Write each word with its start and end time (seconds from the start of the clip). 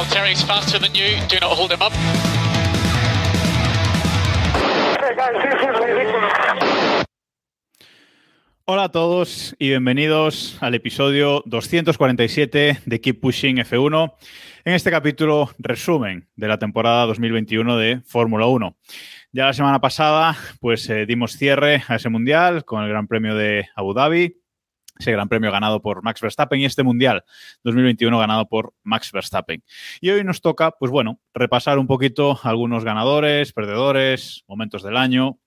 Valtteri's 0.00 0.42
faster 0.42 0.78
than 0.78 0.94
you. 0.94 1.20
Do 1.28 1.38
not 1.40 1.52
hold 1.52 1.72
him 1.72 1.82
up. 1.82 1.92
Hola 8.64 8.84
a 8.84 8.88
todos 8.88 9.54
y 9.58 9.68
bienvenidos 9.68 10.56
al 10.62 10.74
episodio 10.74 11.42
247 11.44 12.80
de 12.86 13.00
Keep 13.02 13.20
Pushing 13.20 13.58
F1. 13.58 14.14
En 14.64 14.72
este 14.72 14.90
capítulo, 14.90 15.50
resumen 15.58 16.30
de 16.34 16.48
la 16.48 16.58
temporada 16.58 17.04
2021 17.04 17.76
de 17.76 18.00
Fórmula 18.06 18.46
1. 18.46 18.74
Ya 19.32 19.44
la 19.44 19.52
semana 19.52 19.82
pasada, 19.82 20.34
pues 20.60 20.88
eh, 20.88 21.04
dimos 21.04 21.32
cierre 21.32 21.82
a 21.88 21.96
ese 21.96 22.08
mundial 22.08 22.64
con 22.64 22.82
el 22.82 22.88
Gran 22.88 23.06
Premio 23.06 23.34
de 23.34 23.68
Abu 23.76 23.92
Dhabi, 23.92 24.39
ese 25.00 25.12
Gran 25.12 25.28
Premio 25.28 25.50
ganado 25.50 25.80
por 25.82 26.02
Max 26.02 26.20
Verstappen 26.20 26.60
y 26.60 26.64
este 26.64 26.82
mundial 26.82 27.24
2021 27.64 28.18
ganado 28.18 28.48
por 28.48 28.74
Max 28.82 29.10
Verstappen. 29.12 29.62
Y 30.00 30.10
hoy 30.10 30.24
nos 30.24 30.40
toca, 30.40 30.72
pues 30.72 30.92
bueno, 30.92 31.20
repasar 31.34 31.78
un 31.78 31.86
poquito 31.86 32.38
algunos 32.42 32.84
ganadores, 32.84 33.52
perdedores, 33.52 34.44
momentos 34.46 34.82
del 34.82 34.96
año, 34.96 35.38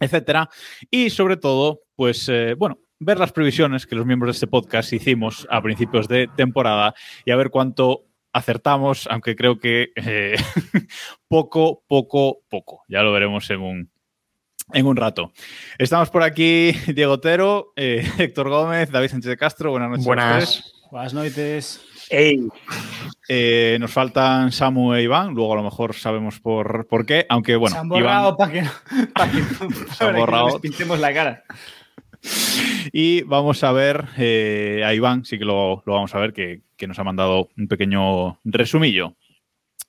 etcétera. 0.00 0.48
Y 0.90 1.10
sobre 1.10 1.36
todo, 1.36 1.82
pues 1.96 2.28
eh, 2.28 2.54
bueno, 2.54 2.78
ver 2.98 3.18
las 3.18 3.32
previsiones 3.32 3.86
que 3.86 3.94
los 3.94 4.06
miembros 4.06 4.28
de 4.28 4.36
este 4.36 4.46
podcast 4.46 4.92
hicimos 4.92 5.46
a 5.50 5.62
principios 5.62 6.08
de 6.08 6.28
temporada 6.36 6.94
y 7.24 7.30
a 7.30 7.36
ver 7.36 7.50
cuánto 7.50 8.06
acertamos, 8.32 9.06
aunque 9.10 9.36
creo 9.36 9.58
que 9.58 9.88
eh, 9.96 10.36
poco, 11.28 11.84
poco, 11.86 12.40
poco. 12.48 12.84
Ya 12.88 13.02
lo 13.02 13.12
veremos 13.12 13.48
en 13.50 13.60
un, 13.60 13.90
en 14.72 14.86
un 14.86 14.96
rato. 14.96 15.32
Estamos 15.78 16.10
por 16.10 16.22
aquí, 16.22 16.72
Diego 16.94 17.14
Otero, 17.14 17.72
eh, 17.76 18.06
Héctor 18.18 18.48
Gómez, 18.48 18.90
David 18.90 19.08
Sánchez 19.08 19.30
de 19.30 19.36
Castro. 19.36 19.70
Buenas 19.70 19.90
noches. 19.90 20.06
Buenas. 20.06 20.72
Buenas 20.90 21.14
noches. 21.14 21.80
Ey, 22.10 22.48
Eh, 23.28 23.76
nos 23.80 23.90
faltan 23.92 24.50
Samu 24.50 24.94
e 24.94 25.02
Iván, 25.02 25.34
luego 25.34 25.52
a 25.52 25.56
lo 25.56 25.62
mejor 25.62 25.94
sabemos 25.94 26.40
por, 26.40 26.86
por 26.88 27.04
qué, 27.04 27.26
aunque 27.28 27.56
bueno, 27.56 27.74
Se 27.74 27.80
han 27.80 27.86
Iván- 27.86 27.88
borrado 27.90 28.36
para 28.38 28.52
que, 28.52 28.62
no- 28.62 28.70
pa' 29.14 29.30
que, 29.30 29.36
no- 29.38 29.68
para 29.98 30.12
que 30.14 30.18
borrado. 30.18 30.46
no 30.46 30.52
les 30.54 30.60
pintemos 30.62 30.98
la 30.98 31.12
cara. 31.12 31.44
Y 32.92 33.22
vamos 33.22 33.62
a 33.62 33.72
ver 33.72 34.06
eh, 34.16 34.82
a 34.84 34.94
Iván, 34.94 35.24
sí 35.26 35.38
que 35.38 35.44
lo, 35.44 35.82
lo 35.86 35.92
vamos 35.94 36.14
a 36.14 36.18
ver, 36.18 36.32
que, 36.32 36.62
que 36.76 36.86
nos 36.86 36.98
ha 36.98 37.04
mandado 37.04 37.50
un 37.58 37.68
pequeño 37.68 38.38
resumillo 38.44 39.14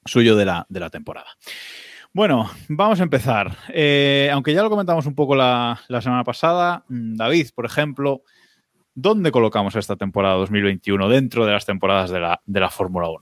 suyo 0.06 0.36
de 0.36 0.46
la, 0.46 0.66
de 0.70 0.80
la 0.82 0.90
temporada. 0.90 1.28
Bueno, 2.14 2.50
vamos 2.68 3.00
a 3.00 3.04
empezar. 3.04 3.56
Eh, 3.70 4.30
aunque 4.34 4.54
ya 4.54 4.64
lo 4.64 4.70
comentamos 4.70 5.06
un 5.06 5.16
poco 5.16 5.36
la, 5.36 5.80
la 5.88 6.02
semana 6.02 6.24
pasada, 6.24 6.84
mm, 6.90 7.16
David, 7.16 7.50
por 7.56 7.66
ejemplo, 7.66 8.24
¿dónde 8.96 9.32
colocamos 9.32 9.76
esta 9.76 9.96
temporada 9.96 10.36
2021 10.36 11.08
dentro 11.08 11.46
de 11.46 11.54
las 11.54 11.66
temporadas 11.66 12.10
de 12.10 12.20
la, 12.20 12.42
de 12.46 12.60
la 12.60 12.70
Fórmula 12.70 13.10
1? 13.10 13.20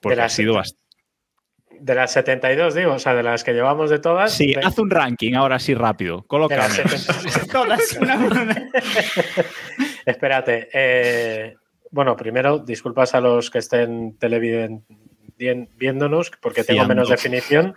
Porque 0.00 0.14
De 0.16 0.22
ha 0.22 0.24
las 0.26 0.32
sido 0.32 0.52
seten- 0.52 0.56
bastante. 0.56 0.84
de 1.80 1.94
las 1.96 2.12
72, 2.12 2.74
digo, 2.74 2.92
o 2.92 2.98
sea, 2.98 3.14
de 3.14 3.22
las 3.24 3.42
que 3.42 3.52
llevamos 3.52 3.90
de 3.90 3.98
todas. 3.98 4.32
Sí, 4.32 4.54
de- 4.54 4.60
haz 4.60 4.78
un 4.78 4.90
ranking 4.90 5.34
ahora 5.34 5.58
sí 5.58 5.74
rápido. 5.74 6.24
72. 6.28 7.48
Todas, 7.50 7.92
una 8.00 8.18
por 8.28 8.32
una. 8.38 8.70
Espérate. 10.06 10.68
eh, 10.72 11.56
bueno, 11.90 12.14
primero, 12.16 12.58
disculpas 12.60 13.14
a 13.14 13.20
los 13.20 13.50
que 13.50 13.58
estén 13.58 14.16
televiden- 14.18 14.84
vien- 15.44 15.68
viéndonos, 15.76 16.30
porque 16.40 16.64
tengo 16.64 16.84
menos 16.86 17.08
definición. 17.08 17.74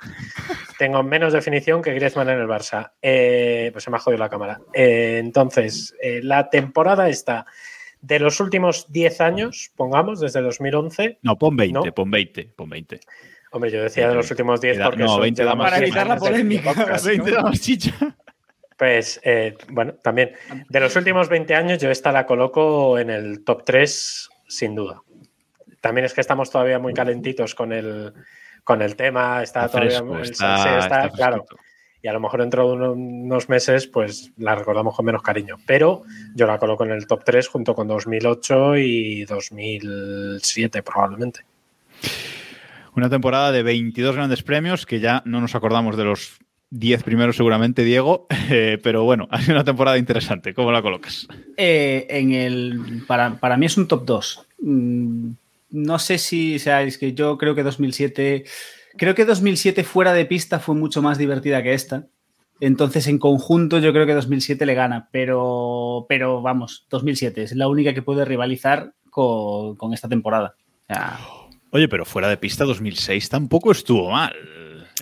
Tengo 0.77 1.03
menos 1.03 1.33
definición 1.33 1.81
que 1.81 1.93
Griezmann 1.93 2.29
en 2.29 2.39
el 2.39 2.47
Barça. 2.47 2.91
Eh, 3.01 3.69
pues 3.71 3.83
se 3.83 3.89
me 3.91 3.97
ha 3.97 3.99
jodido 3.99 4.19
la 4.19 4.29
cámara. 4.29 4.59
Eh, 4.73 5.17
entonces, 5.19 5.95
eh, 6.01 6.21
la 6.23 6.49
temporada 6.49 7.09
está 7.09 7.45
de 8.01 8.19
los 8.19 8.39
últimos 8.39 8.91
10 8.91 9.21
años, 9.21 9.71
pongamos, 9.75 10.19
desde 10.19 10.41
2011. 10.41 11.17
No, 11.23 11.37
pon 11.37 11.55
20, 11.57 11.73
¿No? 11.73 11.93
pon 11.93 12.11
20, 12.11 12.45
pon 12.55 12.69
20. 12.69 12.99
Hombre, 13.51 13.71
yo 13.71 13.81
decía 13.81 14.07
de 14.09 14.15
los 14.15 14.29
últimos 14.29 14.61
10 14.61 14.77
Queda- 14.77 14.85
porque 14.85 15.03
no, 15.03 15.07
son- 15.09 15.21
20 15.21 15.43
da 15.43 15.55
más 15.55 15.65
Para 15.71 15.77
10 15.79 15.89
evitar 15.89 16.07
la 16.07 16.17
polémica. 16.17 16.73
podcast, 16.73 17.05
¿no? 17.05 17.09
20 17.11 17.31
da 17.31 17.41
más 17.41 17.59
chicha. 17.61 17.93
Pues, 18.77 19.19
eh, 19.23 19.55
bueno, 19.69 19.93
también. 20.03 20.33
De 20.69 20.79
los 20.79 20.95
últimos 20.95 21.29
20 21.29 21.55
años, 21.55 21.79
yo 21.79 21.89
esta 21.89 22.11
la 22.11 22.27
coloco 22.27 22.99
en 22.99 23.09
el 23.09 23.43
top 23.43 23.63
3, 23.65 24.29
sin 24.47 24.75
duda. 24.75 25.01
También 25.81 26.05
es 26.05 26.13
que 26.13 26.21
estamos 26.21 26.49
todavía 26.51 26.79
muy 26.79 26.93
calentitos 26.93 27.55
con 27.55 27.71
el, 27.73 28.13
con 28.63 28.81
el 28.81 28.95
tema. 28.95 29.43
Está, 29.43 29.65
Está 29.65 29.71
todavía. 29.79 29.97
fresco, 29.99 30.15
el- 30.17 30.23
está- 30.23 30.57
sí, 30.57 30.69
está- 30.69 31.05
está 31.05 31.09
claro. 31.11 31.45
Y 32.01 32.07
a 32.07 32.13
lo 32.13 32.19
mejor 32.19 32.41
dentro 32.41 32.67
de 32.67 32.73
uno- 32.75 32.91
unos 32.93 33.49
meses, 33.49 33.87
pues 33.87 34.31
la 34.37 34.53
recordamos 34.55 34.95
con 34.95 35.05
menos 35.05 35.21
cariño. 35.23 35.55
Pero 35.65 36.03
yo 36.35 36.45
la 36.45 36.57
coloco 36.59 36.85
en 36.85 36.91
el 36.91 37.07
top 37.07 37.23
3 37.25 37.47
junto 37.47 37.73
con 37.75 37.87
2008 37.87 38.77
y 38.77 39.25
2007, 39.25 40.83
probablemente. 40.83 41.41
Una 42.95 43.09
temporada 43.09 43.51
de 43.51 43.63
22 43.63 44.15
grandes 44.15 44.43
premios 44.43 44.85
que 44.85 44.99
ya 44.99 45.21
no 45.25 45.41
nos 45.41 45.55
acordamos 45.55 45.97
de 45.97 46.03
los 46.03 46.39
10 46.69 47.03
primeros 47.03 47.35
seguramente, 47.37 47.83
Diego, 47.83 48.27
eh, 48.51 48.77
pero 48.81 49.03
bueno, 49.03 49.27
ha 49.31 49.41
sido 49.41 49.53
una 49.55 49.63
temporada 49.63 49.97
interesante. 49.97 50.53
¿Cómo 50.53 50.71
la 50.71 50.81
colocas? 50.81 51.27
Eh, 51.57 52.05
en 52.09 52.31
el, 52.31 53.03
para, 53.07 53.35
para 53.39 53.57
mí 53.57 53.65
es 53.65 53.77
un 53.77 53.87
top 53.87 54.05
2. 54.05 54.47
No 55.69 55.99
sé 55.99 56.17
si, 56.17 56.55
o 56.55 56.97
que 56.97 57.13
yo 57.13 57.37
creo 57.37 57.55
que 57.55 57.63
2007, 57.63 58.45
creo 58.97 59.15
que 59.15 59.25
2007 59.25 59.83
fuera 59.83 60.13
de 60.13 60.25
pista 60.25 60.59
fue 60.59 60.75
mucho 60.75 61.01
más 61.01 61.17
divertida 61.17 61.61
que 61.63 61.73
esta. 61.73 62.07
Entonces, 62.59 63.07
en 63.07 63.19
conjunto, 63.19 63.79
yo 63.79 63.93
creo 63.93 64.05
que 64.05 64.13
2007 64.13 64.65
le 64.65 64.73
gana, 64.73 65.09
pero, 65.11 66.05
pero 66.09 66.41
vamos, 66.41 66.87
2007 66.89 67.43
es 67.43 67.55
la 67.55 67.67
única 67.67 67.93
que 67.93 68.01
puede 68.01 68.25
rivalizar 68.25 68.93
con, 69.09 69.75
con 69.75 69.93
esta 69.93 70.09
temporada. 70.09 70.55
Oye, 71.71 71.87
pero 71.87 72.05
fuera 72.05 72.29
de 72.29 72.37
pista 72.37 72.63
2006 72.63 73.29
tampoco 73.29 73.71
estuvo 73.71 74.09
mal. 74.09 74.33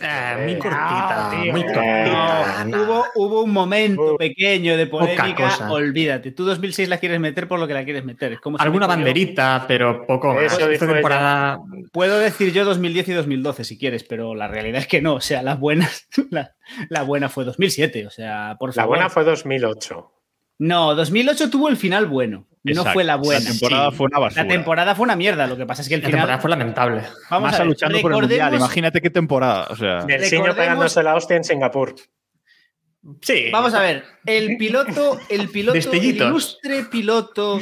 Eh, 0.01 0.35
muy 0.43 0.55
cortita, 0.59 1.29
tío, 1.31 1.51
muy 1.53 1.61
no, 1.63 1.73
cortita. 1.73 2.65
hubo, 2.83 3.05
hubo 3.15 3.43
un 3.43 3.51
momento 3.51 4.15
Uh, 4.15 4.17
pequeño 4.17 4.75
de 4.75 4.87
polémica, 4.87 5.35
cosa. 5.49 5.71
olvídate. 5.71 6.31
Tú 6.31 6.43
2006 6.45 6.89
la 6.89 6.97
quieres 6.97 7.19
meter 7.19 7.47
por 7.47 7.59
lo 7.59 7.67
que 7.67 7.73
la 7.73 7.83
quieres 7.85 8.03
meter. 8.03 8.33
Es 8.33 8.39
como 8.41 8.57
si 8.57 8.63
Alguna 8.63 8.85
yo- 8.85 8.89
banderita, 8.89 9.65
pero 9.67 10.05
poco 10.05 10.33
más. 10.33 10.43
Eso 10.53 10.69
Esta 10.69 10.87
temporada 10.87 11.59
Puedo 11.91 12.19
decir 12.19 12.51
yo 12.51 12.65
2010 12.65 13.07
y 13.09 13.13
2012 13.13 13.63
si 13.63 13.77
quieres, 13.77 14.03
pero 14.03 14.35
la 14.35 14.47
realidad 14.49 14.79
es 14.81 14.87
que 14.87 15.01
no. 15.01 15.13
O 15.15 15.21
sea, 15.21 15.41
las 15.43 15.59
buenas, 15.59 16.07
la, 16.29 16.55
la 16.89 17.03
buena 17.03 17.29
fue 17.29 17.45
2007. 17.45 18.05
O 18.05 18.09
sea, 18.09 18.57
por 18.59 18.75
La 18.75 18.85
buena 18.85 19.09
fue 19.09 19.23
2008. 19.23 20.11
No, 20.59 20.95
2008 20.95 21.49
tuvo 21.49 21.69
el 21.69 21.77
final 21.77 22.05
bueno. 22.05 22.47
No 22.73 22.85
fue 22.85 23.03
la 23.03 23.15
buena. 23.17 23.41
La 23.43 23.49
temporada 23.51 23.91
Sí. 23.91 23.95
fue 23.97 24.05
una 24.07 24.19
basura. 24.19 24.43
La 24.43 24.49
temporada 24.49 24.95
fue 24.95 25.03
una 25.03 25.15
mierda. 25.15 25.45
Lo 25.47 25.55
que 25.57 25.65
pasa 25.65 25.81
es 25.81 25.87
que 25.87 25.95
el 25.95 26.01
la 26.01 26.07
final. 26.07 26.19
temporada 26.21 26.41
fue 26.41 26.49
lamentable. 26.49 27.03
Vamos 27.29 27.53
a 27.53 27.57
ver, 27.59 27.67
luchando 27.67 28.01
por 28.01 28.11
el 28.13 28.19
mundial. 28.21 28.53
Imagínate 28.55 29.01
qué 29.01 29.09
temporada. 29.09 29.67
O 29.69 29.75
sea, 29.75 30.03
Del 30.05 30.25
Siño 30.25 30.43
Recordemos- 30.45 30.55
pegándose 30.55 31.03
la 31.03 31.15
hostia 31.15 31.37
en 31.37 31.43
Singapur. 31.43 31.95
Sí. 33.21 33.49
Vamos 33.51 33.73
a 33.75 33.81
ver, 33.81 34.03
el 34.25 34.57
piloto, 34.57 35.19
el 35.29 35.49
piloto, 35.49 35.77
el 35.91 36.03
ilustre 36.03 36.85
piloto 36.85 37.61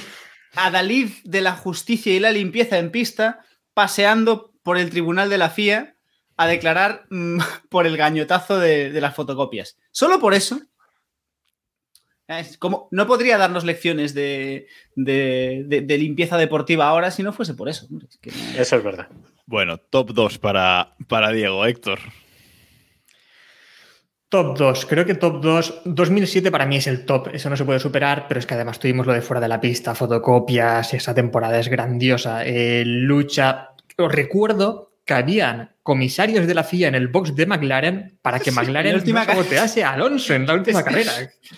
Adalid 0.55 1.09
de 1.25 1.41
la 1.41 1.53
justicia 1.53 2.13
y 2.13 2.19
la 2.19 2.31
limpieza 2.31 2.77
en 2.77 2.91
pista, 2.91 3.39
paseando 3.73 4.53
por 4.63 4.77
el 4.77 4.89
tribunal 4.89 5.29
de 5.29 5.37
la 5.37 5.49
FIA 5.49 5.95
a 6.37 6.47
declarar 6.47 7.05
mm, 7.09 7.39
por 7.69 7.85
el 7.87 7.97
gañotazo 7.97 8.57
de, 8.59 8.89
de 8.91 9.01
las 9.01 9.15
fotocopias. 9.15 9.77
Solo 9.91 10.19
por 10.19 10.33
eso. 10.33 10.61
Es 12.27 12.57
como, 12.57 12.87
no 12.91 13.05
podría 13.05 13.37
darnos 13.37 13.65
lecciones 13.65 14.13
de, 14.13 14.67
de- 14.95 15.63
de- 15.67 15.81
de 15.81 15.97
limpieza 15.97 16.37
deportiva 16.37 16.87
ahora 16.87 17.11
si 17.11 17.21
no 17.23 17.33
fuese 17.33 17.53
por 17.53 17.67
eso. 17.69 17.85
hombre, 17.89 18.07
es 18.09 18.17
que 18.17 18.31
no- 18.31 18.61
Eso 18.61 18.77
es 18.77 18.83
verdad. 18.83 19.07
bueno, 19.45 19.77
top 19.77 20.11
2 20.13 20.37
para, 20.37 20.95
para 21.07 21.31
Diego, 21.31 21.65
Héctor. 21.65 21.99
Top 24.29 24.57
2. 24.57 24.85
Creo 24.87 25.05
que 25.05 25.13
top 25.15 25.41
2. 25.41 25.81
2007 25.85 26.49
para 26.49 26.65
mí 26.65 26.77
es 26.77 26.87
el 26.87 27.05
top. 27.05 27.27
Eso 27.33 27.49
no 27.51 27.57
se 27.57 27.65
puede 27.65 27.79
superar, 27.79 28.25
pero 28.27 28.39
es 28.39 28.47
que 28.47 28.55
además 28.55 28.79
tuvimos 28.79 29.05
lo 29.05 29.13
de 29.13 29.21
fuera 29.21 29.39
de 29.41 29.47
la 29.47 29.61
pista, 29.61 29.93
fotocopias. 29.93 30.93
Esa 30.93 31.13
temporada 31.13 31.59
es 31.59 31.67
grandiosa. 31.67 32.43
Eh, 32.45 32.83
lucha. 32.85 33.69
Os 33.97 34.11
recuerdo 34.11 34.92
que 35.05 35.13
habían 35.13 35.75
comisarios 35.83 36.47
de 36.47 36.53
la 36.55 36.63
FIA 36.63 36.87
en 36.87 36.95
el 36.95 37.09
box 37.09 37.35
de 37.35 37.45
McLaren 37.45 38.17
para 38.21 38.39
que 38.39 38.51
McLaren 38.51 38.93
la 38.93 38.97
última 38.99 39.25
no 39.25 39.31
sabotease 39.33 39.83
a 39.83 39.91
Alonso 39.93 40.33
en 40.33 40.47
la 40.47 40.53
última 40.53 40.79
Es 40.79 40.85
carrera. 40.85 41.11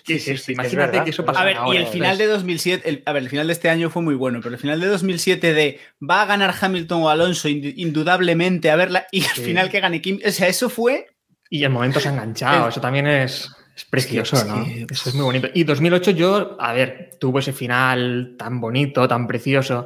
¿Qué 0.03 0.15
es 0.15 0.23
sí, 0.23 0.31
esto? 0.31 0.45
sí, 0.45 0.51
es 0.53 0.57
Imagínate 0.57 1.03
que 1.03 1.11
eso 1.11 1.23
pasa 1.23 1.41
A 1.41 1.45
ver, 1.45 1.53
y 1.53 1.57
ahora. 1.59 1.79
el 1.79 1.85
final 1.87 2.17
de 2.17 2.25
2007, 2.25 2.89
el- 2.89 3.03
a 3.05 3.13
ver, 3.13 3.21
el 3.23 3.29
final 3.29 3.45
de 3.47 3.53
este 3.53 3.69
año 3.69 3.91
fue 3.91 4.01
muy 4.01 4.15
bueno, 4.15 4.39
pero 4.41 4.55
el 4.55 4.59
final 4.59 4.79
de 4.79 4.87
2007 4.87 5.53
de 5.53 5.79
va 6.01 6.23
a 6.23 6.25
ganar 6.25 6.55
Hamilton 6.59 7.03
o 7.03 7.09
Alonso 7.09 7.47
ind- 7.47 7.73
indudablemente 7.75 8.71
a 8.71 8.75
verla 8.75 9.05
y 9.11 9.21
al 9.23 9.35
Sí. 9.35 9.41
final 9.43 9.69
que 9.69 9.79
gane 9.79 10.01
Kim, 10.01 10.19
o 10.25 10.31
sea, 10.31 10.47
eso 10.47 10.69
fue 10.69 11.05
Y 11.51 11.63
el 11.63 11.69
momento 11.69 11.99
se 11.99 12.09
ha 12.09 12.13
enganchado, 12.13 12.67
eso 12.69 12.81
también 12.81 13.05
es, 13.05 13.51
es 13.75 13.85
precioso, 13.85 14.43
¿no? 14.45 14.65
Eso 14.89 15.09
es 15.09 15.13
muy 15.15 15.23
bonito. 15.23 15.49
Y 15.53 15.63
2008 15.65 16.11
yo, 16.11 16.57
a 16.59 16.73
ver, 16.73 17.11
tuvo 17.19 17.37
ese 17.37 17.53
final 17.53 18.33
tan 18.39 18.59
bonito, 18.59 19.07
tan 19.07 19.27
precioso, 19.27 19.85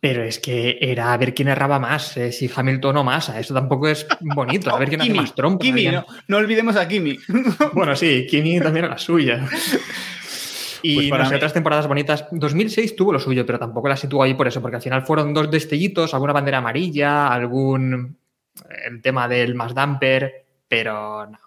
pero 0.00 0.22
es 0.22 0.38
que 0.38 0.78
era 0.80 1.12
a 1.12 1.16
ver 1.16 1.34
quién 1.34 1.48
erraba 1.48 1.78
más, 1.78 2.16
eh, 2.16 2.30
si 2.32 2.50
Hamilton 2.54 2.98
o 2.98 3.04
Massa, 3.04 3.38
eso 3.40 3.52
tampoco 3.54 3.88
es 3.88 4.06
bonito, 4.20 4.74
a 4.74 4.78
ver 4.78 4.88
quién 4.88 5.00
hace 5.00 5.08
Kimi, 5.10 5.20
más 5.20 5.34
trompo. 5.34 5.58
Kimi, 5.58 5.86
no, 5.86 6.04
no 6.28 6.36
olvidemos 6.36 6.76
a 6.76 6.86
Kimi. 6.86 7.18
Bueno, 7.72 7.96
sí, 7.96 8.26
Kimi 8.28 8.58
también 8.60 8.84
era 8.84 8.94
la 8.94 8.98
suya. 8.98 9.44
Y 10.82 10.94
Pues 10.94 11.08
para 11.10 11.24
no 11.24 11.28
sé, 11.28 11.34
mí- 11.34 11.36
otras 11.38 11.52
temporadas 11.52 11.88
bonitas. 11.88 12.26
2006 12.30 12.94
tuvo 12.94 13.12
lo 13.12 13.18
suyo, 13.18 13.44
pero 13.44 13.58
tampoco 13.58 13.88
la 13.88 13.96
situó 13.96 14.22
ahí 14.22 14.34
por 14.34 14.46
eso, 14.46 14.62
porque 14.62 14.76
al 14.76 14.82
final 14.82 15.04
fueron 15.04 15.34
dos 15.34 15.50
destellitos, 15.50 16.14
alguna 16.14 16.32
bandera 16.32 16.58
amarilla, 16.58 17.26
algún. 17.28 18.16
el 18.86 19.02
tema 19.02 19.26
del 19.26 19.54
más 19.56 19.74
damper, 19.74 20.44
pero 20.68 21.26
no. 21.26 21.38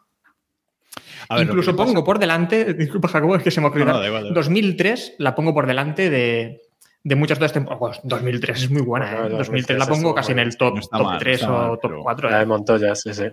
A 1.29 1.35
ver, 1.35 1.45
lo 1.45 1.51
Incluso 1.53 1.73
pasa- 1.75 1.85
pongo 1.87 2.03
por 2.03 2.19
delante, 2.19 2.73
disculpa 2.73 3.07
Jacobo, 3.07 3.37
es 3.37 3.43
que 3.43 3.51
se 3.51 3.61
me. 3.61 3.69
No, 3.69 3.85
no, 3.85 4.05
igual. 4.05 4.33
2003 4.33 5.15
la 5.19 5.33
pongo 5.33 5.53
por 5.53 5.65
delante 5.65 6.09
de, 6.09 6.61
de 7.03 7.15
muchas 7.15 7.37
otras 7.37 7.53
temporadas. 7.53 7.79
Bueno, 7.79 7.99
2003 8.03 8.63
es 8.63 8.69
muy 8.71 8.81
buena, 8.81 9.05
Bueno, 9.11 9.25
¿eh? 9.27 9.29
2003 9.37 9.77
2003 9.77 9.79
la 9.79 9.85
pongo 9.87 10.13
casi 10.15 10.31
en 10.31 10.35
buena. 10.37 10.49
el 10.49 10.57
top, 10.57 10.75
No 10.75 10.81
top 10.81 11.03
mal, 11.03 11.19
3 11.19 11.35
está 11.41 11.51
o 11.53 11.57
mal, 11.57 11.69
top 11.71 11.79
pero- 11.81 12.03
4. 12.03 12.29
La 12.29 12.37
de 12.37 12.43
¿eh? 12.43 12.45
Montoya, 12.45 12.95
sí, 12.95 13.13
sí. 13.13 13.23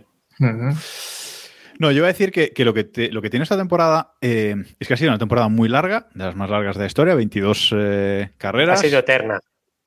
Ujú. 0.40 0.74
No, 1.80 1.92
yo 1.92 2.00
voy 2.02 2.06
a 2.08 2.12
decir 2.12 2.32
que, 2.32 2.50
que 2.50 2.64
lo, 2.64 2.74
que 2.74 2.84
te- 2.84 3.10
lo 3.12 3.22
que 3.22 3.30
tiene 3.30 3.44
esta 3.44 3.56
temporada 3.56 4.14
eh, 4.20 4.56
es 4.80 4.88
que 4.88 4.94
ha 4.94 4.96
sido 4.96 5.10
una 5.10 5.18
temporada 5.18 5.48
muy 5.48 5.68
larga, 5.68 6.08
de 6.14 6.24
las 6.24 6.34
más 6.34 6.50
largas 6.50 6.74
de 6.76 6.80
la 6.82 6.86
historia, 6.86 7.14
22 7.14 7.72
eh, 7.76 8.30
Ha 8.34 8.38
carreras. 8.38 8.80
sido 8.80 8.98
eterna. 8.98 9.38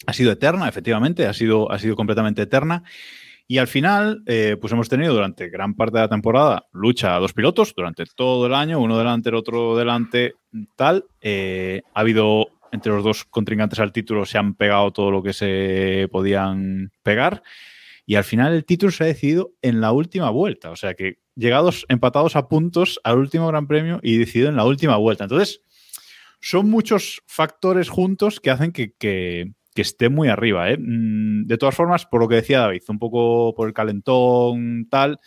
ha 0.08 0.14
sido 0.14 0.32
eterna, 0.32 0.70
efectivamente, 0.70 1.28
ha 1.28 1.34
sido, 1.34 1.70
ha 1.72 1.78
sido 1.80 1.96
completamente 1.98 2.44
eterna. 2.44 2.84
Y 3.48 3.58
al 3.58 3.68
final, 3.68 4.24
eh, 4.28 4.56
pues 4.62 4.72
hemos 4.72 4.88
tenido 4.88 5.14
durante 5.14 5.50
gran 5.50 5.74
parte 5.76 5.98
de 5.98 6.04
la 6.04 6.08
temporada 6.08 6.66
lucha 6.72 7.16
a 7.16 7.20
dos 7.20 7.34
pilotos 7.34 7.74
durante 7.76 8.06
todo 8.16 8.46
el 8.48 8.54
año, 8.54 8.80
uno 8.80 8.98
delante, 8.98 9.28
el 9.28 9.36
otro 9.36 9.76
delante, 9.76 10.36
tal. 10.78 11.04
Eh, 11.20 11.82
ha 11.94 12.00
habido 12.00 12.48
entre 12.72 12.92
los 12.92 13.04
dos 13.04 13.26
contrincantes 13.26 13.80
al 13.80 13.92
título, 13.92 14.26
se 14.26 14.38
han 14.38 14.56
pegado 14.56 14.92
todo 14.92 15.12
lo 15.12 15.24
que 15.24 15.34
se 15.34 16.08
podían 16.12 16.92
pegar. 17.04 17.44
Y 18.06 18.16
al 18.16 18.24
final 18.24 18.54
el 18.54 18.66
título 18.66 18.92
se 18.92 19.04
ha 19.04 19.08
decidido 19.08 19.54
en 19.62 19.82
la 19.82 19.92
última 19.92 20.30
vuelta. 20.30 20.72
O 20.72 20.76
sea 20.76 20.94
que 20.94 21.20
llegados 21.36 21.86
empatados 21.90 22.36
a 22.36 22.48
puntos 22.48 23.00
al 23.04 23.18
último 23.18 23.48
Gran 23.48 23.68
Premio 23.68 24.00
y 24.04 24.18
decidido 24.18 24.50
en 24.50 24.56
la 24.56 24.66
última 24.66 24.98
vuelta. 24.98 25.26
Entonces, 25.26 25.62
son 26.40 26.70
muchos 26.70 27.22
factores 27.28 27.90
juntos 27.90 28.40
que 28.40 28.50
hacen 28.50 28.72
que, 28.72 29.54
esté 29.76 30.10
muy 30.10 30.28
arriba. 30.28 30.70
¿eh? 30.70 30.78
Mm, 30.78 31.46
De 31.46 31.58
todas 31.58 31.76
formas, 31.76 32.06
por 32.06 32.20
lo 32.20 32.28
que 32.28 32.36
decía 32.36 32.60
David, 32.60 32.84
un 32.90 33.00
poco 33.00 33.54
por 33.56 33.68
el 33.68 33.74
calentón, 33.74 34.88
tal, 34.90 35.20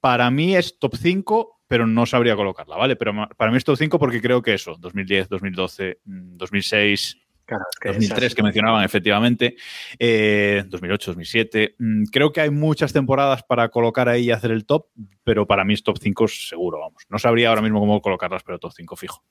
para 0.00 0.30
mí 0.30 0.54
es 0.54 0.78
top 0.78 0.96
5, 0.96 1.57
pero 1.68 1.86
no 1.86 2.06
sabría 2.06 2.34
colocarla, 2.34 2.76
¿vale? 2.76 2.96
Pero 2.96 3.12
para 3.36 3.50
mí 3.50 3.56
es 3.58 3.64
top 3.64 3.76
5 3.76 3.98
porque 3.98 4.20
creo 4.20 4.42
que 4.42 4.54
eso, 4.54 4.76
2010, 4.80 5.28
2012, 5.28 6.00
mm, 6.04 6.36
2006, 6.36 7.18
Claro, 7.44 7.64
es 7.72 7.78
que 7.78 7.88
2003 7.88 8.18
esas- 8.24 8.34
que 8.34 8.42
mencionaban 8.42 8.84
efectivamente, 8.84 9.56
eh, 9.98 10.64
2008, 10.66 11.12
2007. 11.12 11.76
Mm, 11.78 12.04
Creo 12.12 12.30
que 12.32 12.42
hay 12.42 12.50
muchas 12.50 12.92
temporadas 12.92 13.42
para 13.42 13.70
colocar 13.70 14.08
ahí 14.08 14.24
y 14.24 14.30
hacer 14.32 14.50
el 14.50 14.66
top, 14.66 14.88
pero 15.24 15.46
para 15.46 15.64
mí 15.64 15.72
es 15.72 15.82
top 15.82 15.96
5 15.98 16.28
seguro, 16.28 16.78
vamos. 16.80 17.04
No 17.08 17.18
sabría 17.18 17.48
ahora 17.48 17.62
mismo 17.62 17.80
cómo 17.80 18.02
colocarlas, 18.02 18.42
pero 18.42 18.58
top 18.58 18.72
5 18.76 18.96
fijo. 18.96 19.24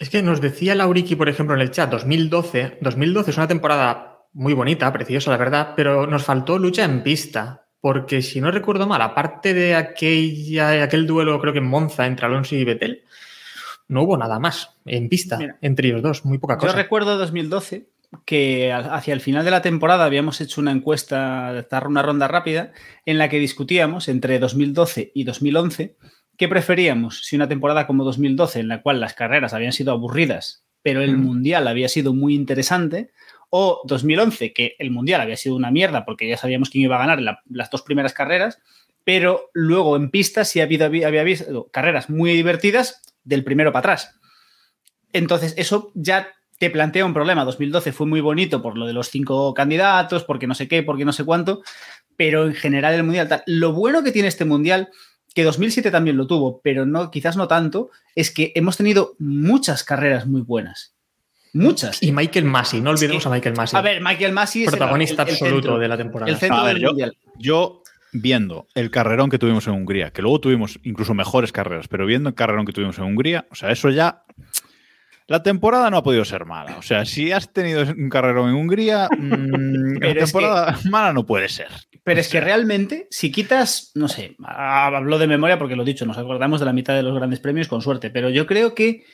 Es 0.00 0.10
que 0.10 0.20
nos 0.22 0.40
decía 0.40 0.74
Lauriki, 0.74 1.14
por 1.14 1.28
ejemplo, 1.28 1.54
en 1.54 1.60
el 1.60 1.70
chat, 1.70 1.88
2012. 1.90 2.78
2012 2.80 3.30
es 3.30 3.36
una 3.36 3.46
temporada 3.48 4.18
muy 4.32 4.52
bonita, 4.54 4.92
preciosa, 4.92 5.30
la 5.30 5.36
verdad, 5.36 5.74
pero 5.76 6.06
nos 6.08 6.24
faltó 6.24 6.58
lucha 6.58 6.84
en 6.84 7.02
pista. 7.04 7.67
Porque 7.80 8.22
si 8.22 8.40
no 8.40 8.50
recuerdo 8.50 8.86
mal, 8.86 9.00
aparte 9.02 9.54
de 9.54 9.74
aquella, 9.74 10.82
aquel 10.82 11.06
duelo, 11.06 11.40
creo 11.40 11.52
que 11.52 11.60
en 11.60 11.66
Monza, 11.68 12.06
entre 12.06 12.26
Alonso 12.26 12.56
y 12.56 12.64
Vettel, 12.64 13.02
no 13.86 14.02
hubo 14.02 14.16
nada 14.18 14.38
más 14.38 14.76
en 14.84 15.08
pista 15.08 15.38
Mira. 15.38 15.56
entre 15.62 15.88
ellos 15.88 16.02
dos, 16.02 16.24
muy 16.24 16.38
poca 16.38 16.54
Yo 16.54 16.60
cosa. 16.60 16.72
recuerdo 16.76 17.16
2012 17.16 17.88
que 18.24 18.72
hacia 18.72 19.12
el 19.14 19.20
final 19.20 19.44
de 19.44 19.50
la 19.50 19.62
temporada 19.62 20.04
habíamos 20.06 20.40
hecho 20.40 20.60
una 20.60 20.72
encuesta, 20.72 21.66
una 21.86 22.02
ronda 22.02 22.26
rápida, 22.26 22.72
en 23.06 23.18
la 23.18 23.28
que 23.28 23.38
discutíamos 23.38 24.08
entre 24.08 24.38
2012 24.38 25.12
y 25.14 25.24
2011 25.24 25.96
qué 26.38 26.48
preferíamos, 26.48 27.24
si 27.26 27.36
una 27.36 27.48
temporada 27.48 27.86
como 27.86 28.04
2012 28.04 28.60
en 28.60 28.68
la 28.68 28.80
cual 28.82 29.00
las 29.00 29.12
carreras 29.14 29.52
habían 29.54 29.72
sido 29.72 29.92
aburridas, 29.92 30.64
pero 30.82 31.02
el 31.02 31.16
Mm. 31.18 31.22
mundial 31.22 31.68
había 31.68 31.88
sido 31.88 32.14
muy 32.14 32.34
interesante, 32.34 33.10
o 33.50 33.80
2011 33.84 34.52
que 34.52 34.76
el 34.78 34.90
mundial 34.90 35.20
había 35.20 35.36
sido 35.36 35.56
una 35.56 35.70
mierda 35.70 36.04
porque 36.04 36.28
ya 36.28 36.36
sabíamos 36.36 36.70
quién 36.70 36.84
iba 36.84 36.96
a 36.96 37.06
ganar 37.06 37.38
las 37.48 37.70
dos 37.70 37.82
primeras 37.82 38.12
carreras, 38.12 38.60
pero 39.04 39.50
luego 39.54 39.96
en 39.96 40.10
pista 40.10 40.44
sí 40.44 40.60
había 40.60 40.86
habido 40.86 41.68
carreras 41.70 42.10
muy 42.10 42.32
divertidas 42.32 43.02
del 43.24 43.44
primero 43.44 43.72
para 43.72 43.80
atrás. 43.80 44.18
Entonces, 45.12 45.54
eso 45.56 45.92
ya 45.94 46.28
te 46.58 46.70
plantea 46.70 47.06
un 47.06 47.14
problema. 47.14 47.44
2012 47.44 47.92
fue 47.92 48.06
muy 48.06 48.20
bonito 48.20 48.60
por 48.60 48.76
lo 48.76 48.86
de 48.86 48.92
los 48.92 49.08
cinco 49.08 49.54
candidatos, 49.54 50.24
porque 50.24 50.46
no 50.46 50.54
sé 50.54 50.68
qué, 50.68 50.82
porque 50.82 51.04
no 51.04 51.12
sé 51.12 51.24
cuánto, 51.24 51.62
pero 52.16 52.46
en 52.46 52.54
general 52.54 52.94
el 52.94 53.04
mundial 53.04 53.28
tal. 53.28 53.42
Lo 53.46 53.72
bueno 53.72 54.02
que 54.02 54.12
tiene 54.12 54.28
este 54.28 54.44
mundial, 54.44 54.90
que 55.34 55.44
2007 55.44 55.90
también 55.90 56.16
lo 56.16 56.26
tuvo, 56.26 56.60
pero 56.62 56.84
no, 56.84 57.10
quizás 57.10 57.36
no 57.36 57.48
tanto, 57.48 57.90
es 58.14 58.30
que 58.30 58.52
hemos 58.56 58.76
tenido 58.76 59.14
muchas 59.18 59.84
carreras 59.84 60.26
muy 60.26 60.42
buenas. 60.42 60.97
Muchas. 61.52 62.02
Y 62.02 62.12
Michael 62.12 62.44
Massey, 62.44 62.80
no 62.80 62.90
olvidemos 62.90 63.22
Sí. 63.22 63.28
a 63.28 63.32
Michael 63.32 63.54
Massey. 63.56 63.78
A 63.78 63.82
ver, 63.82 64.00
Michael 64.02 64.32
Massey 64.32 64.62
es 64.64 64.68
protagonista 64.70 65.22
el- 65.22 65.28
el 65.28 65.34
absoluto 65.34 65.56
centro, 65.62 65.78
de 65.78 65.88
la 65.88 65.96
temporada. 65.96 66.30
el 66.30 66.38
centro 66.38 66.58
A 66.58 66.64
ver, 66.64 66.74
del 66.74 66.82
yo- 66.82 66.88
mundial. 66.90 67.16
Yo, 67.38 67.82
viendo 68.12 68.66
el 68.74 68.90
carrerón 68.90 69.28
que 69.30 69.38
tuvimos 69.38 69.66
en 69.66 69.74
Hungría, 69.74 70.10
que 70.12 70.22
luego 70.22 70.40
tuvimos 70.40 70.78
incluso 70.82 71.14
mejores 71.14 71.52
carreras, 71.52 71.88
pero 71.88 72.06
viendo 72.06 72.28
el 72.30 72.34
carrerón 72.34 72.64
que 72.66 72.72
tuvimos 72.72 72.96
en 72.98 73.04
Hungría, 73.04 73.46
o 73.50 73.54
sea, 73.54 73.70
eso 73.70 73.90
ya. 73.90 74.22
La 75.26 75.42
temporada 75.42 75.90
no 75.90 75.98
ha 75.98 76.02
podido 76.02 76.24
ser 76.24 76.46
mala. 76.46 76.78
O 76.78 76.82
sea, 76.82 77.04
si 77.04 77.32
has 77.32 77.52
tenido 77.52 77.82
un 77.82 78.08
carrerón 78.08 78.48
en 78.48 78.54
Hungría, 78.54 79.08
mm, 79.18 79.98
la 80.00 80.08
es 80.08 80.14
que- 80.14 80.20
temporada 80.20 80.78
mala 80.90 81.12
no 81.12 81.26
puede 81.26 81.48
ser. 81.50 81.68
Pero 82.02 82.20
es 82.20 82.28
que 82.30 82.40
realmente, 82.40 83.06
si 83.10 83.30
quitas, 83.30 83.92
no 83.94 84.08
sé, 84.08 84.34
ah, 84.42 84.86
hablo 84.86 85.18
de 85.18 85.26
memoria 85.26 85.58
porque 85.58 85.76
lo 85.76 85.82
he 85.82 85.86
dicho, 85.86 86.06
nos 86.06 86.16
acordamos 86.16 86.60
de 86.60 86.64
la 86.66 86.72
mitad 86.72 86.94
de 86.94 87.02
los 87.02 87.14
grandes 87.14 87.40
premios 87.40 87.68
con 87.68 87.82
suerte, 87.82 88.08
pero 88.08 88.30
yo 88.30 88.46
creo 88.46 88.74
que 88.74 89.04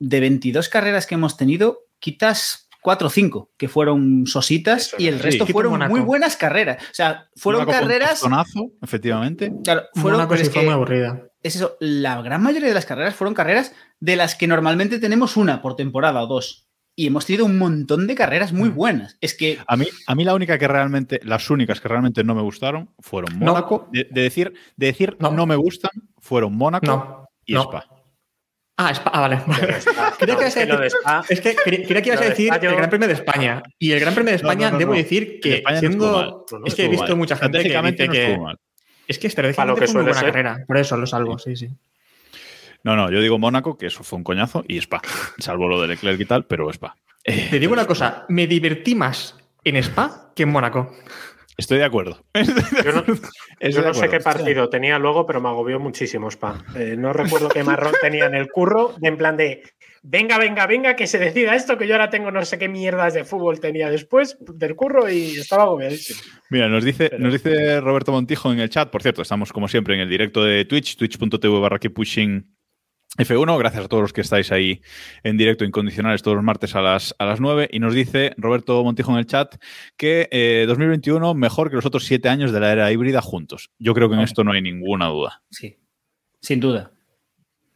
de 0.00 0.18
22 0.20 0.68
carreras 0.68 1.06
que 1.06 1.14
hemos 1.14 1.36
tenido, 1.36 1.84
quitas 2.00 2.66
4 2.82 3.06
o 3.06 3.10
5 3.10 3.50
que 3.58 3.68
fueron 3.68 4.26
sositas 4.26 4.86
Eso 4.88 4.96
y 4.98 5.06
el 5.08 5.16
es. 5.16 5.22
resto 5.22 5.46
Sí, 5.46 5.52
fueron 5.52 5.78
muy 5.88 6.00
buenas 6.00 6.36
carreras. 6.36 6.82
O 6.90 6.94
sea, 6.94 7.28
fueron 7.36 7.66
carreras. 7.66 8.10
tostonazo, 8.20 8.72
efectivamente. 8.82 9.52
Claro, 9.62 9.82
fueron, 9.94 10.26
pero 10.28 10.40
es 10.40 10.48
fue 10.50 10.60
que 10.60 10.66
muy 10.66 10.74
aburrida. 10.74 11.22
es 11.42 11.56
eso, 11.56 11.76
la 11.80 12.20
gran 12.22 12.42
mayoría 12.42 12.68
de 12.68 12.74
las 12.74 12.86
carreras 12.86 13.14
fueron 13.14 13.34
carreras 13.34 13.72
de 14.00 14.16
las 14.16 14.34
que 14.34 14.46
normalmente 14.46 14.98
tenemos 14.98 15.36
una 15.36 15.60
por 15.62 15.76
temporada 15.76 16.22
o 16.22 16.26
dos. 16.26 16.66
Y 16.96 17.06
hemos 17.06 17.24
tenido 17.24 17.44
un 17.46 17.56
montón 17.56 18.06
de 18.06 18.14
carreras 18.14 18.52
muy 18.52 18.70
Mm. 18.70 18.74
buenas. 18.74 19.16
Es 19.20 19.34
que 19.34 19.58
A 19.66 19.76
mí, 19.76 19.86
a 20.06 20.14
mí 20.14 20.24
la 20.24 20.34
única 20.34 20.58
que 20.58 20.66
realmente, 20.66 21.20
las 21.22 21.48
únicas 21.48 21.80
que 21.80 21.88
realmente 21.88 22.24
no 22.24 22.34
me 22.34 22.42
gustaron 22.42 22.90
fueron 22.98 23.38
No. 23.38 23.52
Mónaco. 23.52 23.88
De, 23.92 24.06
de 24.10 24.22
decir, 24.22 24.52
de 24.76 24.86
decir 24.86 25.16
No. 25.20 25.30
no. 25.30 25.46
me 25.46 25.56
gustan, 25.56 25.90
fueron 26.18 26.56
Mónaco 26.56 26.86
No. 26.86 27.28
y 27.44 27.54
no. 27.54 27.62
Spa. 27.64 27.86
Ah, 28.82 28.90
Spa- 28.94 29.10
ah, 29.12 29.20
vale. 29.20 29.40
No, 29.46 29.54
que 30.38 30.46
es 30.46 30.56
a 30.56 30.60
que 30.60 30.66
decir- 30.66 30.86
Spa- 31.00 31.24
Es 31.28 31.40
que 31.40 31.54
cre- 31.56 31.86
creía 31.86 32.02
que 32.02 32.08
ibas 32.08 32.20
a 32.20 32.22
Lo 32.22 32.28
de 32.28 32.28
decir 32.30 32.46
Spa 32.48 32.60
yo- 32.60 32.70
el 32.70 32.76
Gran 32.76 32.88
Premio 32.90 33.08
de 33.08 33.14
España. 33.14 33.62
Y 33.78 33.92
el 33.92 34.00
Gran 34.00 34.14
Premio 34.14 34.32
de 34.32 34.42
no, 34.42 34.48
España, 34.48 34.70
no, 34.70 34.78
debo 34.78 34.94
decir 34.94 35.38
que 35.40 35.62
siendo. 35.78 36.46
es 36.64 36.74
que 36.74 36.84
he 36.84 36.88
visto 36.88 37.06
mal. 37.08 37.16
mucha 37.16 37.36
gente 37.36 37.62
que 37.62 37.82
dice 37.82 38.08
que. 38.08 38.38
Es 39.06 39.18
que 39.18 39.26
estratégicamente 39.26 39.80
fue 39.80 39.88
suele 39.88 40.04
buena 40.04 40.20
ser. 40.20 40.30
carrera. 40.30 40.64
Por 40.66 40.76
eso 40.78 40.96
lo 40.96 41.06
salvo, 41.06 41.38
sí, 41.38 41.56
sí. 41.56 41.68
No, 42.82 42.96
no, 42.96 43.10
yo 43.10 43.20
digo 43.20 43.38
Mónaco, 43.38 43.76
que 43.76 43.86
eso 43.86 44.02
fue 44.02 44.16
un 44.16 44.24
coñazo, 44.24 44.64
y 44.66 44.78
Spa. 44.78 45.02
Salvo 45.38 45.68
lo 45.68 45.82
de 45.82 45.88
Leclerc 45.88 46.18
y 46.20 46.24
tal, 46.24 46.46
pero 46.46 46.70
Spa. 46.70 46.96
Eh, 47.24 47.48
Te 47.50 47.58
digo 47.58 47.72
pero 47.72 47.82
una 47.82 47.86
cosa, 47.86 48.24
me 48.28 48.46
divertí 48.46 48.94
más 48.94 49.36
en 49.64 49.76
Spa 49.76 50.32
que 50.34 50.44
en 50.44 50.48
Mónaco. 50.50 50.96
Estoy 51.60 51.76
de 51.78 51.84
acuerdo. 51.84 52.24
Yo 52.34 52.92
no, 52.92 53.00
Estoy 53.60 53.72
yo 53.72 53.82
de 53.82 53.88
no 53.88 53.94
sé 53.94 54.08
qué 54.08 54.18
partido 54.20 54.70
tenía 54.70 54.98
luego, 54.98 55.26
pero 55.26 55.42
me 55.42 55.48
agobió 55.50 55.78
muchísimo 55.78 56.28
Spa. 56.30 56.64
Eh, 56.74 56.96
no 56.98 57.12
recuerdo 57.12 57.50
qué 57.50 57.62
marrón 57.62 57.92
tenía 58.00 58.24
en 58.24 58.34
el 58.34 58.48
curro, 58.50 58.94
de 58.98 59.08
en 59.08 59.18
plan 59.18 59.36
de 59.36 59.62
venga, 60.02 60.38
venga, 60.38 60.66
venga, 60.66 60.96
que 60.96 61.06
se 61.06 61.18
decida 61.18 61.54
esto, 61.54 61.76
que 61.76 61.86
yo 61.86 61.92
ahora 61.94 62.08
tengo 62.08 62.30
no 62.30 62.42
sé 62.46 62.58
qué 62.58 62.68
mierdas 62.70 63.12
de 63.12 63.24
fútbol 63.24 63.60
tenía 63.60 63.90
después 63.90 64.38
del 64.40 64.74
curro 64.74 65.10
y 65.10 65.38
estaba 65.38 65.64
agobiadísimo. 65.64 66.20
Mira, 66.48 66.68
nos 66.68 66.82
dice, 66.82 67.10
Pero- 67.10 67.22
nos 67.22 67.32
dice 67.34 67.80
Roberto 67.82 68.10
Montijo 68.12 68.50
en 68.50 68.60
el 68.60 68.70
chat, 68.70 68.88
por 68.90 69.02
cierto, 69.02 69.20
estamos 69.20 69.52
como 69.52 69.68
siempre 69.68 69.94
en 69.94 70.00
el 70.00 70.08
directo 70.08 70.42
de 70.42 70.64
Twitch, 70.64 70.96
twitch.tv 70.96 71.60
barra 71.60 71.78
pushing 71.94 72.46
F1. 73.20 73.58
Gracias 73.58 73.84
a 73.84 73.88
todos 73.88 74.02
los 74.02 74.12
que 74.12 74.20
estáis 74.20 74.50
ahí 74.52 74.80
en 75.22 75.36
directo 75.36 75.64
incondicionales 75.64 76.22
todos 76.22 76.34
los 76.36 76.44
martes 76.44 76.74
a 76.74 76.80
las, 76.82 77.14
a 77.18 77.26
las 77.26 77.40
9. 77.40 77.68
Y 77.72 77.78
nos 77.78 77.94
dice 77.94 78.32
Roberto 78.36 78.82
Montijo 78.84 79.12
en 79.12 79.18
el 79.18 79.26
chat 79.26 79.56
que 79.96 80.28
eh, 80.30 80.64
2021 80.66 81.34
mejor 81.34 81.70
que 81.70 81.76
los 81.76 81.86
otros 81.86 82.04
siete 82.04 82.28
años 82.28 82.52
de 82.52 82.60
la 82.60 82.72
era 82.72 82.90
híbrida 82.92 83.20
juntos. 83.22 83.70
Yo 83.78 83.94
creo 83.94 84.08
que 84.08 84.16
en 84.16 84.22
esto 84.22 84.44
no 84.44 84.52
hay 84.52 84.62
ninguna 84.62 85.06
duda. 85.08 85.42
Sí, 85.50 85.78
sin 86.40 86.60
duda. 86.60 86.92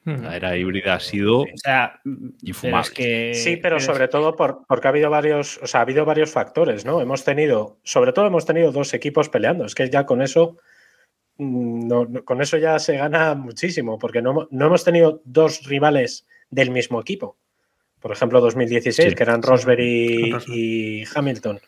La 0.06 0.36
era 0.36 0.54
híbrida 0.54 0.96
ha 0.96 1.00
sido 1.00 1.40
O 1.40 1.46
sea, 1.54 1.98
pero 2.04 2.16
infumable. 2.42 2.82
es 2.82 2.90
que. 2.90 3.32
Sí, 3.34 3.56
pero 3.56 3.80
sobre 3.80 4.06
todo 4.08 4.36
por- 4.36 4.66
porque 4.68 4.86
ha 4.86 4.90
habido 4.90 5.08
varios, 5.08 5.58
o 5.62 5.66
sea, 5.66 5.80
ha 5.80 5.82
habido 5.82 6.04
varios 6.04 6.30
factores, 6.30 6.84
¿no? 6.84 7.00
Hemos 7.00 7.24
tenido, 7.24 7.78
sobre 7.84 8.12
todo 8.12 8.26
hemos 8.26 8.44
tenido 8.44 8.70
dos 8.70 8.92
equipos 8.92 9.30
peleando. 9.30 9.64
Es 9.64 9.74
que 9.74 9.88
ya 9.88 10.04
con 10.04 10.20
eso, 10.20 10.58
no- 11.38 12.04
no- 12.06 12.24
con 12.24 12.40
eso 12.42 12.56
ya 12.58 12.78
se 12.78 12.96
gana 12.96 13.34
muchísimo, 13.34 13.98
porque 13.98 14.22
no, 14.22 14.46
no 14.50 14.66
hemos 14.66 14.84
tenido 14.84 15.20
dos 15.24 15.64
rivales 15.64 16.26
del 16.50 16.70
mismo 16.70 17.00
equipo. 17.00 17.36
Por 18.00 18.12
ejemplo, 18.12 18.40
2016, 18.40 19.08
Sí, 19.10 19.14
que 19.14 19.22
eran 19.22 19.42
Rosberg 19.42 19.80
y, 19.80 21.04
Hamilton, 21.14 21.58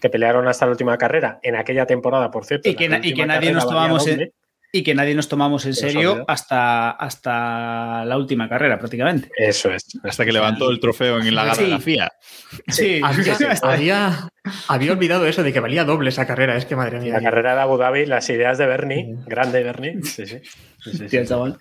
que 0.00 0.10
pelearon 0.10 0.48
hasta 0.48 0.66
la 0.66 0.72
última 0.72 0.98
carrera. 0.98 1.38
En 1.42 1.54
aquella 1.56 1.86
temporada, 1.86 2.30
por 2.30 2.44
cierto. 2.44 2.68
Y 2.68 2.74
que 2.74 2.84
y 3.02 3.14
que 3.14 3.26
nadie 3.26 3.52
nos 3.52 3.66
tomamos 3.66 4.06
en- 4.06 4.14
doble. 4.16 4.32
Y 4.76 4.82
que 4.82 4.92
nadie 4.92 5.14
nos 5.14 5.28
tomamos 5.28 5.64
en 5.66 5.74
serio 5.74 6.24
hasta, 6.26 6.90
hasta 6.90 8.04
la 8.04 8.16
última 8.16 8.48
carrera, 8.48 8.76
prácticamente. 8.76 9.30
Eso 9.36 9.70
es. 9.70 9.86
Hasta 10.02 10.24
que 10.24 10.32
levantó 10.32 10.68
el 10.68 10.80
trofeo 10.80 11.20
en 11.20 11.32
la 11.32 11.44
gala 11.44 11.62
de 11.62 11.68
la 11.68 11.76
Sí. 11.76 11.82
FIA. 11.82 12.12
Sí, 12.66 13.00
Había, 13.04 13.36
había, 13.62 14.28
había 14.66 14.92
olvidado 14.92 15.26
eso 15.28 15.44
de 15.44 15.52
que 15.52 15.60
valía 15.60 15.84
doble 15.84 16.08
esa 16.08 16.26
carrera. 16.26 16.56
Es 16.56 16.64
que 16.66 16.74
madre 16.74 16.98
mía. 16.98 17.12
La 17.12 17.22
carrera 17.22 17.54
de 17.54 17.60
Abu 17.60 17.76
Dhabi, 17.76 18.04
las 18.06 18.28
ideas 18.30 18.58
de 18.58 18.66
Bernie, 18.66 19.04
Sí. 19.04 19.22
grande 19.28 19.62
Bernie. 19.62 20.02
Sí, 20.02 20.26
sí. 20.26 20.40
Sí, 20.82 20.90
sí, 20.98 21.08
sí. 21.08 21.24
Chaval. 21.24 21.56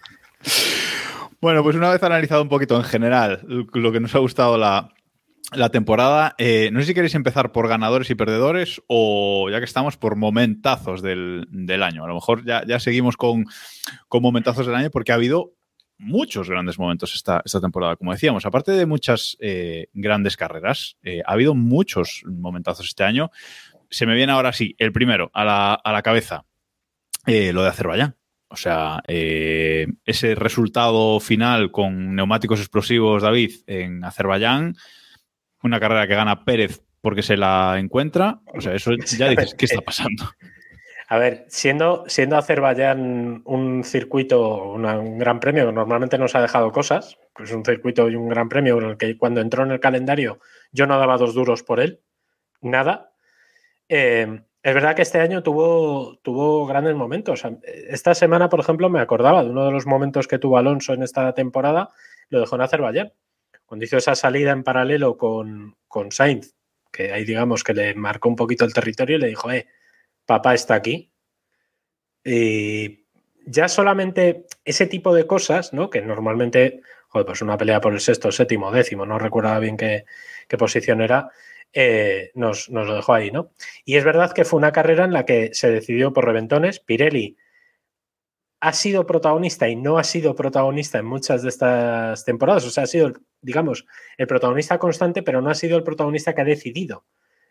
Bueno, 1.39 1.62
pues 1.62 1.75
una 1.75 1.91
vez 1.91 2.01
analizado 2.01 2.41
un 2.41 2.50
poquito 2.50 2.75
en 2.77 2.84
general 2.84 3.41
lo 3.74 3.91
que 3.91 4.00
nos 4.00 4.15
ha 4.15 4.20
gustado 4.20 4.58
la, 4.58 4.89
la 5.55 5.69
temporada, 5.69 6.36
eh, 6.38 6.69
no 6.72 6.79
sé 6.79 6.88
si 6.88 6.93
queréis 6.93 7.15
empezar 7.15 7.51
por 7.51 7.67
ganadores 7.67 8.10
y 8.10 8.15
perdedores 8.15 8.81
o 8.88 9.50
ya 9.50 9.60
que 9.60 9.65
estamos 9.65 9.98
por 9.98 10.15
momentazos 10.15 11.01
del, 11.01 11.48
año. 11.83 12.03
A 12.03 12.07
lo 12.07 12.15
mejor 12.15 12.45
ya, 12.45 12.63
ya 12.65 12.79
seguimos 12.79 13.17
con, 13.17 13.45
con 14.07 14.22
momentazos 14.22 14.65
del 14.65 14.75
año 14.75 14.89
porque 14.89 15.12
ha 15.12 15.15
habido 15.15 15.53
muchos 16.03 16.50
grandes 16.50 16.77
momentos 16.77 17.15
esta, 17.15 17.41
esta 17.43 17.62
temporada. 17.62 17.95
Como 17.95 18.12
decíamos, 18.12 18.45
aparte 18.45 18.72
de 18.72 18.86
muchas 18.86 19.38
eh, 19.39 19.88
grandes 19.93 20.38
carreras, 20.38 20.98
eh, 21.03 21.22
ha 21.25 21.33
habido 21.33 21.55
muchos 21.55 22.24
momentazos 22.25 22.88
este 22.88 23.03
año. 23.03 23.31
Se 23.89 24.05
me 24.05 24.15
viene 24.15 24.31
ahora 24.31 24.53
sí, 24.53 24.75
el 24.77 24.91
primero 24.91 25.31
a 25.33 25.45
la, 25.45 25.74
a 25.74 25.91
la 25.91 26.01
cabeza, 26.01 26.45
eh, 27.25 27.53
lo 27.53 27.63
de 27.63 27.69
Azerbaiyán. 27.69 28.15
O 28.50 28.55
sea, 28.55 29.01
ese 29.07 30.36
resultado 30.36 31.19
final 31.19 31.72
con 31.72 32.15
neumáticos 32.15 32.60
explosivos, 32.60 33.24
David, 33.24 33.51
en 33.65 34.03
Azerbaiyán, 34.03 34.75
una 35.63 35.79
carrera 35.79 36.08
que 36.08 36.15
gana 36.15 36.43
Pérez 36.46 36.82
porque 37.01 37.22
se 37.24 37.38
la 37.38 37.75
encuentra. 37.79 38.39
O 38.53 38.62
sea, 38.62 38.74
eso 38.74 38.91
ya 39.17 39.29
dices, 39.29 39.55
¿qué 39.55 39.65
está 39.65 39.82
pasando? 39.82 40.24
A 41.10 41.17
ver, 41.17 41.46
siendo, 41.50 42.05
siendo 42.08 42.38
Azerbaiyán 42.38 43.41
un 43.46 43.84
circuito, 43.84 44.63
una- 44.72 44.98
un 45.00 45.17
gran 45.20 45.39
premio 45.39 45.72
normalmente 45.72 46.17
nos 46.17 46.34
ha 46.36 46.41
dejado 46.41 46.72
cosas, 46.72 47.17
pues 47.36 47.51
un 47.51 47.63
circuito 47.65 48.10
y 48.10 48.15
un 48.15 48.29
gran 48.29 48.50
premio 48.50 48.77
en 48.79 48.89
el 48.91 48.98
que 48.98 49.17
cuando 49.17 49.41
entró 49.41 49.63
en 49.63 49.72
el 49.72 49.79
calendario 49.79 50.39
yo 50.72 50.88
no 50.88 50.98
daba 50.98 51.17
dos 51.17 51.34
duros 51.34 51.62
por 51.62 51.79
él, 51.82 52.00
nada. 52.62 53.12
Eh, 53.89 54.41
es 54.63 54.74
verdad 54.74 54.96
que 54.96 55.01
este 55.01 55.20
año 55.20 55.43
tuvo, 55.43 56.17
tuvo 56.24 56.65
grandes 56.65 56.96
momentos. 56.96 57.43
Esta 57.89 58.15
semana, 58.15 58.48
por 58.50 58.62
ejemplo, 58.62 58.89
me 58.89 59.01
acordaba 59.01 59.43
de 59.43 59.50
uno 59.50 59.65
de 59.65 59.72
los 59.72 59.86
momentos 59.86 60.27
que 60.27 60.39
tuvo 60.39 60.58
Alonso 60.58 60.93
en 60.93 61.03
esta 61.03 61.34
temporada, 61.34 61.89
lo 62.29 62.39
dejó 62.39 62.55
en 62.55 62.62
Azerbaiyán, 62.62 63.12
cuando 63.65 63.86
hizo 63.86 63.98
esa 63.98 64.15
salida 64.15 64.51
en 64.51 64.63
paralelo 64.63 65.17
con, 65.17 65.75
con 65.88 66.12
Sainz, 66.12 66.53
que 66.91 67.12
ahí 67.12 67.25
digamos 67.25 67.63
que 67.63 67.74
le 67.74 67.96
marcó 67.96 68.29
un 68.29 68.36
poquito 68.36 68.65
el 68.65 68.74
territorio 68.74 69.17
y 69.17 69.20
le 69.20 69.27
dijo, 69.27 69.51
eh, 69.51 69.67
papá 70.25 70.53
está 70.53 70.75
aquí. 70.75 71.12
Y 72.24 73.05
ya 73.46 73.67
solamente 73.67 74.46
ese 74.63 74.88
tipo 74.88 75.13
de 75.13 75.27
cosas, 75.27 75.74
¿no? 75.74 75.89
Que 75.89 76.01
normalmente, 76.01 76.82
joder, 77.10 77.25
pues 77.25 77.41
una 77.41 77.58
pelea 77.58 77.82
por 77.82 77.93
el 77.93 78.00
sexto, 78.00 78.32
séptimo, 78.32 78.72
décimo, 78.72 79.05
no 79.05 79.20
recuerdo 79.20 79.60
bien 79.60 79.75
qué, 79.75 80.05
qué 80.48 80.58
posición 80.58 81.01
era, 81.01 81.29
eh, 81.74 82.32
nos, 82.36 82.70
nos 82.70 82.88
lo 82.88 82.96
dejó 82.96 83.13
ahí, 83.13 83.32
¿no? 83.32 83.51
Y 83.84 83.96
es 83.96 84.03
verdad 84.03 84.32
que 84.32 84.46
fue 84.46 84.60
una 84.60 84.72
carrera 84.72 85.05
en 85.05 85.13
la 85.13 85.25
que 85.25 85.50
se 85.53 85.72
decidió 85.72 86.13
por 86.13 86.25
reventones. 86.25 86.79
Pirelli 86.79 87.36
ha 88.63 88.72
sido 88.72 89.05
protagonista 89.05 89.67
y 89.67 89.75
no 89.75 89.98
ha 89.98 90.05
sido 90.05 90.36
protagonista 90.36 90.98
en 90.98 91.05
muchas 91.05 91.43
de 91.43 91.50
estas 91.50 92.24
temporadas. 92.24 92.65
O 92.65 92.70
sea, 92.70 92.86
ha 92.86 92.88
sido, 92.88 93.12
digamos, 93.41 93.86
el 94.17 94.25
protagonista 94.25 94.79
constante, 94.79 95.22
pero 95.22 95.41
no 95.41 95.50
ha 95.50 95.53
sido 95.53 95.75
el 95.75 95.84
protagonista 95.84 96.34
que 96.34 96.41
ha 96.41 96.46
decidido 96.46 97.03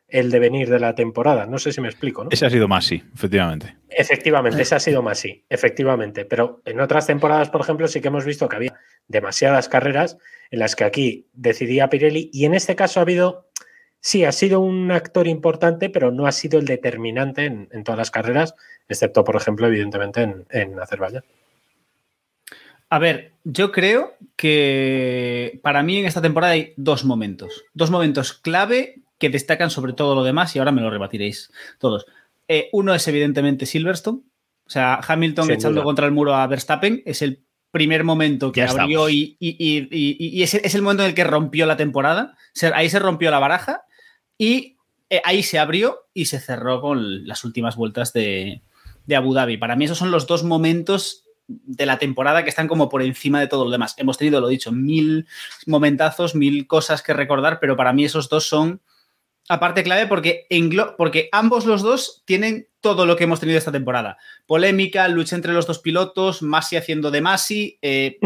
el 0.09 0.31
devenir 0.31 0.71
de 0.71 0.81
la 0.81 0.95
temporada. 0.95 1.45
No 1.45 1.59
sé 1.59 1.71
si 1.71 1.83
me 1.83 1.88
explico, 1.88 2.25
¿no? 2.25 2.31
Ese 2.33 2.47
ha 2.47 2.50
sido 2.50 2.66
más, 2.66 2.87
sí, 2.87 3.02
efectivamente. 3.14 3.76
Efectivamente, 3.90 4.62
ese 4.62 4.75
ha 4.75 4.81
sido 4.81 5.02
más 5.02 5.19
sí, 5.19 5.45
efectivamente. 5.50 6.25
Pero 6.25 6.62
en 6.64 6.81
otras 6.81 7.07
temporadas, 7.07 7.50
por 7.50 7.61
ejemplo, 7.61 7.87
sí 7.88 8.00
que 8.00 8.09
hemos 8.09 8.25
visto 8.25 8.49
que 8.49 8.57
había 8.57 8.75
demasiadas 9.07 9.69
carreras 9.69 10.16
en 10.50 10.61
las 10.61 10.75
que 10.76 10.85
aquí 10.85 11.28
decidía 11.35 11.90
Pirelli 11.90 12.31
y 12.33 12.47
en 12.47 12.54
este 12.54 12.75
caso 12.75 13.00
ha 13.00 13.02
habido, 13.02 13.50
sí, 14.00 14.25
ha 14.25 14.33
sido 14.33 14.61
un 14.61 14.90
actor 14.90 15.28
importante, 15.28 15.90
pero 15.90 16.11
no 16.11 16.26
ha 16.26 16.33
sido 16.33 16.59
el 16.59 16.64
determinante 16.64 17.45
en, 17.45 17.69
en 17.71 17.85
todas 17.85 17.99
las 17.99 18.11
carreras, 18.11 18.54
excepto, 18.89 19.25
por 19.25 19.37
ejemplo, 19.37 19.67
evidentemente 19.67 20.23
en, 20.23 20.47
en 20.51 20.79
Azerbaiyán. 20.81 21.25
A 22.89 22.99
ver, 22.99 23.33
yo 23.45 23.73
creo 23.73 24.15
que 24.37 25.59
para 25.62 25.83
mí 25.83 25.97
en 25.99 26.07
esta 26.07 26.21
temporada 26.21 26.53
hay 26.53 26.75
dos 26.77 27.05
momentos. 27.05 27.65
Dos 27.73 27.91
momentos 27.91 28.35
clave 28.35 29.01
que 29.19 29.31
destacan 29.31 29.71
sobre 29.71 29.95
todo 29.95 30.15
lo 30.15 30.25
demás 30.25 30.55
y 30.55 30.59
ahora 30.59 30.73
me 30.73 30.83
lo 30.83 30.91
rebatiréis 30.91 31.51
todos. 31.79 32.07
Eh, 32.49 32.69
uno 32.73 32.95
es 32.95 33.07
evidentemente 33.09 33.65
Silverstone. 33.67 34.19
O 34.67 34.71
sea, 34.71 35.01
Hamilton 35.07 35.47
Sin 35.47 35.55
echando 35.55 35.77
duda. 35.77 35.85
contra 35.85 36.07
el 36.07 36.12
muro 36.12 36.35
a 36.35 36.47
Verstappen 36.47 37.03
es 37.07 37.23
el 37.23 37.41
primer 37.71 38.05
momento 38.05 38.53
que 38.53 38.61
Ya 38.61 38.71
abrió 38.71 39.09
estamos. 39.09 39.12
y, 39.12 39.37
y- 39.41 39.57
y- 39.59 39.89
y- 39.91 40.39
y 40.39 40.43
es, 40.43 40.55
es 40.55 40.75
el 40.75 40.83
momento 40.83 41.03
en 41.05 41.11
el 41.11 41.15
que 41.15 41.25
rompió 41.25 41.65
la 41.67 41.77
temporada. 41.79 42.37
Se- 42.53 42.73
ahí 42.75 42.91
se 42.91 42.99
rompió 42.99 43.31
la 43.31 43.39
baraja 43.39 43.83
y 44.37 44.77
eh, 45.09 45.21
ahí 45.25 45.43
se 45.43 45.59
abrió 45.59 46.01
y 46.12 46.27
se 46.27 46.41
cerró 46.41 46.81
con 46.83 47.27
las 47.27 47.45
últimas 47.45 47.77
vueltas 47.77 48.12
de, 48.12 48.61
de 49.06 49.16
Abu 49.16 49.35
Dhabi. 49.35 49.56
Para 49.56 49.76
mí 49.76 49.85
esos 49.85 49.99
son 49.99 50.11
los 50.11 50.26
dos 50.26 50.44
momentos 50.44 51.25
de 51.47 51.87
la 51.87 51.99
temporada 51.99 52.42
que 52.44 52.50
están 52.50 52.68
como 52.68 52.88
por 52.88 53.02
encima 53.02 53.40
de 53.40 53.49
todo 53.49 53.64
lo 53.64 53.71
demás. 53.71 53.94
Hemos 53.99 54.18
tenido, 54.18 54.40
lo 54.40 54.49
dicho, 54.49 54.73
mil 54.73 55.26
momentazos, 55.66 56.35
mil 56.35 56.66
cosas 56.66 57.02
que 57.02 57.12
recordar, 57.12 57.59
pero 57.61 57.76
para 57.76 57.92
mí 57.92 58.04
esos 58.04 58.28
dos 58.28 58.47
son 58.47 58.80
aparte 59.49 59.82
clave 59.82 60.06
porque, 60.06 60.47
porque 60.97 61.28
ambos 61.32 61.66
los 61.66 61.82
dos 61.82 62.23
tienen 62.25 62.68
todo 62.80 63.06
lo 63.06 63.16
que 63.16 63.25
hemos 63.25 63.40
tenido 63.40 63.59
esta 63.59 63.73
temporada. 63.73 64.18
Polémica, 64.47 65.06
lucha 65.09 65.37
entre 65.37 65.52
los 65.52 65.66
dos 65.66 65.78
pilotos, 65.78 66.42
Masi 66.42 66.76
haciendo 66.76 67.11
de 67.11 67.21
Masi, 67.21 67.78
eh, 67.82 68.18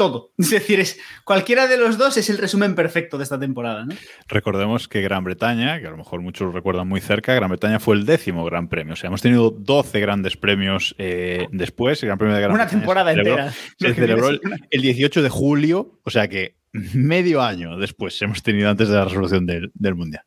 todo. 0.00 0.32
Es 0.38 0.48
decir, 0.48 0.80
es, 0.80 0.98
cualquiera 1.24 1.66
de 1.66 1.76
los 1.76 1.98
dos 1.98 2.16
es 2.16 2.30
el 2.30 2.38
resumen 2.38 2.74
perfecto 2.74 3.18
de 3.18 3.24
esta 3.24 3.38
temporada. 3.38 3.84
¿no? 3.84 3.94
Recordemos 4.28 4.88
que 4.88 5.02
Gran 5.02 5.22
Bretaña, 5.24 5.78
que 5.78 5.86
a 5.88 5.90
lo 5.90 5.98
mejor 5.98 6.22
muchos 6.22 6.46
lo 6.46 6.52
recuerdan 6.52 6.88
muy 6.88 7.02
cerca, 7.02 7.34
Gran 7.34 7.50
Bretaña 7.50 7.78
fue 7.80 7.96
el 7.96 8.06
décimo 8.06 8.42
Gran 8.46 8.68
Premio. 8.70 8.94
O 8.94 8.96
sea, 8.96 9.08
hemos 9.08 9.20
tenido 9.20 9.50
12 9.50 10.00
grandes 10.00 10.38
premios 10.38 10.94
eh, 10.96 11.46
después. 11.52 12.02
El 12.02 12.06
Gran 12.06 12.18
Premio 12.18 12.34
de 12.34 12.40
Gran 12.40 12.54
Una 12.54 12.64
Bretaña 12.64 12.80
temporada 12.80 13.12
se 13.12 13.16
celebró- 13.18 13.38
entera. 13.38 13.52
Se 13.78 13.94
celebró 13.94 14.28
el 14.70 14.80
18 14.82 15.22
de 15.22 15.28
julio, 15.28 16.00
o 16.02 16.10
sea 16.10 16.28
que 16.28 16.56
medio 16.72 17.42
año 17.42 17.76
después 17.76 18.20
hemos 18.22 18.42
tenido 18.42 18.70
antes 18.70 18.88
de 18.88 18.94
la 18.94 19.04
resolución 19.04 19.44
del, 19.44 19.70
del 19.74 19.94
Mundial. 19.96 20.22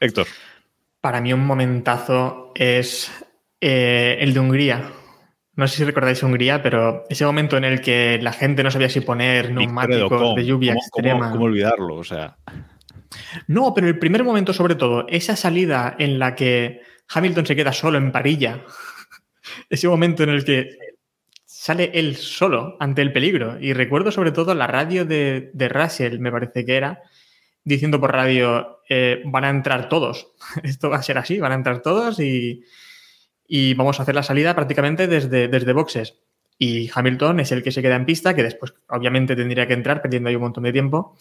Héctor, 0.00 0.26
Para 1.00 1.20
mí 1.22 1.32
un 1.32 1.46
momentazo 1.46 2.52
es 2.54 3.10
eh, 3.60 4.18
el 4.20 4.34
de 4.34 4.40
Hungría. 4.40 4.92
No 5.60 5.68
sé 5.68 5.76
si 5.76 5.84
recordáis 5.84 6.22
Hungría, 6.22 6.62
pero 6.62 7.04
ese 7.10 7.26
momento 7.26 7.58
en 7.58 7.64
el 7.64 7.82
que 7.82 8.18
la 8.22 8.32
gente 8.32 8.62
no 8.64 8.70
sabía 8.70 8.88
si 8.88 9.00
poner 9.02 9.52
neumáticos 9.52 10.34
de 10.34 10.46
lluvia 10.46 10.72
¿cómo- 10.72 10.80
cómo- 10.90 11.02
extrema. 11.06 11.30
¿Cómo 11.32 11.44
olvidarlo? 11.44 11.96
O 11.96 12.02
sea, 12.04 12.36
No, 13.46 13.74
pero 13.74 13.86
el 13.86 13.98
primer 13.98 14.24
momento 14.24 14.54
sobre 14.54 14.74
todo, 14.74 15.06
esa 15.08 15.36
salida 15.36 15.94
en 15.98 16.18
la 16.18 16.34
que 16.34 16.80
Hamilton 17.10 17.44
se 17.44 17.56
queda 17.56 17.72
solo 17.74 17.98
en 17.98 18.10
parilla, 18.10 18.64
ese 19.68 19.86
momento 19.86 20.22
en 20.22 20.30
el 20.30 20.44
que 20.46 20.70
sale 21.44 21.90
él 21.92 22.16
solo 22.16 22.78
ante 22.80 23.02
el 23.02 23.12
peligro. 23.12 23.58
Y 23.60 23.74
recuerdo 23.74 24.10
sobre 24.12 24.32
todo 24.32 24.54
la 24.54 24.66
radio 24.66 25.04
de, 25.04 25.50
de 25.52 25.68
Russell, 25.68 26.20
me 26.20 26.32
parece 26.32 26.64
que 26.64 26.76
era, 26.76 27.02
diciendo 27.64 28.00
por 28.00 28.12
radio, 28.12 28.80
eh, 28.88 29.20
van 29.26 29.44
a 29.44 29.50
entrar 29.50 29.90
todos. 29.90 30.32
Esto 30.62 30.88
va 30.88 30.96
a 30.96 31.02
ser 31.02 31.18
así, 31.18 31.38
van 31.38 31.52
a 31.52 31.56
entrar 31.56 31.82
todos 31.82 32.18
y, 32.18 32.64
y 33.52 33.74
vamos 33.74 33.98
a 33.98 34.04
hacer 34.04 34.14
la 34.14 34.22
salida 34.22 34.54
prácticamente 34.54 35.08
desde, 35.08 35.48
desde 35.48 35.72
boxes. 35.72 36.20
Y 36.56 36.88
Hamilton 36.94 37.40
es 37.40 37.50
el 37.50 37.64
que 37.64 37.72
se 37.72 37.82
queda 37.82 37.96
en 37.96 38.06
pista, 38.06 38.32
que 38.32 38.44
después 38.44 38.72
obviamente 38.88 39.34
tendría 39.34 39.66
que 39.66 39.72
entrar 39.72 40.00
perdiendo 40.00 40.28
ahí 40.28 40.36
un 40.36 40.42
montón 40.42 40.62
de 40.62 40.72
tiempo. 40.72 41.16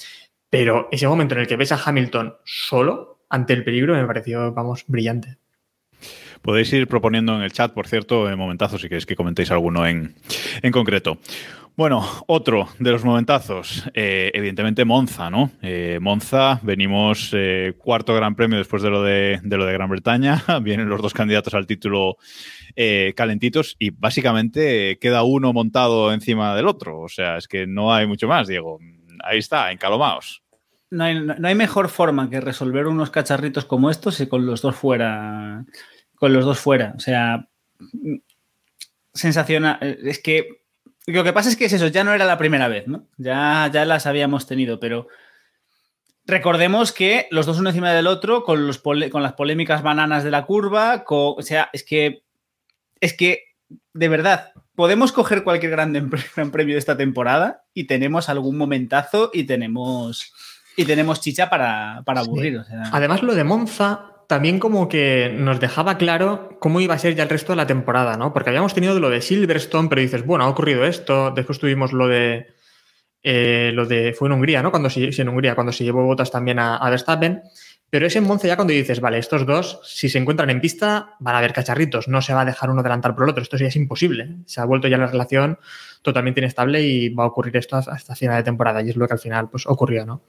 Pero 0.47 0.87
ese 0.91 1.07
momento 1.07 1.33
en 1.33 1.41
el 1.41 1.47
que 1.47 1.55
ves 1.55 1.71
a 1.71 1.81
Hamilton 1.83 2.35
solo 2.45 3.23
ante 3.31 3.53
el 3.53 3.63
peligro 3.63 3.95
me 3.95 4.05
pareció, 4.05 4.53
vamos, 4.53 4.83
brillante. 4.85 5.37
podéis 6.43 6.71
ir 6.71 6.87
proponiendo 6.87 7.35
en 7.35 7.41
el 7.41 7.51
chat, 7.51 7.73
por 7.73 7.87
cierto, 7.87 8.29
en 8.29 8.37
momentazos 8.37 8.81
si 8.81 8.89
queréis 8.89 9.07
que 9.07 9.15
comentéis 9.15 9.49
alguno 9.49 9.87
en, 9.87 10.13
en 10.61 10.71
concreto. 10.71 11.17
Bueno, 11.79 12.05
otro 12.27 12.67
de 12.77 12.91
los 12.91 13.05
momentazos, 13.05 13.89
eh, 13.93 14.31
evidentemente 14.33 14.83
Monza, 14.83 15.29
¿no? 15.29 15.49
Eh, 15.61 15.97
Monza, 16.01 16.59
venimos 16.61 17.31
eh, 17.31 17.73
cuarto 17.77 18.13
Gran 18.13 18.35
Premio 18.35 18.57
después 18.57 18.83
de 18.83 18.89
lo 18.89 19.01
de, 19.01 19.39
de, 19.41 19.55
lo 19.55 19.65
de 19.65 19.71
Gran 19.71 19.89
Bretaña, 19.89 20.43
vienen 20.61 20.89
los 20.89 21.01
dos 21.01 21.13
candidatos 21.13 21.53
al 21.53 21.67
título 21.67 22.17
calentitos 23.15 23.77
y 23.79 23.91
básicamente 23.91 24.99
queda 24.99 25.23
uno 25.23 25.53
montado 25.53 26.11
encima 26.11 26.53
del 26.53 26.67
otro, 26.67 26.99
o 26.99 27.07
sea, 27.07 27.37
es 27.37 27.47
que 27.47 27.65
no 27.65 27.93
hay 27.93 28.05
mucho 28.05 28.27
más, 28.27 28.49
Diego. 28.49 28.79
Ahí 29.23 29.37
está, 29.37 29.71
encalomados. 29.71 30.43
No 30.89 31.05
hay, 31.05 31.17
no 31.17 31.47
hay 31.47 31.55
mejor 31.55 31.87
forma 31.87 32.29
que 32.29 32.41
resolver 32.41 32.87
unos 32.87 33.09
cacharritos 33.09 33.63
como 33.63 33.89
estos 33.89 34.19
y 34.19 34.27
con 34.27 34.45
los 34.45 34.61
dos 34.61 34.75
fuera, 34.75 35.63
con 36.15 36.33
los 36.33 36.43
dos 36.43 36.59
fuera, 36.59 36.93
o 36.97 36.99
sea, 36.99 37.47
sensacional, 39.13 39.77
es 39.81 40.21
que 40.21 40.58
lo 41.11 41.23
que 41.23 41.33
pasa 41.33 41.49
es 41.49 41.55
que 41.55 41.65
es 41.65 41.73
eso, 41.73 41.87
ya 41.87 42.03
no 42.03 42.13
era 42.13 42.25
la 42.25 42.37
primera 42.37 42.67
vez, 42.67 42.87
¿no? 42.87 43.07
Ya, 43.17 43.69
ya 43.71 43.85
las 43.85 44.05
habíamos 44.05 44.47
tenido, 44.47 44.79
pero 44.79 45.07
recordemos 46.25 46.91
que 46.91 47.27
los 47.31 47.45
dos 47.45 47.59
uno 47.59 47.69
encima 47.69 47.91
del 47.91 48.07
otro, 48.07 48.43
con, 48.43 48.67
los 48.67 48.79
con 48.79 49.23
las 49.23 49.33
polémicas 49.33 49.83
bananas 49.83 50.23
de 50.23 50.31
la 50.31 50.45
curva, 50.45 51.03
con, 51.03 51.35
o 51.37 51.41
sea, 51.41 51.69
es 51.73 51.83
que, 51.83 52.23
es 52.99 53.15
que, 53.15 53.55
de 53.93 54.09
verdad, 54.09 54.53
podemos 54.75 55.11
coger 55.11 55.43
cualquier 55.43 55.71
gran, 55.71 55.93
gran 56.35 56.51
premio 56.51 56.75
de 56.75 56.79
esta 56.79 56.97
temporada 56.97 57.65
y 57.73 57.85
tenemos 57.85 58.29
algún 58.29 58.57
momentazo 58.57 59.31
y 59.33 59.43
tenemos, 59.43 60.33
y 60.77 60.85
tenemos 60.85 61.21
chicha 61.21 61.49
para, 61.49 62.03
para 62.05 62.21
aburrir. 62.21 62.53
Sí. 62.53 62.57
O 62.59 62.63
sea. 62.63 62.83
Además, 62.93 63.23
lo 63.23 63.35
de 63.35 63.43
Monza 63.43 64.18
también 64.29 64.59
como 64.59 64.87
que 64.89 65.35
nos 65.35 65.59
dejaba 65.59 65.97
claro 65.97 66.55
cómo 66.59 66.81
iba 66.81 66.93
a 66.93 66.99
ser 66.99 67.15
ya 67.15 67.23
el 67.23 67.29
resto 67.29 67.51
de 67.51 67.55
la 67.55 67.65
temporada, 67.65 68.15
¿no? 68.15 68.31
Porque 68.31 68.51
habíamos 68.51 68.75
tenido 68.75 68.99
lo 68.99 69.09
de 69.09 69.21
Silverstone, 69.21 69.89
pero 69.89 70.01
dices, 70.01 70.23
bueno, 70.23 70.43
ha 70.43 70.49
ocurrido 70.49 70.85
esto, 70.85 71.31
después 71.31 71.57
tuvimos 71.57 71.93
lo 71.93 72.07
de... 72.07 72.45
Eh, 73.23 73.71
lo 73.73 73.87
de 73.87 74.13
fue 74.13 74.27
en 74.27 74.33
Hungría, 74.33 74.61
¿no? 74.61 74.69
Cuando 74.69 74.91
se, 74.91 75.09
en 75.09 75.29
Hungría, 75.29 75.55
cuando 75.55 75.73
se 75.73 75.83
llevó 75.83 76.03
botas 76.03 76.29
también 76.29 76.59
a, 76.59 76.77
a, 76.77 76.89
Verstappen. 76.91 77.41
Pero 77.89 78.05
es 78.05 78.15
en 78.15 78.23
Monza 78.23 78.47
ya 78.47 78.55
cuando 78.55 78.73
dices, 78.73 78.99
vale, 78.99 79.17
estos 79.17 79.45
dos, 79.45 79.79
si 79.83 80.09
se 80.09 80.19
encuentran 80.19 80.49
en 80.49 80.61
pista, 80.61 81.15
van 81.19 81.35
a 81.35 81.39
haber 81.39 81.53
cacharritos, 81.53 82.07
no 82.07 82.21
se 82.21 82.33
va 82.33 82.41
a 82.41 82.45
dejar 82.45 82.69
uno 82.69 82.81
adelantar 82.81 83.15
por 83.15 83.23
el 83.23 83.31
otro, 83.31 83.41
esto 83.41 83.57
ya 83.57 83.67
es 83.67 83.75
imposible. 83.75 84.37
Se 84.45 84.61
ha 84.61 84.65
vuelto 84.65 84.87
ya 84.87 84.97
la 84.97 85.07
relación 85.07 85.57
totalmente 86.01 86.39
inestable 86.39 86.81
y 86.81 87.09
va 87.09 87.23
a 87.23 87.27
ocurrir 87.27 87.57
esto 87.57 87.77
hasta 87.77 88.15
final 88.15 88.37
de 88.37 88.43
temporada, 88.43 88.81
y 88.81 88.89
es 88.89 88.95
lo 88.95 89.07
que 89.07 89.13
al 89.13 89.19
final 89.19 89.49
pues, 89.49 89.65
ocurrió, 89.65 90.05
¿no? 90.05 90.21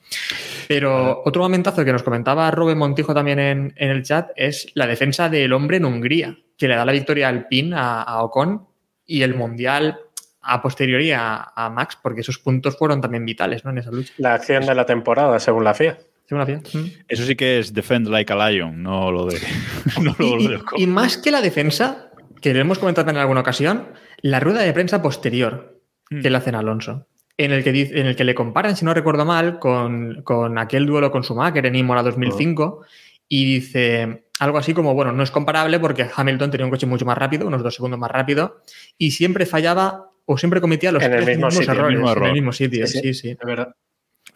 Pero 0.68 1.22
otro 1.24 1.42
momentazo 1.42 1.84
que 1.84 1.92
nos 1.92 2.02
comentaba 2.02 2.50
Robin 2.50 2.78
Montijo 2.78 3.14
también 3.14 3.38
en, 3.38 3.74
en, 3.76 3.90
el 3.90 4.02
chat 4.02 4.30
es 4.36 4.68
la 4.74 4.86
defensa 4.86 5.28
del 5.28 5.52
hombre 5.52 5.76
en 5.76 5.84
Hungría, 5.84 6.38
que 6.56 6.68
le 6.68 6.76
da 6.76 6.84
la 6.84 6.92
victoria 6.92 7.28
al 7.28 7.46
PIN 7.46 7.74
a, 7.74 8.02
a 8.02 8.22
Ocon 8.22 8.66
y 9.04 9.22
el 9.22 9.34
Mundial 9.34 9.98
a 10.42 10.62
posteriori 10.62 11.12
a, 11.12 11.52
a, 11.54 11.68
Max, 11.68 11.98
porque 12.02 12.22
esos 12.22 12.38
puntos 12.38 12.76
fueron 12.76 13.00
también 13.00 13.24
vitales 13.24 13.64
¿no? 13.64 13.70
en 13.70 13.78
esa 13.78 13.90
lucha. 13.90 14.12
La 14.16 14.34
acción 14.34 14.64
de 14.64 14.74
la 14.74 14.86
temporada, 14.86 15.38
según 15.38 15.64
la 15.64 15.74
FIA. 15.74 15.98
FIA. 16.30 16.60
Eso 17.08 17.24
sí 17.24 17.36
que 17.36 17.58
es 17.58 17.72
defend 17.74 18.08
like 18.08 18.32
a 18.32 18.50
lion, 18.50 18.82
no 18.82 19.10
lo 19.10 19.26
de. 19.26 19.38
no 20.02 20.14
lo 20.18 20.38
y, 20.38 20.48
de 20.48 20.58
y, 20.76 20.82
y, 20.84 20.86
más 20.86 21.18
que 21.18 21.30
la 21.30 21.40
defensa, 21.40 22.10
que 22.40 22.54
lo 22.54 22.60
hemos 22.60 22.78
comentado 22.78 23.10
en 23.10 23.16
alguna 23.16 23.40
ocasión, 23.40 23.88
la 24.22 24.40
rueda 24.40 24.62
de 24.62 24.72
prensa 24.72 25.02
posterior 25.02 25.80
mm. 26.10 26.20
que 26.20 26.30
le 26.30 26.36
hacen 26.36 26.54
a 26.54 26.60
Alonso. 26.60 27.06
En 27.36 27.52
el, 27.52 27.64
que, 27.64 27.70
en 27.70 28.06
el 28.06 28.16
que 28.16 28.24
le 28.24 28.34
comparan, 28.34 28.76
si 28.76 28.84
no 28.84 28.92
recuerdo 28.92 29.24
mal, 29.24 29.58
con, 29.58 30.20
con 30.24 30.58
aquel 30.58 30.84
duelo 30.84 31.10
con 31.10 31.22
Schumacher 31.22 31.64
en 31.64 31.74
Imola 31.74 32.02
2005 32.02 32.64
oh. 32.64 32.84
y 33.28 33.54
dice 33.54 34.24
algo 34.40 34.58
así 34.58 34.74
como, 34.74 34.94
bueno, 34.94 35.12
no 35.12 35.22
es 35.22 35.30
comparable 35.30 35.80
porque 35.80 36.06
Hamilton 36.14 36.50
tenía 36.50 36.66
un 36.66 36.70
coche 36.70 36.86
mucho 36.86 37.06
más 37.06 37.16
rápido, 37.16 37.46
unos 37.46 37.62
dos 37.62 37.74
segundos 37.74 37.98
más 37.98 38.10
rápido, 38.10 38.60
y 38.98 39.12
siempre 39.12 39.46
fallaba 39.46 40.10
o 40.26 40.38
siempre 40.38 40.60
cometía 40.60 40.92
los 40.92 41.02
en 41.02 41.12
el 41.12 41.26
mismo 41.26 41.46
mismos 41.46 41.54
sitio, 41.54 41.72
errores 41.72 41.92
el 41.92 41.98
mismo 41.98 42.12
en 42.12 42.24
el 42.24 42.32
mismo 42.32 42.52
sitio. 42.52 42.86
Sí, 42.86 43.00
sí, 43.00 43.14
sí. 43.14 43.30
Es 43.30 43.38
verdad. 43.44 43.74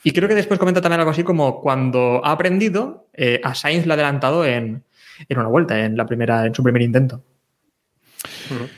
Y 0.04 0.12
creo 0.12 0.28
que 0.28 0.34
después 0.34 0.60
comenta 0.60 0.80
también 0.80 1.00
algo 1.00 1.10
así 1.10 1.24
como 1.24 1.60
cuando 1.60 2.24
ha 2.24 2.32
aprendido, 2.32 3.08
eh, 3.14 3.40
a 3.42 3.54
Sainz 3.54 3.86
le 3.86 3.92
ha 3.92 3.94
adelantado 3.94 4.44
en, 4.44 4.84
en, 5.28 5.38
una 5.38 5.48
vuelta, 5.48 5.84
en, 5.84 5.96
la 5.96 6.06
primera, 6.06 6.46
en 6.46 6.54
su 6.54 6.62
primer 6.62 6.82
intento. 6.82 7.24
Uh 8.50 8.54
-huh. 8.54 8.68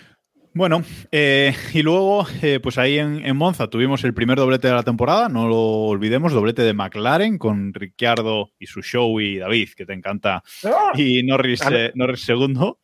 Bueno, 0.56 0.83
eh, 1.12 1.54
y 1.75 1.83
luego, 1.83 2.26
eh, 2.40 2.61
pues 2.62 2.78
ahí 2.78 2.99
en, 2.99 3.26
en, 3.26 3.37
Monza 3.37 3.68
tuvimos 3.68 4.02
el 4.04 4.14
primer 4.14 4.38
doblete 4.38 4.68
de 4.68 4.73
la 4.73 4.83
temporada, 4.83 5.28
no 5.28 5.49
lo 5.49 5.59
olvidemos, 5.59 6.33
doblete 6.33 6.62
de 6.62 6.73
McLaren 6.73 7.37
con 7.37 7.75
Ricciardo 7.75 8.52
y 8.59 8.64
su 8.64 8.80
show 8.80 9.21
y 9.21 9.37
David, 9.37 9.68
que 9.76 9.85
te 9.85 9.92
encanta, 9.92 10.42
¡Ah! 10.64 10.92
y 10.95 11.23
Norris, 11.25 11.61
eh, 11.71 11.92
Norris 11.95 12.25
segundo. 12.25 12.78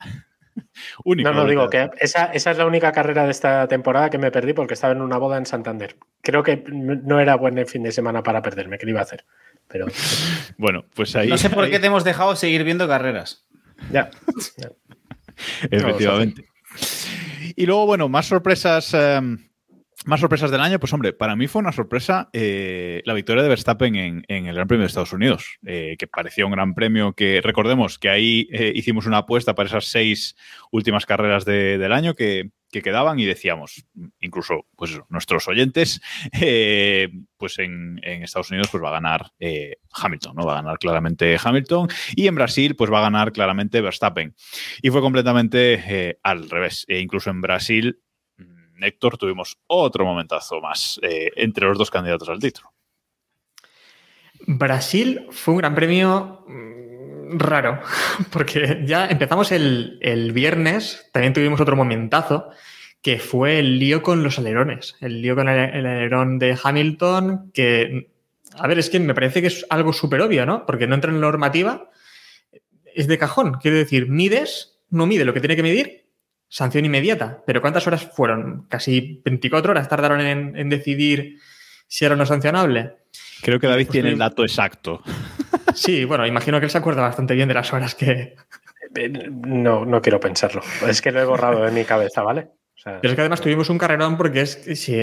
Único 1.05 1.31
no, 1.31 1.43
no, 1.43 1.47
digo 1.47 1.69
que 1.69 1.91
esa, 1.99 2.27
esa, 2.27 2.51
es 2.51 2.59
la 2.59 2.67
única 2.67 2.93
carrera 2.93 3.25
de 3.25 3.31
esta 3.31 3.67
temporada 3.69 4.11
que 4.11 4.19
me 4.19 4.31
perdí 4.31 4.53
porque 4.53 4.75
estaba 4.75 4.93
en 4.93 5.03
una 5.03 5.19
boda 5.19 5.39
en 5.39 5.47
Santander. 5.47 5.97
Creo 6.23 6.43
que 6.43 6.65
no 6.69 7.21
era 7.21 7.37
buen 7.37 7.67
fin 7.67 7.83
de 7.83 7.93
semana 7.93 8.23
para 8.23 8.43
perderme, 8.43 8.79
que 8.79 8.87
lo 8.87 8.91
iba 8.91 9.01
a 9.01 9.05
hacer. 9.05 9.25
Pero... 9.69 9.87
bueno, 10.59 10.85
pues 10.95 11.15
ahí. 11.17 11.29
No 11.29 11.39
sé 11.39 11.51
por 11.51 11.65
ahí... 11.65 11.71
qué 11.71 11.79
te 11.79 11.87
hemos 11.87 12.05
dejado 12.05 12.37
seguir 12.37 12.65
viendo 12.65 12.89
carreras. 12.89 13.47
Ya. 13.91 14.11
ya. 14.57 14.71
Efectivamente. 15.71 16.45
Y 17.57 17.67
luego, 17.67 17.87
bueno, 17.87 18.09
más 18.09 18.27
sorpresas. 18.27 18.95
Eh, 18.95 19.21
más 20.07 20.21
sorpresas 20.21 20.51
del 20.51 20.61
año, 20.61 20.79
pues 20.79 20.93
hombre, 20.93 21.13
para 21.13 21.37
mí 21.37 21.47
fue 21.47 21.61
una 21.61 21.73
sorpresa 21.73 22.29
eh, 22.33 23.03
la 23.05 23.15
victoria 23.15 23.43
de 23.43 23.49
Verstappen 23.49 23.95
en, 23.95 24.25
en, 24.29 24.47
el 24.47 24.55
Gran 24.55 24.69
Premio 24.69 24.83
de 24.83 24.89
Estados 24.89 25.13
Unidos, 25.13 25.59
eh, 25.67 25.97
que 25.99 26.07
parecía 26.07 26.47
un 26.47 26.53
gran 26.53 26.75
premio 26.75 27.13
que 27.13 27.41
recordemos 27.43 27.99
que 27.99 28.09
ahí 28.09 28.49
eh, 28.53 28.73
hicimos 28.75 29.07
una 29.07 29.19
apuesta 29.19 29.55
para 29.55 29.69
esas 29.69 29.87
seis 29.87 30.37
últimas 30.71 31.07
carreras 31.07 31.45
de, 31.45 31.79
del 31.79 31.93
año 31.93 32.15
que, 32.15 32.51
que, 32.71 32.83
quedaban 32.83 33.19
y 33.19 33.27
decíamos, 33.27 33.85
incluso 34.19 34.67
pues 34.77 34.99
nuestros 35.09 35.47
oyentes, 35.47 36.01
eh, 36.41 37.09
pues 37.37 37.59
en, 37.59 38.01
en, 38.03 38.23
Estados 38.23 38.51
Unidos 38.51 38.69
pues 38.71 38.83
va 38.83 38.89
a 38.89 38.93
ganar 38.93 39.33
eh, 39.39 39.77
Hamilton, 39.93 40.35
¿no? 40.37 40.47
Va 40.47 40.53
a 40.53 40.63
ganar 40.63 40.79
claramente 40.79 41.37
Hamilton 41.43 41.89
y 42.17 42.27
en 42.27 42.35
Brasil 42.35 42.75
pues 42.75 42.91
va 42.91 42.99
a 42.99 43.03
ganar 43.03 43.33
claramente 43.33 43.81
Verstappen. 43.81 44.35
Y 44.81 44.91
fue 44.91 45.01
completamente 45.01 45.83
eh, 45.87 46.19
al 46.23 46.49
revés. 46.49 46.85
E 46.89 46.99
incluso 47.01 47.31
en 47.31 47.41
Brasil 47.41 48.01
Héctor, 48.85 49.19
tuvimos 49.19 49.59
otro 49.67 50.05
momentazo 50.05 50.61
más 50.61 50.99
eh, 51.03 51.31
entre 51.37 51.67
los 51.67 51.79
dos 51.79 51.91
candidatos 51.91 52.29
al 52.29 52.39
título. 52.39 52.73
Brasil 54.47 55.27
fue 55.31 55.55
un 55.55 55.59
gran 55.59 55.75
premio 55.75 56.45
mm, 56.49 57.39
raro, 57.39 57.81
porque 58.33 58.83
ya 58.85 59.07
empezamos 59.07 59.53
el, 59.53 59.99
el, 60.01 60.33
viernes, 60.33 61.09
también 61.13 61.33
tuvimos 61.33 61.61
otro 61.61 61.77
momentazo, 61.77 62.51
que 63.03 63.19
fue 63.19 63.59
el 63.59 63.79
lío 63.79 64.03
con 64.03 64.23
los 64.23 64.39
alerones, 64.39 64.95
el 65.01 65.21
lío 65.21 65.35
con 65.35 65.49
el, 65.49 65.87
alerón 65.87 66.39
de 66.39 66.57
Hamilton, 66.63 67.51
que, 67.53 68.11
a 68.57 68.67
ver, 68.69 68.79
es 68.79 68.91
que 68.91 69.01
me 69.01 69.15
parece 69.15 69.41
que 69.41 69.49
es 69.49 69.67
algo 69.71 69.93
súper 69.93 70.21
obvio, 70.21 70.47
¿no? 70.47 70.65
Porque 70.67 70.87
no 70.87 70.95
entra 70.95 71.11
en 71.11 71.21
la 71.21 71.27
normativa, 71.27 71.91
es 72.95 73.09
de 73.09 73.19
cajón, 73.19 73.55
quiero 73.61 73.77
decir, 73.77 74.09
mides, 74.09 74.79
no 74.89 75.07
mide 75.07 75.25
lo 75.25 75.35
que 75.35 75.41
tiene 75.41 75.57
que 75.57 75.63
medir, 75.65 76.02
sanción 76.53 76.85
inmediata. 76.85 77.43
Pero 77.47 77.63
¿cuántas 77.63 77.87
horas 77.87 78.05
fueron? 78.05 78.67
Casi 78.69 79.23
24 79.25 79.71
horas 79.71 79.89
tardaron 79.89 80.21
en, 80.21 80.55
en 80.55 80.69
decidir 80.69 81.39
si 81.87 82.05
era 82.05 82.15
o 82.15 82.19
no 82.19 82.27
sancionable. 82.27 82.97
Creo 83.41 83.59
que 83.59 83.67
David 83.67 83.87
pues 83.87 83.93
tiene 83.93 84.11
el 84.11 84.19
dato 84.19 84.43
exacto. 84.43 85.03
Sí, 85.75 86.05
bueno, 86.05 86.27
imagino 86.27 86.61
que 86.61 86.67
él 86.67 86.71
se 86.71 86.77
acuerda 86.77 87.01
bastante 87.01 87.35
bien 87.35 87.49
de 87.49 87.55
las 87.55 87.73
horas 87.73 87.95
que. 87.95 88.37
No, 89.31 89.87
no 89.87 90.03
quiero 90.03 90.21
pensarlo. 90.21 90.61
Es 90.87 91.01
que 91.01 91.11
lo 91.11 91.23
he 91.23 91.25
borrado 91.25 91.65
de 91.65 91.71
mi 91.71 91.85
cabeza, 91.85 92.23
¿vale? 92.23 92.49
O 92.77 92.81
sea, 92.83 93.01
Pero 93.01 93.13
es 93.13 93.15
que 93.15 93.23
además 93.23 93.41
tuvimos 93.41 93.71
un 93.71 93.79
carrerón 93.79 94.19
porque 94.19 94.43
es, 94.43 94.61
si, 94.75 94.95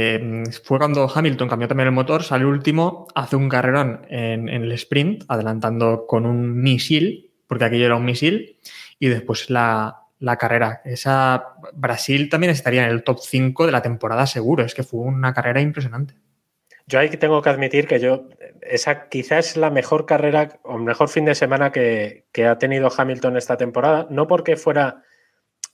fue 0.63 0.77
cuando 0.77 1.11
Hamilton 1.11 1.49
cambió 1.49 1.67
también 1.67 1.87
el 1.87 1.93
motor, 1.93 2.23
sale 2.23 2.45
último, 2.45 3.07
hace 3.15 3.35
un 3.35 3.49
carrerón 3.49 4.05
en, 4.09 4.47
en 4.49 4.63
el 4.63 4.71
sprint, 4.73 5.23
adelantando 5.27 6.05
con 6.07 6.27
un 6.27 6.61
misil, 6.61 7.31
porque 7.47 7.65
aquello 7.65 7.87
era 7.87 7.95
un 7.95 8.05
misil, 8.05 8.57
y 8.99 9.07
después 9.07 9.49
la, 9.49 10.08
la 10.19 10.37
carrera. 10.37 10.81
Esa 10.85 11.55
Brasil 11.73 12.29
también 12.29 12.51
estaría 12.51 12.83
en 12.83 12.89
el 12.89 13.03
top 13.03 13.19
5 13.19 13.65
de 13.65 13.71
la 13.71 13.81
temporada 13.81 14.27
seguro. 14.27 14.63
Es 14.63 14.75
que 14.75 14.83
fue 14.83 15.01
una 15.01 15.33
carrera 15.33 15.61
impresionante. 15.61 16.15
Yo 16.85 16.99
ahí 16.99 17.09
tengo 17.09 17.41
que 17.41 17.49
admitir 17.49 17.87
que 17.87 17.99
yo, 17.99 18.29
esa 18.61 19.09
quizás 19.09 19.51
es 19.51 19.57
la 19.57 19.69
mejor 19.69 20.05
carrera 20.05 20.59
o 20.63 20.77
mejor 20.79 21.09
fin 21.09 21.25
de 21.25 21.35
semana 21.35 21.71
que, 21.71 22.25
que 22.31 22.47
ha 22.47 22.57
tenido 22.57 22.89
Hamilton 22.95 23.37
esta 23.37 23.57
temporada, 23.57 24.07
no 24.09 24.27
porque 24.27 24.57
fuera 24.57 25.03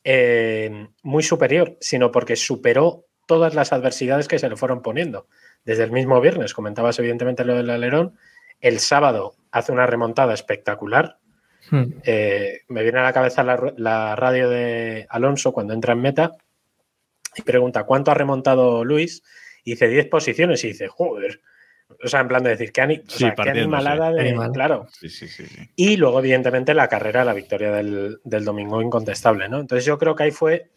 eh, 0.03 0.89
muy 1.01 1.23
superior, 1.23 1.77
sino 1.79 2.11
porque 2.11 2.35
superó 2.35 3.07
todas 3.25 3.55
las 3.55 3.73
adversidades 3.73 4.27
que 4.27 4.39
se 4.39 4.49
le 4.49 4.55
fueron 4.55 4.81
poniendo. 4.81 5.27
Desde 5.63 5.83
el 5.83 5.91
mismo 5.91 6.19
viernes, 6.21 6.53
comentabas 6.53 6.99
evidentemente 6.99 7.43
lo 7.43 7.55
del 7.55 7.69
alerón, 7.69 8.17
el 8.59 8.79
sábado 8.79 9.35
hace 9.51 9.71
una 9.71 9.87
remontada 9.87 10.33
espectacular, 10.33 11.17
Hmm. 11.69 11.85
Eh, 12.03 12.61
me 12.67 12.83
viene 12.83 12.99
a 12.99 13.03
la 13.03 13.13
cabeza 13.13 13.43
la, 13.43 13.73
la, 13.77 14.15
radio 14.15 14.49
de 14.49 15.07
Alonso 15.09 15.51
cuando 15.51 15.73
entra 15.73 15.93
en 15.93 16.01
meta 16.01 16.31
y 17.35 17.41
pregunta 17.41 17.83
cuánto 17.83 18.11
ha 18.11 18.13
remontado 18.13 18.83
Luis 18.83 19.23
y 19.63 19.71
dice 19.71 19.87
10 19.87 20.07
posiciones 20.07 20.63
y 20.63 20.67
dice, 20.69 20.87
joder. 20.87 21.41
O 22.03 22.07
sea, 22.07 22.21
en 22.21 22.27
plan 22.27 22.43
de 22.43 22.51
decir, 22.51 22.71
qué, 22.71 22.81
ani 22.81 22.95
sí, 23.07 23.25
o 23.25 23.27
sea, 23.27 23.35
qué 23.35 23.49
animalada 23.49 24.11
de. 24.11 24.21
Animal. 24.21 24.51
Claro. 24.51 24.87
Sí, 24.91 25.07
sí, 25.07 25.27
sí, 25.27 25.45
y 25.75 25.97
luego, 25.97 26.19
evidentemente, 26.19 26.73
la 26.73 26.87
carrera, 26.87 27.23
la 27.23 27.33
victoria 27.33 27.71
del, 27.71 28.19
del, 28.23 28.43
domingo 28.43 28.81
incontestable, 28.81 29.47
¿no? 29.49 29.59
Entonces, 29.59 29.85
yo 29.85 29.97
creo 29.99 30.15
que 30.15 30.23
ahí 30.23 30.31
fue 30.31 30.71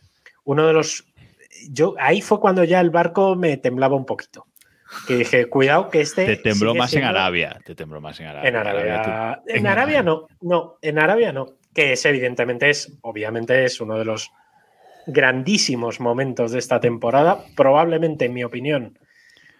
uno 0.44 0.66
de 0.66 0.74
los. 0.74 1.06
yo 1.70 1.94
ahí 1.98 2.20
fue 2.20 2.40
cuando 2.40 2.62
ya 2.62 2.80
el 2.80 2.90
barco 2.90 3.36
me 3.36 3.56
temblaba 3.56 3.96
un 3.96 4.04
poquito. 4.04 4.46
Que 5.06 5.16
dije, 5.16 5.46
cuidado 5.46 5.90
que 5.90 6.00
este. 6.00 6.24
Te 6.24 6.36
tembló 6.36 6.74
más 6.74 6.94
en 6.94 7.04
Arabia. 7.04 7.60
Te 7.64 7.74
tembló 7.74 8.00
más 8.00 8.18
en 8.20 8.26
Arabia. 8.26 8.48
En 8.48 8.56
Arabia. 8.56 9.42
En 9.46 9.66
Arabia 9.66 10.02
no, 10.02 10.26
no, 10.40 10.78
en 10.80 10.98
Arabia 10.98 11.32
no. 11.32 11.54
Que 11.74 11.92
es 11.92 12.04
evidentemente 12.06 12.70
es, 12.70 12.96
obviamente 13.02 13.64
es 13.64 13.80
uno 13.80 13.98
de 13.98 14.04
los 14.04 14.30
grandísimos 15.06 16.00
momentos 16.00 16.52
de 16.52 16.58
esta 16.58 16.80
temporada. 16.80 17.44
Probablemente, 17.54 18.24
en 18.24 18.34
mi 18.34 18.44
opinión, 18.44 18.98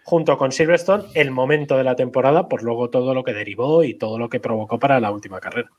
junto 0.03 0.37
con 0.37 0.51
Silverstone, 0.51 1.05
el 1.13 1.31
momento 1.31 1.77
de 1.77 1.83
la 1.83 1.95
temporada, 1.95 2.49
por 2.49 2.63
luego 2.63 2.89
todo 2.89 3.13
lo 3.13 3.23
que 3.23 3.33
derivó 3.33 3.83
y 3.83 3.93
todo 3.93 4.17
lo 4.17 4.29
que 4.29 4.39
provocó 4.39 4.79
para 4.79 4.99
la 4.99 5.11
última 5.11 5.39
carrera. 5.39 5.69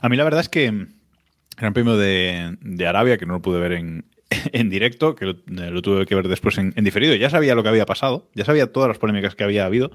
A 0.00 0.08
mí 0.08 0.16
la 0.16 0.24
verdad 0.24 0.40
es 0.40 0.48
que 0.48 0.66
el 0.66 0.88
Gran 1.56 1.72
Premio 1.72 1.96
de, 1.96 2.56
de 2.60 2.86
Arabia, 2.86 3.18
que 3.18 3.26
no 3.26 3.34
lo 3.34 3.42
pude 3.42 3.60
ver 3.60 3.72
en, 3.72 4.04
en 4.52 4.70
directo, 4.70 5.14
que 5.14 5.26
lo, 5.26 5.34
lo 5.46 5.82
tuve 5.82 6.06
que 6.06 6.14
ver 6.14 6.28
después 6.28 6.58
en, 6.58 6.72
en 6.76 6.84
diferido, 6.84 7.14
ya 7.14 7.30
sabía 7.30 7.54
lo 7.54 7.62
que 7.62 7.68
había 7.68 7.86
pasado, 7.86 8.30
ya 8.34 8.44
sabía 8.44 8.72
todas 8.72 8.88
las 8.88 8.98
polémicas 8.98 9.34
que 9.34 9.44
había 9.44 9.64
habido, 9.64 9.90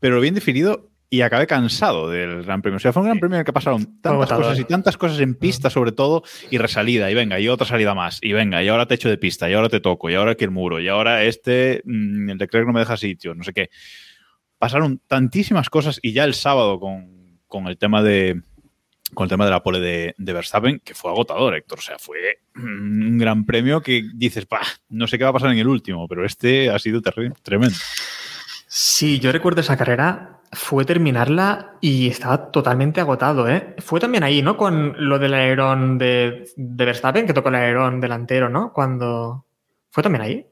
pero 0.00 0.16
lo 0.16 0.20
vi 0.20 0.28
en 0.28 0.34
diferido 0.34 0.90
y 1.14 1.22
acabé 1.22 1.46
cansado 1.46 2.10
del 2.10 2.42
Gran 2.42 2.60
Premio. 2.60 2.78
O 2.78 2.80
sea, 2.80 2.92
fue 2.92 3.02
un 3.02 3.08
Gran 3.08 3.20
Premio 3.20 3.36
en 3.36 3.40
el 3.40 3.44
que 3.46 3.52
pasaron 3.52 4.00
tantas 4.00 4.32
cosas 4.32 4.58
y 4.58 4.64
tantas 4.64 4.96
cosas 4.96 5.20
en 5.20 5.36
pista, 5.36 5.70
sobre 5.70 5.92
todo, 5.92 6.24
y 6.50 6.58
resalida, 6.58 7.10
y 7.10 7.14
venga, 7.14 7.38
y 7.38 7.48
otra 7.48 7.66
salida 7.66 7.94
más, 7.94 8.18
y 8.20 8.32
venga, 8.32 8.62
y 8.62 8.68
ahora 8.68 8.86
te 8.86 8.94
echo 8.94 9.08
de 9.08 9.16
pista, 9.16 9.48
y 9.48 9.54
ahora 9.54 9.68
te 9.68 9.78
toco, 9.78 10.10
y 10.10 10.14
ahora 10.14 10.32
aquí 10.32 10.44
el 10.44 10.50
muro, 10.50 10.80
y 10.80 10.88
ahora 10.88 11.22
este, 11.22 11.82
mm, 11.84 12.30
el 12.30 12.38
Leclerc 12.38 12.66
no 12.66 12.72
me 12.72 12.80
deja 12.80 12.96
sitio, 12.96 13.34
no 13.34 13.44
sé 13.44 13.52
qué. 13.52 13.70
Pasaron 14.58 15.00
tantísimas 15.06 15.70
cosas 15.70 16.00
y 16.02 16.12
ya 16.12 16.24
el 16.24 16.34
sábado 16.34 16.80
con, 16.80 17.38
con 17.46 17.68
el 17.68 17.78
tema 17.78 18.02
de, 18.02 18.40
con 19.14 19.24
el 19.24 19.30
tema 19.30 19.44
de 19.44 19.50
la 19.50 19.62
pole 19.62 19.80
de, 19.80 20.14
de 20.18 20.32
Verstappen, 20.32 20.80
que 20.84 20.94
fue 20.94 21.10
agotador, 21.10 21.54
Héctor. 21.54 21.78
O 21.78 21.82
sea, 21.82 21.98
fue 21.98 22.40
un 22.56 23.16
gran 23.18 23.44
premio 23.46 23.80
que 23.80 24.04
dices, 24.14 24.46
"Bah, 24.48 24.60
no 24.88 25.06
sé 25.06 25.16
qué 25.18 25.24
va 25.24 25.30
a 25.30 25.34
pasar 25.34 25.50
en 25.52 25.58
el 25.58 25.68
último, 25.68 26.06
pero 26.08 26.24
este 26.24 26.70
ha 26.70 26.78
sido 26.78 27.00
tremendo. 27.42 27.76
Sí, 28.66 29.20
yo 29.20 29.30
recuerdo 29.30 29.60
esa 29.60 29.76
carrera, 29.76 30.40
fue 30.52 30.84
terminarla 30.84 31.76
y 31.80 32.08
estaba 32.08 32.50
totalmente 32.50 33.00
agotado, 33.00 33.48
¿eh? 33.48 33.74
Fue 33.78 34.00
también 34.00 34.24
ahí, 34.24 34.42
¿no? 34.42 34.56
Con 34.56 34.94
lo 35.08 35.18
del 35.20 35.34
alerón 35.34 35.96
de, 35.98 36.48
de 36.56 36.84
Verstappen, 36.84 37.26
que 37.26 37.32
tocó 37.34 37.50
el 37.50 37.54
alerón 37.56 38.00
delantero, 38.00 38.48
¿no? 38.48 38.72
Cuando... 38.72 39.46
¿Fue 39.90 40.02
también 40.02 40.22
ahí? 40.22 40.46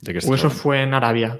¿De 0.00 0.12
qué 0.12 0.18
¿O 0.18 0.20
eso 0.20 0.32
hablando? 0.32 0.50
fue 0.50 0.82
en 0.82 0.94
Arabia? 0.94 1.38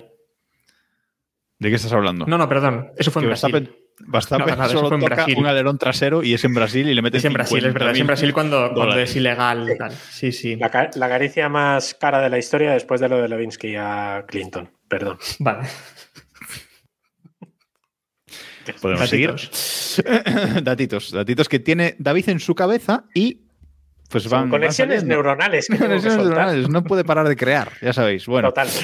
¿De 1.59 1.69
qué 1.71 1.77
estás 1.77 1.93
hablando? 1.93 2.27
No, 2.27 2.37
no, 2.37 2.49
perdón. 2.49 2.91
Eso 2.97 3.11
fue 3.11 3.23
en 3.23 3.29
Brasil. 3.29 3.75
Verstappen, 4.01 4.59
No, 4.59 4.69
solo 4.69 4.95
en 4.97 5.01
Brasil. 5.03 5.35
un 5.39 5.47
alerón 5.47 5.79
trasero 5.79 6.23
y 6.23 6.35
es 6.35 6.45
en 6.45 6.55
Brasil 6.55 6.89
y 6.89 6.95
le 6.95 7.03
meten 7.03 7.19
Es 7.19 7.25
en 7.25 7.33
Brasil, 7.35 7.65
es 7.65 7.73
verdad. 7.73 7.91
Es 7.93 7.99
en 7.99 8.05
50.000 8.05 8.07
Brasil 8.07 8.33
cuando, 8.33 8.97
es 8.99 9.15
ilegal. 9.17 9.71
y 9.71 9.79
tal. 9.79 9.93
Sí, 9.93 10.33
sí. 10.33 10.57
La, 10.57 10.71
ca- 10.71 10.91
la 10.95 11.09
caricia 11.09 11.49
más 11.49 11.95
cara 11.95 12.21
de 12.21 12.31
la 12.31 12.39
historia 12.39 12.73
después 12.73 13.01
de 13.01 13.09
lo 13.09 13.21
de 13.23 13.29
Levinsky 13.29 13.77
a 13.77 14.25
Clinton. 14.27 14.71
Perdón. 14.89 15.19
Vale. 15.39 15.69
Podemos 18.81 19.09
seguir. 19.09 19.31
Datitos. 20.63 21.11
datitos. 21.13 21.49
Que 21.49 21.59
tiene 21.59 21.97
David 21.99 22.29
en 22.29 22.41
su 22.41 22.55
cabeza 22.55 23.05
y 23.15 23.43
pues 24.09 24.29
van. 24.29 24.51
conexiones 24.51 25.05
neuronales 25.05 25.67
que 25.67 25.73
tengo 25.79 25.83
que 25.85 25.89
Conexiones 26.01 26.19
neuronales. 26.27 26.69
No 26.69 26.85
puede 26.85 27.05
parar 27.05 27.27
de 27.29 27.37
crear, 27.37 27.73
ya 27.81 27.93
sabéis. 27.93 28.27
Bueno, 28.27 28.49
Total. 28.49 28.69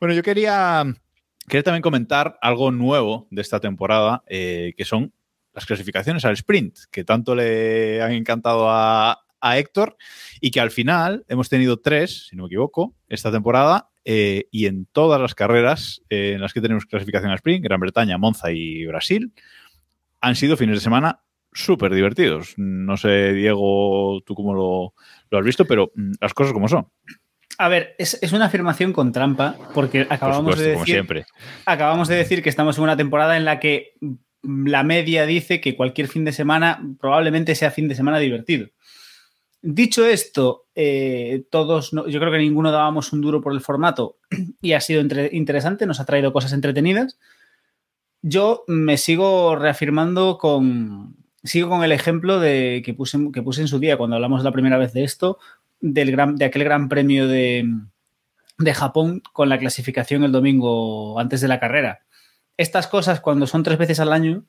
Bueno, 0.00 0.14
yo 0.14 0.22
quería, 0.24 0.84
quería 1.48 1.62
también 1.62 1.82
comentar 1.82 2.38
algo 2.40 2.70
nuevo 2.70 3.26
de 3.30 3.42
esta 3.42 3.60
temporada, 3.60 4.22
eh, 4.26 4.74
que 4.76 4.84
son 4.84 5.12
las 5.52 5.66
clasificaciones 5.66 6.24
al 6.24 6.34
sprint, 6.34 6.76
que 6.90 7.04
tanto 7.04 7.34
le 7.34 8.00
han 8.02 8.12
encantado 8.12 8.66
a, 8.68 9.18
Héctor 9.44 9.96
y 10.40 10.52
que 10.52 10.60
al 10.60 10.70
final 10.70 11.24
hemos 11.26 11.48
tenido 11.48 11.80
tres, 11.80 12.28
si 12.28 12.36
no 12.36 12.44
me 12.44 12.46
equivoco, 12.46 12.94
esta 13.08 13.32
temporada 13.32 13.90
eh, 14.04 14.44
y 14.52 14.66
en 14.66 14.86
todas 14.86 15.20
las 15.20 15.34
carreras 15.34 16.00
eh, 16.10 16.34
en 16.34 16.40
las 16.40 16.52
que 16.52 16.60
tenemos 16.60 16.86
clasificación 16.86 17.32
al 17.32 17.38
sprint, 17.38 17.64
Gran 17.64 17.80
Bretaña, 17.80 18.18
Monza 18.18 18.52
y 18.52 18.86
Brasil, 18.86 19.32
han 20.20 20.36
sido 20.36 20.56
fines 20.56 20.76
de 20.76 20.80
semana 20.80 21.24
súper 21.52 21.92
divertidos. 21.92 22.54
No 22.56 22.96
sé, 22.96 23.32
Diego, 23.32 24.22
tú 24.24 24.36
cómo 24.36 24.54
lo, 24.54 24.94
lo 25.28 25.38
has 25.38 25.44
visto, 25.44 25.64
pero 25.64 25.90
mm, 25.96 26.12
las 26.20 26.34
cosas 26.34 26.52
como 26.52 26.68
son. 26.68 26.86
A 27.58 27.68
ver, 27.68 27.94
es, 27.98 28.18
es 28.22 28.32
una 28.32 28.46
afirmación 28.46 28.92
con 28.92 29.12
trampa, 29.12 29.56
porque 29.74 30.04
Por 30.04 30.14
acabamos 30.14 30.40
supuesto, 30.54 30.62
de 30.62 30.72
como 30.72 30.80
decir 30.84 30.94
siempre. 30.94 31.26
acabamos 31.66 32.08
de 32.08 32.16
decir 32.16 32.42
que 32.42 32.48
estamos 32.48 32.76
en 32.78 32.84
una 32.84 32.96
temporada 32.96 33.36
en 33.36 33.44
la 33.44 33.60
que 33.60 33.94
la 34.42 34.82
media 34.82 35.26
dice 35.26 35.60
que 35.60 35.76
cualquier 35.76 36.08
fin 36.08 36.24
de 36.24 36.32
semana 36.32 36.82
probablemente 36.98 37.54
sea 37.54 37.70
fin 37.70 37.88
de 37.88 37.94
semana 37.94 38.18
divertido. 38.18 38.68
Dicho 39.64 40.04
esto, 40.04 40.64
eh, 40.74 41.44
todos, 41.50 41.92
no- 41.92 42.08
yo 42.08 42.18
creo 42.18 42.32
que 42.32 42.38
ninguno 42.38 42.72
dábamos 42.72 43.12
un 43.12 43.20
duro 43.20 43.40
por 43.40 43.52
el 43.52 43.60
formato 43.60 44.16
y 44.60 44.72
ha 44.72 44.80
sido 44.80 45.00
entre- 45.00 45.30
interesante, 45.32 45.86
nos 45.86 46.00
ha 46.00 46.04
traído 46.04 46.32
cosas 46.32 46.52
entretenidas. 46.52 47.16
Yo 48.22 48.64
me 48.66 48.96
sigo 48.98 49.54
reafirmando 49.56 50.38
con, 50.38 51.16
sigo 51.44 51.68
con 51.68 51.84
el 51.84 51.92
ejemplo 51.92 52.40
de, 52.40 52.82
que, 52.84 52.94
puse, 52.94 53.18
que 53.32 53.42
puse 53.42 53.60
en 53.60 53.68
su 53.68 53.78
día 53.78 53.96
cuando 53.96 54.16
hablamos 54.16 54.42
la 54.42 54.52
primera 54.52 54.78
vez 54.78 54.92
de 54.92 55.04
esto, 55.04 55.38
del 55.82 56.12
gran, 56.12 56.36
de 56.36 56.46
aquel 56.46 56.64
gran 56.64 56.88
premio 56.88 57.28
de, 57.28 57.68
de 58.56 58.74
Japón 58.74 59.22
con 59.32 59.50
la 59.50 59.58
clasificación 59.58 60.24
el 60.24 60.32
domingo 60.32 61.18
antes 61.20 61.42
de 61.42 61.48
la 61.48 61.60
carrera. 61.60 62.00
Estas 62.56 62.86
cosas, 62.86 63.20
cuando 63.20 63.46
son 63.46 63.62
tres 63.62 63.76
veces 63.76 64.00
al 64.00 64.12
año, 64.12 64.44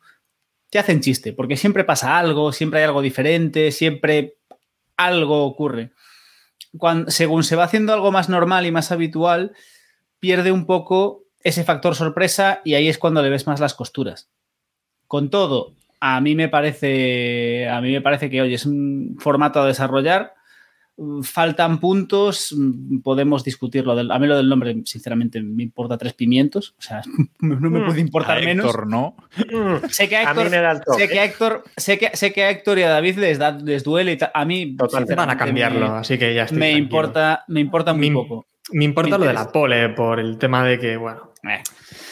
te 0.69 0.79
hacen 0.79 1.01
chiste, 1.01 1.33
porque 1.33 1.57
siempre 1.57 1.83
pasa 1.83 2.17
algo, 2.17 2.51
siempre 2.51 2.79
hay 2.79 2.85
algo 2.85 3.01
diferente, 3.01 3.71
siempre 3.71 4.37
algo 4.95 5.43
ocurre. 5.45 5.91
Cuando, 6.77 7.11
según 7.11 7.43
se 7.43 7.55
va 7.55 7.65
haciendo 7.65 7.93
algo 7.93 8.11
más 8.11 8.29
normal 8.29 8.65
y 8.65 8.71
más 8.71 8.91
habitual, 8.91 9.53
pierde 10.19 10.51
un 10.51 10.65
poco 10.65 11.23
ese 11.43 11.63
factor 11.63 11.95
sorpresa 11.95 12.61
y 12.63 12.75
ahí 12.75 12.87
es 12.87 12.97
cuando 12.97 13.21
le 13.21 13.29
ves 13.29 13.47
más 13.47 13.59
las 13.59 13.73
costuras. 13.73 14.29
Con 15.07 15.29
todo, 15.29 15.73
a 15.99 16.21
mí 16.21 16.35
me 16.35 16.49
parece, 16.49 17.67
a 17.69 17.81
mí 17.81 17.91
me 17.91 18.01
parece 18.01 18.29
que, 18.29 18.41
oye, 18.41 18.55
es 18.55 18.65
un 18.65 19.17
formato 19.19 19.61
a 19.61 19.67
desarrollar 19.67 20.33
faltan 21.23 21.79
puntos, 21.79 22.53
mm, 22.57 22.99
podemos 22.99 23.43
discutirlo. 23.43 23.95
Del, 23.95 24.11
a 24.11 24.19
mí 24.19 24.27
lo 24.27 24.37
del 24.37 24.47
nombre, 24.47 24.75
sinceramente, 24.85 25.41
me 25.41 25.63
importa 25.63 25.97
tres 25.97 26.13
pimientos. 26.13 26.75
O 26.77 26.81
sea, 26.81 27.01
no 27.39 27.69
me 27.69 27.79
Mm. 27.79 27.85
puede 27.85 27.99
importar 28.01 28.37
A 28.37 28.41
menos. 28.41 28.65
Héctor 28.65 28.87
no. 28.87 29.15
Mm, 29.37 29.87
Sé 29.89 30.07
que 30.07 30.17
a 30.17 30.29
A 30.29 30.33
mí 30.33 30.41
Héctor, 30.41 30.51
me 30.51 30.57
da 30.61 30.71
el 30.71 30.81
toque. 30.81 31.01
sé 31.01 31.09
que 31.09 31.19
a 31.19 31.23
Héctor, 31.25 31.63
sé 31.77 31.97
que, 31.97 32.15
sé 32.15 32.33
que 32.33 32.43
a 32.43 32.49
Héctor 32.51 32.79
y 32.79 32.83
a 32.83 32.89
David 32.89 33.17
les, 33.17 33.37
da, 33.39 33.51
les 33.51 33.83
duele 33.83 34.13
y. 34.13 34.17
A 34.33 34.45
mí. 34.45 34.75
Van 35.15 35.29
a 35.29 35.37
cambiarlo, 35.37 35.91
Me, 35.93 35.97
así 35.99 36.17
que 36.17 36.33
ya 36.33 36.43
estoy 36.43 36.57
me 36.59 36.65
tranquilo. 36.67 36.83
importa, 36.85 37.43
me 37.47 37.59
importa 37.59 37.93
muy 37.93 38.09
Me- 38.09 38.15
poco. 38.15 38.45
Me 38.71 38.85
importa 38.85 39.17
me 39.17 39.25
lo 39.25 39.27
de 39.27 39.33
la 39.33 39.51
pole 39.51 39.89
por 39.89 40.19
el 40.19 40.37
tema 40.37 40.63
de 40.65 40.79
que, 40.79 40.95
bueno, 40.97 41.31
Eh, 41.43 41.61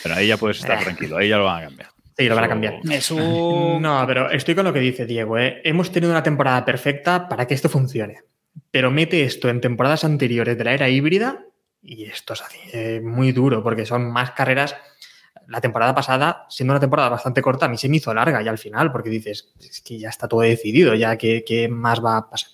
Pero 0.03 0.15
ahí 0.15 0.27
ya 0.27 0.35
puedes 0.37 0.57
estar 0.59 0.79
Eh. 0.81 0.83
tranquilo, 0.83 1.15
ahí 1.17 1.29
ya 1.29 1.37
lo 1.37 1.45
van 1.45 1.63
a 1.63 1.67
cambiar. 1.67 1.89
sí, 2.17 2.27
lo 2.27 2.35
van 2.35 2.43
a 2.43 2.47
Eso- 2.47 2.51
cambiar. 2.51 2.73
es 2.91 3.11
un- 3.11 3.81
No, 3.81 4.03
pero 4.05 4.29
estoy 4.29 4.53
con 4.55 4.65
lo 4.65 4.73
que 4.73 4.79
dice 4.81 5.05
Diego. 5.05 5.37
¿eh? 5.37 5.61
Hemos 5.63 5.91
tenido 5.91 6.11
una 6.11 6.21
temporada 6.21 6.65
perfecta 6.65 7.29
para 7.29 7.47
que 7.47 7.53
esto 7.53 7.69
funcione. 7.69 8.17
Pero 8.71 8.89
mete 8.89 9.23
esto 9.23 9.49
en 9.49 9.61
temporadas 9.61 10.03
anteriores 10.03 10.57
de 10.57 10.63
la 10.63 10.73
era 10.73 10.89
híbrida 10.89 11.45
y 11.81 12.05
esto 12.05 12.33
es 12.33 12.43
eh, 12.73 13.01
muy 13.03 13.31
duro 13.31 13.63
porque 13.63 13.85
son 13.85 14.11
más 14.11 14.31
carreras. 14.31 14.75
La 15.47 15.59
temporada 15.59 15.93
pasada, 15.93 16.45
siendo 16.49 16.73
una 16.73 16.79
temporada 16.79 17.09
bastante 17.09 17.41
corta, 17.41 17.65
a 17.65 17.69
mí 17.69 17.77
se 17.77 17.89
me 17.89 17.97
hizo 17.97 18.13
larga 18.13 18.41
ya 18.41 18.51
al 18.51 18.57
final 18.57 18.91
porque 18.91 19.09
dices, 19.09 19.53
es 19.59 19.81
que 19.81 19.99
ya 19.99 20.09
está 20.09 20.27
todo 20.27 20.41
decidido, 20.41 20.95
ya 20.95 21.17
qué 21.17 21.67
más 21.69 22.03
va 22.03 22.17
a 22.17 22.29
pasar. 22.29 22.49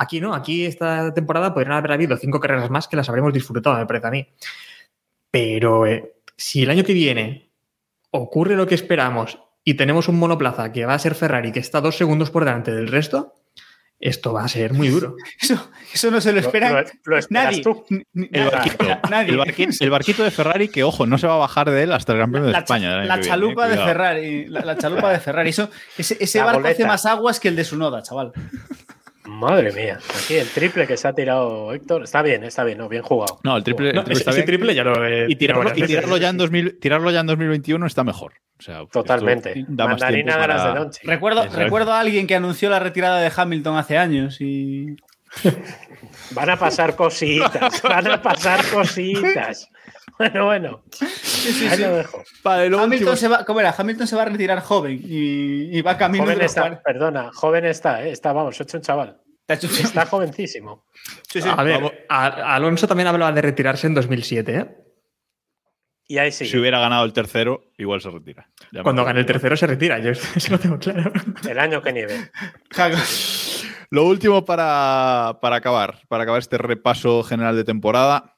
Aquí 0.00 0.18
no, 0.18 0.32
aquí 0.32 0.64
esta 0.64 1.12
temporada 1.12 1.52
podrían 1.52 1.74
haber 1.74 1.92
habido 1.92 2.16
cinco 2.16 2.40
carreras 2.40 2.70
más 2.70 2.88
que 2.88 2.96
las 2.96 3.10
habremos 3.10 3.34
disfrutado, 3.34 3.76
me 3.76 3.84
parece 3.84 4.06
a 4.06 4.10
mí. 4.10 4.26
Pero 5.30 5.84
eh, 5.84 6.14
si 6.38 6.62
el 6.62 6.70
año 6.70 6.84
que 6.84 6.94
viene 6.94 7.52
ocurre 8.10 8.56
lo 8.56 8.66
que 8.66 8.74
esperamos 8.74 9.38
y 9.62 9.74
tenemos 9.74 10.08
un 10.08 10.18
monoplaza 10.18 10.72
que 10.72 10.86
va 10.86 10.94
a 10.94 10.98
ser 10.98 11.14
Ferrari, 11.14 11.52
que 11.52 11.60
está 11.60 11.82
dos 11.82 11.98
segundos 11.98 12.30
por 12.30 12.46
delante 12.46 12.72
del 12.72 12.88
resto, 12.88 13.34
esto 14.00 14.32
va 14.32 14.44
a 14.44 14.48
ser 14.48 14.72
muy 14.72 14.88
duro. 14.88 15.14
Eso, 15.40 15.70
eso 15.92 16.10
no 16.10 16.20
se 16.20 16.32
lo 16.32 16.40
espera 16.40 16.70
lo- 17.04 17.18
nadie. 17.30 17.62
tú. 17.62 17.84
El 18.14 18.44
barquito, 18.50 18.84
Nadie. 19.10 19.30
el, 19.32 19.38
barqui- 19.38 19.76
el 19.80 19.90
barquito 19.90 20.24
de 20.24 20.30
Ferrari 20.30 20.68
que, 20.68 20.82
ojo, 20.84 21.06
no 21.06 21.18
se 21.18 21.26
va 21.26 21.34
a 21.34 21.38
bajar 21.38 21.70
de 21.70 21.82
él 21.82 21.92
hasta 21.92 22.12
el 22.12 22.18
Gran 22.18 22.32
Premio 22.32 22.50
de 22.50 22.56
España. 22.58 22.96
la 23.04 23.16
viene, 23.16 23.28
chalupa 23.28 23.68
de. 23.68 23.76
Ferrari. 23.76 24.46
La, 24.46 24.60
la 24.60 24.76
chalupa 24.78 25.10
de 25.12 25.20
Ferrari. 25.20 25.50
Eso, 25.50 25.68
ese 25.98 26.42
barco 26.42 26.66
hace 26.66 26.84
más 26.86 27.04
aguas 27.06 27.38
que 27.40 27.48
el 27.48 27.56
de 27.56 27.64
su 27.64 27.76
noda, 27.76 28.02
chaval. 28.02 28.32
Madre 29.30 29.72
mía. 29.72 29.98
Aquí 30.22 30.34
el 30.34 30.48
triple 30.48 30.86
que 30.86 30.96
se 30.96 31.06
ha 31.06 31.12
tirado 31.14 31.72
Héctor. 31.72 32.02
Está 32.02 32.20
bien, 32.20 32.42
está 32.44 32.64
bien, 32.64 32.78
no, 32.78 32.88
bien 32.88 33.02
jugado. 33.02 33.38
No, 33.44 33.56
el 33.56 33.62
triple, 33.62 33.92
No, 33.92 34.00
el 34.00 34.04
triple 34.04 34.12
ese, 34.14 34.20
está 34.22 34.30
ese 34.32 34.38
bien. 34.40 34.46
triple 34.46 34.74
ya 34.74 34.82
lo 34.84 35.06
he 35.06 35.26
Y 35.30 35.36
tirarlo, 35.36 35.62
tirado 35.72 35.84
y 35.84 35.86
tirarlo 35.86 36.16
ya 36.16 36.28
en 36.30 36.36
2000 36.36 36.78
tirarlo 36.80 37.10
ya 37.10 37.20
en 37.20 37.26
2021 37.26 37.86
está 37.86 38.02
mejor. 38.04 38.32
O 38.58 38.62
sea, 38.62 38.82
esto 38.82 38.88
Totalmente. 39.00 39.64
da 39.68 39.86
más 39.86 40.00
Mandarina 40.00 40.36
de 40.36 40.48
las 40.48 40.62
para-. 40.62 40.90
Recuerdo, 41.04 41.40
Exacto. 41.44 41.62
recuerdo 41.64 41.92
a 41.92 42.00
alguien 42.00 42.26
que 42.26 42.34
anunció 42.34 42.68
la 42.70 42.78
retirada 42.80 43.20
de 43.20 43.32
Hamilton 43.34 43.76
hace 43.78 43.96
años 43.96 44.40
y. 44.40 44.96
Van 46.32 46.50
a 46.50 46.56
pasar 46.56 46.96
cositas. 46.96 47.82
van 47.82 48.06
a 48.10 48.20
pasar 48.20 48.64
cositas. 48.72 49.68
Bueno, 50.20 50.44
bueno. 50.44 50.82
Ahí 51.70 51.78
lo 51.78 51.96
dejo. 51.96 52.22
Vale, 52.44 52.68
lo 52.68 52.76
último. 52.76 52.84
Hamilton 52.94 53.16
se 53.16 53.28
va, 53.28 53.44
¿cómo 53.46 53.60
era? 53.60 53.74
Hamilton 53.76 54.06
se 54.06 54.16
va 54.16 54.22
a 54.22 54.24
retirar 54.26 54.60
joven 54.60 55.00
y, 55.02 55.78
y 55.78 55.80
va 55.80 55.96
camino 55.96 56.24
Joven 56.24 56.38
de 56.40 56.44
está, 56.44 56.82
perdona, 56.82 57.30
joven 57.32 57.64
está, 57.64 58.04
¿eh? 58.04 58.10
está, 58.10 58.34
vamos, 58.34 58.60
hecho 58.60 58.76
un 58.76 58.82
chaval. 58.82 59.18
Está 59.48 60.04
jovencísimo. 60.04 60.84
Sí, 61.26 61.40
sí, 61.40 61.48
a 61.50 61.62
ver, 61.62 61.76
vamos. 61.76 61.92
a- 62.10 62.54
Alonso 62.54 62.86
también 62.86 63.06
hablaba 63.08 63.32
de 63.32 63.40
retirarse 63.40 63.86
en 63.86 63.94
2007, 63.94 64.54
¿eh? 64.56 64.76
Y 66.06 66.18
ahí 66.18 66.30
sí. 66.32 66.44
Si 66.46 66.58
hubiera 66.58 66.78
ganado 66.80 67.04
el 67.06 67.12
tercero, 67.14 67.70
igual 67.78 68.02
se 68.02 68.10
retira. 68.10 68.50
Ya 68.72 68.82
Cuando 68.82 69.04
gane 69.06 69.20
el 69.20 69.26
tercero 69.26 69.56
se 69.56 69.66
retira, 69.66 69.98
yo 70.00 70.10
eso 70.36 70.50
lo 70.50 70.58
tengo 70.58 70.78
claro. 70.78 71.10
El 71.48 71.58
año 71.58 71.80
que 71.80 71.92
nieve. 71.94 72.30
Lo 73.90 74.04
último 74.04 74.44
para, 74.44 75.38
para 75.40 75.56
acabar, 75.56 76.00
para 76.08 76.24
acabar 76.24 76.40
este 76.40 76.58
repaso 76.58 77.22
general 77.22 77.56
de 77.56 77.64
temporada. 77.64 78.36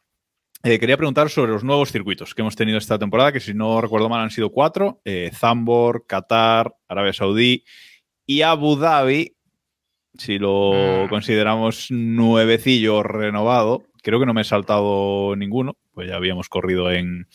Eh, 0.64 0.78
quería 0.78 0.96
preguntar 0.96 1.28
sobre 1.30 1.52
los 1.52 1.64
nuevos 1.64 1.90
circuitos 1.92 2.34
que 2.34 2.42
hemos 2.42 2.56
tenido 2.56 2.78
esta 2.78 2.98
temporada, 2.98 3.32
que 3.32 3.40
si 3.40 3.54
no 3.54 3.80
recuerdo 3.80 4.08
mal 4.08 4.20
han 4.22 4.30
sido 4.30 4.50
cuatro. 4.50 5.00
eh, 5.04 5.30
Zambor, 5.34 6.06
Qatar, 6.06 6.74
Arabia 6.88 7.12
Saudí 7.12 7.64
y 8.26 8.42
Abu 8.42 8.76
Dhabi, 8.76 9.36
si 10.16 10.38
lo 10.38 11.06
Mm. 11.06 11.08
consideramos 11.08 11.90
nuevecillo 11.90 13.02
renovado. 13.02 13.84
Creo 14.02 14.18
que 14.20 14.26
no 14.26 14.34
me 14.34 14.40
he 14.40 14.44
saltado 14.44 15.34
ninguno, 15.36 15.76
pues 15.92 16.08
ya 16.08 16.16
habíamos 16.16 16.48
corrido 16.48 16.90
en, 16.90 17.28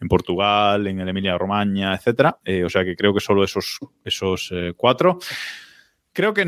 en 0.00 0.08
Portugal, 0.08 0.86
en 0.86 0.98
el 1.00 1.08
Emilia 1.08 1.36
Romagna, 1.38 1.94
etcétera. 1.94 2.38
Eh, 2.44 2.64
o 2.64 2.70
sea 2.70 2.84
que 2.84 2.96
creo 2.96 3.12
que 3.14 3.20
solo 3.20 3.44
esos, 3.44 3.78
esos 4.04 4.50
eh, 4.52 4.72
cuatro. 4.76 5.18
Creo 6.12 6.32
que 6.32 6.44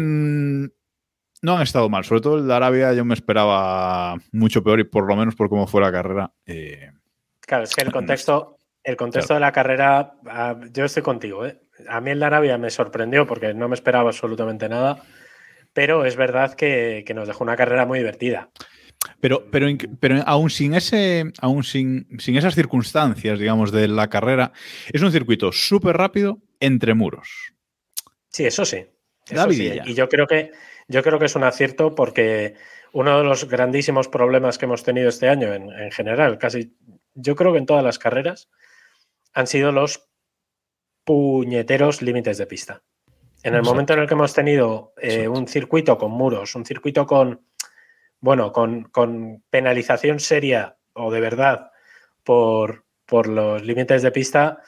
no 1.46 1.56
han 1.56 1.62
estado 1.62 1.88
mal. 1.88 2.04
Sobre 2.04 2.20
todo 2.20 2.38
el 2.38 2.46
de 2.48 2.54
Arabia 2.54 2.92
yo 2.92 3.04
me 3.04 3.14
esperaba 3.14 4.16
mucho 4.32 4.62
peor 4.64 4.80
y 4.80 4.84
por 4.84 5.06
lo 5.06 5.14
menos 5.14 5.36
por 5.36 5.48
cómo 5.48 5.66
fue 5.68 5.80
la 5.80 5.92
carrera. 5.92 6.32
eh, 6.44 6.90
Claro, 7.40 7.62
es 7.62 7.74
que 7.76 7.82
el 7.82 7.92
contexto, 7.92 8.58
el 8.82 8.96
contexto 8.96 9.34
de 9.34 9.40
la 9.40 9.52
carrera, 9.52 10.14
ah, 10.26 10.58
yo 10.72 10.84
estoy 10.84 11.04
contigo. 11.04 11.46
¿eh? 11.46 11.60
A 11.88 12.00
mí 12.00 12.10
el 12.10 12.18
de 12.18 12.26
Arabia 12.26 12.58
me 12.58 12.70
sorprendió 12.70 13.24
porque 13.28 13.54
no 13.54 13.68
me 13.68 13.76
esperaba 13.76 14.10
absolutamente 14.10 14.68
nada, 14.68 15.00
pero 15.72 16.04
es 16.04 16.16
verdad 16.16 16.54
que, 16.54 17.04
que 17.06 17.14
nos 17.14 17.28
dejó 17.28 17.44
una 17.44 17.56
carrera 17.56 17.86
muy 17.86 18.00
divertida. 18.00 18.50
Pero, 19.20 19.48
pero, 19.52 19.68
pero 20.00 20.22
aún 20.26 20.50
sin 20.50 20.74
ese, 20.74 21.32
aún 21.40 21.62
sin, 21.62 22.08
sin 22.18 22.36
esas 22.36 22.56
circunstancias, 22.56 23.38
digamos, 23.38 23.70
de 23.70 23.86
la 23.86 24.08
carrera, 24.08 24.50
es 24.92 25.00
un 25.00 25.12
circuito 25.12 25.52
súper 25.52 25.96
rápido 25.96 26.42
entre 26.58 26.94
muros. 26.94 27.28
Sí, 28.30 28.44
eso 28.44 28.64
sí. 28.64 28.84
Eso 29.28 29.50
sí. 29.52 29.72
Y 29.84 29.94
yo 29.94 30.08
creo 30.08 30.26
que 30.26 30.50
yo 30.88 31.02
creo 31.02 31.18
que 31.18 31.26
es 31.26 31.36
un 31.36 31.44
acierto 31.44 31.94
porque 31.94 32.54
uno 32.92 33.18
de 33.18 33.24
los 33.24 33.48
grandísimos 33.48 34.08
problemas 34.08 34.58
que 34.58 34.66
hemos 34.66 34.82
tenido 34.82 35.08
este 35.08 35.28
año 35.28 35.52
en, 35.52 35.70
en 35.70 35.90
general, 35.90 36.38
casi 36.38 36.76
yo 37.14 37.34
creo 37.34 37.52
que 37.52 37.58
en 37.58 37.66
todas 37.66 37.84
las 37.84 37.98
carreras, 37.98 38.50
han 39.32 39.46
sido 39.46 39.72
los 39.72 40.08
puñeteros 41.04 42.02
límites 42.02 42.38
de 42.38 42.46
pista. 42.46 42.82
En 43.42 43.54
el 43.54 43.60
Exacto. 43.60 43.70
momento 43.70 43.92
en 43.92 43.98
el 44.00 44.08
que 44.08 44.14
hemos 44.14 44.34
tenido 44.34 44.92
eh, 44.96 45.28
un 45.28 45.46
circuito 45.46 45.98
con 45.98 46.10
muros, 46.10 46.54
un 46.54 46.64
circuito 46.64 47.06
con 47.06 47.46
bueno, 48.20 48.52
con, 48.52 48.84
con 48.84 49.42
penalización 49.50 50.20
seria 50.20 50.78
o 50.94 51.12
de 51.12 51.20
verdad 51.20 51.70
por, 52.24 52.84
por 53.04 53.28
los 53.28 53.62
límites 53.62 54.02
de 54.02 54.10
pista, 54.10 54.62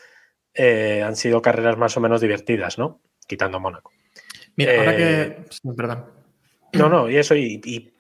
eh, 0.55 1.03
han 1.05 1.17
sido 1.17 1.43
carreras 1.43 1.77
más 1.77 1.97
o 1.97 2.01
menos 2.01 2.21
divertidas, 2.21 2.79
¿no? 2.79 3.01
Quitando 3.27 3.59
Mónaco. 3.59 3.93
Mira, 4.59 4.77
ahora 4.77 4.93
Eh, 4.93 5.37
que. 5.39 5.45
sí, 5.51 5.61
Perdón. 5.77 6.05
No, 6.75 6.89
no, 6.89 7.09
y 7.09 7.17
eso, 7.17 7.35
y, 7.35 7.61
y 7.65 7.95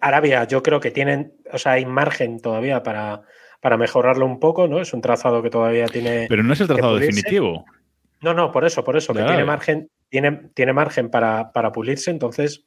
Arabia, 0.00 0.44
yo 0.44 0.62
creo 0.62 0.78
que 0.78 0.90
tienen, 0.90 1.32
o 1.50 1.58
sea, 1.58 1.72
hay 1.72 1.86
margen 1.86 2.38
todavía 2.38 2.82
para, 2.82 3.22
para 3.60 3.76
mejorarlo 3.76 4.26
un 4.26 4.38
poco, 4.38 4.68
¿no? 4.68 4.80
Es 4.80 4.92
un 4.92 5.00
trazado 5.00 5.42
que 5.42 5.50
todavía 5.50 5.86
tiene. 5.86 6.26
Pero 6.28 6.42
no 6.44 6.52
es 6.52 6.60
el 6.60 6.68
trazado 6.68 6.96
definitivo. 6.98 7.64
No, 8.20 8.34
no, 8.34 8.52
por 8.52 8.64
eso, 8.64 8.84
por 8.84 8.96
eso, 8.96 9.12
que 9.12 9.22
tiene 9.24 9.44
margen, 9.44 9.88
tiene, 10.08 10.50
tiene 10.54 10.72
margen 10.72 11.10
para, 11.10 11.50
para 11.50 11.72
pulirse, 11.72 12.10
entonces 12.12 12.66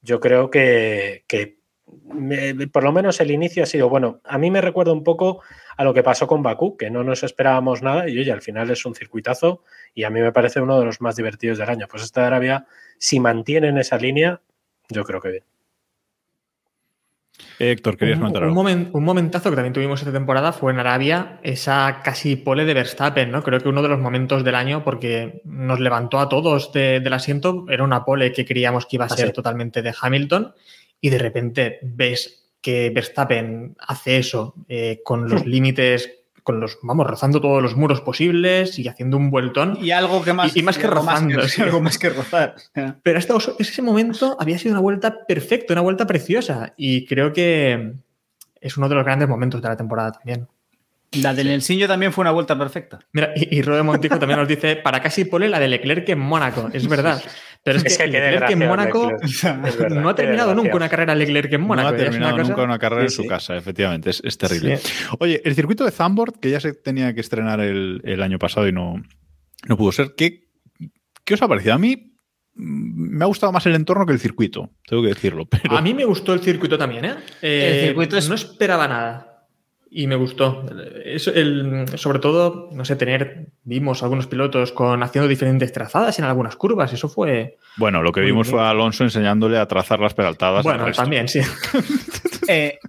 yo 0.00 0.18
creo 0.18 0.50
que, 0.50 1.24
que 1.28 1.59
me- 2.12 2.54
por 2.68 2.82
lo 2.84 2.92
menos 2.92 3.20
el 3.20 3.30
inicio 3.30 3.62
ha 3.62 3.66
sido 3.66 3.88
bueno. 3.88 4.20
A 4.24 4.38
mí 4.38 4.50
me 4.50 4.60
recuerda 4.60 4.92
un 4.92 5.04
poco 5.04 5.40
a 5.76 5.84
lo 5.84 5.94
que 5.94 6.02
pasó 6.02 6.26
con 6.26 6.42
Bakú, 6.42 6.76
que 6.76 6.90
no 6.90 7.02
nos 7.04 7.22
esperábamos 7.22 7.82
nada 7.82 8.08
y 8.08 8.18
oye, 8.18 8.32
al 8.32 8.42
final 8.42 8.70
es 8.70 8.84
un 8.84 8.94
circuitazo 8.94 9.62
y 9.94 10.04
a 10.04 10.10
mí 10.10 10.20
me 10.20 10.32
parece 10.32 10.60
uno 10.60 10.78
de 10.78 10.84
los 10.86 11.00
más 11.00 11.16
divertidos 11.16 11.58
del 11.58 11.68
año. 11.70 11.86
Pues 11.90 12.02
esta 12.02 12.20
de 12.22 12.26
Arabia, 12.28 12.66
si 12.98 13.20
mantienen 13.20 13.78
esa 13.78 13.96
línea, 13.96 14.40
yo 14.88 15.04
creo 15.04 15.20
que 15.20 15.28
bien. 15.30 15.44
Héctor, 17.58 17.96
querías 17.96 18.16
un, 18.16 18.22
comentar 18.22 18.42
un 18.44 18.58
algo. 18.68 18.98
un 18.98 19.04
momentazo 19.04 19.50
que 19.50 19.56
también 19.56 19.72
tuvimos 19.74 20.00
esta 20.00 20.12
temporada 20.12 20.52
fue 20.52 20.72
en 20.72 20.78
Arabia, 20.78 21.40
esa 21.42 22.00
casi 22.02 22.36
pole 22.36 22.64
de 22.64 22.72
Verstappen, 22.74 23.30
¿no? 23.30 23.42
Creo 23.42 23.60
que 23.60 23.68
uno 23.68 23.82
de 23.82 23.88
los 23.88 23.98
momentos 23.98 24.44
del 24.44 24.54
año 24.54 24.82
porque 24.82 25.42
nos 25.44 25.78
levantó 25.80 26.20
a 26.20 26.28
todos 26.28 26.72
de- 26.72 27.00
del 27.00 27.12
asiento, 27.12 27.66
era 27.68 27.84
una 27.84 28.04
pole 28.04 28.32
que 28.32 28.44
creíamos 28.46 28.86
que 28.86 28.96
iba 28.96 29.04
a 29.04 29.08
Ah, 29.10 29.16
ser 29.16 29.32
totalmente 29.32 29.82
de 29.82 29.94
Hamilton 29.98 30.54
y 31.00 31.10
de 31.10 31.18
repente 31.18 31.78
ves 31.82 32.48
que 32.60 32.90
Verstappen 32.90 33.76
hace 33.86 34.18
eso 34.18 34.54
eh, 34.68 35.00
con 35.04 35.28
los 35.28 35.46
límites, 35.46 36.10
con 36.42 36.60
los, 36.60 36.78
vamos, 36.82 37.06
rozando 37.06 37.40
todos 37.40 37.62
los 37.62 37.76
muros 37.76 38.00
posibles 38.00 38.78
y 38.78 38.86
haciendo 38.88 39.16
un 39.16 39.30
vueltón. 39.30 39.78
Y 39.80 39.90
algo 39.92 40.22
que 40.22 40.32
más. 40.32 40.54
Y- 40.56 40.60
y 40.60 40.62
más 40.62 40.76
que 40.78 40.86
algo 40.86 41.00
rozando, 41.00 41.40
que- 41.40 41.48
sí. 41.48 41.62
algo 41.62 41.80
más 41.80 41.98
que 41.98 42.10
rozar. 42.10 42.54
Pero 43.02 43.18
hasta 43.18 43.34
ese 43.58 43.82
momento 43.82 44.36
había 44.38 44.58
sido 44.58 44.72
una 44.72 44.80
vuelta 44.82 45.26
perfecta, 45.26 45.72
una 45.74 45.82
vuelta 45.82 46.06
preciosa. 46.06 46.74
Y 46.76 47.06
creo 47.06 47.32
que 47.32 47.94
es 48.60 48.76
uno 48.76 48.88
de 48.88 48.94
los 48.94 49.04
grandes 49.04 49.28
momentos 49.28 49.62
de 49.62 49.68
la 49.68 49.76
temporada 49.76 50.12
también. 50.12 50.48
La 51.12 51.34
del 51.34 51.48
Nelsinho 51.48 51.88
también 51.88 52.12
fue 52.12 52.22
una 52.22 52.30
vuelta 52.30 52.56
perfecta. 52.56 53.00
Mira, 53.12 53.32
y, 53.34 53.56
y 53.58 53.62
Rode 53.62 53.82
Montijo 53.82 54.18
también 54.18 54.38
nos 54.38 54.46
dice, 54.48 54.76
para 54.76 55.00
casi 55.02 55.24
pole 55.24 55.48
la 55.48 55.58
de 55.58 55.66
Leclerc 55.68 56.08
en 56.08 56.20
Mónaco. 56.20 56.70
Es 56.72 56.86
verdad. 56.86 57.20
Pero 57.64 57.78
es, 57.78 57.84
Es 57.84 57.98
que, 57.98 58.04
que 58.04 58.10
Leclerc 58.10 58.50
en 58.50 58.58
Mónaco 58.60 59.10
Leclerc. 59.10 59.66
Es 59.66 59.76
verdad, 59.78 60.00
no 60.00 60.08
ha 60.08 60.14
terminado 60.14 60.54
nunca 60.54 60.76
una 60.76 60.88
carrera 60.88 61.14
Leclerc 61.16 61.52
en 61.52 61.62
Mónaco. 61.62 61.88
no 61.90 61.94
ha 61.94 61.98
¿eh? 61.98 62.02
Terminado 62.04 62.34
una 62.34 62.42
cosa- 62.42 62.52
nunca 62.52 62.62
una 62.62 62.78
carrera 62.78 63.02
en 63.02 63.10
Sí, 63.10 63.16
su 63.16 63.26
casa, 63.26 63.56
efectivamente. 63.56 64.10
Es, 64.10 64.22
es 64.24 64.38
terrible. 64.38 64.76
Sí. 64.76 64.92
Oye, 65.18 65.42
el 65.44 65.54
circuito 65.56 65.84
de 65.84 65.90
Zandvoort, 65.90 66.36
que 66.38 66.48
ya 66.50 66.60
se 66.60 66.74
tenía 66.74 67.12
que 67.12 67.20
estrenar 67.20 67.60
el, 67.60 68.00
el 68.04 68.22
año 68.22 68.38
pasado 68.38 68.68
y 68.68 68.72
no, 68.72 69.02
no 69.66 69.76
pudo 69.76 69.90
ser, 69.92 70.14
¿qué, 70.16 70.48
¿qué 71.24 71.34
os 71.34 71.42
ha 71.42 71.48
parecido? 71.48 71.74
A 71.74 71.78
mí 71.78 72.14
mm, 72.54 73.16
me 73.18 73.24
ha 73.24 73.26
gustado 73.26 73.50
más 73.52 73.66
el 73.66 73.74
entorno 73.74 74.06
que 74.06 74.12
el 74.12 74.20
circuito, 74.20 74.70
tengo 74.86 75.02
que 75.02 75.08
decirlo. 75.08 75.44
Pero 75.46 75.76
A 75.76 75.82
mí 75.82 75.92
me 75.92 76.04
gustó 76.04 76.32
el 76.34 76.40
circuito 76.40 76.78
también, 76.78 77.04
¿eh? 77.04 77.14
Eh, 77.42 77.70
El 77.80 77.86
circuito 77.88 78.16
es- 78.16 78.28
No 78.28 78.36
esperaba 78.36 78.86
nada. 78.86 79.26
Y 79.92 80.06
me 80.06 80.14
gustó. 80.14 80.64
Eso, 81.04 81.32
el, 81.32 81.86
sobre 81.96 82.20
todo, 82.20 82.68
no 82.72 82.84
sé, 82.84 82.94
tener. 82.94 83.48
Vimos 83.64 84.04
algunos 84.04 84.28
pilotos 84.28 84.70
con 84.70 85.02
haciendo 85.02 85.26
diferentes 85.26 85.72
trazadas 85.72 86.16
en 86.20 86.24
algunas 86.24 86.54
curvas. 86.54 86.92
Eso 86.92 87.08
fue. 87.08 87.58
bueno, 87.76 88.00
lo 88.02 88.12
que 88.12 88.20
vimos 88.20 88.46
bien. 88.46 88.56
fue 88.56 88.64
a 88.64 88.70
Alonso 88.70 89.02
enseñándole 89.02 89.58
a 89.58 89.66
trazar 89.66 89.98
las 89.98 90.14
peraltadas. 90.14 90.64
al 90.64 90.78
Bueno, 90.78 90.92
también, 90.92 91.28
sí. 91.28 91.40
Eh, 92.52 92.80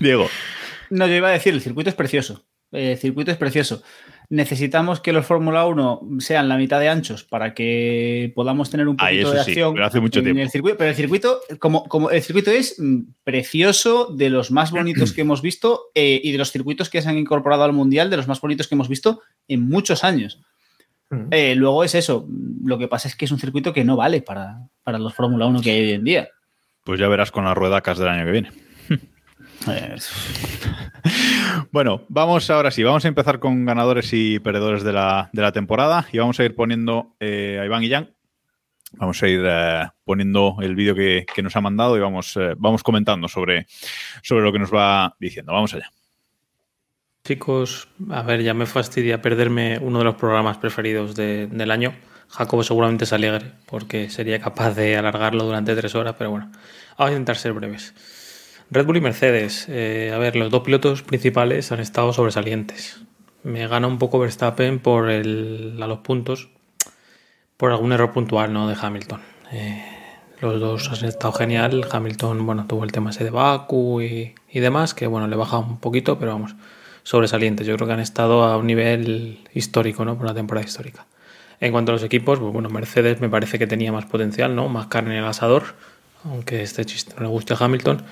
Diego, 0.00 0.26
no, 0.90 1.06
yo 1.06 1.14
iba 1.14 1.28
a 1.28 1.32
decir, 1.32 1.54
el 1.54 1.60
circuito 1.60 1.90
es 1.90 1.96
precioso. 1.96 2.44
Eh, 2.72 2.92
El 2.92 2.98
circuito 2.98 3.30
es 3.30 3.36
precioso. 3.36 3.82
Necesitamos 4.30 5.00
que 5.00 5.12
los 5.12 5.26
Fórmula 5.26 5.66
1 5.66 6.08
sean 6.18 6.48
la 6.48 6.56
mitad 6.56 6.80
de 6.80 6.88
anchos 6.88 7.24
para 7.24 7.54
que 7.54 8.32
podamos 8.34 8.70
tener 8.70 8.88
un 8.88 8.96
poquito 8.96 9.30
de 9.30 9.44
sí, 9.44 9.50
acción 9.50 9.74
pero 9.74 9.86
hace 9.86 10.00
mucho 10.00 10.20
en 10.20 10.24
tiempo. 10.24 10.42
el 10.42 10.50
circuito. 10.50 10.78
Pero 10.78 10.90
el 10.90 10.96
circuito, 10.96 11.40
como, 11.58 11.84
como 11.84 12.10
el 12.10 12.22
circuito 12.22 12.50
es 12.50 12.76
mm, 12.78 13.00
precioso, 13.22 14.06
de 14.06 14.30
los 14.30 14.50
más 14.50 14.70
bonitos 14.70 15.12
que 15.12 15.20
hemos 15.20 15.42
visto 15.42 15.90
eh, 15.94 16.20
y 16.22 16.32
de 16.32 16.38
los 16.38 16.50
circuitos 16.50 16.88
que 16.88 17.02
se 17.02 17.08
han 17.08 17.18
incorporado 17.18 17.64
al 17.64 17.72
mundial, 17.72 18.10
de 18.10 18.16
los 18.16 18.28
más 18.28 18.40
bonitos 18.40 18.66
que 18.66 18.74
hemos 18.74 18.88
visto 18.88 19.20
en 19.48 19.68
muchos 19.68 20.04
años. 20.04 20.40
Eh, 21.30 21.54
luego 21.54 21.84
es 21.84 21.94
eso. 21.94 22.26
Lo 22.64 22.76
que 22.78 22.88
pasa 22.88 23.06
es 23.08 23.14
que 23.14 23.26
es 23.26 23.30
un 23.30 23.38
circuito 23.38 23.72
que 23.72 23.84
no 23.84 23.94
vale 23.94 24.22
para, 24.22 24.66
para 24.82 24.98
los 24.98 25.14
Fórmula 25.14 25.46
1 25.46 25.60
que 25.60 25.70
hay 25.70 25.80
hoy 25.80 25.92
en 25.92 26.04
día. 26.04 26.28
pues 26.82 26.98
ya 26.98 27.08
verás 27.08 27.30
con 27.30 27.44
las 27.44 27.56
ruedacas 27.56 27.98
del 27.98 28.08
año 28.08 28.24
que 28.24 28.32
viene. 28.32 28.50
Bueno, 31.70 32.02
vamos 32.08 32.48
ahora 32.50 32.70
sí, 32.70 32.82
vamos 32.82 33.04
a 33.04 33.08
empezar 33.08 33.38
con 33.38 33.64
ganadores 33.64 34.12
y 34.12 34.38
perdedores 34.38 34.82
de 34.82 34.92
la, 34.92 35.30
de 35.32 35.42
la 35.42 35.52
temporada 35.52 36.06
y 36.12 36.18
vamos 36.18 36.38
a 36.40 36.44
ir 36.44 36.54
poniendo 36.54 37.14
eh, 37.20 37.58
a 37.60 37.64
Iván 37.64 37.82
y 37.84 37.90
Jan. 37.90 38.10
Vamos 38.92 39.20
a 39.22 39.28
ir 39.28 39.42
eh, 39.44 39.88
poniendo 40.04 40.56
el 40.60 40.74
vídeo 40.76 40.94
que, 40.94 41.26
nos 41.42 41.56
ha 41.56 41.60
mandado 41.60 41.96
y 41.96 42.00
vamos, 42.00 42.36
eh, 42.36 42.54
vamos 42.56 42.82
comentando 42.82 43.26
sobre, 43.28 43.66
sobre 44.22 44.44
lo 44.44 44.52
que 44.52 44.60
nos 44.60 44.72
va 44.72 45.16
diciendo. 45.18 45.52
Vamos 45.52 45.74
allá. 45.74 45.90
Chicos, 47.24 47.88
a 48.10 48.22
ver, 48.22 48.42
ya 48.42 48.54
me 48.54 48.66
fastidia 48.66 49.20
perderme 49.22 49.78
uno 49.78 49.98
de 49.98 50.04
los 50.04 50.14
programas 50.14 50.58
preferidos 50.58 51.14
de- 51.16 51.46
del 51.46 51.70
año. 51.70 51.94
Jacobo 52.28 52.62
seguramente 52.62 53.06
se 53.06 53.14
alegre 53.14 53.52
porque 53.66 54.10
sería 54.10 54.38
capaz 54.38 54.74
de 54.74 54.96
alargarlo 54.96 55.44
durante 55.44 55.74
tres 55.74 55.94
horas, 55.94 56.14
pero 56.18 56.30
bueno, 56.30 56.50
vamos 56.98 57.10
a 57.10 57.12
intentar 57.12 57.36
ser 57.36 57.52
breves. 57.52 57.94
Red 58.70 58.86
Bull 58.86 58.96
y 58.96 59.00
Mercedes. 59.00 59.66
eh, 59.68 60.12
a 60.14 60.18
ver, 60.18 60.36
los 60.36 60.50
dos 60.50 60.62
pilotos 60.62 61.02
principales 61.02 61.70
han 61.72 61.80
estado 61.80 62.12
sobresalientes. 62.12 63.00
Me 63.42 63.66
gana 63.68 63.86
un 63.86 63.98
poco 63.98 64.18
Verstappen 64.18 64.78
por 64.78 65.10
el, 65.10 65.78
a 65.82 65.86
los 65.86 65.98
puntos, 65.98 66.48
por 67.56 67.70
algún 67.70 67.92
error 67.92 68.12
puntual 68.12 68.52
¿no? 68.52 68.68
de 68.68 68.76
Hamilton. 68.80 69.20
Eh, 69.52 69.84
los 70.40 70.58
dos 70.60 70.90
han 70.90 71.06
estado 71.08 71.32
genial. 71.32 71.86
Hamilton, 71.90 72.44
bueno, 72.46 72.66
tuvo 72.66 72.84
el 72.84 72.92
tema 72.92 73.10
ese 73.10 73.22
de 73.22 73.30
Baku 73.30 74.00
y, 74.00 74.34
y 74.50 74.60
demás, 74.60 74.94
que 74.94 75.06
bueno, 75.06 75.26
le 75.28 75.36
baja 75.36 75.58
un 75.58 75.78
poquito, 75.78 76.18
pero 76.18 76.32
vamos, 76.32 76.54
sobresalientes. 77.02 77.66
Yo 77.66 77.76
creo 77.76 77.86
que 77.86 77.94
han 77.94 78.00
estado 78.00 78.44
a 78.44 78.56
un 78.56 78.66
nivel 78.66 79.40
histórico, 79.52 80.04
¿no? 80.04 80.16
Por 80.16 80.24
una 80.24 80.34
temporada 80.34 80.66
histórica. 80.66 81.06
En 81.60 81.70
cuanto 81.70 81.92
a 81.92 81.94
los 81.94 82.02
equipos, 82.02 82.38
pues 82.40 82.52
bueno, 82.52 82.68
Mercedes 82.70 83.20
me 83.20 83.28
parece 83.28 83.58
que 83.58 83.66
tenía 83.66 83.92
más 83.92 84.06
potencial, 84.06 84.56
¿no? 84.56 84.68
Más 84.68 84.86
carne 84.86 85.18
en 85.18 85.22
el 85.22 85.28
asador. 85.28 85.62
aunque 86.24 86.62
este 86.62 86.84
chiste 86.84 87.14
no 87.16 87.22
le 87.22 87.28
guste 87.28 87.54
a 87.54 87.56
Hamilton. 87.60 88.02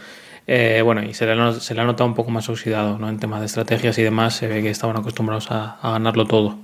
Eh, 0.47 0.83
bueno, 0.85 1.03
y 1.03 1.15
se 1.15 1.27
le, 1.27 1.33
ha, 1.33 1.85
notado 1.85 2.07
un 2.07 2.15
poco 2.15 2.31
más 2.31 2.49
oxidado 2.49 2.99
¿no? 2.99 3.09
en 3.09 3.19
temas 3.19 3.41
de 3.41 3.47
estrategias 3.47 3.99
y 3.99 4.03
demás. 4.03 4.35
Se 4.35 4.49
ve 4.49 4.63
que 4.63 4.71
estaban 4.71 4.97
acostumbrados 4.97 5.51
a, 5.51 5.79
ganarlo 5.83 6.27
todo. 6.27 6.59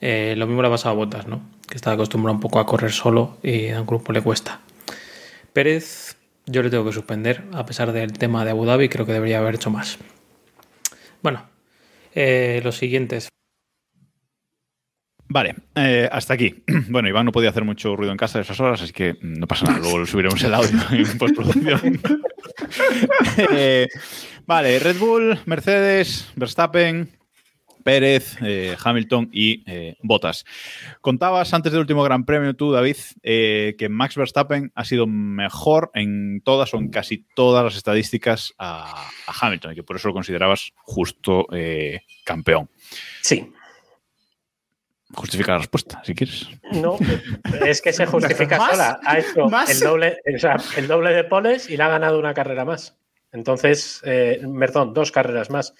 Eh, 0.00 0.34
lo 0.36 0.46
mismo 0.46 0.62
le 0.62 0.68
ha 0.68 0.70
pasado 0.70 0.94
a 0.94 0.96
Botas, 0.96 1.26
¿no? 1.26 1.40
que 1.68 1.74
está 1.74 1.92
acostumbrado 1.92 2.34
un 2.34 2.40
poco 2.40 2.60
a 2.60 2.66
correr 2.66 2.92
solo 2.92 3.38
y 3.42 3.70
a 3.70 3.80
un 3.80 3.86
grupo 3.86 4.12
le 4.12 4.20
cuesta. 4.20 4.60
Pérez, 5.52 6.16
yo 6.46 6.62
le 6.62 6.70
tengo 6.70 6.84
que 6.84 6.92
suspender, 6.92 7.44
a 7.52 7.66
pesar 7.66 7.92
del 7.92 8.12
tema 8.12 8.44
de 8.44 8.50
Abu 8.50 8.66
Dhabi, 8.66 8.88
creo 8.88 9.06
que 9.06 9.12
debería 9.12 9.38
haber 9.38 9.56
hecho 9.56 9.70
más. 9.70 9.98
Bueno, 11.22 11.44
eh, 12.14 12.60
los 12.62 12.76
siguientes. 12.76 13.28
Vale, 15.28 15.56
eh, 15.74 16.08
hasta 16.10 16.34
aquí. 16.34 16.62
Bueno, 16.88 17.08
Iván 17.08 17.26
no 17.26 17.32
podía 17.32 17.50
hacer 17.50 17.64
mucho 17.64 17.96
ruido 17.96 18.12
en 18.12 18.18
casa 18.18 18.38
de 18.38 18.42
esas 18.42 18.60
horas, 18.60 18.80
así 18.80 18.92
que 18.92 19.16
no 19.20 19.46
pasa 19.46 19.66
nada, 19.66 19.78
luego 19.80 20.06
subiremos 20.06 20.42
el 20.42 20.54
audio 20.54 20.78
en 20.90 21.18
postproducción. 21.18 22.00
eh, 23.50 23.88
vale, 24.46 24.78
Red 24.78 24.98
Bull, 24.98 25.38
Mercedes, 25.46 26.30
Verstappen, 26.36 27.10
Pérez, 27.82 28.36
eh, 28.42 28.76
Hamilton 28.82 29.28
y 29.32 29.64
Bottas. 30.02 30.44
Contabas 31.00 31.52
antes 31.54 31.72
del 31.72 31.80
último 31.80 32.02
Gran 32.02 32.24
Premio 32.24 32.54
tú, 32.54 32.72
David, 32.72 32.96
que 33.22 33.88
Max 33.90 34.16
Verstappen 34.16 34.72
ha 34.74 34.84
sido 34.84 35.06
mejor 35.06 35.90
en 35.94 36.40
todas 36.44 36.72
o 36.74 36.78
en 36.78 36.88
casi 36.90 37.24
todas 37.34 37.64
las 37.64 37.76
estadísticas 37.76 38.54
a, 38.58 39.08
a 39.26 39.32
Hamilton 39.40 39.72
y 39.72 39.74
que 39.76 39.82
por 39.82 39.96
eso 39.96 40.08
lo 40.08 40.14
considerabas 40.14 40.72
justo 40.78 41.46
campeón. 42.24 42.68
Sí, 43.22 43.52
Justifica 45.16 45.52
la 45.52 45.58
respuesta, 45.58 46.02
si 46.04 46.14
quieres. 46.14 46.46
No, 46.72 46.98
es 47.64 47.80
que 47.80 47.92
se 47.92 48.04
justifica 48.06 48.58
sola. 48.58 49.00
Ha 49.02 49.18
hecho 49.18 49.48
el 49.68 49.80
doble, 49.80 50.18
o 50.34 50.38
sea, 50.38 50.56
el 50.76 50.86
doble, 50.86 51.14
de 51.14 51.24
poles 51.24 51.70
y 51.70 51.76
le 51.76 51.82
ha 51.82 51.88
ganado 51.88 52.18
una 52.18 52.34
carrera 52.34 52.66
más. 52.66 52.98
Entonces, 53.32 54.02
eh, 54.04 54.42
perdón, 54.58 54.92
dos 54.92 55.10
carreras 55.10 55.48
más. 55.48 55.74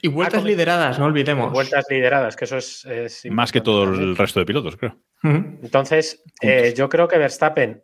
Y 0.00 0.08
vueltas 0.08 0.44
lideradas, 0.44 0.98
no 0.98 1.06
olvidemos. 1.06 1.52
Vueltas 1.52 1.86
lideradas, 1.88 2.36
que 2.36 2.44
eso 2.44 2.58
es. 2.58 2.84
es 2.84 3.24
más 3.30 3.50
que 3.50 3.62
todo 3.62 3.84
el 3.84 4.16
resto 4.16 4.40
de 4.40 4.46
pilotos, 4.46 4.76
creo. 4.76 4.98
Uh 5.22 5.28
-huh. 5.28 5.58
Entonces, 5.62 6.22
eh, 6.42 6.74
yo 6.76 6.88
creo 6.88 7.08
que 7.08 7.18
Verstappen 7.18 7.82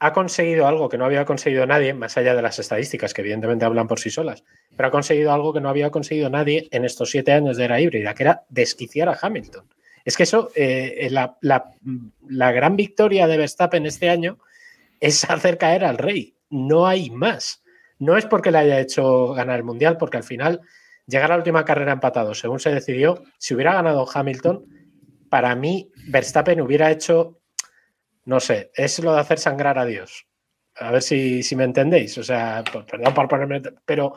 ha 0.00 0.12
conseguido 0.12 0.66
algo 0.66 0.88
que 0.88 0.98
no 0.98 1.04
había 1.04 1.24
conseguido 1.24 1.66
nadie, 1.66 1.94
más 1.94 2.16
allá 2.16 2.34
de 2.34 2.42
las 2.42 2.58
estadísticas, 2.58 3.14
que 3.14 3.20
evidentemente 3.20 3.64
hablan 3.64 3.88
por 3.88 4.00
sí 4.00 4.10
solas, 4.10 4.44
pero 4.76 4.88
ha 4.88 4.92
conseguido 4.92 5.32
algo 5.32 5.52
que 5.52 5.60
no 5.60 5.68
había 5.68 5.90
conseguido 5.90 6.30
nadie 6.30 6.68
en 6.70 6.84
estos 6.84 7.10
siete 7.10 7.32
años 7.32 7.56
de 7.56 7.64
era 7.64 7.80
híbrida, 7.80 8.14
que 8.14 8.22
era 8.24 8.44
desquiciar 8.48 9.08
a 9.08 9.18
Hamilton. 9.20 9.64
Es 10.04 10.16
que 10.16 10.22
eso, 10.22 10.50
eh, 10.54 11.08
la, 11.10 11.36
la, 11.40 11.72
la, 12.28 12.52
gran 12.52 12.76
victoria 12.76 13.26
de 13.26 13.36
Verstappen 13.36 13.86
este 13.86 14.10
año 14.10 14.38
es 15.00 15.28
hacer 15.28 15.58
caer 15.58 15.84
al 15.84 15.98
rey. 15.98 16.34
No 16.50 16.86
hay 16.86 17.10
más. 17.10 17.62
No 17.98 18.16
es 18.16 18.26
porque 18.26 18.50
le 18.50 18.58
haya 18.58 18.80
hecho 18.80 19.34
ganar 19.34 19.56
el 19.56 19.64
mundial, 19.64 19.96
porque 19.96 20.16
al 20.16 20.22
final 20.22 20.60
llegar 21.06 21.30
a 21.32 21.34
la 21.34 21.38
última 21.38 21.64
carrera 21.64 21.92
empatado, 21.92 22.34
según 22.34 22.60
se 22.60 22.72
decidió, 22.72 23.22
si 23.38 23.54
hubiera 23.54 23.74
ganado 23.74 24.06
Hamilton, 24.12 24.64
para 25.28 25.54
mí 25.54 25.90
Verstappen 26.08 26.60
hubiera 26.60 26.90
hecho, 26.90 27.40
no 28.24 28.40
sé, 28.40 28.70
es 28.74 28.98
lo 29.00 29.14
de 29.14 29.20
hacer 29.20 29.38
sangrar 29.38 29.78
a 29.78 29.84
Dios. 29.84 30.26
A 30.76 30.92
ver 30.92 31.02
si, 31.02 31.42
si 31.42 31.56
me 31.56 31.64
entendéis. 31.64 32.16
O 32.18 32.22
sea, 32.22 32.62
perdón 32.88 33.14
por 33.14 33.26
ponerme, 33.26 33.62
pero 33.84 34.14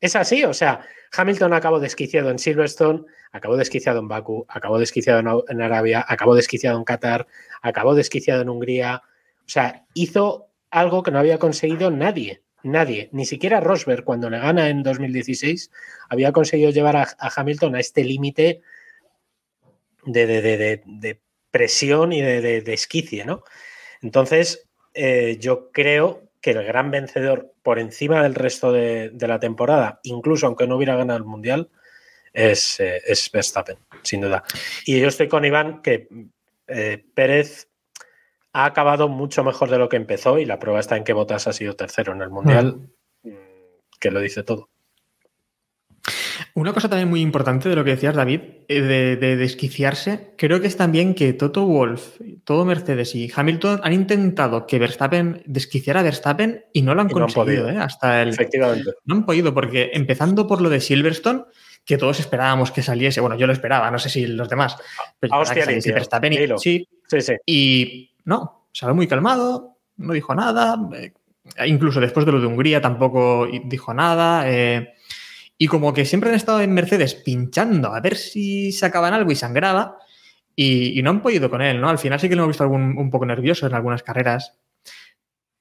es 0.00 0.16
así. 0.16 0.44
O 0.44 0.54
sea, 0.54 0.86
Hamilton 1.12 1.52
acabó 1.52 1.80
desquiciado 1.80 2.30
en 2.30 2.38
Silverstone, 2.38 3.04
acabó 3.32 3.56
desquiciado 3.56 4.00
en 4.00 4.08
Baku, 4.08 4.46
acabó 4.48 4.78
desquiciado 4.78 5.44
en 5.48 5.62
Arabia, 5.62 6.04
acabó 6.06 6.34
desquiciado 6.34 6.78
en 6.78 6.84
Qatar, 6.84 7.26
acabó 7.62 7.94
desquiciado 7.94 8.42
en 8.42 8.48
Hungría. 8.48 9.02
O 9.40 9.48
sea, 9.48 9.86
hizo 9.94 10.48
algo 10.70 11.02
que 11.02 11.10
no 11.10 11.18
había 11.18 11.38
conseguido 11.38 11.90
nadie, 11.90 12.42
nadie, 12.62 13.08
ni 13.12 13.26
siquiera 13.26 13.60
Rosberg 13.60 14.04
cuando 14.04 14.30
le 14.30 14.38
gana 14.38 14.68
en 14.68 14.82
2016 14.82 15.70
había 16.08 16.32
conseguido 16.32 16.70
llevar 16.70 16.96
a, 16.96 17.08
Hamilton 17.18 17.74
a 17.74 17.80
este 17.80 18.04
límite 18.04 18.62
de, 20.04 21.20
presión 21.50 22.12
y 22.12 22.22
de, 22.22 22.72
esquicie, 22.72 23.24
¿no? 23.24 23.42
Entonces, 24.02 24.68
eh, 24.94 25.36
yo 25.40 25.70
creo 25.72 26.29
que 26.40 26.52
el 26.52 26.64
gran 26.64 26.90
vencedor 26.90 27.52
por 27.62 27.78
encima 27.78 28.22
del 28.22 28.34
resto 28.34 28.72
de, 28.72 29.10
de, 29.10 29.28
la 29.28 29.38
temporada, 29.38 30.00
incluso 30.04 30.46
aunque 30.46 30.66
no 30.66 30.76
hubiera 30.76 30.96
ganado 30.96 31.18
el 31.18 31.24
Mundial, 31.24 31.70
es, 32.32 32.80
eh, 32.80 33.00
es 33.06 33.30
Verstappen, 33.30 33.78
sin 34.02 34.20
duda. 34.20 34.44
Y 34.84 35.00
yo 35.00 35.08
estoy 35.08 35.28
con 35.28 35.44
Iván 35.44 35.82
que 35.82 36.08
eh, 36.66 37.04
Pérez 37.14 37.68
ha 38.52 38.64
acabado 38.64 39.08
mucho 39.08 39.44
mejor 39.44 39.70
de 39.70 39.78
lo 39.78 39.88
que 39.88 39.96
empezó 39.96 40.38
y 40.38 40.44
la 40.44 40.58
prueba 40.58 40.80
está 40.80 40.96
en 40.96 41.04
que 41.04 41.12
Bottas 41.12 41.46
ha 41.46 41.52
sido 41.52 41.76
tercero 41.76 42.12
en 42.12 42.22
el 42.22 42.30
Mundial, 42.30 42.90
mm. 43.22 43.30
que 43.98 44.10
lo 44.10 44.20
dice 44.20 44.42
todo. 44.42 44.68
Una 46.54 46.72
cosa 46.72 46.88
también 46.88 47.08
muy 47.08 47.20
importante 47.20 47.68
de 47.68 47.76
lo 47.76 47.84
que 47.84 47.90
decías, 47.90 48.14
David, 48.14 48.40
eh, 48.68 48.80
de, 48.80 49.16
de, 49.16 49.36
desquiciarse, 49.36 50.34
creo 50.36 50.60
que 50.60 50.66
es 50.66 50.76
también 50.76 51.14
que 51.14 51.32
Toto 51.32 51.64
Wolf, 51.64 52.20
todo 52.44 52.64
Mercedes 52.64 53.14
y 53.14 53.30
Hamilton 53.34 53.80
han 53.82 53.92
intentado 53.92 54.66
que 54.66 54.78
Verstappen 54.78 55.42
desquiciara 55.46 56.00
a 56.00 56.02
Verstappen 56.02 56.64
y 56.72 56.82
no 56.82 56.94
lo 56.94 57.02
han 57.02 57.10
y 57.10 57.12
conseguido, 57.12 57.64
no 57.64 57.68
han 57.68 57.76
¿eh? 57.76 57.80
Hasta 57.80 58.22
el. 58.22 58.30
Efectivamente. 58.30 58.90
No 59.04 59.16
han 59.16 59.26
podido, 59.26 59.54
porque 59.54 59.90
empezando 59.94 60.46
por 60.46 60.60
lo 60.60 60.70
de 60.70 60.80
Silverstone, 60.80 61.44
que 61.84 61.98
todos 61.98 62.20
esperábamos 62.20 62.72
que 62.72 62.82
saliese, 62.82 63.20
bueno, 63.20 63.36
yo 63.36 63.46
lo 63.46 63.52
esperaba, 63.52 63.90
no 63.90 63.98
sé 63.98 64.08
si 64.08 64.26
los 64.26 64.48
demás, 64.48 64.76
pero 65.18 65.34
ah, 65.34 65.38
hostia, 65.40 65.66
que 65.66 65.92
Verstappen 65.92 66.32
y, 66.32 66.38
sí, 66.58 66.88
sí, 67.06 67.20
sí. 67.20 67.34
y 67.46 68.10
no, 68.24 68.68
ve 68.82 68.92
muy 68.92 69.06
calmado, 69.06 69.76
no 69.96 70.12
dijo 70.12 70.34
nada, 70.34 70.76
eh, 70.94 71.12
incluso 71.66 72.00
después 72.00 72.26
de 72.26 72.32
lo 72.32 72.40
de 72.40 72.46
Hungría 72.46 72.80
tampoco 72.80 73.48
dijo 73.64 73.94
nada. 73.94 74.50
Eh, 74.50 74.94
y 75.62 75.66
como 75.66 75.92
que 75.92 76.06
siempre 76.06 76.30
han 76.30 76.36
estado 76.36 76.62
en 76.62 76.72
Mercedes 76.72 77.14
pinchando 77.14 77.92
a 77.94 78.00
ver 78.00 78.16
si 78.16 78.72
sacaban 78.72 79.12
algo 79.12 79.30
y 79.30 79.36
sangraba. 79.36 79.98
Y, 80.56 80.98
y, 80.98 81.02
no 81.02 81.10
han 81.10 81.20
podido 81.20 81.50
con 81.50 81.60
él, 81.60 81.82
¿no? 81.82 81.90
Al 81.90 81.98
final 81.98 82.18
sí 82.18 82.30
que 82.30 82.34
lo 82.34 82.42
hemos 82.42 82.52
visto 82.52 82.64
algún, 82.64 82.96
un 82.96 83.10
poco 83.10 83.26
nervioso 83.26 83.66
en 83.66 83.74
algunas 83.74 84.02
carreras. 84.02 84.58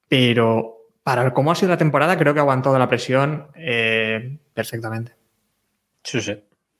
Pero 0.08 0.88
para 1.04 1.34
cómo 1.34 1.52
ha 1.52 1.56
sido 1.56 1.72
la 1.72 1.78
temporada, 1.78 2.18
creo 2.18 2.34
que 2.34 2.40
ha 2.40 2.44
aguantado 2.44 2.80
la 2.80 2.88
presión 2.88 3.48
eh, 3.56 4.40
perfectamente. 4.54 5.16
Sí, 6.02 6.22
sí. 6.22 6.34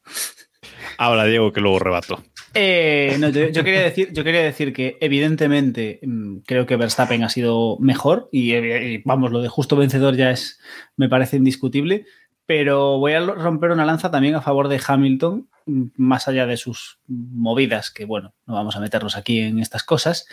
Ahora, 0.98 1.26
Diego, 1.26 1.52
que 1.52 1.60
luego 1.60 1.80
rebato. 1.80 2.24
Eh, 2.54 3.18
no, 3.20 3.30
yo, 3.30 3.50
yo, 3.50 3.66
quería 3.66 3.82
decir, 3.82 4.14
yo 4.14 4.24
quería 4.24 4.44
decir 4.44 4.72
que 4.72 4.98
evidentemente 5.02 6.00
mm, 6.04 6.38
creo 6.46 6.66
que 6.66 6.78
Verstappen 6.78 7.24
ha 7.24 7.30
sido 7.30 7.78
mejor 7.80 8.30
y, 8.32 8.56
y, 8.56 9.02
vamos, 9.04 9.32
lo 9.34 9.42
de 9.42 9.50
justo 9.50 9.76
vencedor 9.76 10.16
ya 10.16 10.32
es, 10.32 10.62
me 10.96 11.10
parece 11.10 11.36
indiscutible, 11.36 12.06
pero 12.50 12.98
voy 12.98 13.14
a 13.14 13.20
romper 13.20 13.70
una 13.70 13.86
lanza 13.86 14.10
también 14.10 14.34
a 14.34 14.42
favor 14.42 14.70
de 14.70 14.82
Hamilton, 14.84 15.48
más 15.68 16.28
allá 16.28 16.48
de 16.48 16.58
sus 16.58 16.98
movidas, 17.06 17.92
que 17.92 18.06
bueno, 18.06 18.34
no 18.48 18.56
vamos 18.56 18.76
a 18.76 18.80
meternos 18.80 19.16
aquí 19.16 19.38
en 19.38 19.60
estas 19.60 19.84
cosas. 19.84 20.26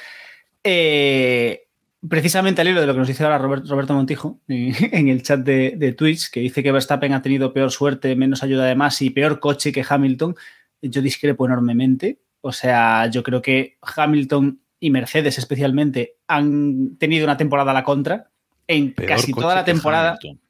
Eh, 0.64 1.66
precisamente 2.08 2.62
al 2.62 2.68
hilo 2.68 2.80
de 2.80 2.86
lo 2.86 2.94
que 2.94 3.00
nos 3.00 3.08
dice 3.08 3.22
ahora 3.22 3.36
Robert, 3.36 3.66
Roberto 3.66 3.92
Montijo 3.92 4.40
en 4.48 5.08
el 5.08 5.22
chat 5.24 5.40
de, 5.40 5.74
de, 5.76 5.92
Twitch, 5.92 6.30
que 6.30 6.40
dice 6.40 6.62
que 6.62 6.72
Verstappen 6.72 7.12
ha 7.12 7.20
tenido 7.20 7.52
peor 7.52 7.70
suerte, 7.70 8.16
menos 8.16 8.42
ayuda 8.42 8.64
de 8.64 8.76
más 8.76 9.02
y 9.02 9.10
peor 9.10 9.38
coche 9.38 9.70
que 9.70 9.84
Hamilton, 9.86 10.36
yo 10.80 11.02
discrepo 11.02 11.44
enormemente. 11.44 12.22
O 12.40 12.52
sea, 12.52 13.10
yo 13.10 13.22
creo 13.24 13.42
que 13.42 13.76
Hamilton 13.94 14.58
y 14.80 14.88
Mercedes 14.88 15.36
especialmente 15.36 16.16
han 16.28 16.96
tenido 16.96 17.24
una 17.24 17.36
temporada 17.36 17.72
a 17.72 17.74
la 17.74 17.84
contra 17.84 18.30
en 18.66 18.94
peor 18.94 19.06
casi 19.10 19.34
toda 19.34 19.54
la 19.54 19.66
temporada. 19.66 20.12
Hamilton. 20.12 20.45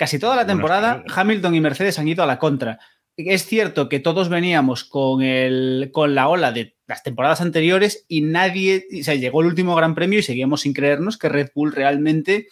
Casi 0.00 0.18
toda 0.18 0.34
la 0.34 0.46
temporada, 0.46 1.04
Hamilton 1.14 1.54
y 1.54 1.60
Mercedes 1.60 1.98
han 1.98 2.08
ido 2.08 2.22
a 2.22 2.26
la 2.26 2.38
contra. 2.38 2.78
Es 3.18 3.44
cierto 3.44 3.90
que 3.90 4.00
todos 4.00 4.30
veníamos 4.30 4.82
con, 4.82 5.20
el, 5.20 5.90
con 5.92 6.14
la 6.14 6.26
ola 6.28 6.52
de 6.52 6.74
las 6.86 7.02
temporadas 7.02 7.42
anteriores 7.42 8.06
y 8.08 8.22
nadie, 8.22 8.86
o 8.98 9.04
sea, 9.04 9.14
llegó 9.14 9.42
el 9.42 9.48
último 9.48 9.76
Gran 9.76 9.94
Premio 9.94 10.18
y 10.18 10.22
seguíamos 10.22 10.62
sin 10.62 10.72
creernos 10.72 11.18
que 11.18 11.28
Red 11.28 11.50
Bull 11.54 11.72
realmente 11.72 12.48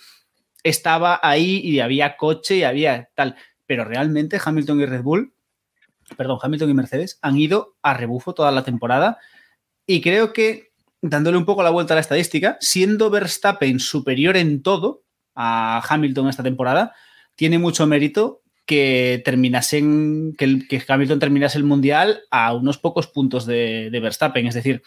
estaba 0.62 1.20
ahí 1.22 1.62
y 1.64 1.80
había 1.80 2.18
coche 2.18 2.56
y 2.56 2.64
había 2.64 3.08
tal. 3.14 3.34
Pero 3.64 3.86
realmente 3.86 4.38
Hamilton 4.44 4.80
y 4.82 4.84
Red 4.84 5.02
Bull, 5.02 5.32
perdón, 6.18 6.40
Hamilton 6.42 6.68
y 6.68 6.74
Mercedes 6.74 7.18
han 7.22 7.38
ido 7.38 7.76
a 7.80 7.94
rebufo 7.94 8.34
toda 8.34 8.50
la 8.50 8.62
temporada 8.62 9.16
y 9.86 10.02
creo 10.02 10.34
que, 10.34 10.72
dándole 11.00 11.38
un 11.38 11.46
poco 11.46 11.62
la 11.62 11.70
vuelta 11.70 11.94
a 11.94 11.96
la 11.96 12.02
estadística, 12.02 12.58
siendo 12.60 13.08
Verstappen 13.08 13.80
superior 13.80 14.36
en 14.36 14.62
todo 14.62 15.02
a 15.34 15.82
Hamilton 15.88 16.28
esta 16.28 16.42
temporada, 16.42 16.92
tiene 17.38 17.60
mucho 17.60 17.86
mérito 17.86 18.42
que 18.66 19.22
terminasen, 19.24 20.34
que, 20.36 20.82
Hamilton 20.88 21.20
terminase 21.20 21.56
el 21.56 21.62
mundial 21.62 22.22
a 22.32 22.52
unos 22.52 22.78
pocos 22.78 23.06
puntos 23.06 23.46
de, 23.46 23.96
Verstappen. 24.02 24.48
Es 24.48 24.56
decir, 24.56 24.82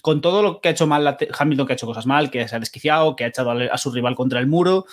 con 0.00 0.22
todo 0.22 0.42
lo 0.42 0.62
que 0.62 0.70
ha 0.70 0.72
hecho 0.72 0.86
mal 0.86 1.18
Hamilton, 1.38 1.66
que 1.66 1.74
ha 1.74 1.76
hecho 1.76 1.86
cosas 1.86 2.06
mal, 2.06 2.30
que 2.30 2.48
se 2.48 2.56
ha 2.56 2.58
desquiciado, 2.58 3.16
que 3.16 3.24
ha 3.24 3.26
echado 3.26 3.50
a, 3.50 3.64
a 3.66 3.76
su 3.76 3.92
rival 3.92 4.16
contra 4.16 4.40
el 4.40 4.46
muro, 4.46 4.86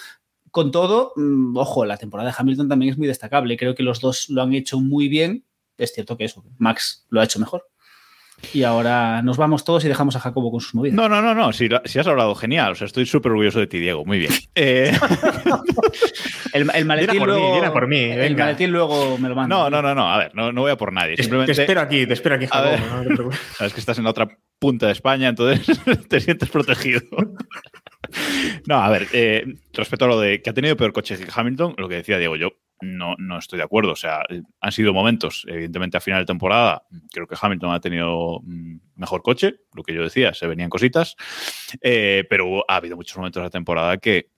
con 0.51 0.72
todo, 0.72 1.14
mmm, 1.16 1.55
ojo, 1.55 1.86
la 1.86 1.95
temporada 1.95 2.30
de 2.30 2.36
Hamilton 2.38 2.68
también 2.68 2.91
es 2.91 2.97
muy 2.97 3.08
destacable. 3.08 3.55
Creo 3.55 3.74
que 3.74 3.84
los 3.84 4.01
dos 4.01 4.30
lo 4.30 4.41
han 4.41 4.53
hecho 4.53 4.82
muy 4.82 5.08
bien. 5.08 5.45
Es 5.78 5.93
cierto 5.93 6.18
que 6.18 6.26
eso, 6.26 6.43
Max 6.58 7.08
lo 7.10 7.22
ha 7.22 7.24
hecho 7.24 7.39
mejor. 7.39 7.70
Y 8.53 8.63
ahora 8.63 9.21
nos 9.21 9.38
vamos 9.38 9.63
todos 9.63 9.83
y 9.85 9.88
dejamos 9.88 10.15
a 10.15 10.19
Jacobo 10.19 10.51
con 10.51 10.61
sus 10.61 10.75
movidas. 10.75 10.95
No, 10.95 11.09
no, 11.09 11.21
no, 11.21 11.33
no. 11.33 11.51
Si, 11.53 11.67
si 11.85 11.99
has 11.99 12.07
hablado 12.07 12.35
genial. 12.35 12.73
O 12.73 12.75
sea, 12.75 12.85
estoy 12.85 13.05
súper 13.05 13.31
orgulloso 13.31 13.59
de 13.59 13.67
ti, 13.67 13.79
Diego. 13.79 14.05
Muy 14.05 14.19
bien. 14.19 14.31
Eh... 14.59 14.91
el, 16.53 16.67
el, 16.73 16.85
maletín 16.85 17.19
por 17.19 17.27
luego, 17.27 17.61
mí, 17.61 17.69
por 17.69 17.88
mí. 17.88 17.99
El 17.99 18.35
maletín 18.35 18.71
luego 18.71 19.17
me 19.19 19.29
lo 19.29 19.35
manda. 19.35 19.55
No, 19.55 19.69
no, 19.69 19.81
no, 19.81 19.93
no. 19.93 20.11
A 20.11 20.17
ver, 20.17 20.31
no, 20.33 20.51
no 20.51 20.61
voy 20.61 20.71
a 20.71 20.77
por 20.77 20.91
nadie. 20.91 21.15
Te- 21.15 21.23
Simplemente. 21.23 21.53
Te 21.53 21.61
espero 21.61 21.81
aquí, 21.81 22.07
te 22.07 22.13
espero 22.13 22.35
aquí, 22.35 22.45
ver. 22.45 22.79
Jacobo. 22.79 22.95
no 22.95 23.01
te 23.03 23.07
preocupes. 23.15 23.39
Sabes 23.57 23.73
que 23.73 23.79
estás 23.79 23.97
en 23.99 24.03
la 24.05 24.09
otra 24.09 24.27
punta 24.57 24.88
de 24.88 24.93
España, 24.93 25.27
entonces 25.29 25.79
te 26.09 26.19
sientes 26.19 26.49
protegido. 26.49 27.01
No, 28.67 28.77
a 28.77 28.89
ver, 28.89 29.07
eh, 29.13 29.45
respecto 29.73 30.05
a 30.05 30.07
lo 30.07 30.19
de 30.19 30.41
que 30.41 30.49
ha 30.49 30.53
tenido 30.53 30.75
peor 30.75 30.93
coche 30.93 31.17
que 31.17 31.27
Hamilton, 31.33 31.75
lo 31.77 31.88
que 31.89 31.95
decía 31.95 32.17
Diego, 32.17 32.35
yo 32.35 32.53
no, 32.82 33.15
no 33.17 33.38
estoy 33.38 33.57
de 33.57 33.63
acuerdo. 33.63 33.91
O 33.91 33.95
sea, 33.95 34.23
eh, 34.30 34.41
han 34.61 34.71
sido 34.71 34.93
momentos, 34.93 35.45
evidentemente 35.47 35.97
a 35.97 36.01
final 36.01 36.21
de 36.21 36.25
temporada, 36.25 36.84
creo 37.11 37.28
que 37.28 37.36
Hamilton 37.39 37.73
ha 37.73 37.82
tenido 37.82 38.41
mm, 38.43 38.78
mejor 38.95 39.21
coche, 39.21 39.55
lo 39.73 39.84
que 39.84 39.93
yo 39.93 40.03
decía, 40.03 40.34
se 40.34 40.47
venían 40.47 40.69
cositas, 40.69 41.15
eh, 41.82 42.25
pero 42.30 42.63
ha 42.67 42.75
habido 42.78 42.95
muchos 42.95 43.17
momentos 43.17 43.41
de 43.41 43.45
la 43.45 43.49
temporada 43.49 43.97
que, 43.97 44.32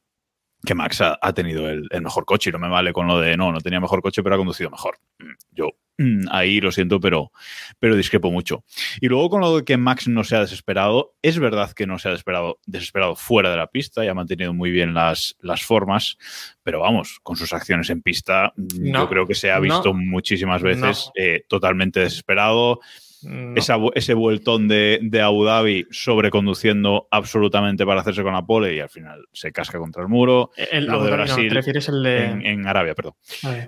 que 0.66 0.76
Max 0.76 1.01
ha, 1.01 1.18
ha 1.22 1.34
tenido 1.34 1.70
el, 1.70 1.88
el 1.89 2.01
mejor 2.01 2.26
coche 2.26 2.49
y 2.49 2.53
no 2.53 2.60
me 2.60 2.70
vale 2.70 2.93
con 2.93 3.07
lo 3.07 3.20
de 3.20 3.38
no, 3.38 3.51
no 3.51 3.62
tenía 3.62 3.80
mejor 3.80 4.01
coche, 4.01 4.22
pero 4.24 4.36
ha 4.36 4.38
conducido 4.38 4.70
mejor. 4.70 4.97
Mm, 5.20 5.34
Yo 5.51 5.70
mm, 5.97 6.26
ahí 6.32 6.60
lo 6.60 6.72
siento, 6.72 6.99
pero, 6.99 7.32
pero 7.80 7.95
discrepo 7.95 8.30
mucho. 8.30 8.64
Y 8.99 9.07
luego 9.07 9.30
con 9.30 9.41
lo 9.41 9.57
de 9.57 9.64
que 9.64 9.78
Max 9.78 10.07
no 10.07 10.24
se 10.24 10.36
ha 10.36 10.41
desesperado, 10.41 11.16
es 11.22 11.39
verdad 11.39 11.72
que 11.72 11.88
no 11.88 11.97
se 11.97 12.10
ha 12.10 12.12
desesperado, 12.12 12.60
desesperado 12.66 13.16
fuera 13.16 13.51
de 13.51 13.57
la 13.57 13.68
pista 13.68 14.03
y 14.03 14.10
ha 14.10 14.14
mantenido 14.14 14.53
muy 14.53 14.72
bien 14.72 14.93
las, 14.93 15.38
las 15.39 15.64
formas, 15.64 16.18
pero 16.64 16.82
vamos, 16.82 17.20
con 17.24 17.38
sus 17.38 17.53
acciones 17.53 17.89
en 17.89 18.01
pista, 18.01 18.51
mm, 18.57 18.91
No, 18.91 18.99
yo 19.01 19.10
creo 19.10 19.28
que 19.28 19.36
se 19.36 19.51
ha 19.51 19.55
no, 19.55 19.62
visto 19.62 19.93
muchísimas 19.93 20.62
veces 20.62 21.10
eh, 21.16 21.43
totalmente 21.47 22.01
desesperado. 22.01 22.80
No. 23.24 23.55
Esa 23.55 23.78
vu- 23.78 23.91
ese 23.95 24.13
vueltón 24.13 24.67
de, 24.67 24.99
de 25.01 25.22
Abu 25.22 25.43
Dhabi 25.43 25.86
sobreconduciendo 25.91 27.07
absolutamente 27.11 27.86
para 27.86 28.01
hacerse 28.01 28.24
con 28.24 28.34
la 28.34 28.45
pole 28.45 28.76
y 28.76 28.80
al 28.80 28.89
final 28.89 29.26
se 29.34 29.51
casca 29.51 29.78
contra 29.78 30.01
el 30.01 30.07
muro. 30.07 30.51
El, 30.72 30.86
lo 30.86 31.03
de 31.03 31.09
no, 31.11 31.17
Brasil 31.17 31.49
¿Te 31.49 31.55
refieres 31.55 31.89
el 31.89 32.01
de.? 32.03 32.26
En, 32.26 32.45
en 32.45 32.67
Arabia, 32.67 32.95
perdón 32.95 33.13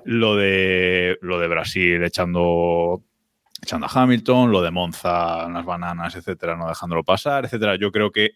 lo 0.05 0.35
de 0.35 1.17
lo 1.21 1.39
de 1.39 1.47
Brasil 1.47 2.03
echando 2.03 3.03
echando 3.61 3.87
a 3.87 3.89
Hamilton, 3.93 4.51
lo 4.51 4.61
de 4.61 4.71
Monza, 4.71 5.47
las 5.49 5.65
bananas, 5.65 6.15
etcétera, 6.15 6.55
no 6.55 6.67
dejándolo 6.67 7.03
pasar, 7.03 7.45
etcétera. 7.45 7.75
Yo 7.75 7.91
creo 7.91 8.09
que 8.11 8.31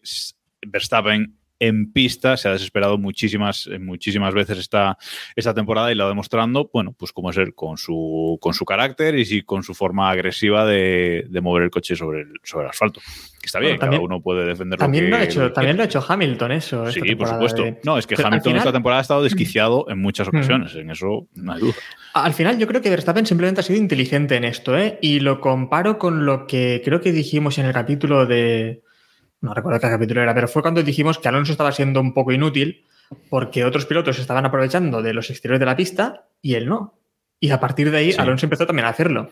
Verstappen 0.68 1.38
en 1.60 1.92
pista 1.94 2.36
se 2.38 2.50
ha 2.50 2.52
desesperado 2.52 2.98
muchísimas, 2.98 3.68
eh, 3.68 3.80
muchísimas 3.80 4.34
veces 4.34 4.58
esta, 4.58 4.98
esta 5.36 5.54
temporada 5.54 5.92
y 5.92 5.96
lo 5.96 6.06
ha 6.06 6.10
demostrando, 6.10 6.70
bueno, 6.74 6.94
pues 6.98 7.12
como 7.14 7.30
es 7.30 7.38
él, 7.38 7.54
con 7.56 7.78
su, 7.78 8.38
con 8.42 8.54
su 8.54 8.66
carácter 8.66 9.16
y 9.16 9.26
sí, 9.26 9.42
con 9.44 9.64
su 9.64 9.74
forma 9.74 10.10
agresiva 10.10 10.66
de, 10.66 11.26
de 11.30 11.42
mover 11.42 11.64
el 11.64 11.70
coche 11.70 11.96
sobre 11.96 12.22
el, 12.22 12.34
sobre 12.44 12.66
el 12.66 12.70
asfalto. 12.72 13.00
Que 13.42 13.46
está 13.46 13.60
bien, 13.60 13.74
Bueno, 13.74 13.80
también- 13.82 14.02
cada 14.02 14.06
uno 14.16 14.22
puede 14.22 14.46
defender 14.46 14.80
También, 14.80 15.10
lo 15.10 15.16
ha 15.16 15.24
hecho, 15.24 15.42
lo 15.44 15.54
también 15.54 15.78
lo 15.78 15.84
ha 15.84 15.86
hecho 15.86 16.04
Hamilton, 16.06 16.52
eso. 16.52 16.92
Sí, 16.92 17.16
por 17.16 17.28
supuesto. 17.28 17.64
de- 17.64 17.80
No, 17.84 17.98
es 17.98 18.06
que 18.08 18.16
Pero 18.16 18.28
Hamilton 18.28 18.50
final- 18.52 18.58
esta 18.60 18.74
temporada 18.74 19.00
ha 19.00 19.02
estado 19.04 19.24
desquiciado 19.24 19.86
en 19.90 20.02
muchas 20.02 20.28
Mm. 20.28 20.36
ocasiones, 20.36 20.76
en 20.76 20.90
eso 20.90 21.28
no 21.36 21.54
hay 21.54 21.62
duda. 21.62 21.74
Al 22.16 22.34
final 22.34 22.58
yo 22.58 22.68
creo 22.68 22.82
que 22.82 22.90
Verstappen 22.90 23.26
simplemente 23.26 23.62
ha 23.62 23.64
sido 23.64 23.80
inteligente 23.80 24.36
en 24.36 24.44
esto, 24.46 24.78
¿eh? 24.78 24.98
Y 25.02 25.20
lo 25.20 25.40
comparo 25.42 25.98
con 26.00 26.26
lo 26.26 26.48
que 26.48 26.82
creo 26.84 27.02
que 27.02 27.12
dijimos 27.12 27.58
en 27.60 27.66
el 27.68 27.74
capítulo 27.74 28.26
de... 28.26 28.82
No 29.46 29.54
recuerdo 29.54 29.80
qué 29.80 29.90
capítulo 29.90 30.22
era, 30.22 30.34
pero 30.34 30.48
fue 30.48 30.62
cuando 30.64 30.82
dijimos 30.82 31.20
que 31.20 31.28
Alonso 31.28 31.52
estaba 31.52 31.72
siendo 31.72 32.02
un 32.02 32.14
poco 32.14 32.32
inútil 32.32 32.84
porque 33.30 33.64
otros 33.64 33.86
pilotos 33.86 34.18
estaban 34.18 34.46
aprovechando 34.46 35.02
de 35.04 35.14
los 35.14 35.30
exteriores 35.30 35.60
de 35.60 35.68
la 35.68 35.76
pista 35.76 36.26
y 36.42 36.56
él 36.56 36.68
no. 36.68 36.96
Y 37.40 37.52
a 37.52 37.60
partir 37.60 37.92
de 37.92 37.98
ahí 37.98 38.12
Sí. 38.12 38.20
Alonso 38.20 38.48
empezó 38.48 38.66
también 38.66 38.88
a 38.88 38.90
hacerlo. 38.90 39.30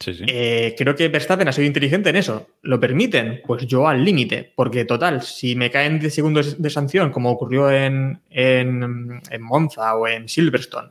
Sí, 0.00 0.12
sí. 0.14 0.24
Eh, 0.26 0.74
creo 0.76 0.96
que 0.96 1.08
Verstappen 1.08 1.46
ha 1.46 1.52
sido 1.52 1.68
inteligente 1.68 2.10
en 2.10 2.16
eso. 2.16 2.48
¿Lo 2.62 2.80
permiten? 2.80 3.42
Pues 3.46 3.64
yo 3.66 3.86
al 3.86 4.04
límite, 4.04 4.52
porque 4.56 4.84
total, 4.84 5.22
si 5.22 5.54
me 5.54 5.70
caen 5.70 6.00
10 6.00 6.12
segundos 6.12 6.60
de 6.60 6.70
sanción, 6.70 7.12
como 7.12 7.30
ocurrió 7.30 7.70
en, 7.70 8.20
en, 8.30 9.20
en 9.30 9.42
Monza 9.42 9.94
o 9.94 10.08
en 10.08 10.28
Silverstone, 10.28 10.90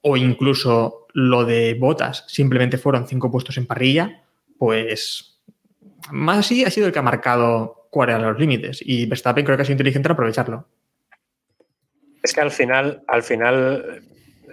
o 0.00 0.16
incluso 0.16 1.06
lo 1.12 1.44
de 1.44 1.74
Botas, 1.74 2.24
simplemente 2.26 2.76
fueron 2.76 3.06
5 3.06 3.30
puestos 3.30 3.56
en 3.56 3.66
parrilla, 3.66 4.24
pues 4.58 5.27
más 6.12 6.50
ha 6.50 6.70
sido 6.70 6.86
el 6.86 6.92
que 6.92 6.98
ha 6.98 7.02
marcado 7.02 7.86
cuáles 7.90 8.16
eran 8.16 8.28
los 8.32 8.38
límites. 8.40 8.80
Y 8.84 9.06
Verstappen 9.06 9.44
creo 9.44 9.56
que 9.56 9.62
ha 9.62 9.64
sido 9.66 9.74
inteligente 9.74 10.08
en 10.08 10.12
aprovecharlo. 10.12 10.66
Es 12.22 12.32
que 12.34 12.40
al 12.40 12.50
final, 12.50 13.02
al 13.06 13.22
final 13.22 14.02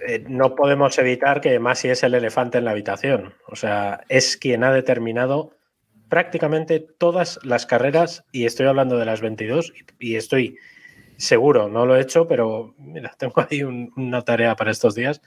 eh, 0.08 0.24
no 0.28 0.56
podemos 0.56 0.98
evitar 1.00 1.42
que 1.42 1.60
Masi 1.60 1.90
es 1.90 2.04
el 2.04 2.14
elefante 2.14 2.58
en 2.58 2.66
la 2.66 2.72
habitación. 2.72 3.34
O 3.48 3.56
sea, 3.56 4.04
es 4.10 4.38
quien 4.38 4.64
ha 4.64 4.72
determinado 4.72 5.52
prácticamente 6.10 6.80
todas 6.80 7.40
las 7.44 7.66
carreras, 7.66 8.24
y 8.32 8.46
estoy 8.46 8.68
hablando 8.68 8.98
de 8.98 9.06
las 9.06 9.22
22, 9.22 9.74
y, 10.00 10.16
estoy 10.16 10.58
seguro, 11.18 11.68
no 11.68 11.86
lo 11.86 11.96
he 11.96 12.02
hecho, 12.02 12.28
pero 12.28 12.76
tengo 13.18 13.34
ahí 13.50 13.64
un- 13.64 13.92
una 13.98 14.22
tarea 14.22 14.56
para 14.56 14.72
estos 14.72 14.94
días, 14.94 15.22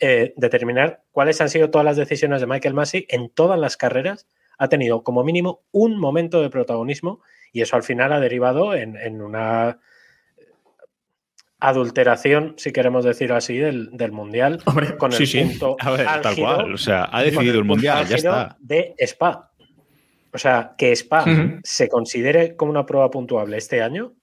eh, 0.00 0.34
determinar 0.36 1.02
cuáles 1.12 1.40
han 1.40 1.48
sido 1.48 1.70
todas 1.70 1.84
las 1.84 1.96
decisiones 1.96 2.40
de 2.40 2.46
Michael 2.46 2.74
Masi 2.74 3.06
en 3.08 3.30
todas 3.30 3.58
las 3.58 3.76
carreras. 3.76 4.26
Ha 4.58 4.68
tenido 4.68 5.02
como 5.02 5.24
mínimo 5.24 5.62
un 5.72 5.98
momento 5.98 6.42
de 6.42 6.50
protagonismo 6.50 7.20
y 7.52 7.62
eso 7.62 7.76
al 7.76 7.82
final 7.82 8.12
ha 8.12 8.20
derivado 8.20 8.74
en, 8.74 8.96
en 8.96 9.22
una 9.22 9.78
adulteración, 11.60 12.54
si 12.56 12.72
queremos 12.72 13.04
decirlo 13.04 13.36
así, 13.36 13.56
del, 13.56 13.90
del 13.92 14.12
mundial 14.12 14.60
Hombre, 14.64 14.96
con 14.96 15.12
el 15.12 15.18
sí, 15.18 15.26
sí. 15.26 15.40
punto 15.42 15.76
A 15.80 15.90
ver, 15.90 16.06
tal 16.22 16.36
cual. 16.36 16.74
O 16.74 16.78
sea, 16.78 17.08
ha 17.10 17.22
decidido 17.22 17.58
el 17.58 17.64
mundial, 17.64 18.06
ya 18.06 18.16
está. 18.16 18.56
De 18.60 18.94
Spa. 18.98 19.50
O 20.32 20.38
sea, 20.38 20.74
que 20.76 20.92
Spa 20.92 21.24
se 21.64 21.88
considere 21.88 22.54
como 22.54 22.70
una 22.70 22.86
prueba 22.86 23.10
puntuable 23.10 23.56
este 23.56 23.82
año, 23.82 24.14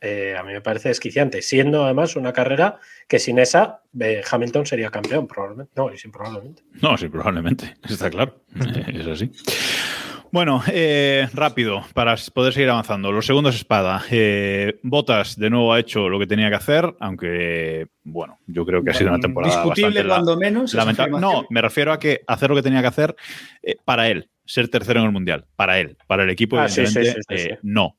eh, 0.00 0.34
a 0.38 0.42
mí 0.42 0.52
me 0.52 0.62
parece 0.62 0.88
desquiciante, 0.88 1.42
siendo 1.42 1.84
además 1.84 2.16
una 2.16 2.32
carrera 2.32 2.78
que 3.06 3.18
sin 3.18 3.38
esa 3.38 3.82
eh, 3.98 4.22
Hamilton 4.28 4.64
sería 4.66 4.90
campeón, 4.90 5.26
probablemente. 5.26 5.72
No, 5.76 5.92
y 5.92 5.98
sin 5.98 6.10
probablemente. 6.10 6.62
No, 6.80 6.96
sí, 6.96 7.08
probablemente. 7.08 7.76
Está 7.88 8.10
claro. 8.10 8.42
Es 8.86 9.06
así. 9.06 9.30
Bueno, 10.32 10.62
eh, 10.72 11.28
rápido, 11.34 11.84
para 11.92 12.14
poder 12.32 12.52
seguir 12.52 12.70
avanzando. 12.70 13.10
Los 13.10 13.26
segundos 13.26 13.56
espada. 13.56 14.04
Eh, 14.12 14.78
Botas 14.82 15.36
de 15.36 15.50
nuevo 15.50 15.72
ha 15.72 15.80
hecho 15.80 16.08
lo 16.08 16.20
que 16.20 16.26
tenía 16.28 16.48
que 16.48 16.54
hacer, 16.54 16.94
aunque, 17.00 17.88
bueno, 18.04 18.38
yo 18.46 18.64
creo 18.64 18.84
que 18.84 18.90
ha 18.90 18.94
sido 18.94 19.10
una 19.10 19.18
temporada 19.18 19.52
Discutible 19.64 20.04
la- 20.04 20.14
cuando 20.14 20.36
menos. 20.36 20.72
lamentable. 20.74 21.18
No, 21.20 21.46
me 21.50 21.60
refiero 21.60 21.92
a 21.92 21.98
que 21.98 22.20
hacer 22.28 22.48
lo 22.48 22.54
que 22.56 22.62
tenía 22.62 22.80
que 22.80 22.86
hacer 22.86 23.16
eh, 23.62 23.74
para 23.84 24.08
él, 24.08 24.30
ser 24.44 24.68
tercero 24.68 25.00
en 25.00 25.06
el 25.06 25.12
mundial, 25.12 25.46
para 25.56 25.80
él, 25.80 25.96
para 26.06 26.22
el 26.22 26.30
equipo, 26.30 26.56
Ah, 26.58 26.68
sí, 26.68 26.86
sí, 26.86 26.98
evidentemente, 26.98 27.22
sí, 27.28 27.36
sí, 27.48 27.48
sí. 27.54 27.58
no. 27.64 27.96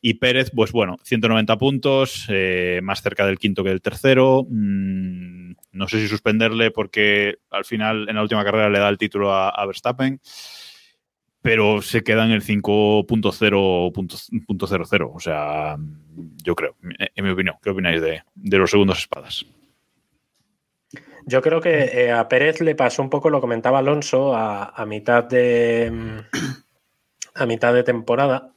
Y 0.00 0.14
Pérez, 0.14 0.52
pues 0.54 0.70
bueno, 0.70 0.98
190 1.02 1.58
puntos, 1.58 2.26
eh, 2.28 2.78
más 2.84 3.02
cerca 3.02 3.26
del 3.26 3.38
quinto 3.40 3.64
que 3.64 3.70
del 3.70 3.82
tercero. 3.82 4.46
Mm, 4.48 5.54
no 5.72 5.88
sé 5.88 5.98
si 5.98 6.06
suspenderle 6.06 6.70
porque 6.70 7.38
al 7.50 7.64
final 7.64 8.08
en 8.08 8.14
la 8.14 8.22
última 8.22 8.44
carrera 8.44 8.70
le 8.70 8.78
da 8.78 8.88
el 8.88 8.98
título 8.98 9.32
a, 9.32 9.48
a 9.48 9.66
Verstappen, 9.66 10.20
pero 11.42 11.82
se 11.82 12.02
queda 12.02 12.24
en 12.24 12.30
el 12.30 12.42
5.0.00. 12.42 15.12
O 15.14 15.20
sea, 15.20 15.76
yo 16.42 16.54
creo, 16.54 16.76
en 17.14 17.24
mi 17.24 17.30
opinión. 17.30 17.56
¿Qué 17.62 17.70
opináis 17.70 18.00
de, 18.00 18.22
de 18.34 18.58
los 18.58 18.70
segundos 18.70 18.98
espadas? 18.98 19.44
Yo 21.24 21.40
creo 21.40 21.60
que 21.60 21.84
eh, 21.84 22.10
a 22.12 22.28
Pérez 22.28 22.60
le 22.60 22.74
pasó 22.74 23.00
un 23.02 23.10
poco, 23.10 23.30
lo 23.30 23.40
comentaba 23.40 23.78
Alonso, 23.78 24.34
a, 24.34 24.64
a 24.70 24.86
mitad 24.86 25.22
de 25.24 25.90
mm, 25.92 26.18
a 27.34 27.46
mitad 27.46 27.72
de 27.74 27.82
temporada. 27.84 28.52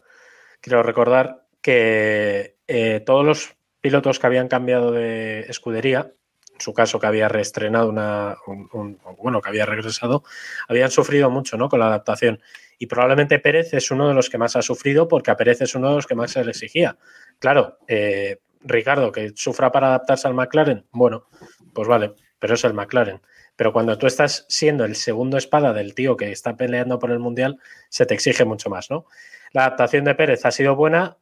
Quiero 0.61 0.81
recordar 0.83 1.45
que 1.61 2.55
eh, 2.67 3.01
todos 3.05 3.25
los 3.25 3.55
pilotos 3.81 4.19
que 4.19 4.27
habían 4.27 4.47
cambiado 4.47 4.91
de 4.91 5.41
escudería, 5.41 6.11
en 6.53 6.59
su 6.61 6.73
caso 6.73 6.99
que 6.99 7.05
había 7.07 7.27
reestrenado 7.27 7.89
una, 7.89 8.37
un- 8.47 8.67
un- 8.73 8.99
bueno, 9.21 9.41
que 9.41 9.49
había 9.49 9.65
regresado, 9.67 10.23
habían 10.67 10.89
sufrido 10.89 11.29
mucho, 11.29 11.57
¿no? 11.57 11.69
Con 11.69 11.79
la 11.79 11.87
adaptación. 11.87 12.41
Y 12.77 12.87
probablemente 12.87 13.39
Pérez 13.39 13.73
es 13.73 13.91
uno 13.91 14.07
de 14.07 14.13
los 14.13 14.29
que 14.29 14.37
más 14.37 14.55
ha 14.55 14.61
sufrido 14.61 15.07
porque 15.07 15.31
a 15.31 15.37
Pérez 15.37 15.61
es 15.61 15.75
uno 15.75 15.89
de 15.89 15.95
los 15.95 16.07
que 16.07 16.15
más 16.15 16.31
se 16.31 16.43
le 16.43 16.51
exigía. 16.51 16.97
Claro, 17.39 17.77
eh, 17.87 18.39
Ricardo, 18.61 19.11
que 19.11 19.31
sufra 19.35 19.71
para 19.71 19.87
adaptarse 19.87 20.27
al 20.27 20.33
McLaren, 20.33 20.85
bueno, 20.91 21.27
pues 21.73 21.87
vale, 21.87 22.13
pero 22.39 22.55
es 22.55 22.63
el 22.63 22.73
McLaren. 22.73 23.21
Pero 23.55 23.71
cuando 23.71 23.97
tú 23.97 24.07
estás 24.07 24.45
siendo 24.49 24.83
el 24.83 24.95
segundo 24.95 25.37
espada 25.37 25.71
del 25.71 25.93
tío 25.95 26.17
que 26.17 26.31
está 26.31 26.57
peleando 26.57 26.99
por 26.99 27.11
el 27.11 27.19
Mundial, 27.19 27.57
se 27.89 28.05
te 28.05 28.13
exige 28.13 28.43
mucho 28.43 28.69
más, 28.69 28.89
¿no? 28.91 29.05
La 29.51 29.65
adaptación 29.65 30.03
de 30.03 30.15
Pérez 30.15 30.45
ha 30.45 30.51
sido 30.51 30.75
buena, 30.75 31.17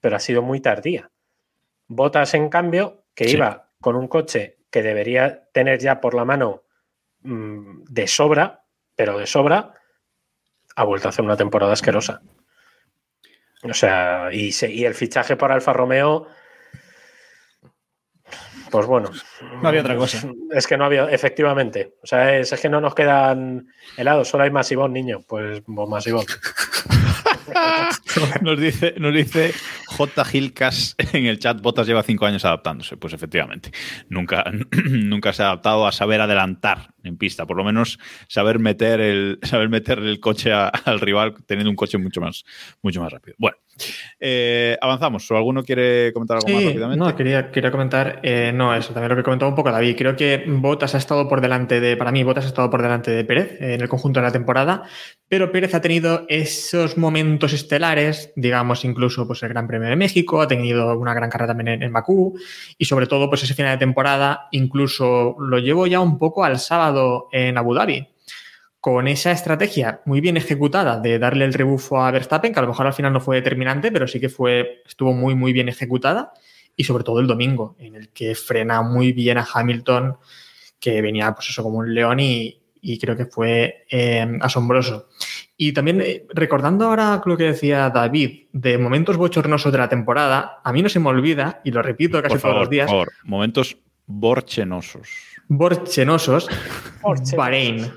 pero 0.00 0.16
ha 0.16 0.20
sido 0.20 0.42
muy 0.42 0.60
tardía. 0.60 1.10
Botas, 1.86 2.34
en 2.34 2.50
cambio, 2.50 3.04
que 3.14 3.24
Sí. 3.28 3.36
iba 3.36 3.70
con 3.80 3.96
un 3.96 4.08
coche 4.08 4.58
que 4.70 4.82
debería 4.82 5.48
tener 5.52 5.78
ya 5.80 6.00
por 6.00 6.14
la 6.14 6.24
mano 6.24 6.64
mm, 7.22 7.84
de 7.88 8.06
sobra, 8.06 8.64
pero 8.96 9.18
de 9.18 9.26
sobra, 9.26 9.74
ha 10.80 10.84
vuelto 10.84 11.08
a 11.08 11.10
hacer 11.10 11.24
una 11.24 11.36
temporada 11.36 11.74
asquerosa. 11.74 12.22
O 13.62 13.74
sea, 13.74 14.30
y, 14.32 14.52
se- 14.52 14.72
y 14.72 14.86
el 14.86 14.94
fichaje 14.94 15.36
por 15.36 15.52
Alfa 15.52 15.74
Romeo, 15.74 16.26
Pues 18.70 18.86
bueno. 18.86 19.10
No 19.60 19.68
había 19.68 19.80
otra 19.80 19.96
cosa. 19.96 20.28
Es 20.52 20.66
que 20.66 20.76
no 20.78 20.84
había, 20.84 21.10
efectivamente. 21.10 21.94
O 22.02 22.06
sea, 22.06 22.38
es, 22.38 22.52
es 22.52 22.60
que 22.60 22.68
no 22.68 22.80
nos 22.80 22.94
quedan 22.94 23.66
helados, 23.96 24.28
solo 24.28 24.44
hay 24.44 24.50
masivón, 24.50 24.92
niño. 24.92 25.20
Pues, 25.28 25.62
pues 25.66 25.88
masivón. 25.88 26.24
nos, 28.42 28.58
dice, 28.60 28.94
nos 28.98 29.12
dice 29.12 29.52
J. 30.00 30.24
Gilcas 30.24 30.94
en 31.12 31.26
el 31.26 31.38
chat, 31.38 31.60
Botas 31.60 31.86
lleva 31.86 32.02
cinco 32.02 32.24
años 32.24 32.44
adaptándose. 32.46 32.96
Pues 32.96 33.12
efectivamente, 33.12 33.70
nunca, 34.08 34.44
nunca 34.90 35.34
se 35.34 35.42
ha 35.42 35.46
adaptado 35.46 35.86
a 35.86 35.92
saber 35.92 36.22
adelantar 36.22 36.94
en 37.02 37.16
pista, 37.18 37.46
por 37.46 37.56
lo 37.58 37.64
menos 37.64 37.98
saber 38.28 38.58
meter 38.58 39.00
el, 39.00 39.38
saber 39.42 39.68
meter 39.68 39.98
el 39.98 40.20
coche 40.20 40.52
a- 40.52 40.68
al 40.68 41.00
rival 41.00 41.34
teniendo 41.46 41.68
un 41.70 41.76
coche 41.76 41.98
mucho 41.98 42.20
más, 42.22 42.44
mucho 42.82 43.00
más 43.02 43.12
rápido. 43.12 43.36
Bueno, 43.38 43.56
eh, 44.18 44.76
avanzamos. 44.80 45.30
¿O 45.30 45.36
alguno 45.36 45.62
quiere 45.64 46.12
comentar 46.12 46.36
algo 46.38 46.48
más 46.48 46.60
Sí, 46.62 46.68
rápidamente? 46.68 47.04
no, 47.04 47.14
quería, 47.16 47.50
quería 47.50 47.70
comentar, 47.70 48.20
eh, 48.22 48.52
no, 48.54 48.74
eso 48.74 48.92
también 48.94 49.10
lo 49.10 49.16
que 49.16 49.22
comentaba 49.22 49.50
un 49.50 49.54
poco 49.56 49.70
David. 49.70 49.96
Creo 49.96 50.16
que 50.16 50.44
Botas 50.46 50.94
ha 50.94 50.98
estado 50.98 51.28
por 51.28 51.40
delante 51.42 51.80
de, 51.80 51.96
para 51.96 52.10
mí, 52.12 52.22
Botas 52.22 52.44
ha 52.46 52.48
estado 52.48 52.70
por 52.70 52.80
delante 52.82 53.10
de 53.10 53.24
Pérez 53.24 53.52
eh, 53.60 53.74
en 53.74 53.80
el 53.82 53.88
conjunto 53.88 54.20
de 54.20 54.26
la 54.26 54.32
temporada, 54.32 54.82
pero 55.28 55.52
Pérez 55.52 55.74
ha 55.74 55.80
tenido 55.80 56.26
esos 56.28 56.96
momentos 56.98 57.52
estelares, 57.52 58.32
digamos, 58.36 58.84
incluso 58.84 59.26
pues, 59.26 59.42
el 59.42 59.48
Gran 59.50 59.66
Premio 59.66 59.88
de 59.90 59.96
México, 59.96 60.40
ha 60.40 60.48
tenido 60.48 60.98
una 60.98 61.14
gran 61.14 61.30
carrera 61.30 61.48
también 61.48 61.68
en, 61.68 61.82
en 61.82 61.92
Bakú, 61.92 62.38
y 62.78 62.84
sobre 62.84 63.06
todo, 63.06 63.28
pues 63.28 63.42
ese 63.42 63.54
final 63.54 63.74
de 63.74 63.84
temporada, 63.84 64.48
incluso 64.52 65.36
lo 65.38 65.58
llevo 65.58 65.86
ya 65.86 66.00
un 66.00 66.18
poco 66.18 66.44
al 66.44 66.58
sábado 66.58 67.28
en 67.32 67.58
Abu 67.58 67.74
Dhabi. 67.74 68.08
Con 68.80 69.08
esa 69.08 69.30
estrategia 69.30 70.00
muy 70.06 70.22
bien 70.22 70.38
ejecutada 70.38 70.98
de 70.98 71.18
darle 71.18 71.44
el 71.44 71.52
rebufo 71.52 72.00
a 72.00 72.10
Verstappen, 72.10 72.54
que 72.54 72.60
a 72.60 72.62
lo 72.62 72.68
mejor 72.68 72.86
al 72.86 72.94
final 72.94 73.12
no 73.12 73.20
fue 73.20 73.36
determinante, 73.36 73.92
pero 73.92 74.08
sí 74.08 74.18
que 74.18 74.30
fue, 74.30 74.82
estuvo 74.86 75.12
muy, 75.12 75.34
muy 75.34 75.52
bien 75.52 75.68
ejecutada 75.68 76.32
y 76.76 76.84
sobre 76.84 77.04
todo 77.04 77.20
el 77.20 77.26
domingo, 77.26 77.76
en 77.78 77.94
el 77.94 78.08
que 78.08 78.34
frena 78.34 78.80
muy 78.80 79.12
bien 79.12 79.36
a 79.36 79.46
Hamilton, 79.52 80.16
que 80.80 81.02
venía 81.02 81.34
pues 81.34 81.50
eso 81.50 81.62
como 81.62 81.78
un 81.78 81.92
león 81.92 82.20
y, 82.20 82.58
creo 82.98 83.18
que 83.18 83.26
fue 83.26 83.84
eh, 83.90 84.26
asombroso. 84.40 85.08
Y 85.62 85.72
también 85.74 86.00
eh, 86.00 86.24
recordando 86.32 86.86
ahora 86.86 87.20
lo 87.26 87.36
que 87.36 87.44
decía 87.44 87.90
David 87.90 88.44
de 88.50 88.78
momentos 88.78 89.18
bochornosos 89.18 89.70
de 89.70 89.76
la 89.76 89.90
temporada, 89.90 90.60
a 90.64 90.72
mí 90.72 90.80
no 90.80 90.88
se 90.88 91.00
me 91.00 91.08
olvida, 91.10 91.60
y 91.64 91.70
lo 91.70 91.82
repito 91.82 92.22
casi 92.22 92.32
por 92.34 92.40
favor, 92.40 92.54
todos 92.54 92.62
los 92.62 92.70
días, 92.70 92.86
por 92.86 92.92
favor, 92.94 93.08
momentos 93.24 93.76
borchenosos. 94.06 95.08
borchenosos, 95.48 96.48
Borchenosos. 97.02 97.36
Bahrein. 97.36 97.92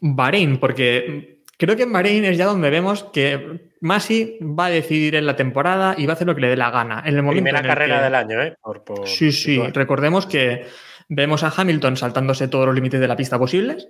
Bahrein, 0.00 0.56
porque 0.58 1.40
creo 1.58 1.76
que 1.76 1.82
en 1.82 1.92
Bahrein 1.92 2.24
es 2.24 2.38
ya 2.38 2.46
donde 2.46 2.70
vemos 2.70 3.04
que 3.12 3.70
Masi 3.82 4.38
va 4.40 4.66
a 4.66 4.70
decidir 4.70 5.14
en 5.14 5.26
la 5.26 5.36
temporada 5.36 5.94
y 5.98 6.06
va 6.06 6.12
a 6.12 6.14
hacer 6.14 6.26
lo 6.26 6.34
que 6.34 6.40
le 6.40 6.48
dé 6.48 6.56
la 6.56 6.70
gana. 6.70 7.02
En 7.04 7.14
el 7.16 7.22
momento 7.22 7.42
Primera 7.44 7.58
en 7.58 7.64
el 7.64 7.68
carrera 7.70 7.98
que- 7.98 8.04
del 8.04 8.14
año, 8.14 8.42
¿eh? 8.42 8.56
Por- 8.62 8.84
por 8.84 9.06
Sí, 9.06 9.32
sí. 9.32 9.54
situar. 9.56 9.72
Recordemos 9.74 10.24
que 10.26 10.64
vemos 11.10 11.44
a 11.44 11.52
Hamilton 11.54 11.96
saltándose 11.98 12.48
todos 12.48 12.64
los 12.64 12.74
límites 12.74 13.00
de 13.00 13.08
la 13.08 13.16
pista 13.16 13.38
posibles. 13.38 13.88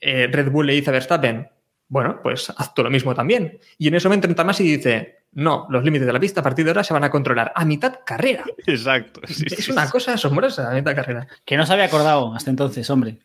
Eh, 0.00 0.28
Red 0.30 0.50
Bull 0.50 0.66
le 0.66 0.72
dice 0.74 0.90
a 0.90 0.92
Verstappen, 0.92 1.46
bueno, 1.88 2.20
pues 2.22 2.50
haz 2.56 2.74
tú 2.74 2.82
lo 2.82 2.90
mismo 2.90 3.14
también. 3.14 3.58
Y 3.78 3.88
en 3.88 3.94
ese 3.94 4.08
momento 4.08 4.26
entra 4.26 4.44
más 4.44 4.58
y 4.60 4.76
dice, 4.76 5.18
no, 5.32 5.66
los 5.70 5.84
límites 5.84 6.06
de 6.06 6.12
la 6.12 6.20
pista 6.20 6.40
a 6.40 6.42
partir 6.42 6.64
de 6.64 6.70
ahora 6.70 6.84
se 6.84 6.92
van 6.94 7.04
a 7.04 7.10
controlar 7.10 7.52
a 7.54 7.64
mitad 7.64 8.00
carrera. 8.04 8.44
Exacto. 8.66 9.20
sí, 9.26 9.44
es 9.46 9.64
sí, 9.64 9.72
una 9.72 9.86
sí. 9.86 9.92
cosa 9.92 10.14
asombrosa 10.14 10.70
a 10.70 10.74
mitad 10.74 10.94
carrera. 10.94 11.26
Que 11.44 11.56
no 11.56 11.66
se 11.66 11.72
había 11.72 11.84
acordado 11.86 12.34
hasta 12.34 12.50
entonces, 12.50 12.88
hombre. 12.90 13.18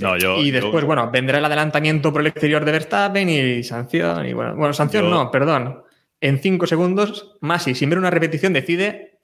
No, 0.00 0.16
yo, 0.18 0.38
y 0.38 0.50
yo- 0.50 0.60
después, 0.60 0.84
bueno, 0.84 1.10
vendrá 1.10 1.38
el 1.38 1.44
adelantamiento 1.44 2.12
por 2.12 2.20
el 2.22 2.28
exterior 2.28 2.64
de 2.64 2.72
Verstappen 2.72 3.28
y 3.28 3.62
sanción. 3.62 4.26
Y 4.26 4.32
bueno, 4.32 4.54
bueno 4.56 4.72
sanción 4.72 5.04
Yo- 5.04 5.10
no, 5.10 5.30
perdón. 5.30 5.82
En 6.20 6.38
cinco 6.38 6.66
segundos, 6.66 7.36
Masi, 7.40 7.74
sin 7.74 7.90
ver 7.90 7.98
una 7.98 8.10
repetición, 8.10 8.52
decide, 8.52 9.18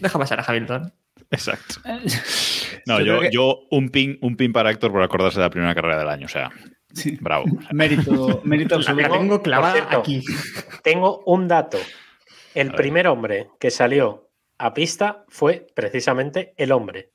deja 0.00 0.18
pasar 0.18 0.40
a 0.40 0.44
Hamilton. 0.46 0.92
Exacto. 1.30 1.76
No, 2.86 3.00
Yo 3.00 3.20
que- 3.20 3.30
yo 3.32 3.60
un 3.70 3.88
pin, 3.88 4.18
un 4.20 4.36
pin 4.36 4.52
para 4.52 4.70
Héctor 4.70 4.92
por 4.92 5.02
acordarse 5.02 5.38
de 5.38 5.44
la 5.46 5.50
primera 5.50 5.74
carrera 5.74 5.98
del 5.98 6.08
año. 6.10 6.26
O 6.26 6.28
sea, 6.28 6.50
Sí. 6.94 7.18
bravo. 7.20 7.44
Mérito, 7.72 8.40
mérito 8.44 8.74
La 8.78 8.90
absoluto. 8.90 9.10
tengo 9.18 9.42
clavada 9.42 9.72
cierto, 9.74 9.98
aquí. 9.98 10.24
Tengo 10.82 11.22
un 11.26 11.48
dato. 11.48 11.78
El 12.54 12.72
primer 12.72 13.06
hombre 13.08 13.48
que 13.58 13.70
salió 13.70 14.30
a 14.58 14.72
pista 14.74 15.24
fue 15.28 15.66
precisamente 15.74 16.54
el 16.56 16.70
hombre. 16.72 17.10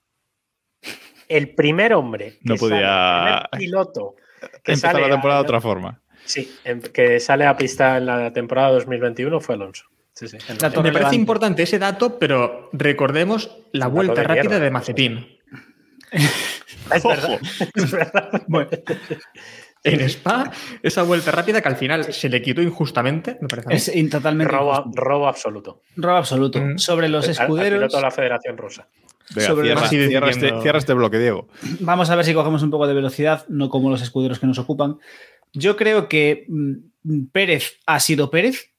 El 1.28 1.56
primer 1.56 1.94
hombre 1.94 2.32
que 2.34 2.38
No 2.44 2.56
podía 2.56 2.80
sale, 2.82 3.30
el 3.32 3.50
primer 3.50 3.60
piloto 3.60 4.16
que 4.40 4.72
Empezar 4.74 4.92
sale 4.94 5.08
la 5.08 5.12
temporada 5.14 5.40
a- 5.40 5.44
de 5.44 5.48
otra 5.48 5.62
forma. 5.62 6.02
Sí, 6.26 6.54
em- 6.64 6.82
que 6.82 7.20
sale 7.20 7.46
a 7.46 7.56
pista 7.56 7.98
en 7.98 8.06
la 8.06 8.34
temporada 8.34 8.72
2021 8.72 9.40
fue 9.40 9.56
Alonso. 9.56 9.86
Sí, 10.14 10.28
sí, 10.28 10.38
la- 10.60 10.82
Me 10.82 10.92
parece 10.92 11.16
importante 11.16 11.64
ese 11.64 11.80
dato, 11.80 12.20
pero 12.20 12.70
recordemos 12.74 13.56
la 13.72 13.86
dato 13.86 13.96
vuelta 13.96 14.16
de 14.16 14.24
rápida 14.24 14.44
mierda. 14.44 14.60
de 14.60 14.72
Mazepin. 14.72 15.28
Es 16.92 17.04
verdad, 17.04 17.40
es 17.76 17.92
verdad. 17.92 18.44
Bueno, 18.48 18.70
En 19.84 20.02
Spa, 20.02 20.52
esa 20.84 21.04
vuelta 21.04 21.32
rápida 21.32 21.62
que 21.62 21.70
al 21.70 21.76
final 21.78 22.12
se 22.14 22.28
le 22.30 22.42
quitó 22.42 22.62
injustamente, 22.62 23.38
me 23.42 23.48
parece. 23.48 23.98
es 23.98 24.10
totalmente 24.10 24.52
Robo, 24.52 24.92
robo 24.94 25.28
absoluto. 25.28 25.82
Robo 25.96 26.18
absoluto. 26.18 26.60
Mm. 26.62 26.78
Sobre 26.78 27.08
los 27.08 27.24
Al- 27.26 27.30
al 27.30 27.42
escuderos, 27.44 27.78
piloto 27.80 27.98
de 27.98 28.04
la 28.04 28.12
Federación 28.12 28.58
Rusa. 28.58 28.88
Venga, 29.36 29.48
Sobre 29.48 29.68
cierra, 29.68 29.82
los- 29.82 29.90
cierra 29.90 30.30
este, 30.32 30.62
cierra 30.62 30.80
este 30.80 30.94
bloque, 30.94 31.20
Diego. 31.20 31.48
vamos 31.80 32.10
a 32.10 32.16
ver 32.16 32.26
si 32.26 32.34
cogemos 32.34 32.62
un 32.64 32.72
poco 32.72 32.88
de 32.88 32.94
velocidad, 32.94 33.46
no 33.48 33.70
como 33.70 33.90
los 33.90 34.02
escuderos 34.02 34.40
que 34.40 34.48
nos 34.48 34.58
ocupan. 34.60 34.98
Yo 35.54 35.78
creo 35.78 36.08
que 36.10 36.46
mm, 36.50 37.28
Pérez 37.32 37.80
ha 37.86 38.00
sido 38.00 38.30
Pérez, 38.32 38.72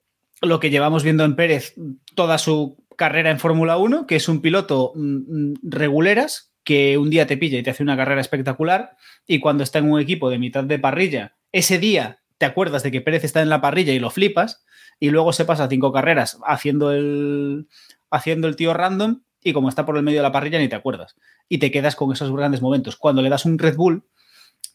lo 0.43 0.59
que 0.61 0.71
llevamos 0.71 1.03
viendo 1.05 1.25
en 1.25 1.37
Pérez 1.37 1.75
toda 2.15 2.37
su 2.39 2.77
carrera 2.97 3.31
en 3.31 3.39
Fórmula 3.39 3.77
1, 3.79 4.07
que 4.07 4.17
es 4.17 4.29
un 4.29 4.41
piloto 4.43 4.93
mm, 4.97 5.55
reguleras, 5.63 6.50
que 6.65 6.99
un 6.99 7.11
día 7.11 7.27
te 7.27 7.37
pilla 7.37 7.59
y 7.59 7.63
te 7.63 7.71
hace 7.71 7.83
una 7.83 7.97
carrera 7.97 8.21
espectacular, 8.21 8.97
y 9.27 9.41
cuando 9.41 9.63
está 9.63 9.79
en 9.79 9.91
un 9.91 10.01
equipo 10.01 10.31
de 10.31 10.39
mitad 10.39 10.65
de 10.65 10.79
parrilla, 10.79 11.37
ese 11.53 11.79
día 11.79 12.21
te 12.39 12.47
acuerdas 12.47 12.83
de 12.83 12.91
que 12.91 13.01
Pérez 13.01 13.25
está 13.25 13.43
en 13.43 13.49
la 13.49 13.61
parrilla 13.61 13.93
y 13.93 13.99
lo 13.99 14.11
flipas, 14.11 14.65
y 14.99 15.11
luego 15.11 15.33
se 15.33 15.45
pasa 15.45 15.69
cinco 15.69 15.93
carreras 15.93 16.39
haciendo 16.45 16.93
el, 16.93 17.69
haciendo 18.11 18.49
el 18.49 18.57
tío 18.57 18.75
random, 18.75 19.23
y 19.43 19.53
como 19.53 19.69
está 19.69 19.87
por 19.87 19.97
el 19.97 20.03
medio 20.03 20.19
de 20.19 20.23
la 20.25 20.33
parrilla 20.33 20.59
ni 20.59 20.69
te 20.69 20.77
acuerdas 20.77 21.17
y 21.49 21.59
te 21.59 21.71
quedas 21.71 21.97
con 21.97 22.13
esos 22.13 22.31
grandes 22.31 22.61
momentos. 22.61 22.97
Cuando 22.97 23.23
le 23.23 23.31
das 23.31 23.47
un 23.47 23.59
Red 23.59 23.77
Bull, 23.77 24.05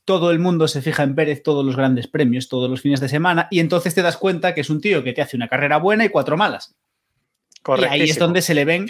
todo 0.06 0.32
el 0.32 0.40
mundo 0.40 0.68
se 0.68 0.82
fija 0.82 1.04
en 1.04 1.16
Pérez 1.16 1.44
todos 1.44 1.66
los 1.66 1.76
grandes 1.76 2.08
premios, 2.08 2.50
todos 2.50 2.70
los 2.70 2.82
fines 2.82 3.00
de 3.00 3.10
semana, 3.10 3.48
y 3.50 3.60
entonces 3.60 3.96
te 3.96 4.02
das 4.02 4.18
cuenta 4.18 4.54
que 4.54 4.62
es 4.62 4.70
un 4.70 4.82
tío 4.82 5.04
que 5.04 5.14
te 5.14 5.22
hace 5.22 5.38
una 5.38 5.48
carrera 5.48 5.78
buena 5.78 6.06
y 6.06 6.10
cuatro 6.10 6.38
malas. 6.38 6.76
Y 7.82 7.86
ahí 7.86 8.02
es 8.04 8.20
donde 8.20 8.42
se 8.42 8.54
le 8.54 8.66
ven 8.66 8.86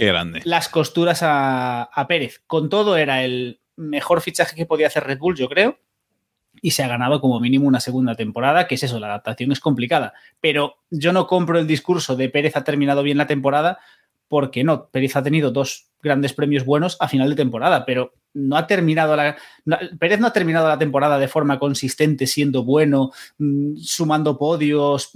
las 0.45 0.69
costuras 0.69 1.23
a, 1.23 1.83
a 1.83 2.07
Pérez. 2.07 2.41
Con 2.47 2.69
todo 2.69 2.97
era 2.97 3.23
el 3.23 3.59
mejor 3.77 4.21
fichaje 4.21 4.55
que 4.55 4.65
podía 4.65 4.87
hacer 4.87 5.03
Red 5.05 5.19
Bull, 5.19 5.35
yo 5.37 5.47
creo, 5.49 5.79
y 6.61 6.71
se 6.71 6.83
ha 6.83 6.87
ganado 6.87 7.19
como 7.21 7.39
mínimo 7.39 7.67
una 7.67 7.79
segunda 7.79 8.15
temporada, 8.15 8.67
que 8.67 8.75
es 8.75 8.83
eso, 8.83 8.99
la 8.99 9.07
adaptación 9.07 9.51
es 9.51 9.59
complicada. 9.59 10.13
Pero 10.41 10.77
yo 10.89 11.11
no 11.13 11.27
compro 11.27 11.59
el 11.59 11.67
discurso 11.67 12.15
de 12.15 12.29
Pérez 12.29 12.55
ha 12.55 12.63
terminado 12.63 13.03
bien 13.03 13.17
la 13.17 13.27
temporada, 13.27 13.79
porque 14.27 14.63
no, 14.63 14.87
Pérez 14.89 15.15
ha 15.15 15.23
tenido 15.23 15.51
dos 15.51 15.87
grandes 16.01 16.33
premios 16.33 16.65
buenos 16.65 16.97
a 16.99 17.07
final 17.07 17.29
de 17.29 17.35
temporada, 17.35 17.85
pero 17.85 18.13
no 18.33 18.57
ha 18.57 18.67
terminado 18.67 19.15
la... 19.15 19.35
no- 19.65 19.77
Pérez 19.99 20.19
no 20.19 20.27
ha 20.27 20.33
terminado 20.33 20.67
la 20.67 20.77
temporada 20.77 21.17
de 21.19 21.27
forma 21.27 21.59
consistente, 21.59 22.25
siendo 22.27 22.63
bueno, 22.63 23.11
mm, 23.37 23.77
sumando 23.77 24.37
podios. 24.37 25.11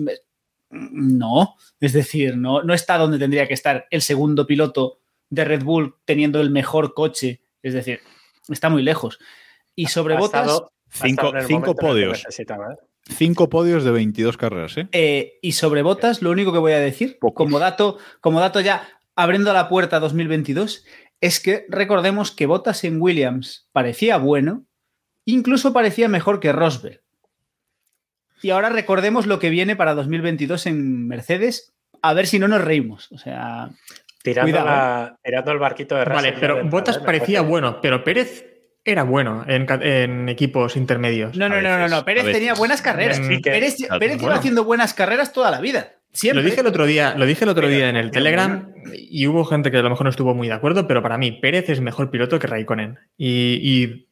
No, 0.70 1.56
es 1.80 1.94
decir, 1.94 2.38
no, 2.38 2.62
no 2.64 2.74
está 2.74 2.98
donde 2.98 3.18
tendría 3.20 3.48
que 3.48 3.54
estar 3.54 3.88
el 3.90 4.02
segundo 4.02 4.46
piloto 4.46 5.00
de 5.30 5.46
Red 5.46 5.64
Bull 5.64 5.96
teniendo 6.06 6.42
el 6.42 6.50
mejor 6.52 6.94
coche. 6.94 7.42
Es 7.64 7.74
decir, 7.74 8.02
está 8.48 8.70
muy 8.70 8.84
lejos. 8.84 9.20
Y 9.76 9.88
sobre 9.88 10.16
Ha 10.16 10.20
Botas, 10.20 10.62
Cinco- 10.92 11.32
cinco 11.48 11.76
podios. 11.76 12.26
¿eh? 12.40 12.46
Cinco 13.08 13.50
podios 13.50 13.84
de 13.84 13.92
22 13.92 14.38
carreras, 14.38 14.78
¿eh? 14.78 14.88
eh, 14.92 15.40
y 15.42 15.54
sobre 15.54 15.82
Botas, 15.82 16.22
lo 16.22 16.30
único 16.32 16.52
que 16.52 16.60
voy 16.60 16.74
a 16.74 16.80
decir, 16.80 17.18
Pocos. 17.20 17.44
como 17.46 17.60
dato, 17.60 17.98
como 18.22 18.40
dato 18.40 18.60
ya 18.60 18.88
abriendo 19.16 19.52
la 19.54 19.70
puerta 19.70 19.98
a 19.98 20.00
2022, 20.00 20.86
es 21.22 21.40
que 21.40 21.66
recordemos 21.70 22.32
que 22.32 22.46
Botas 22.46 22.84
en 22.84 23.02
Williams 23.02 23.68
parecía 23.72 24.18
bueno, 24.18 24.66
incluso 25.26 25.74
parecía 25.74 26.08
mejor 26.08 26.40
que 26.40 26.52
Rosberg. 26.52 27.02
Y 28.42 28.52
ahora 28.52 28.70
recordemos 28.70 29.26
lo 29.28 29.40
que 29.40 29.50
viene 29.50 29.76
para 29.76 29.94
2022 29.96 30.66
en 30.68 31.08
Mercedes, 31.08 31.74
a 32.02 32.14
ver 32.14 32.28
si 32.28 32.40
no 32.40 32.48
nos 32.48 32.62
reímos. 32.64 33.12
O 33.12 33.18
sea, 33.18 33.70
Tirando, 34.22 34.52
Cuidado, 34.52 34.68
la- 34.68 35.18
tirando 35.24 35.52
el 35.52 35.60
barquito 35.60 35.96
de 35.96 36.06
Vale, 36.06 36.34
pero 36.40 36.58
de 36.58 36.64
Bottas 36.64 36.98
entrada, 36.98 37.16
¿eh? 37.16 37.20
Parecía 37.20 37.42
bueno, 37.42 37.80
pero 37.82 38.04
Pérez 38.04 38.46
era 38.84 39.04
bueno 39.04 39.46
en, 39.48 40.28
equipos 40.30 40.76
intermedios. 40.76 41.38
no, 41.38 41.48
no, 41.48 41.62
no, 41.62 41.78
no, 41.80 41.88
no. 41.88 42.04
Pérez 42.06 42.26
tenía 42.32 42.54
buenas 42.54 42.82
carreras. 42.82 43.18
Sí, 43.18 43.42
que- 43.42 43.52
Pérez, 43.52 43.78
Pérez 44.00 44.20
bueno. 44.20 44.36
haciendo 44.36 44.64
buenas 44.66 44.94
carreras 44.94 45.32
toda 45.32 45.52
la 45.52 45.62
vida. 45.62 45.94
Siempre. 46.12 46.42
Lo 46.42 46.50
dije 46.50 46.62
el 46.62 46.68
otro 46.68 46.86
día, 46.88 47.14
lo 47.16 47.26
dije 47.28 47.44
el 47.46 47.50
otro 47.50 47.68
día 47.68 47.88
en 47.88 47.96
el 47.96 48.10
Telegram 48.10 48.74
y 48.94 49.28
hubo 49.28 49.46
gente 49.46 49.70
que 49.70 49.78
a 49.78 49.82
lo 49.84 49.90
mejor 49.92 50.06
no 50.06 50.10
estuvo 50.10 50.34
muy 50.34 50.48
de 50.48 50.54
acuerdo, 50.54 50.88
pero 50.88 51.04
para 51.04 51.18
mí 51.20 51.32
Pérez 51.34 51.70
es 51.70 51.82
mejor 51.82 52.10
piloto 52.10 52.40
que 52.40 52.48
Raikkonen. 52.48 52.98
Y, 53.16 53.60
y 53.62 54.08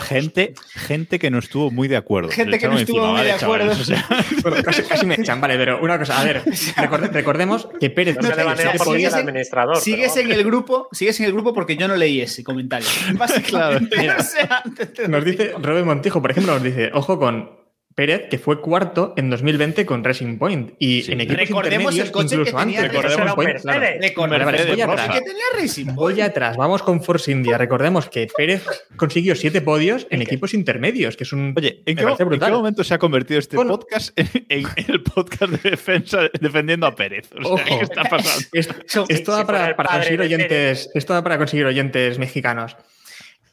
gente, 0.00 0.54
gente 0.72 1.18
que 1.18 1.30
no 1.30 1.38
estuvo 1.38 1.70
muy 1.70 1.88
de 1.88 1.96
acuerdo. 1.96 2.30
Gente 2.30 2.58
que 2.58 2.68
no 2.68 2.78
estuvo 2.78 3.06
muy 3.06 3.22
de 3.22 3.32
acuerdo. 3.32 3.66
chavales, 3.74 3.80
o 3.80 3.84
sea, 3.84 4.06
bueno, 4.42 4.62
casi, 4.64 4.82
casi 4.82 5.04
me 5.06 5.16
echan, 5.16 5.40
vale, 5.40 5.56
pero 5.58 5.80
una 5.82 5.98
cosa, 5.98 6.18
a 6.20 6.24
ver, 6.24 6.42
recorde- 6.76 7.10
recordemos 7.12 7.68
que 7.78 7.90
Pérez 7.90 8.16
No 8.16 8.22
se 8.22 8.34
siete 8.34 8.78
porque 8.78 8.94
sigues 8.96 9.12
en- 9.12 9.20
administrador. 9.20 9.76
Sigues 9.76 10.12
pero 10.14 10.26
en 10.26 10.32
el 10.32 10.44
grupo, 10.44 10.88
sigues 10.92 11.20
en 11.20 11.26
el 11.26 11.32
grupo 11.32 11.52
porque 11.52 11.76
yo 11.76 11.86
no 11.86 11.96
leí 11.96 12.20
ese 12.22 12.42
comentario. 12.42 12.88
Básicamente, 13.14 13.96
Mira, 13.98 14.16
o 14.18 14.22
sea, 14.22 14.62
te- 14.74 14.86
te- 14.86 15.08
Nos 15.08 15.22
dice 15.24 15.52
Robert 15.60 15.84
Montijo, 15.84 16.22
por 16.22 16.30
ejemplo, 16.30 16.54
nos 16.54 16.62
dice, 16.62 16.90
ojo 16.94 17.18
con 17.18 17.65
Pérez, 17.96 18.28
que 18.28 18.38
fue 18.38 18.60
cuarto 18.60 19.14
en 19.16 19.30
2020 19.30 19.84
con 19.86 20.04
Racing 20.04 20.36
Point. 20.38 20.74
Y 20.78 21.02
Sí. 21.02 21.12
en 21.12 21.22
equipos 21.22 21.40
Recordemos 21.48 21.94
el 21.94 22.00
intermedios, 22.06 22.10
coche 22.10 22.36
que 22.44 22.52
tenía. 22.52 22.88
Racing 22.88 23.34
Point, 23.34 23.60
claro. 23.62 23.80
Vale, 23.80 24.44
vale, 24.44 24.64
voy 24.66 24.80
atrás. 24.82 25.08
que 25.08 25.20
tenía 25.22 25.44
Racing 25.58 25.86
Voy 25.94 26.14
Point. 26.14 26.20
atrás, 26.30 26.56
vamos 26.58 26.82
con 26.82 27.02
Force 27.02 27.32
India. 27.32 27.56
Recordemos 27.58 28.08
que 28.10 28.28
Pérez 28.36 28.64
consiguió 28.96 29.34
siete 29.34 29.62
podios 29.62 30.06
en 30.10 30.20
equipos 30.22 30.52
intermedios, 30.54 31.16
que 31.16 31.24
es 31.24 31.32
un. 31.32 31.54
Oye, 31.56 31.82
¿en 31.86 31.96
qué, 31.96 32.02
en 32.02 32.52
momento 32.52 32.84
se 32.84 32.92
ha 32.92 32.98
convertido 32.98 33.40
este 33.40 33.56
Bueno. 33.56 33.70
podcast 33.78 34.12
en, 34.18 34.28
en 34.50 34.66
el 34.88 35.02
podcast 35.02 35.52
de 35.54 35.70
defensa 35.70 36.28
defendiendo 36.38 36.86
a 36.86 36.94
Pérez? 36.94 37.30
O 37.32 37.42
sea, 37.42 37.50
Ojo. 37.52 37.78
¿qué 37.78 37.84
está 37.84 38.02
pasando? 38.04 38.46
Esto, 38.52 38.74
Son- 38.86 39.06
esto 39.08 39.32
da 39.32 39.38
si 39.38 39.44
fuera 39.46 39.74
para, 39.74 39.88
conseguir 39.94 40.20
oyentes. 40.20 40.90
Esto 40.94 41.14
da 41.14 41.22
para 41.22 41.38
conseguir 41.38 41.64
oyentes 41.64 42.18
mexicanos. 42.18 42.76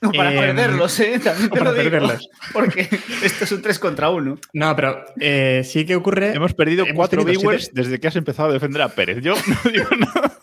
No, 0.03 0.11
para 0.11 0.33
Eh, 0.33 0.37
perderlos, 0.39 0.99
¿eh? 0.99 1.19
También 1.23 1.49
te 1.49 1.57
para 1.57 1.71
lo 1.71 1.77
digo. 1.77 1.89
perderlos. 1.91 2.29
Porque 2.51 2.81
esto 3.23 3.43
es 3.45 3.51
un 3.51 3.61
3 3.61 3.79
contra 3.79 4.09
1. 4.09 4.37
No, 4.53 4.75
pero 4.75 5.03
eh, 5.19 5.61
sí 5.65 5.85
que 5.85 5.95
ocurre. 5.95 6.33
Hemos 6.35 6.53
perdido 6.53 6.83
Hemos 6.85 6.95
cuatro 6.95 7.23
tenido 7.23 7.39
viewers 7.41 7.65
siete- 7.65 7.81
desde 7.81 7.99
que 7.99 8.07
has 8.07 8.15
empezado 8.15 8.49
a 8.49 8.53
defender 8.53 8.81
a 8.81 8.89
Pérez. 8.89 9.19
Yo 9.21 9.33
no 9.35 9.71
digo 9.71 9.87
nada. 9.97 10.37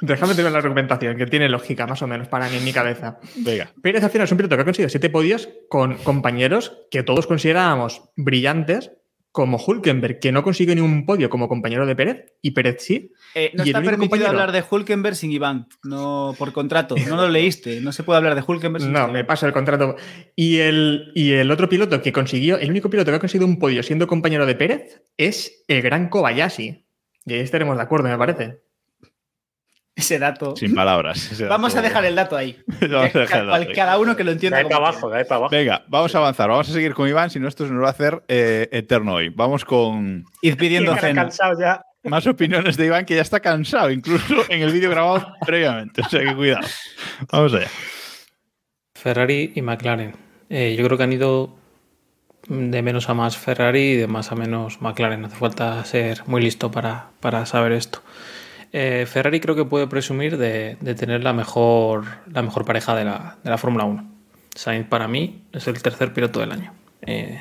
Déjame 0.00 0.34
tener 0.34 0.50
la 0.52 0.58
argumentación, 0.58 1.16
que 1.16 1.26
tiene 1.26 1.48
lógica, 1.48 1.86
más 1.86 2.00
o 2.02 2.06
menos, 2.06 2.28
para 2.28 2.48
mí 2.48 2.56
en 2.56 2.64
mi 2.64 2.72
cabeza. 2.72 3.18
Venga. 3.36 3.70
Pérez 3.82 4.02
al 4.02 4.10
final 4.10 4.24
es 4.24 4.30
un 4.32 4.38
piloto 4.38 4.56
que 4.56 4.62
ha 4.62 4.64
conseguido 4.64 4.88
siete 4.88 5.10
podios 5.10 5.48
con 5.68 5.94
compañeros 5.98 6.78
que 6.90 7.02
todos 7.02 7.26
considerábamos 7.26 8.02
brillantes, 8.16 8.92
como 9.32 9.58
Hulkenberg, 9.58 10.18
que 10.18 10.32
no 10.32 10.42
consiguió 10.42 10.74
ni 10.74 10.80
un 10.80 11.06
podio 11.06 11.30
como 11.30 11.48
compañero 11.48 11.86
de 11.86 11.94
Pérez, 11.94 12.32
y 12.42 12.50
Pérez 12.50 12.76
sí. 12.80 13.12
Eh, 13.34 13.52
no 13.54 13.64
Y 13.64 13.68
está 13.68 13.78
permitido 13.80 14.00
compañero- 14.10 14.28
hablar 14.30 14.50
de 14.52 14.64
Hulkenberg 14.68 15.14
sin 15.14 15.30
Iván. 15.30 15.68
No, 15.84 16.34
por 16.36 16.52
contrato. 16.52 16.96
No 17.08 17.16
lo 17.16 17.28
leíste. 17.28 17.80
No 17.80 17.92
se 17.92 18.02
puede 18.02 18.16
hablar 18.18 18.34
de 18.34 18.42
Hulkenberg 18.46 18.82
sin 18.82 18.92
No, 18.92 18.98
Iván. 19.00 19.12
me 19.12 19.24
paso 19.24 19.46
el 19.46 19.52
contrato. 19.52 19.94
Y 20.34 20.58
el, 20.58 21.12
y 21.14 21.32
el 21.32 21.50
otro 21.52 21.68
piloto 21.68 22.02
que 22.02 22.12
consiguió, 22.12 22.58
el 22.58 22.70
único 22.70 22.90
piloto 22.90 23.10
que 23.12 23.16
ha 23.16 23.20
conseguido 23.20 23.46
un 23.46 23.58
podio 23.60 23.82
siendo 23.84 24.06
compañero 24.08 24.46
de 24.46 24.56
Pérez 24.56 25.02
es 25.16 25.64
el 25.68 25.80
gran 25.82 26.08
Kobayashi. 26.08 26.84
Y 27.26 27.32
ahí 27.34 27.40
estaremos 27.40 27.76
de 27.76 27.82
acuerdo, 27.82 28.08
me 28.08 28.18
parece. 28.18 28.58
Ese 30.00 30.18
dato. 30.18 30.56
Sin 30.56 30.74
palabras. 30.74 31.30
Vamos 31.48 31.76
a 31.76 31.82
dejar 31.82 32.04
el 32.04 32.14
dato 32.14 32.36
ahí. 32.36 32.58
Vamos 32.80 33.14
a 33.14 33.18
dejar 33.18 33.62
el 33.62 33.72
Cada- 33.74 33.98
uno 33.98 34.16
que 34.16 34.24
lo 34.24 34.30
De 34.30 34.34
entienda. 34.34 34.58
ahí 34.58 34.64
para 34.64 34.76
abajo, 34.76 35.10
de 35.10 35.18
ahí 35.18 35.24
para 35.24 35.36
abajo. 35.36 35.50
Venga, 35.54 35.84
vamos 35.88 36.14
a 36.14 36.18
avanzar. 36.18 36.48
Vamos 36.48 36.68
a 36.68 36.72
seguir 36.72 36.94
con 36.94 37.08
Iván, 37.08 37.30
si 37.30 37.38
no 37.38 37.48
esto 37.48 37.66
se 37.66 37.72
nos 37.72 37.82
va 37.82 37.88
a 37.88 37.90
hacer 37.90 38.22
eh, 38.28 38.68
eterno 38.72 39.14
hoy. 39.14 39.28
Vamos 39.28 39.64
con. 39.64 40.24
Ir 40.42 40.56
pidiendo 40.56 40.92
Tiene 40.94 41.08
cena. 41.08 41.22
cansado 41.22 41.58
ya. 41.60 41.82
más 42.04 42.26
opiniones 42.26 42.76
de 42.76 42.86
Iván, 42.86 43.04
que 43.04 43.14
ya 43.16 43.22
está 43.22 43.40
cansado, 43.40 43.90
incluso 43.90 44.34
en 44.48 44.62
el 44.62 44.72
vídeo 44.72 44.90
grabado 44.90 45.26
previamente. 45.44 46.00
O 46.02 46.08
sea 46.08 46.20
que 46.24 46.34
cuidado. 46.34 46.66
Vamos 47.30 47.52
allá. 47.54 47.68
Ferrari 48.94 49.52
y 49.54 49.62
McLaren. 49.62 50.14
Eh, 50.48 50.74
yo 50.78 50.84
creo 50.84 50.96
que 50.98 51.04
han 51.04 51.12
ido 51.12 51.56
de 52.48 52.82
menos 52.82 53.08
a 53.08 53.14
más 53.14 53.36
Ferrari 53.36 53.92
y 53.92 53.96
de 53.96 54.06
más 54.06 54.32
a 54.32 54.34
menos 54.34 54.80
McLaren. 54.80 55.20
No 55.20 55.26
hace 55.28 55.36
falta 55.36 55.84
ser 55.84 56.22
muy 56.26 56.42
listo 56.42 56.70
para, 56.70 57.08
para 57.20 57.46
saber 57.46 57.72
esto. 57.72 58.02
Eh, 58.72 59.06
Ferrari 59.06 59.40
creo 59.40 59.56
que 59.56 59.64
puede 59.64 59.86
presumir 59.86 60.36
de, 60.36 60.76
tener 60.96 61.24
la 61.24 61.32
mejor, 61.32 62.04
la 62.30 62.42
mejor 62.42 62.64
pareja 62.64 62.94
de 62.94 63.04
la, 63.04 63.38
de 63.42 63.50
la 63.50 63.58
Fórmula 63.58 63.84
1. 63.84 64.10
Sainz 64.54 64.86
para 64.86 65.08
mí 65.08 65.44
es 65.52 65.66
el 65.66 65.80
tercer 65.82 66.12
piloto 66.12 66.40
del 66.40 66.52
año. 66.52 66.72
Eh, 67.02 67.40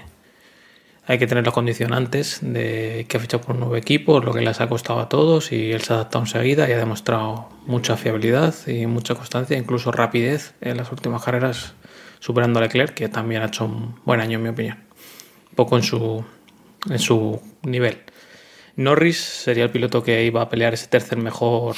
hay 1.06 1.18
que 1.18 1.26
tener 1.26 1.44
los 1.44 1.56
condicionantes 1.56 2.40
de 2.42 3.06
que 3.10 3.18
ha 3.18 3.20
fichado 3.20 3.42
por 3.42 3.56
un 3.56 3.62
nuevo 3.62 3.76
equipo, 3.76 4.20
lo 4.20 4.32
que 4.32 4.42
les 4.42 4.62
ha 4.62 4.70
costado 4.70 5.00
a 5.00 5.10
todos 5.10 5.52
y 5.52 5.72
él 5.72 5.82
se 5.82 5.94
ha 5.94 5.96
adaptado 5.96 6.24
enseguida 6.24 6.70
y 6.70 6.74
ha 6.74 6.78
demostrado 6.78 7.50
mucha 7.66 7.98
fiabilidad 7.98 8.54
y 8.68 8.86
mucha 8.86 9.16
constancia, 9.16 9.58
incluso 9.58 9.92
rapidez 9.92 10.54
en 10.62 10.78
las 10.78 10.92
últimas 10.92 11.24
carreras, 11.24 11.74
superando 12.20 12.60
a 12.60 12.62
Leclerc, 12.62 12.94
que 12.94 13.10
también 13.10 13.42
ha 13.42 13.48
hecho 13.48 13.66
un 13.66 13.96
buen 14.06 14.20
año 14.20 14.38
en 14.38 14.44
mi 14.44 14.50
opinión, 14.50 14.78
poco 15.56 15.78
en 15.78 15.84
su, 15.84 16.24
en 16.88 17.00
su 17.00 17.42
nivel. 17.64 18.04
Norris 18.80 19.18
sería 19.18 19.66
el 19.66 19.72
piloto 19.72 20.04
que 20.04 20.24
iba 20.24 20.42
a 20.42 20.48
pelear 20.48 20.74
ese 20.74 20.88
tercer 20.88 21.18
mejor 21.18 21.76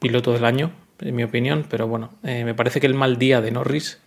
piloto 0.00 0.34
del 0.34 0.44
año, 0.44 0.70
en 1.00 1.16
mi 1.16 1.24
opinión, 1.24 1.64
pero 1.66 1.88
bueno, 1.88 2.10
eh, 2.24 2.44
me 2.44 2.52
parece 2.52 2.78
que 2.78 2.86
el 2.86 2.92
mal 2.92 3.16
día 3.16 3.40
de 3.40 3.50
Norris 3.52 3.98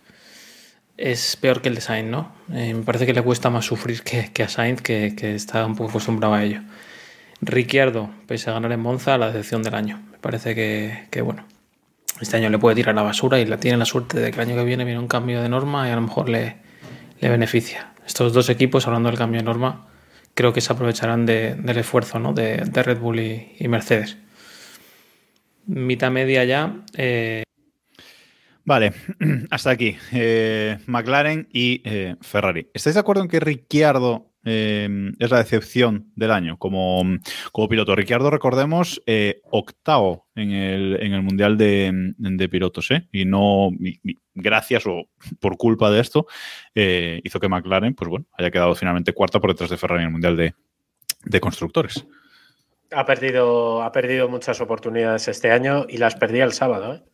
es 0.96 1.34
peor 1.34 1.60
que 1.60 1.70
el 1.70 1.74
de 1.74 1.80
Sainz, 1.80 2.08
¿no? 2.08 2.30
Eh, 2.52 2.72
me 2.72 2.84
parece 2.84 3.04
que 3.04 3.12
le 3.12 3.20
cuesta 3.22 3.50
más 3.50 3.64
sufrir 3.64 4.02
que, 4.04 4.42
a 4.44 4.48
Sainz, 4.48 4.80
que, 4.80 5.34
está 5.34 5.66
un 5.66 5.74
poco 5.74 5.90
acostumbrado 5.90 6.34
a 6.34 6.44
ello. 6.44 6.60
Ricciardo, 7.40 8.10
pese 8.28 8.50
a 8.50 8.52
ganar 8.52 8.70
en 8.70 8.78
Monza, 8.78 9.18
la 9.18 9.26
decepción 9.32 9.64
del 9.64 9.74
año. 9.74 10.00
Me 10.12 10.18
parece 10.18 10.54
que, 10.54 11.08
que, 11.10 11.20
bueno, 11.20 11.44
este 12.20 12.36
año 12.36 12.48
le 12.48 12.60
puede 12.60 12.76
tirar 12.76 12.94
la 12.94 13.02
basura 13.02 13.40
y 13.40 13.44
la 13.44 13.56
tiene 13.56 13.76
la 13.76 13.86
suerte 13.86 14.20
de 14.20 14.30
que 14.30 14.40
el 14.40 14.48
año 14.48 14.56
que 14.56 14.64
viene 14.64 14.84
viene 14.84 15.00
un 15.00 15.08
cambio 15.08 15.42
de 15.42 15.48
norma 15.48 15.88
y 15.88 15.90
a 15.90 15.96
lo 15.96 16.02
mejor 16.02 16.28
le, 16.28 16.58
le 17.18 17.28
beneficia. 17.28 17.92
Estos 18.06 18.32
dos 18.32 18.50
equipos, 18.50 18.86
hablando 18.86 19.08
del 19.08 19.18
cambio 19.18 19.40
de 19.40 19.44
norma, 19.44 19.88
creo 20.34 20.52
que 20.52 20.60
se 20.60 20.72
aprovecharán 20.72 21.26
de- 21.26 21.54
del 21.54 21.78
esfuerzo 21.78 22.18
¿no? 22.18 22.32
de, 22.32 22.56
Red 22.58 22.98
Bull 22.98 23.20
y, 23.20 23.52
y 23.58 23.68
Mercedes. 23.68 24.16
Mitad 25.66 26.10
media 26.10 26.44
ya, 26.44 26.82
eh, 26.96 27.42
Vale, 28.64 28.92
hasta 29.50 29.70
aquí. 29.70 29.96
Eh, 30.12 30.78
McLaren 30.86 31.48
y 31.52 31.82
eh, 31.84 32.16
Ferrari. 32.20 32.68
¿Estáis 32.72 32.94
de 32.94 33.00
acuerdo 33.00 33.22
en 33.22 33.28
que 33.28 33.40
Ricciardo 33.40 34.31
eh, 34.44 34.88
es 35.18 35.30
la 35.30 35.38
decepción 35.38 36.12
del 36.16 36.30
año 36.30 36.58
como, 36.58 37.02
como 37.52 37.68
piloto? 37.68 37.94
Ricciardo, 37.94 38.30
recordemos, 38.30 39.02
eh, 39.06 39.40
octavo 39.50 40.28
en 40.34 40.50
el, 40.52 41.02
en 41.02 41.12
el 41.12 41.22
Mundial 41.22 41.56
de, 41.56 41.90
de 42.16 42.48
Pilotos, 42.48 42.90
¿eh? 42.90 43.08
Y 43.12 43.24
no, 43.24 43.70
gracias 44.34 44.86
o 44.86 45.08
por 45.40 45.56
culpa 45.56 45.90
de 45.90 46.00
esto, 46.00 46.26
eh, 46.74 47.20
hizo 47.24 47.40
que 47.40 47.48
McLaren, 47.48 47.94
pues 47.94 48.08
bueno, 48.08 48.26
haya 48.38 48.50
quedado 48.50 48.74
finalmente 48.74 49.12
cuarta 49.12 49.40
por 49.40 49.50
detrás 49.50 49.70
de 49.70 49.76
Ferrari 49.76 50.02
en 50.02 50.06
el 50.06 50.12
Mundial 50.12 50.36
de, 50.36 50.54
de 51.24 51.40
Constructores. 51.40 52.06
Ha 52.90 53.06
perdido, 53.06 53.82
ha 53.82 53.90
perdido 53.90 54.28
muchas 54.28 54.60
oportunidades 54.60 55.28
este 55.28 55.50
año 55.50 55.86
y 55.88 55.96
las 55.96 56.14
perdía 56.16 56.44
el 56.44 56.52
sábado, 56.52 57.04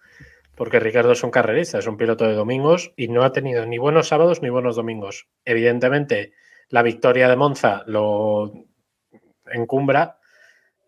porque 0.56 0.80
Ricardo 0.80 1.12
es 1.12 1.22
un 1.22 1.30
carrerista, 1.30 1.78
es 1.78 1.86
un 1.86 1.96
piloto 1.96 2.26
de 2.26 2.34
domingos 2.34 2.92
y 2.96 3.06
no 3.06 3.22
ha 3.22 3.30
tenido 3.30 3.64
ni 3.64 3.78
buenos 3.78 4.08
sábados 4.08 4.42
ni 4.42 4.48
buenos 4.48 4.74
domingos. 4.74 5.28
Evidentemente, 5.44 6.32
la 6.68 6.82
victoria 6.82 7.28
de 7.28 7.36
Monza 7.36 7.82
lo 7.86 8.52
encumbra, 9.46 10.18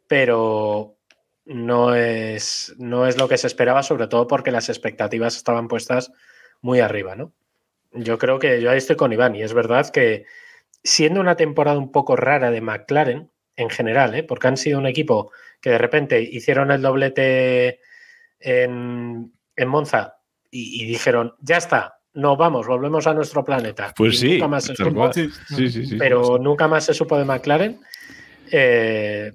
pero 0.07 0.97
no 1.45 1.95
es, 1.95 2.75
no 2.79 3.07
es 3.07 3.19
lo 3.19 3.29
que 3.29 3.39
se 3.39 3.47
esperaba, 3.47 3.83
sobre 3.83 4.07
todo 4.07 4.27
porque 4.27 4.51
las 4.51 4.69
expectativas 4.69 5.37
estaban 5.37 5.69
puestas 5.69 6.13
muy 6.61 6.81
arriba, 6.81 7.17
¿no? 7.17 7.33
Yo 7.93 8.19
creo 8.19 8.39
que 8.39 8.61
yo 8.61 8.71
ahí 8.71 8.79
estoy 8.79 8.97
con 8.97 9.13
Iván 9.13 9.35
y 9.35 9.43
es 9.43 9.53
verdad 9.53 9.91
que 9.91 10.25
siendo 10.85 11.21
una 11.21 11.37
temporada 11.37 11.79
un 11.79 11.91
poco 11.91 12.17
rara 12.17 12.51
de 12.51 12.61
McLaren, 12.61 13.31
en 13.61 13.71
general, 13.71 14.15
¿eh? 14.15 14.23
porque 14.23 14.49
han 14.49 14.57
sido 14.57 14.79
un 14.79 14.87
equipo 14.87 15.33
que 15.61 15.71
de 15.71 15.79
repente 15.79 16.23
hicieron 16.23 16.71
el 16.71 16.83
doblete 16.83 17.81
en, 18.39 19.33
en 19.55 19.69
Monza 19.69 20.19
y, 20.51 20.83
y 20.83 20.87
dijeron, 20.87 21.35
ya 21.41 21.59
está, 21.59 22.00
no 22.15 22.37
vamos, 22.37 22.67
volvemos 22.67 23.07
a 23.07 23.15
nuestro 23.15 23.45
planeta. 23.45 23.93
Pues 23.97 24.19
sí, 24.19 24.33
nunca 24.33 24.49
más 24.49 24.65
se 24.65 24.75
tal 24.75 24.87
supo, 24.89 24.99
cual. 25.01 25.13
Sí, 25.15 25.31
sí, 25.71 25.87
sí. 25.87 25.97
pero 25.99 26.39
nunca 26.39 26.69
más 26.69 26.85
se 26.85 26.95
supo 26.95 27.19
de 27.19 27.25
McLaren. 27.25 27.81
Eh, 28.51 29.33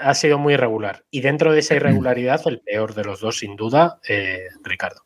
ha 0.00 0.14
sido 0.14 0.38
muy 0.38 0.54
irregular. 0.54 1.04
Y 1.10 1.20
dentro 1.20 1.52
de 1.52 1.60
esa 1.60 1.74
irregularidad, 1.74 2.40
el 2.46 2.60
peor 2.60 2.94
de 2.94 3.04
los 3.04 3.20
dos, 3.20 3.38
sin 3.38 3.56
duda, 3.56 3.98
eh, 4.08 4.48
Ricardo. 4.62 5.02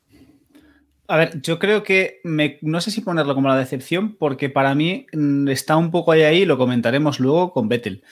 A 1.08 1.16
ver, 1.16 1.40
yo 1.42 1.58
creo 1.58 1.82
que 1.82 2.20
me- 2.22 2.58
no 2.62 2.80
sé 2.80 2.92
si 2.92 3.00
ponerlo 3.00 3.34
como 3.34 3.48
la 3.48 3.56
decepción, 3.56 4.16
porque 4.16 4.48
para 4.48 4.74
mí 4.76 5.06
mm, 5.12 5.48
está 5.48 5.76
un 5.76 5.90
poco 5.90 6.12
ahí 6.12 6.22
ahí, 6.22 6.44
lo 6.44 6.56
comentaremos 6.56 7.18
luego 7.18 7.52
con 7.52 7.68
Vettel. 7.68 8.04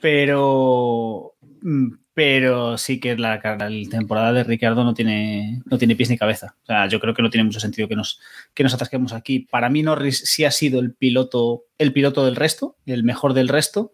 Pero, 0.00 1.34
mm, 1.62 1.88
pero 2.14 2.78
sí 2.78 2.98
que 2.98 3.16
la, 3.16 3.40
la 3.42 3.90
temporada 3.90 4.32
de 4.32 4.44
Ricardo 4.44 4.84
no 4.84 4.94
tiene, 4.94 5.62
no 5.66 5.76
tiene 5.76 5.96
pies 5.96 6.08
ni 6.10 6.16
cabeza. 6.16 6.56
O 6.62 6.66
sea, 6.66 6.88
yo 6.88 6.98
creo 6.98 7.12
que 7.12 7.22
no 7.22 7.28
tiene 7.28 7.44
mucho 7.44 7.60
sentido 7.60 7.88
que 7.88 7.96
nos, 7.96 8.20
que 8.54 8.62
nos 8.62 8.72
atasquemos 8.72 9.12
aquí. 9.12 9.40
Para 9.40 9.68
mí, 9.68 9.82
Norris 9.82 10.22
sí 10.24 10.44
ha 10.44 10.50
sido 10.50 10.80
el 10.80 10.94
piloto, 10.94 11.64
el 11.76 11.92
piloto 11.92 12.24
del 12.24 12.36
resto, 12.36 12.76
el 12.86 13.04
mejor 13.04 13.34
del 13.34 13.48
resto, 13.48 13.92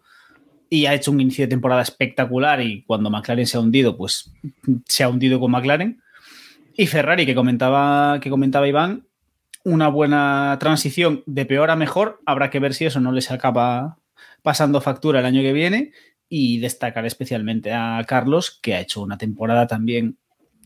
y 0.69 0.85
ha 0.85 0.93
hecho 0.93 1.11
un 1.11 1.19
inicio 1.19 1.43
de 1.43 1.49
temporada 1.49 1.81
espectacular. 1.81 2.61
Y 2.61 2.83
cuando 2.83 3.09
McLaren 3.09 3.45
se 3.45 3.57
ha 3.57 3.59
hundido, 3.59 3.97
pues 3.97 4.31
se 4.87 5.03
ha 5.03 5.09
hundido 5.09 5.39
con 5.39 5.51
McLaren. 5.51 6.01
Y 6.75 6.87
Ferrari, 6.87 7.25
que 7.25 7.35
comentaba, 7.35 8.19
que 8.19 8.29
comentaba 8.29 8.67
Iván, 8.67 9.05
una 9.63 9.87
buena 9.89 10.57
transición 10.59 11.23
de 11.25 11.45
peor 11.45 11.71
a 11.71 11.75
mejor. 11.75 12.21
Habrá 12.25 12.49
que 12.49 12.59
ver 12.59 12.73
si 12.73 12.85
eso 12.85 12.99
no 12.99 13.11
les 13.11 13.31
acaba 13.31 13.97
pasando 14.43 14.81
factura 14.81 15.19
el 15.19 15.25
año 15.25 15.41
que 15.41 15.53
viene. 15.53 15.91
y 16.29 16.57
destacar 16.59 17.05
especialmente 17.05 17.73
a 17.73 18.03
Carlos, 18.07 18.59
que 18.61 18.73
ha 18.73 18.79
hecho 18.79 19.01
una 19.01 19.19
temporada 19.19 19.67
también 19.67 20.17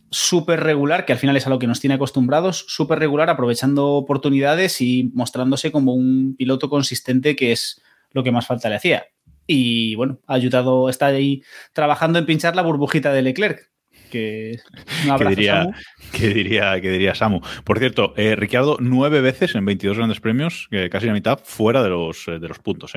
súper 0.10 0.62
regular, 0.62 1.06
que 1.06 1.14
al 1.14 1.20
final 1.20 1.36
es 1.36 1.46
a 1.48 1.50
lo 1.50 1.60
que 1.60 1.68
nos 1.68 1.80
tiene 1.80 1.96
acostumbrados, 1.96 2.66
súper 2.68 3.00
regular, 3.00 3.30
aprovechando 3.30 3.88
oportunidades 3.94 4.82
y 4.82 5.12
mostrándose 5.14 5.72
como 5.72 5.94
un 5.94 6.36
piloto 6.38 6.70
consistente, 6.70 7.36
que 7.36 7.52
es 7.52 7.82
lo 8.12 8.24
que 8.24 8.32
más 8.32 8.48
falta 8.48 8.70
le 8.70 8.76
hacía. 8.76 9.08
Y 9.46 9.96
bueno, 9.96 10.20
ha 10.28 10.36
ayudado, 10.36 10.90
está 10.90 11.08
ahí 11.08 11.44
trabajando 11.74 12.20
en 12.20 12.26
pinchar 12.26 12.56
la 12.56 12.62
burbujita 12.62 13.14
de 13.14 13.22
Leclerc. 13.22 13.72
Que, 14.12 14.60
abrazo, 15.10 15.30
diría, 15.30 15.64
Samu. 15.64 15.74
que 16.14 16.28
diría, 16.30 16.82
que 16.82 16.90
diría 16.90 17.16
Samu. 17.16 17.42
Por 17.64 17.80
cierto, 17.80 18.14
eh, 18.16 18.36
Ricciardo 18.36 18.78
nueve 18.80 19.22
veces 19.22 19.56
en 19.56 19.66
22 19.66 19.98
grandes 19.98 20.20
premios, 20.20 20.68
que 20.72 20.90
casi 20.90 21.08
la 21.08 21.14
mitad 21.14 21.40
fuera 21.44 21.84
de 21.84 21.90
los, 21.90 22.28
eh, 22.28 22.40
de 22.40 22.48
los 22.48 22.60
puntos. 22.60 22.94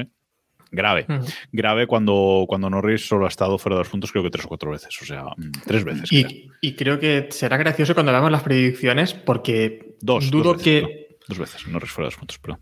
Grave. 0.72 1.06
Grave 1.52 1.86
cuando, 1.86 2.44
cuando 2.48 2.70
Norris 2.70 3.06
solo 3.06 3.24
ha 3.26 3.28
estado 3.28 3.58
fuera 3.58 3.76
de 3.76 3.80
los 3.80 3.88
puntos, 3.88 4.12
creo 4.12 4.22
que 4.24 4.30
tres 4.30 4.44
o 4.44 4.48
cuatro 4.48 4.70
veces. 4.70 4.96
O 5.02 5.04
sea, 5.04 5.24
mm, 5.36 5.50
tres 5.66 5.84
veces. 5.84 6.08
creo. 6.08 6.28
Y, 6.30 6.50
y 6.60 6.74
creo 6.74 6.98
que 7.00 7.26
será 7.30 7.56
gracioso 7.56 7.94
cuando 7.94 8.12
veamos 8.12 8.30
las 8.30 8.42
predicciones 8.42 9.12
porque 9.14 9.96
Dos, 10.00 10.30
dudo 10.30 10.54
dos 10.54 10.56
veces, 10.58 10.64
que, 10.64 10.82
no, 10.82 11.26
dos 11.28 11.38
veces, 11.38 11.66
Norris 11.68 11.90
fuera 11.90 12.06
de 12.06 12.12
los 12.12 12.18
puntos, 12.18 12.38
perdón. 12.38 12.60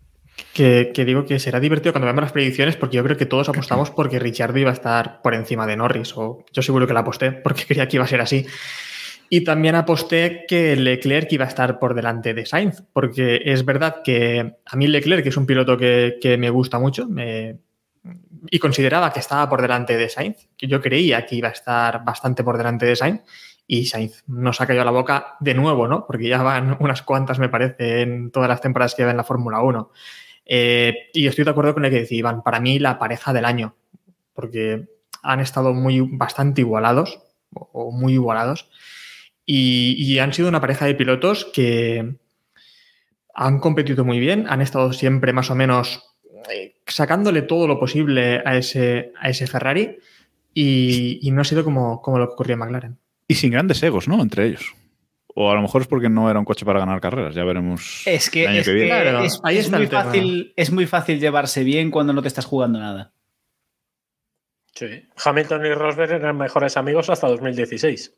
que, 0.54 0.90
que 0.94 1.04
digo 1.04 1.24
que 1.24 1.38
será 1.38 1.60
divertido 1.60 1.92
cuando 1.92 2.06
veamos 2.06 2.22
las 2.22 2.32
predicciones 2.32 2.76
porque 2.76 2.96
yo 2.96 3.04
creo 3.04 3.16
que 3.16 3.26
todos 3.26 3.48
apostamos 3.48 3.90
porque 3.90 4.18
Richardo 4.18 4.58
iba 4.58 4.70
a 4.70 4.74
estar 4.74 5.20
por 5.22 5.34
encima 5.34 5.66
de 5.66 5.76
Norris 5.76 6.12
o 6.16 6.44
yo 6.52 6.62
seguro 6.62 6.86
que 6.86 6.94
la 6.94 7.00
aposté 7.00 7.32
porque 7.32 7.64
creía 7.68 7.86
que 7.88 7.96
iba 7.96 8.04
a 8.04 8.08
ser 8.08 8.20
así. 8.20 8.46
Y 9.30 9.42
también 9.44 9.74
aposté 9.74 10.46
que 10.48 10.74
Leclerc 10.74 11.30
iba 11.32 11.44
a 11.44 11.48
estar 11.48 11.78
por 11.78 11.92
delante 11.92 12.32
de 12.32 12.46
Sainz, 12.46 12.82
porque 12.94 13.42
es 13.44 13.62
verdad 13.62 13.96
que 14.02 14.54
a 14.64 14.76
mí 14.76 14.86
Leclerc 14.86 15.26
es 15.26 15.36
un 15.36 15.44
piloto 15.44 15.76
que, 15.76 16.16
que 16.18 16.38
me 16.38 16.48
gusta 16.48 16.78
mucho 16.78 17.06
me- 17.06 17.58
y 18.50 18.58
consideraba 18.58 19.12
que 19.12 19.20
estaba 19.20 19.48
por 19.48 19.62
delante 19.62 19.96
de 19.96 20.08
Sainz, 20.08 20.48
que 20.56 20.66
yo 20.66 20.80
creía 20.80 21.26
que 21.26 21.36
iba 21.36 21.48
a 21.48 21.52
estar 21.52 22.04
bastante 22.04 22.44
por 22.44 22.56
delante 22.56 22.86
de 22.86 22.96
Sainz, 22.96 23.22
y 23.66 23.86
Sainz 23.86 24.24
nos 24.26 24.60
ha 24.60 24.66
caído 24.66 24.84
la 24.84 24.90
boca 24.90 25.36
de 25.40 25.54
nuevo, 25.54 25.88
¿no? 25.88 26.06
Porque 26.06 26.28
ya 26.28 26.42
van 26.42 26.76
unas 26.80 27.02
cuantas, 27.02 27.38
me 27.38 27.48
parece, 27.48 28.02
en 28.02 28.30
todas 28.30 28.48
las 28.48 28.60
temporadas 28.60 28.94
que 28.94 29.02
lleva 29.02 29.10
en 29.10 29.16
la 29.16 29.24
Fórmula 29.24 29.60
1. 29.60 29.90
Eh, 30.46 31.10
y 31.12 31.26
estoy 31.26 31.44
de 31.44 31.50
acuerdo 31.50 31.74
con 31.74 31.84
el 31.84 31.90
que 31.90 32.00
decía 32.00 32.18
Iván, 32.18 32.42
para 32.42 32.60
mí 32.60 32.78
la 32.78 32.98
pareja 32.98 33.32
del 33.32 33.44
año, 33.44 33.76
porque 34.32 34.88
han 35.22 35.40
estado 35.40 35.74
muy 35.74 36.00
bastante 36.00 36.62
igualados, 36.62 37.20
o 37.50 37.90
muy 37.92 38.14
igualados, 38.14 38.70
y 39.50 40.18
han 40.18 40.34
sido 40.34 40.48
una 40.48 40.60
pareja 40.60 40.84
de 40.84 40.94
pilotos 40.94 41.46
que 41.54 42.18
han 43.38 43.60
competido 43.60 44.04
muy 44.04 44.18
bien, 44.18 44.46
han 44.48 44.60
estado 44.60 44.92
siempre 44.92 45.32
más 45.32 45.50
o 45.50 45.54
menos 45.54 46.07
eh, 46.52 46.76
sacándole 46.86 47.42
todo 47.42 47.66
lo 47.66 47.78
posible 47.78 48.42
a 48.44 48.56
ese, 48.56 49.12
a 49.20 49.28
ese 49.28 49.46
Ferrari, 49.46 49.98
y, 50.54 51.18
y 51.22 51.30
no 51.30 51.42
ha 51.42 51.44
sido 51.44 51.62
como, 51.64 52.02
como 52.02 52.18
lo 52.18 52.26
que 52.28 52.32
ocurrió 52.34 52.54
en 52.54 52.60
McLaren. 52.60 52.98
Y 53.28 53.34
sin 53.34 53.52
grandes 53.52 53.82
egos, 53.82 54.08
¿no? 54.08 54.20
Entre 54.22 54.46
ellos. 54.46 54.74
O 55.34 55.50
a 55.50 55.54
lo 55.54 55.62
mejor 55.62 55.82
es 55.82 55.86
porque 55.88 56.08
no 56.08 56.28
era 56.30 56.38
un 56.38 56.44
coche 56.44 56.64
para 56.64 56.80
ganar 56.80 57.00
carreras. 57.00 57.34
Ya 57.34 57.44
veremos. 57.44 58.02
Es 58.06 58.28
que, 58.28 58.42
el 58.44 58.48
año 58.48 58.60
es, 58.60 58.66
que 58.66 58.72
viene. 58.74 58.88
que 58.88 59.02
Claro, 59.02 59.22
es- 59.24 59.40
ahí 59.44 59.58
es 59.58 59.66
está 59.66 59.76
muy 59.78 59.86
fácil, 59.86 60.52
es 60.56 60.72
muy 60.72 60.86
fácil 60.86 61.20
llevarse 61.20 61.62
bien 61.62 61.90
cuando 61.92 62.12
no 62.12 62.22
te 62.22 62.28
estás 62.28 62.46
jugando 62.46 62.80
nada. 62.80 63.12
Sí. 64.74 65.04
Hamilton 65.24 65.66
y 65.66 65.74
Rosberg 65.74 66.12
eran 66.12 66.36
mejores 66.38 66.76
amigos 66.76 67.10
hasta 67.10 67.28
2016. 67.28 68.14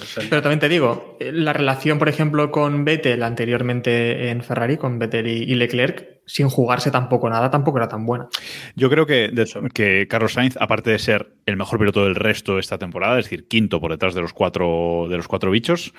O 0.00 0.04
sea, 0.04 0.24
Pero 0.28 0.42
también 0.42 0.60
te 0.60 0.68
digo, 0.68 1.16
eh, 1.20 1.32
la 1.32 1.52
relación, 1.52 1.98
por 1.98 2.08
ejemplo, 2.08 2.50
con 2.50 2.84
Vettel 2.84 3.22
anteriormente 3.22 4.30
en 4.30 4.42
Ferrari, 4.42 4.76
con 4.76 4.98
Vettel 4.98 5.26
y 5.26 5.54
Leclerc, 5.54 6.15
sin 6.26 6.48
jugarse 6.48 6.90
tampoco 6.90 7.30
nada, 7.30 7.50
tampoco 7.50 7.78
era 7.78 7.88
tan 7.88 8.04
buena. 8.04 8.28
Yo 8.74 8.90
creo 8.90 9.06
que, 9.06 9.28
de- 9.28 9.42
Eso. 9.42 9.62
que 9.72 10.06
Carlos 10.08 10.32
Sainz, 10.32 10.56
aparte 10.60 10.90
de 10.90 10.98
ser 10.98 11.34
el 11.46 11.56
mejor 11.56 11.78
piloto 11.78 12.04
del 12.04 12.16
resto 12.16 12.54
de 12.54 12.60
esta 12.60 12.78
temporada, 12.78 13.18
es 13.18 13.26
decir, 13.26 13.46
quinto 13.48 13.80
por 13.80 13.92
detrás 13.92 14.14
de 14.14 14.20
los 14.20 14.32
cuatro, 14.32 15.06
de 15.08 15.16
los 15.16 15.28
cuatro 15.28 15.50
bichos, 15.50 15.92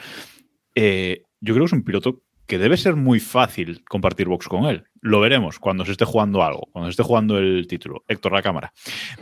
eh, 0.75 1.23
yo 1.39 1.53
creo 1.53 1.63
que 1.65 1.69
es 1.69 1.73
un 1.73 1.83
piloto 1.83 2.21
que 2.45 2.57
debe 2.57 2.77
ser 2.77 2.95
muy 2.95 3.19
fácil 3.19 3.83
compartir 3.89 4.27
box 4.27 4.47
con 4.47 4.65
él. 4.65 4.85
Lo 5.01 5.19
veremos 5.19 5.59
cuando 5.59 5.83
se 5.85 5.91
esté 5.91 6.05
jugando 6.05 6.43
algo, 6.43 6.69
cuando 6.71 6.87
se 6.87 6.91
esté 6.91 7.03
jugando 7.03 7.37
el 7.37 7.67
título. 7.67 8.03
Héctor, 8.07 8.31
la 8.31 8.41
cámara. 8.41 8.71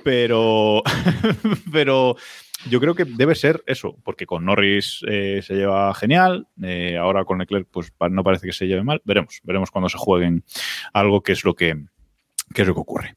Pero, 0.03 0.83
pero 1.71 2.15
yo 2.69 2.79
creo 2.79 2.95
que 2.95 3.05
debe 3.05 3.35
ser 3.35 3.63
eso, 3.67 3.97
porque 4.03 4.25
con 4.25 4.45
Norris 4.45 5.01
eh, 5.07 5.41
se 5.43 5.55
lleva 5.55 5.93
genial, 5.93 6.47
eh, 6.61 6.97
ahora 6.97 7.25
con 7.25 7.39
Leclerc 7.39 7.67
pues 7.71 7.91
no 8.09 8.23
parece 8.23 8.47
que 8.47 8.53
se 8.53 8.67
lleve 8.67 8.83
mal. 8.83 9.01
Veremos, 9.05 9.39
veremos 9.43 9.71
cuando 9.71 9.89
se 9.89 9.97
jueguen 9.97 10.43
algo 10.93 11.21
que 11.21 11.33
es 11.33 11.43
lo 11.43 11.53
que, 11.55 11.85
que 12.53 12.61
es 12.61 12.67
lo 12.67 12.73
que 12.73 12.79
ocurre. 12.79 13.15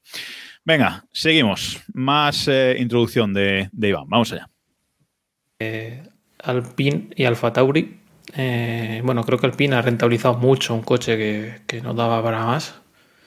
Venga, 0.65 1.07
seguimos. 1.13 1.83
Más 1.95 2.49
eh, 2.49 2.77
introducción 2.79 3.33
de, 3.33 3.69
de 3.73 3.89
Iván. 3.89 4.09
Vamos 4.09 4.33
allá. 4.33 4.49
Alpine 6.45 7.09
y 7.17 7.25
Alfa 7.25 7.53
Tauri. 7.53 7.99
bueno, 9.03 9.25
creo 9.25 9.39
que 9.39 9.47
Alpine 9.47 9.77
ha 9.77 9.83
rentabilizado 9.83 10.35
mucho 10.35 10.75
un 10.75 10.83
coche 10.83 11.17
que, 11.17 11.63
que 11.67 11.81
no 11.81 11.95
daba 11.95 12.23
para 12.23 12.45
más. 12.45 12.81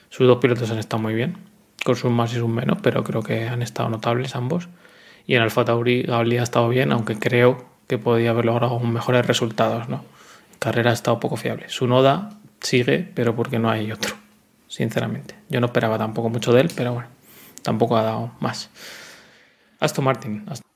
Sus 0.08 0.26
dos 0.26 0.38
pilotos 0.38 0.70
han 0.70 0.78
estado 0.78 1.02
muy 1.02 1.14
bien, 1.14 1.36
con 1.84 1.96
sus 1.96 2.10
más 2.10 2.32
y 2.32 2.36
sus 2.36 2.48
menos, 2.48 2.78
pero 2.82 3.02
creo 3.02 3.22
que 3.22 3.48
han 3.48 3.62
estado 3.62 3.88
notables 3.88 4.36
ambos. 4.36 4.68
Y 5.26 5.34
en 5.34 5.42
Alfa 5.42 5.64
Tauri 5.64 6.02
Gasly 6.02 6.38
ha 6.38 6.42
estado 6.42 6.68
bien, 6.68 6.92
aunque 6.92 7.18
creo 7.18 7.64
que 7.86 7.98
podía 7.98 8.30
haber 8.30 8.44
logrado 8.44 8.78
mejores 8.80 9.26
resultados. 9.26 9.88
¿no? 9.88 10.04
Carrera 10.58 10.90
ha 10.90 10.94
estado 10.94 11.20
poco 11.20 11.36
fiable. 11.36 11.68
Su 11.68 11.86
Noda 11.86 12.30
sigue, 12.60 13.08
pero 13.14 13.34
porque 13.34 13.58
no 13.58 13.70
hay 13.70 13.92
otro, 13.92 14.14
sinceramente. 14.68 15.34
Yo 15.48 15.60
no 15.60 15.66
esperaba 15.66 15.98
tampoco 15.98 16.28
mucho 16.28 16.52
de 16.52 16.62
él, 16.62 16.70
pero 16.74 16.94
bueno, 16.94 17.08
tampoco 17.62 17.96
ha 17.96 18.02
dado 18.02 18.32
más. 18.40 18.70
Aston 19.80 20.04
Martin, 20.04 20.44
Aston 20.48 20.72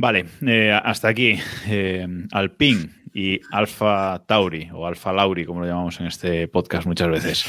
Vale, 0.00 0.26
eh, 0.46 0.70
hasta 0.70 1.08
aquí. 1.08 1.40
Eh, 1.66 2.06
Alpine 2.30 2.90
y 3.12 3.40
Alfa 3.50 4.22
Tauri, 4.26 4.70
o 4.72 4.86
Alfa 4.86 5.12
Lauri, 5.12 5.44
como 5.44 5.60
lo 5.60 5.66
llamamos 5.66 5.98
en 5.98 6.06
este 6.06 6.46
podcast 6.46 6.86
muchas 6.86 7.08
veces. 7.08 7.44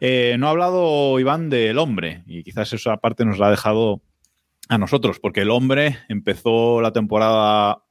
Eh, 0.00 0.36
no 0.38 0.46
ha 0.46 0.50
hablado 0.50 1.18
Iván 1.18 1.48
del 1.48 1.78
hombre, 1.78 2.22
y 2.26 2.42
quizás 2.42 2.70
esa 2.74 2.98
parte 2.98 3.24
nos 3.24 3.38
la 3.38 3.46
ha 3.46 3.50
dejado 3.50 4.02
a 4.68 4.78
nosotros, 4.78 5.18
porque 5.20 5.42
el 5.42 5.50
hombre 5.50 5.98
empezó 6.08 6.80
la 6.80 6.92
temporada 6.92 7.82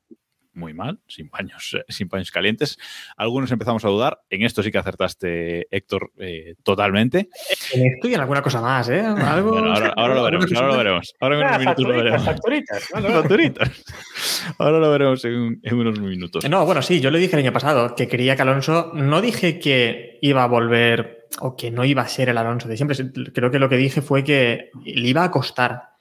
muy 0.57 0.73
mal, 0.73 1.01
sin 1.09 1.27
paños, 1.29 1.75
eh, 1.77 1.83
sin 1.89 2.07
paños 2.07 2.31
calientes. 2.31 2.77
Algunos 3.17 3.51
empezamos 3.51 3.83
a 3.83 3.89
dudar. 3.89 4.19
En 4.29 4.43
esto 4.43 4.63
sí 4.63 4.71
que 4.71 4.77
acertaste, 4.77 5.67
Héctor, 5.69 6.13
eh, 6.17 6.55
totalmente. 6.63 7.27
En 7.73 7.85
esto 7.85 8.07
y 8.07 8.13
en 8.13 8.21
alguna 8.21 8.41
cosa 8.41 8.61
más, 8.61 8.87
¿eh? 8.87 9.01
Algo, 9.01 9.51
Bueno, 9.51 9.73
ahora, 9.73 9.93
ahora 9.97 10.15
lo 10.15 10.23
veremos, 10.23 10.53
ahora 10.53 10.67
lo 10.69 10.77
veremos. 10.77 11.13
Ahora 11.19 11.35
en 11.35 11.41
unos 11.41 11.53
Ah, 11.55 11.59
minutos 11.59 11.83
lo 11.85 11.89
veremos. 11.93 12.23
facturitas. 12.23 12.89
Ahora 14.57 14.79
lo 14.79 14.91
veremos 14.91 15.25
en, 15.25 15.59
en 15.61 15.75
unos 15.75 15.99
minutos. 15.99 16.47
No, 16.49 16.65
bueno, 16.65 16.81
sí, 16.81 17.01
yo 17.01 17.11
lo 17.11 17.17
dije 17.17 17.35
el 17.35 17.43
año 17.43 17.51
pasado, 17.53 17.93
que 17.95 18.07
quería 18.07 18.35
que 18.37 18.43
Alonso, 18.43 18.91
no 18.93 19.21
dije 19.21 19.59
que 19.59 20.19
iba 20.21 20.43
a 20.43 20.47
volver 20.47 21.27
o 21.41 21.57
que 21.57 21.69
no 21.71 21.83
iba 21.83 22.01
a 22.03 22.07
ser 22.07 22.29
el 22.29 22.37
Alonso 22.37 22.67
de 22.69 22.77
siempre, 22.77 22.95
creo 23.33 23.51
que 23.51 23.59
lo 23.59 23.67
que 23.67 23.75
dije 23.77 24.01
fue 24.01 24.23
que 24.23 24.69
le 24.85 25.07
iba 25.09 25.23
a 25.25 25.31
costar. 25.31 25.94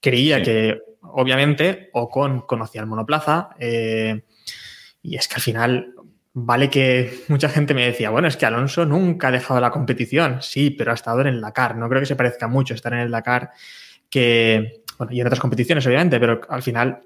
Creía 0.00 0.38
Sí. 0.38 0.44
que, 0.44 0.80
obviamente, 1.02 1.90
Ocon 1.92 2.40
conocía 2.42 2.80
el 2.80 2.86
monoplaza 2.86 3.50
eh, 3.58 4.22
y 5.02 5.16
es 5.16 5.28
que 5.28 5.34
al 5.36 5.40
final, 5.40 5.94
vale 6.32 6.70
que 6.70 7.24
mucha 7.28 7.48
gente 7.48 7.74
me 7.74 7.84
decía, 7.86 8.10
bueno, 8.10 8.28
es 8.28 8.36
que 8.36 8.46
Alonso 8.46 8.84
nunca 8.86 9.28
ha 9.28 9.30
dejado 9.30 9.60
la 9.60 9.70
competición, 9.70 10.42
sí, 10.42 10.70
pero 10.70 10.90
ha 10.92 10.94
estado 10.94 11.20
en 11.22 11.26
el 11.28 11.40
Dakar, 11.40 11.76
no 11.76 11.88
creo 11.88 12.00
que 12.00 12.06
se 12.06 12.16
parezca 12.16 12.48
mucho 12.48 12.74
estar 12.74 12.92
en 12.92 13.00
el 13.00 13.10
Dakar 13.10 13.50
que, 14.08 14.82
bueno, 14.98 15.12
y 15.12 15.20
en 15.20 15.26
otras 15.26 15.40
competiciones, 15.40 15.86
obviamente, 15.86 16.18
pero 16.20 16.40
al 16.48 16.62
final... 16.62 17.00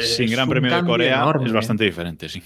Sin 0.00 0.30
Gran 0.30 0.48
Premio 0.48 0.74
de 0.74 0.84
Corea 0.84 1.16
enorme. 1.16 1.46
es 1.46 1.52
bastante 1.52 1.84
diferente, 1.84 2.28
sí. 2.28 2.42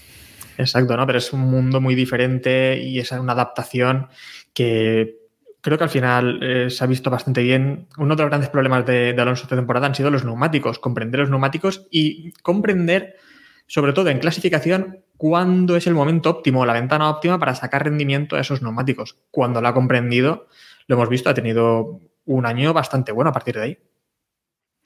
Exacto, 0.57 0.95
¿no? 0.95 1.05
Pero 1.05 1.17
es 1.17 1.33
un 1.33 1.41
mundo 1.41 1.81
muy 1.81 1.95
diferente 1.95 2.79
y 2.81 2.99
es 2.99 3.11
una 3.11 3.33
adaptación 3.33 4.07
que 4.53 5.17
creo 5.65 5.79
que 5.79 5.83
al 5.83 5.89
final 5.89 6.39
eh, 6.43 6.69
se 6.69 6.83
ha 6.83 6.87
visto 6.87 7.09
bastante 7.09 7.41
bien. 7.41 7.87
Uno 7.97 8.15
de 8.15 8.21
los 8.21 8.29
grandes 8.29 8.51
problemas 8.51 8.85
de, 8.85 9.13
de 9.13 9.21
Alonso 9.21 9.45
esta 9.45 9.55
temporada 9.55 9.87
han 9.87 9.95
sido 9.95 10.11
los 10.11 10.23
neumáticos, 10.23 10.77
comprender 10.77 11.21
los 11.21 11.31
neumáticos 11.31 11.87
y 11.89 12.33
comprender, 12.43 13.15
sobre 13.65 13.91
todo 13.91 14.09
en 14.09 14.19
clasificación, 14.19 15.03
cuándo 15.17 15.75
es 15.75 15.87
el 15.87 15.95
momento 15.95 16.29
óptimo, 16.29 16.67
la 16.67 16.73
ventana 16.73 17.09
óptima 17.09 17.39
para 17.39 17.55
sacar 17.55 17.83
rendimiento 17.83 18.35
a 18.35 18.41
esos 18.41 18.61
neumáticos. 18.61 19.17
Cuando 19.31 19.59
lo 19.59 19.67
ha 19.67 19.73
comprendido, 19.73 20.45
lo 20.85 20.97
hemos 20.97 21.09
visto, 21.09 21.31
ha 21.31 21.33
tenido 21.33 21.99
un 22.25 22.45
año 22.45 22.71
bastante 22.71 23.11
bueno 23.11 23.31
a 23.31 23.33
partir 23.33 23.55
de 23.55 23.61
ahí. 23.63 23.79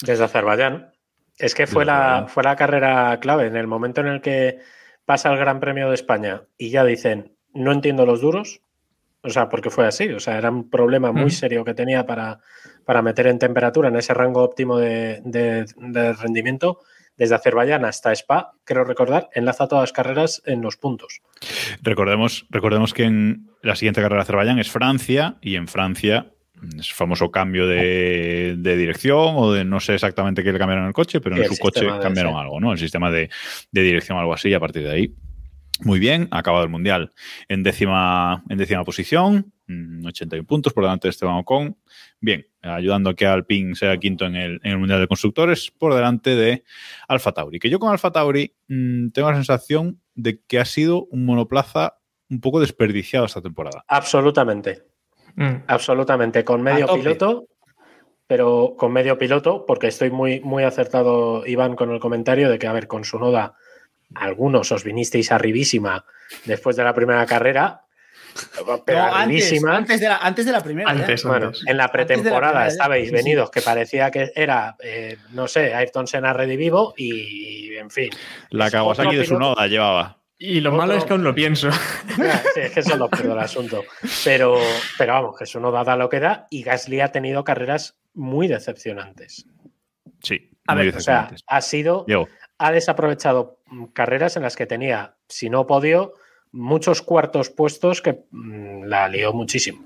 Desde 0.01 0.23
Azerbaiyán. 0.23 0.93
Es 1.37 1.55
que 1.55 1.67
fue 1.67 1.83
la, 1.83 2.27
fue 2.29 2.43
la 2.43 2.55
carrera 2.55 3.19
clave. 3.19 3.47
En 3.47 3.57
el 3.57 3.67
momento 3.67 3.99
en 3.99 4.07
el 4.07 4.21
que 4.21 4.59
pasa 5.03 5.29
el 5.29 5.37
Gran 5.37 5.59
Premio 5.59 5.89
de 5.89 5.95
España 5.95 6.43
y 6.57 6.69
ya 6.69 6.85
dicen, 6.85 7.35
no 7.53 7.73
entiendo 7.73 8.05
los 8.05 8.21
duros, 8.21 8.61
o 9.21 9.29
sea, 9.29 9.49
porque 9.49 9.69
fue 9.69 9.85
así, 9.85 10.09
o 10.09 10.19
sea, 10.19 10.37
era 10.37 10.49
un 10.49 10.69
problema 10.69 11.11
muy 11.11 11.25
Mm. 11.25 11.29
serio 11.31 11.65
que 11.65 11.73
tenía 11.73 12.05
para, 12.05 12.39
para 12.85 13.01
meter 13.01 13.27
en 13.27 13.39
temperatura 13.39 13.89
en 13.89 13.95
ese 13.97 14.13
rango 14.13 14.41
óptimo 14.43 14.77
de, 14.77 15.21
de- 15.23 15.65
de 15.77 16.13
rendimiento. 16.13 16.79
Desde 17.17 17.35
Azerbaiyán 17.35 17.83
hasta 17.83 18.13
Spa, 18.13 18.53
creo 18.63 18.85
recordar, 18.85 19.27
enlaza 19.33 19.67
todas 19.67 19.83
las 19.83 19.91
carreras 19.91 20.41
en 20.45 20.61
los 20.61 20.77
puntos. 20.77 21.19
Recordemos, 21.81 22.45
recordemos 22.49 22.93
que 22.93 23.03
en 23.03 23.49
la 23.61 23.75
siguiente 23.75 24.01
carrera 24.01 24.19
de 24.19 24.23
Azerbaiyán 24.23 24.57
es 24.59 24.71
Francia 24.71 25.35
y 25.41 25.55
en 25.55 25.67
Francia 25.67 26.27
Es 26.77 26.93
famoso 26.93 27.29
cambio 27.31 27.67
de, 27.67 28.55
de 28.57 28.75
dirección 28.77 29.33
o 29.37 29.51
de 29.53 29.63
no 29.65 29.79
sé 29.79 29.93
exactamente 29.95 30.43
qué 30.43 30.51
le 30.53 30.59
cambiaron 30.59 30.85
al 30.85 30.93
coche, 30.93 31.19
pero 31.21 31.35
en 31.37 31.43
el 31.43 31.47
su 31.49 31.57
coche 31.57 31.85
de 31.85 31.99
cambiaron 31.99 32.35
algo, 32.35 32.59
¿no? 32.59 32.71
El 32.73 32.77
sistema 32.77 33.09
de, 33.11 33.29
de 33.71 33.81
dirección 33.81 34.17
algo 34.17 34.33
así, 34.33 34.49
y 34.49 34.53
a 34.53 34.59
partir 34.59 34.83
de 34.83 34.91
ahí. 34.91 35.13
Muy 35.81 35.99
bien, 35.99 36.27
ha 36.31 36.39
acabado 36.39 36.63
el 36.63 36.69
Mundial 36.69 37.11
en 37.47 37.63
décima, 37.63 38.43
en 38.49 38.57
décima 38.57 38.83
posición, 38.83 39.53
mm, 39.67 40.05
81 40.05 40.45
puntos 40.45 40.73
por 40.73 40.83
delante 40.83 41.07
de 41.07 41.11
Esteban 41.11 41.35
Ocon. 41.35 41.77
Bien, 42.19 42.45
ayudando 42.61 43.11
a 43.11 43.15
que 43.15 43.25
Alpine 43.25 43.75
sea 43.75 43.97
quinto 43.97 44.25
en 44.25 44.35
el, 44.35 44.59
en 44.63 44.71
el 44.71 44.77
Mundial 44.77 44.99
de 44.99 45.07
Constructores 45.07 45.71
por 45.71 45.93
delante 45.93 46.35
de 46.35 46.63
Alfa 47.07 47.31
Tauri. 47.31 47.59
Que 47.59 47.69
yo 47.69 47.79
con 47.79 47.91
Alfa 47.91 48.11
Tauri 48.11 48.53
mm, 48.67 49.09
tengo 49.09 49.29
la 49.29 49.37
sensación 49.37 50.01
de 50.15 50.41
que 50.41 50.59
ha 50.59 50.65
sido 50.65 51.05
un 51.05 51.25
monoplaza 51.25 51.95
un 52.29 52.41
poco 52.41 52.59
desperdiciado 52.59 53.25
esta 53.25 53.41
temporada. 53.41 53.83
Absolutamente. 53.87 54.83
Mm. 55.35 55.63
Absolutamente. 55.67 56.43
Con 56.43 56.61
medio 56.61 56.87
piloto, 56.93 57.47
pero 58.27 58.75
con 58.77 58.91
medio 58.91 59.17
piloto, 59.17 59.65
porque 59.65 59.87
estoy 59.87 60.11
muy, 60.11 60.41
muy 60.41 60.63
acertado, 60.63 61.45
Iván, 61.47 61.75
con 61.75 61.91
el 61.91 61.99
comentario 61.99 62.49
de 62.49 62.59
que, 62.59 62.67
a 62.67 62.73
ver, 62.73 62.87
con 62.87 63.03
su 63.03 63.17
noda, 63.17 63.55
algunos 64.15 64.71
os 64.71 64.83
vinisteis 64.83 65.31
arribísima 65.31 66.05
después 66.45 66.75
de 66.75 66.83
la 66.83 66.93
primera 66.93 67.25
carrera, 67.25 67.81
pero 68.85 68.99
No, 68.99 69.03
antes, 69.05 69.15
arribísima. 69.23 69.75
antes, 69.77 69.99
de 69.99 70.07
la, 70.07 70.17
antes 70.17 70.45
de 70.45 70.51
la 70.51 70.61
primera. 70.61 70.93
ya. 70.93 70.99
Antes, 71.01 71.23
Bueno, 71.23 71.47
antes. 71.47 71.63
en 71.67 71.77
la 71.77 71.83
la 71.85 71.91
pretemporada 71.91 72.39
primera, 72.53 72.61
ya. 72.65 72.67
estabais 72.67 73.11
venidos, 73.11 73.49
que 73.51 73.61
parecía 73.61 74.11
que 74.11 74.31
era, 74.35 74.75
eh, 74.83 75.17
no 75.31 75.47
sé, 75.47 75.73
Ayrton 75.73 76.07
Senna 76.07 76.31
redivivo 76.33 76.93
y, 76.95 77.73
en 77.75 77.89
fin. 77.89 78.09
La 78.51 78.69
Kawasaki 78.69 79.15
de 79.15 79.25
su 79.25 79.37
noda 79.37 79.67
llevaba. 79.67 80.17
Y 80.41 80.61
lo 80.61 80.71
malo 80.71 80.93
es 80.93 81.03
que 81.03 81.11
aún 81.13 81.23
lo 81.23 81.35
pienso. 81.35 81.69
Sí, 82.53 82.61
es 82.61 82.71
que 82.71 82.79
eso 82.81 82.93
es 82.93 82.97
lo 82.99 83.09
peor 83.09 83.27
del 83.29 83.39
asunto. 83.39 83.83
Pero, 84.23 84.57
pero 84.97 85.13
vamos, 85.13 85.37
que 85.37 85.43
eso 85.43 85.59
no 85.59 85.71
da 85.71 85.95
lo 85.97 86.07
que 86.09 86.19
da 86.19 86.47
y 86.49 86.63
Gasly 86.63 87.01
ha 87.01 87.11
tenido 87.11 87.43
carreras 87.43 87.97
muy 88.13 88.47
decepcionantes. 88.47 89.45
Sí, 90.21 90.49
A 90.67 90.75
muy 90.75 90.85
ver, 90.85 90.95
o 90.97 90.99
sea, 91.01 91.29
ha 91.47 91.61
sido, 91.61 92.05
ha 92.59 92.71
desaprovechado 92.71 93.57
mm, 93.67 93.85
carreras 93.85 94.35
en 94.35 94.43
las 94.43 94.55
que 94.55 94.67
tenía, 94.67 95.15
si 95.27 95.49
no 95.49 95.65
podio, 95.65 96.13
muchos 96.51 97.01
cuartos 97.01 97.49
puestos 97.49 98.01
que 98.01 98.19
mm, 98.29 98.83
la 98.83 99.09
lió 99.09 99.33
muchísimo. 99.33 99.83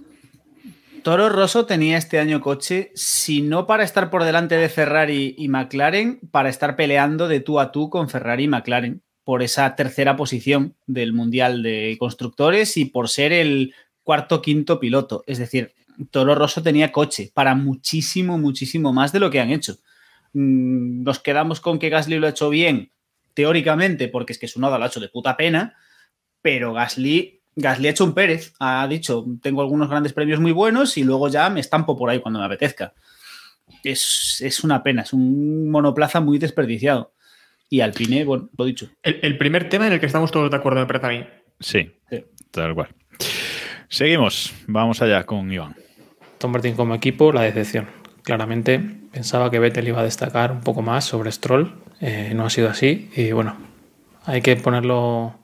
Toro 1.04 1.28
Rosso 1.28 1.66
tenía 1.66 1.98
este 1.98 2.20
año 2.20 2.40
coche, 2.40 2.92
si 2.96 3.42
no 3.42 3.68
para 3.68 3.84
estar 3.84 4.10
por 4.10 4.24
delante 4.24 4.56
de 4.56 4.70
Ferrari 4.70 5.36
y 5.38 5.50
McLaren, 5.50 6.22
para 6.32 6.50
estar 6.50 6.76
peleando 6.78 7.28
de 7.28 7.42
tú 7.42 7.60
a 7.60 7.72
tú 7.72 7.90
con 7.90 8.10
Ferrari 8.10 8.46
y 8.46 8.48
McLaren 8.48 9.02
por 9.26 9.44
esa 9.44 9.76
tercera 9.76 10.16
posición 10.16 10.76
del 10.88 11.14
Mundial 11.14 11.62
de 11.62 11.98
Constructores 12.00 12.78
y 12.78 12.86
por 12.86 13.10
ser 13.10 13.34
el 13.34 13.74
cuarto 14.02 14.42
quinto 14.42 14.80
piloto. 14.80 15.24
Es 15.28 15.40
decir, 15.40 15.74
Toro 16.10 16.36
Rosso 16.36 16.64
tenía 16.64 16.92
coche 16.92 17.32
para 17.34 17.54
muchísimo, 17.54 18.38
muchísimo 18.38 18.94
más 18.94 19.12
de 19.12 19.20
lo 19.20 19.30
que 19.30 19.42
han 19.42 19.52
hecho. 19.52 19.78
Mm, 20.34 21.04
Nos 21.04 21.20
quedamos 21.20 21.60
con 21.62 21.80
que 21.80 21.90
Gasly 21.90 22.18
lo 22.20 22.28
ha 22.28 22.32
hecho 22.32 22.50
bien, 22.50 22.92
teóricamente, 23.34 24.08
porque 24.08 24.34
es 24.34 24.40
que 24.40 24.48
su 24.48 24.60
noda 24.60 24.78
lo 24.78 24.84
ha 24.84 24.88
hecho 24.88 25.00
de 25.00 25.10
puta 25.10 25.36
pena, 25.38 25.76
pero 26.42 26.74
Gasly, 26.74 27.42
Gasly 27.56 27.88
ha 27.88 27.92
hecho 27.92 28.04
un 28.06 28.14
Pérez, 28.14 28.54
ha 28.60 28.88
dicho, 28.88 29.26
tengo 29.42 29.62
algunos 29.62 29.90
grandes 29.90 30.14
premios 30.14 30.40
muy 30.40 30.52
buenos 30.52 30.98
y 30.98 31.04
luego 31.04 31.28
ya 31.30 31.50
me 31.50 31.60
estampo 31.60 31.98
por 31.98 32.10
ahí 32.10 32.20
cuando 32.20 32.40
me 32.40 32.46
apetezca. 32.46 32.94
Es, 33.84 34.42
es 34.42 34.64
una 34.64 34.84
pena, 34.84 35.02
es 35.04 35.14
un 35.14 35.70
monoplaza 35.70 36.20
muy 36.20 36.38
desperdiciado. 36.38 37.14
Y 37.70 37.82
Alpine, 37.82 38.24
bueno, 38.24 38.50
lo 38.58 38.66
dicho. 38.66 38.90
El, 39.02 39.20
el 39.24 39.38
primer 39.38 39.68
tema 39.70 39.88
en 39.88 39.94
el 39.94 40.00
que 40.00 40.06
estamos 40.06 40.32
todos 40.32 40.52
de 40.52 40.58
acuerdo, 40.58 40.80
me 40.82 40.86
parece 40.86 41.06
a 41.06 41.10
mí. 41.10 41.26
sí, 41.60 41.92
Sí. 42.10 42.24
tal 42.52 42.76
cual. 42.76 42.90
Seguimos, 43.88 44.54
vamos 44.68 45.02
allá 45.02 45.24
con 45.26 45.52
Iván. 45.52 45.76
Tom 46.38 46.52
Martin 46.52 46.76
como 46.76 46.94
equipo, 46.96 47.32
la 47.32 47.42
decepción. 47.44 47.88
Claramente 48.24 48.80
pensaba 49.12 49.52
que 49.52 49.60
Vettel 49.60 49.88
iba 49.88 50.00
a 50.00 50.04
destacar 50.04 50.52
un 50.52 50.62
poco 50.62 50.82
más 50.82 51.06
sobre 51.06 51.32
Stroll. 51.32 51.76
eh, 52.02 52.34
no 52.36 52.46
ha 52.46 52.50
sido 52.50 52.70
así. 52.70 53.10
Y 53.16 53.32
bueno, 53.32 53.56
hay 54.26 54.42
que 54.42 54.56
ponerlo 54.56 55.36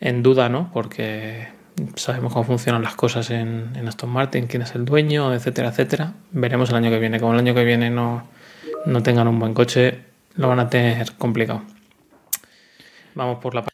en 0.00 0.22
duda, 0.22 0.48
¿no? 0.48 0.70
Porque 0.72 1.48
sabemos 1.96 2.32
cómo 2.32 2.44
funcionan 2.44 2.82
las 2.82 2.94
cosas 2.94 3.30
en, 3.30 3.72
en 3.74 3.88
Aston 3.88 4.10
Martin, 4.10 4.46
quién 4.46 4.62
es 4.62 4.74
el 4.74 4.84
dueño, 4.84 5.32
etcétera, 5.34 5.68
etcétera. 5.70 6.12
Veremos 6.32 6.70
el 6.70 6.76
año 6.76 6.90
que 6.90 6.98
viene. 6.98 7.20
Como 7.20 7.32
el 7.32 7.38
año 7.40 7.54
que 7.54 7.64
viene 7.64 7.90
no, 7.90 8.26
no 8.86 9.02
tengan 9.02 9.28
un 9.28 9.38
buen 9.38 9.54
coche, 9.54 10.00
lo 10.36 10.48
van 10.48 10.60
a 10.60 10.68
tener 10.68 11.12
complicado. 11.12 11.62
Vamos 13.14 13.38
por 13.40 13.54
la. 13.54 13.64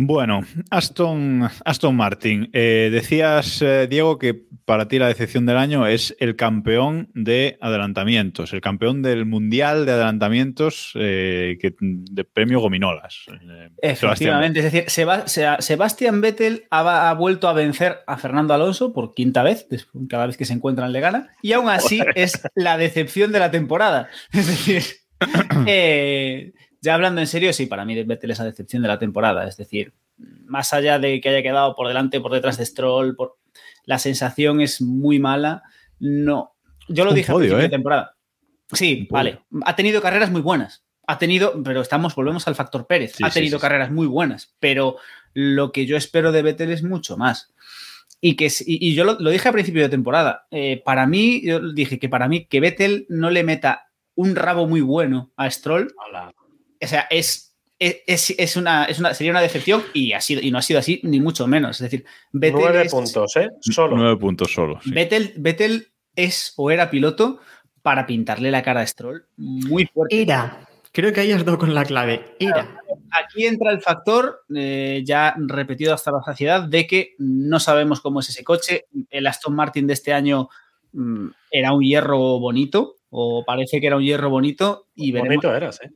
Bueno, 0.00 0.42
Aston, 0.70 1.48
Aston 1.64 1.96
Martin, 1.96 2.50
eh, 2.52 2.88
decías, 2.92 3.60
eh, 3.62 3.88
Diego, 3.90 4.16
que 4.16 4.44
para 4.64 4.86
ti 4.86 4.96
la 5.00 5.08
decepción 5.08 5.44
del 5.44 5.56
año 5.56 5.88
es 5.88 6.14
el 6.20 6.36
campeón 6.36 7.10
de 7.14 7.58
adelantamientos, 7.60 8.52
el 8.52 8.60
campeón 8.60 9.02
del 9.02 9.26
Mundial 9.26 9.86
de 9.86 9.92
Adelantamientos 9.92 10.92
eh, 10.94 11.58
que, 11.60 11.74
de 11.80 12.22
premio 12.22 12.60
Gominolas. 12.60 13.24
eh, 13.26 13.96
Sebastián 13.96 14.12
Efectivamente, 14.12 14.58
es 14.60 14.64
decir, 14.72 14.84
Seba- 14.88 15.26
Seba- 15.26 15.60
Sebastián 15.60 16.20
Vettel 16.20 16.66
ha, 16.70 17.10
ha 17.10 17.14
vuelto 17.14 17.48
a 17.48 17.52
vencer 17.52 17.96
a 18.06 18.18
Fernando 18.18 18.54
Alonso 18.54 18.92
por 18.92 19.14
quinta 19.14 19.42
vez, 19.42 19.66
cada 20.08 20.26
vez 20.26 20.36
que 20.36 20.44
se 20.44 20.52
encuentran 20.52 20.92
le 20.92 21.00
gana, 21.00 21.30
y 21.42 21.54
aún 21.54 21.68
así 21.68 22.00
es 22.14 22.40
la 22.54 22.78
decepción 22.78 23.32
de 23.32 23.40
la 23.40 23.50
temporada. 23.50 24.08
Es 24.32 24.46
decir, 24.46 24.82
eh, 25.66 26.52
ya 26.80 26.94
hablando 26.94 27.20
en 27.20 27.26
serio, 27.26 27.52
sí, 27.52 27.66
para 27.66 27.84
mí 27.84 28.02
Vettel 28.04 28.30
es 28.30 28.38
la 28.38 28.44
decepción 28.44 28.82
de 28.82 28.88
la 28.88 28.98
temporada. 28.98 29.46
Es 29.46 29.56
decir, 29.56 29.92
más 30.46 30.72
allá 30.72 30.98
de 30.98 31.20
que 31.20 31.28
haya 31.28 31.42
quedado 31.42 31.74
por 31.74 31.88
delante, 31.88 32.20
por 32.20 32.32
detrás 32.32 32.58
de 32.58 32.66
Stroll, 32.66 33.16
por... 33.16 33.38
la 33.84 33.98
sensación 33.98 34.60
es 34.60 34.80
muy 34.80 35.18
mala. 35.18 35.62
No, 35.98 36.54
yo 36.88 37.04
lo 37.04 37.10
Un 37.10 37.16
dije 37.16 37.32
podio, 37.32 37.36
a 37.36 37.40
principio 37.40 37.60
¿eh? 37.60 37.62
de 37.62 37.68
temporada. 37.68 38.16
Sí, 38.72 39.08
vale. 39.10 39.40
Ha 39.64 39.74
tenido 39.74 40.00
carreras 40.00 40.30
muy 40.30 40.40
buenas. 40.40 40.84
Ha 41.06 41.18
tenido, 41.18 41.62
pero 41.62 41.80
estamos, 41.80 42.14
volvemos 42.14 42.46
al 42.48 42.54
factor 42.54 42.86
Pérez. 42.86 43.14
Sí, 43.16 43.24
ha 43.24 43.30
tenido 43.30 43.58
sí, 43.58 43.60
sí. 43.60 43.62
carreras 43.62 43.90
muy 43.90 44.06
buenas, 44.06 44.54
pero 44.60 44.96
lo 45.32 45.72
que 45.72 45.86
yo 45.86 45.96
espero 45.96 46.32
de 46.32 46.42
Vettel 46.42 46.70
es 46.70 46.82
mucho 46.82 47.16
más. 47.16 47.54
Y, 48.20 48.36
que, 48.36 48.46
y, 48.46 48.88
y 48.88 48.94
yo 48.94 49.04
lo, 49.04 49.18
lo 49.18 49.30
dije 49.30 49.48
a 49.48 49.52
principio 49.52 49.82
de 49.82 49.88
temporada. 49.88 50.46
eh, 50.50 50.82
para 50.84 51.06
mí, 51.06 51.40
yo 51.44 51.60
dije 51.72 51.98
que 51.98 52.08
para 52.08 52.28
mí 52.28 52.46
que 52.46 52.60
Vettel 52.60 53.06
no 53.08 53.30
le 53.30 53.42
meta 53.42 53.90
un 54.16 54.34
rabo 54.34 54.66
muy 54.66 54.80
bueno 54.80 55.32
a 55.36 55.48
Stroll, 55.48 55.94
Hola. 56.08 56.34
O 56.82 56.86
sea, 56.86 57.06
es, 57.10 57.56
es, 57.78 58.30
es- 58.30 58.56
una, 58.56 58.84
es 58.84 58.98
una, 58.98 59.14
sería 59.14 59.32
una 59.32 59.40
decepción 59.40 59.82
y, 59.94 60.12
ha 60.12 60.20
sido, 60.20 60.40
y 60.42 60.50
no 60.50 60.58
ha 60.58 60.62
sido 60.62 60.80
así, 60.80 61.00
ni 61.04 61.20
mucho 61.20 61.46
menos. 61.46 61.76
Es 61.80 61.90
decir, 61.90 62.04
Vettel 62.32 62.60
Nueve 62.60 62.82
es, 62.86 62.92
puntos, 62.92 63.36
¿eh? 63.36 63.48
Solo. 63.60 63.96
Nueve 63.96 64.16
puntos 64.16 64.52
solo. 64.52 64.80
sí. 64.82 64.90
Vettel, 64.90 65.32
Vettel 65.36 65.88
es 66.16 66.52
o 66.56 66.70
era 66.70 66.90
piloto 66.90 67.40
para 67.82 68.06
pintarle 68.06 68.50
la 68.50 68.62
cara 68.62 68.80
a 68.80 68.86
Stroll 68.86 69.26
muy 69.36 69.86
fuerte. 69.86 70.20
Era. 70.22 70.64
Creo 70.90 71.12
que 71.12 71.20
ahí 71.20 71.30
has 71.32 71.44
dado 71.44 71.58
con 71.58 71.74
la 71.74 71.84
clave. 71.84 72.34
Era. 72.40 72.80
Aquí 73.12 73.46
entra 73.46 73.70
el 73.70 73.80
factor, 73.80 74.40
eh, 74.54 75.02
ya 75.04 75.34
repetido 75.38 75.94
hasta 75.94 76.10
la 76.10 76.22
saciedad, 76.22 76.62
de 76.64 76.86
que 76.86 77.14
no 77.18 77.60
sabemos 77.60 78.00
cómo 78.00 78.20
es 78.20 78.28
ese 78.30 78.42
coche. 78.42 78.86
El 79.10 79.26
Aston 79.26 79.54
Martin 79.54 79.86
de 79.86 79.92
este 79.92 80.12
año 80.12 80.48
mm, 80.92 81.28
era 81.52 81.72
un 81.72 81.82
hierro 81.82 82.18
bonito, 82.40 82.96
o 83.10 83.44
parece 83.46 83.80
que 83.80 83.86
era 83.86 83.96
un 83.96 84.02
hierro 84.02 84.28
bonito, 84.28 84.88
y 84.94 85.12
veremos, 85.12 85.36
Bonito 85.36 85.54
eras, 85.56 85.80
¿eh? 85.82 85.90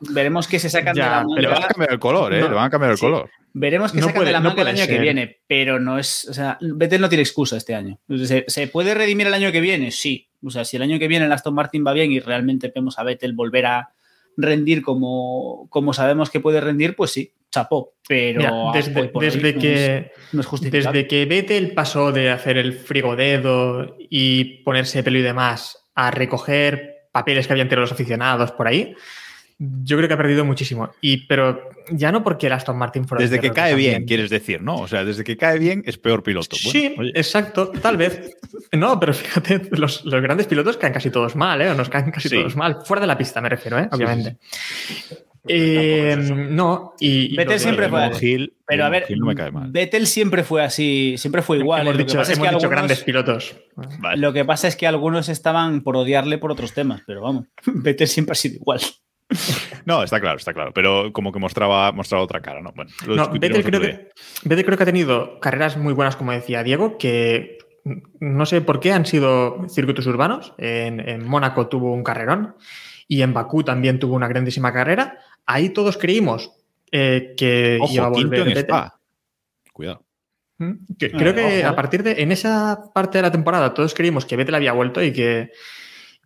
Veremos 0.00 0.46
que 0.48 0.58
se 0.58 0.68
sacan 0.70 0.94
Ya, 0.96 1.04
de 1.04 1.10
la 1.10 1.16
pero 1.34 1.40
Le 1.40 1.48
manga. 1.48 1.54
van 1.60 1.64
a 1.64 1.68
cambiar 1.68 1.92
el 1.92 1.98
color, 1.98 2.34
¿eh? 2.34 2.40
No. 2.40 2.48
Le 2.48 2.54
van 2.54 2.64
a 2.66 2.70
cambiar 2.70 2.90
el 2.92 2.96
Sí. 2.98 3.04
color. 3.06 3.30
Veremos 3.54 3.92
que 3.92 3.98
No 3.98 4.06
sacan 4.06 4.14
puede- 4.16 4.26
de 4.28 4.32
la 4.32 4.40
no 4.40 4.50
manga 4.50 4.62
el 4.62 4.68
año 4.68 4.86
que 4.86 4.98
viene, 4.98 5.38
pero 5.46 5.80
no 5.80 5.98
es. 5.98 6.26
O 6.28 6.34
sea, 6.34 6.58
Vettel 6.60 7.00
no 7.00 7.08
tiene 7.08 7.22
excusa 7.22 7.56
este 7.56 7.74
año. 7.74 7.98
¿Se, 8.24 8.44
se 8.46 8.66
puede 8.68 8.94
redimir 8.94 9.26
el 9.26 9.34
año 9.34 9.50
que 9.52 9.60
viene? 9.60 9.90
Sí. 9.90 10.28
O 10.44 10.50
sea, 10.50 10.64
si 10.64 10.76
el 10.76 10.82
año 10.82 10.98
que 10.98 11.08
viene 11.08 11.26
el 11.26 11.32
Aston 11.32 11.54
Martin 11.54 11.84
va 11.86 11.92
bien 11.92 12.12
y 12.12 12.20
realmente 12.20 12.70
vemos 12.74 12.98
a 12.98 13.02
Vettel 13.04 13.32
volver 13.32 13.66
a 13.66 13.88
rendir 14.36 14.82
como, 14.82 15.66
como 15.70 15.92
sabemos 15.92 16.30
que 16.30 16.38
puede 16.38 16.60
rendir, 16.60 16.94
pues 16.94 17.10
sí, 17.10 17.32
chapó. 17.50 17.94
Pero 18.06 18.38
Mira, 18.38 18.50
ah, 18.52 18.70
desde, 18.72 18.92
desde 19.20 19.52
no 19.54 19.60
que, 19.60 19.96
es- 19.96 20.06
no 20.32 20.40
es 20.42 20.46
justificable. 20.46 20.98
desde 20.98 21.08
que 21.08 21.24
Vettel 21.26 21.72
pasó 21.74 22.12
de 22.12 22.30
hacer 22.30 22.56
el 22.58 22.74
frigodedo 22.74 23.96
y 24.10 24.62
ponerse 24.62 25.02
pelo 25.02 25.18
y 25.18 25.22
demás 25.22 25.78
a 25.94 26.10
recoger 26.12 27.08
papeles 27.10 27.46
que 27.48 27.54
habían 27.54 27.68
tirado 27.68 27.82
los 27.82 27.92
aficionados 27.92 28.52
por 28.52 28.68
ahí, 28.68 28.94
yo 29.58 29.96
creo 29.96 30.06
que 30.08 30.14
ha 30.14 30.18
perdido 30.18 30.44
muchísimo. 30.44 30.90
Y, 31.00 31.26
pero 31.26 31.70
ya 31.90 32.12
no 32.12 32.22
porque 32.22 32.46
el 32.46 32.52
Aston 32.52 32.76
Martin 32.78 33.06
fuera 33.08 33.22
Desde 33.22 33.40
que 33.40 33.50
cae 33.50 33.74
bien, 33.74 34.04
quieres 34.04 34.30
decir, 34.30 34.62
¿no? 34.62 34.76
O 34.76 34.86
sea, 34.88 35.04
desde 35.04 35.24
que 35.24 35.36
cae 35.36 35.58
bien 35.58 35.82
es 35.84 35.98
peor 35.98 36.22
piloto. 36.22 36.56
Bueno, 36.64 36.70
sí, 36.70 36.94
oye, 36.98 37.10
exacto, 37.14 37.70
tal 37.70 37.96
vez. 37.96 38.36
No, 38.72 39.00
pero 39.00 39.14
fíjate, 39.14 39.62
los, 39.72 40.04
los 40.04 40.20
grandes 40.20 40.46
pilotos 40.46 40.76
caen 40.76 40.92
casi 40.92 41.10
todos 41.10 41.34
mal, 41.34 41.60
¿eh? 41.62 41.70
O 41.70 41.74
nos 41.74 41.88
caen 41.88 42.10
casi 42.10 42.28
Sí. 42.28 42.36
todos 42.36 42.54
mal. 42.54 42.78
Fuera 42.84 43.00
de 43.00 43.06
la 43.06 43.16
pista, 43.16 43.40
me 43.40 43.48
refiero, 43.48 43.78
¿eh? 43.78 43.84
Sí, 43.90 43.96
Obviamente. 43.96 44.36
Eh, 45.46 46.14
es 46.18 46.30
no, 46.30 46.92
y. 47.00 47.34
Vettel 47.34 47.54
lo 47.54 47.58
siempre 47.58 47.88
fue 47.88 48.04
así. 48.04 48.52
Pero 48.66 48.82
a 48.82 48.86
Damon 48.86 49.00
ver, 49.00 49.10
Hill 49.10 49.18
no 49.20 49.26
me 49.26 49.34
cae 49.34 49.50
mal. 49.50 49.70
Vettel 49.70 50.06
siempre 50.06 50.44
fue 50.44 50.62
así, 50.62 51.14
siempre 51.16 51.40
fue 51.40 51.58
igual. 51.58 51.80
Hemos 51.82 51.94
Lo 51.94 51.98
que 51.98 52.04
dicho, 52.04 52.18
pasa 52.18 52.32
es 52.32 52.38
que 52.38 52.42
dicho 52.44 52.50
algunos- 52.56 52.70
grandes 52.70 53.02
pilotos. 53.04 53.56
Vale. 54.00 54.20
Lo 54.20 54.32
que 54.34 54.44
pasa 54.44 54.68
es 54.68 54.76
que 54.76 54.86
algunos 54.86 55.28
estaban 55.30 55.80
por 55.82 55.96
odiarle 55.96 56.36
por 56.38 56.52
otros 56.52 56.74
temas, 56.74 57.00
pero 57.06 57.22
vamos, 57.22 57.46
Vettel 57.66 58.08
siempre 58.08 58.32
ha 58.32 58.36
sido 58.36 58.56
igual. 58.56 58.80
No, 59.84 60.02
está 60.02 60.20
claro, 60.20 60.38
está 60.38 60.52
claro. 60.54 60.72
Pero 60.72 61.12
como 61.12 61.32
que 61.32 61.38
mostraba, 61.38 61.92
mostraba 61.92 62.24
otra 62.24 62.40
cara, 62.40 62.60
¿no? 62.60 62.72
Bueno, 62.72 62.90
lo 63.06 63.14
No, 63.16 63.30
Vettel 63.30 63.62
creo, 63.64 63.80
que, 63.80 64.08
Vettel 64.44 64.64
creo 64.64 64.76
que 64.76 64.82
ha 64.82 64.86
tenido 64.86 65.38
carreras 65.40 65.76
muy 65.76 65.92
buenas, 65.92 66.16
como 66.16 66.32
decía 66.32 66.62
Diego, 66.62 66.98
que 66.98 67.58
no 68.20 68.46
sé 68.46 68.60
por 68.60 68.80
qué 68.80 68.92
han 68.92 69.06
sido 69.06 69.66
circuitos 69.68 70.06
urbanos. 70.06 70.54
En, 70.58 71.00
en 71.06 71.26
Mónaco 71.26 71.68
tuvo 71.68 71.92
un 71.92 72.02
carrerón 72.04 72.56
y 73.06 73.22
en 73.22 73.32
Bakú 73.34 73.62
también 73.64 73.98
tuvo 73.98 74.14
una 74.14 74.28
grandísima 74.28 74.72
carrera. 74.72 75.18
Ahí 75.46 75.70
todos 75.70 75.96
creímos 75.96 76.52
eh, 76.90 77.34
que 77.36 77.78
Ojo, 77.80 77.92
iba 77.94 78.06
a 78.06 78.08
volver 78.10 78.40
en 78.40 78.44
Vettel. 78.48 78.64
Spa. 78.64 78.98
Cuidado. 79.72 80.04
Mm, 80.58 80.72
que- 80.98 81.10
creo 81.12 81.34
que 81.34 81.60
ojo. 81.60 81.68
a 81.68 81.76
partir 81.76 82.02
de 82.02 82.20
en 82.22 82.32
esa 82.32 82.90
parte 82.92 83.18
de 83.18 83.22
la 83.22 83.30
temporada 83.32 83.72
todos 83.74 83.94
creímos 83.94 84.26
que 84.26 84.36
Vettel 84.36 84.56
había 84.56 84.72
vuelto 84.72 85.02
y 85.02 85.12
que 85.12 85.52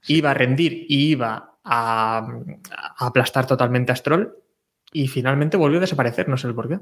iba 0.07 0.31
a 0.31 0.35
rendir 0.35 0.87
y 0.89 1.11
iba 1.11 1.52
a, 1.65 2.27
a 2.99 3.07
aplastar 3.07 3.47
totalmente 3.47 3.93
a 3.93 3.97
Stroll 3.97 4.35
y 4.93 5.09
finalmente 5.09 5.57
volvió 5.57 5.79
a 5.79 5.81
desaparecer, 5.83 6.29
no 6.29 6.37
sé 6.37 6.47
el 6.49 6.55
por 6.55 6.69
qué. 6.69 6.79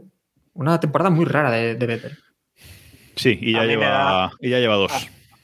Una 0.55 0.81
temporada 0.81 1.11
muy 1.11 1.25
rara 1.25 1.51
de, 1.51 1.75
de 1.77 1.87
Vettel. 1.87 2.19
Sí, 3.17 3.39
y 3.41 3.53
ya, 3.53 3.65
lleva, 3.65 3.87
da- 3.89 4.31
y 4.41 4.51
ya 4.51 4.59
lleva 4.59 4.77
dos. 4.77 4.93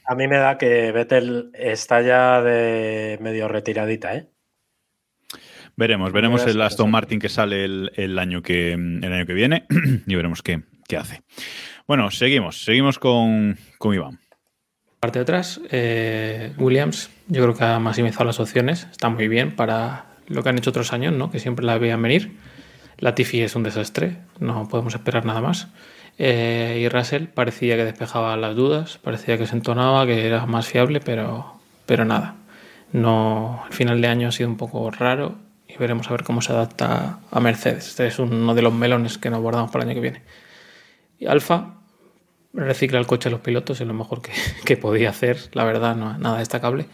A 0.05 0.15
mí 0.15 0.27
me 0.27 0.37
da 0.37 0.57
que 0.57 0.91
Vettel 0.91 1.51
está 1.53 2.01
ya 2.01 2.41
de 2.41 3.17
medio 3.21 3.47
retiradita, 3.47 4.15
¿eh? 4.15 4.29
Veremos, 5.75 6.11
veremos 6.11 6.45
el 6.47 6.59
Aston. 6.61 6.89
Martin 6.89 7.19
que 7.19 7.29
sale 7.29 7.63
el, 7.63 7.91
el 7.95 8.17
año 8.17 8.41
que, 8.41 8.73
el 8.73 9.13
año 9.13 9.25
que 9.27 9.33
viene 9.33 9.65
y 10.07 10.15
veremos 10.15 10.41
qué, 10.41 10.63
qué 10.87 10.97
hace. 10.97 11.21
Bueno, 11.87 12.09
seguimos, 12.09 12.63
seguimos 12.65 12.97
con, 12.97 13.57
con 13.77 13.93
Iván. 13.93 14.19
Parte 14.99 15.19
de 15.19 15.23
atrás, 15.23 15.61
eh, 15.69 16.53
Williams, 16.57 17.11
yo 17.27 17.43
creo 17.43 17.55
que 17.55 17.63
ha 17.63 17.79
maximizado 17.79 18.25
las 18.25 18.39
opciones, 18.39 18.87
está 18.89 19.09
muy 19.09 19.27
bien 19.27 19.55
para 19.55 20.05
lo 20.27 20.41
que 20.41 20.49
han 20.49 20.57
hecho 20.57 20.71
otros 20.71 20.91
años, 20.91 21.13
¿no? 21.13 21.29
que 21.29 21.39
siempre 21.39 21.65
la 21.65 21.77
veían 21.77 22.01
venir. 22.01 22.35
Latifi 22.97 23.41
es 23.41 23.55
un 23.55 23.61
desastre, 23.61 24.17
no 24.39 24.67
podemos 24.67 24.95
esperar 24.95 25.23
nada 25.23 25.39
más. 25.41 25.67
Eh, 26.17 26.81
y 26.81 26.89
Russell 26.89 27.25
parecía 27.25 27.75
que 27.75 27.85
despejaba 27.85 28.35
las 28.37 28.55
dudas, 28.55 28.97
parecía 28.97 29.37
que 29.37 29.45
se 29.45 29.55
entonaba, 29.55 30.07
que 30.07 30.25
era 30.25 30.47
más 30.47 30.67
fiable, 30.67 30.99
pero, 30.99 31.59
pero 31.85 32.03
nada. 32.03 32.35
No, 32.91 33.63
el 33.67 33.73
final 33.73 34.01
de 34.01 34.07
año 34.07 34.27
ha 34.29 34.31
sido 34.31 34.49
un 34.49 34.57
poco 34.57 34.89
raro 34.89 35.35
y 35.67 35.77
veremos 35.77 36.07
a 36.07 36.11
ver 36.11 36.23
cómo 36.23 36.41
se 36.41 36.53
adapta 36.53 37.19
a 37.29 37.39
Mercedes. 37.39 37.89
Este 37.89 38.07
es 38.07 38.17
uno 38.17 38.55
de 38.55 38.61
los 38.63 38.73
melones 38.73 39.19
que 39.19 39.29
nos 39.29 39.41
guardamos 39.41 39.69
para 39.69 39.83
el 39.83 39.91
año 39.91 39.95
que 39.95 40.01
viene. 40.01 40.23
Y 41.19 41.27
Alfa, 41.27 41.75
recicla 42.65 42.99
el 42.99 43.07
coche 43.07 43.29
de 43.29 43.31
los 43.31 43.41
pilotos, 43.41 43.79
es 43.81 43.87
lo 43.87 43.93
mejor 43.93 44.21
que, 44.21 44.31
que 44.65 44.77
podía 44.77 45.09
hacer, 45.09 45.37
la 45.53 45.63
verdad, 45.63 45.95
no, 45.95 46.17
nada 46.17 46.39
destacable. 46.39 46.85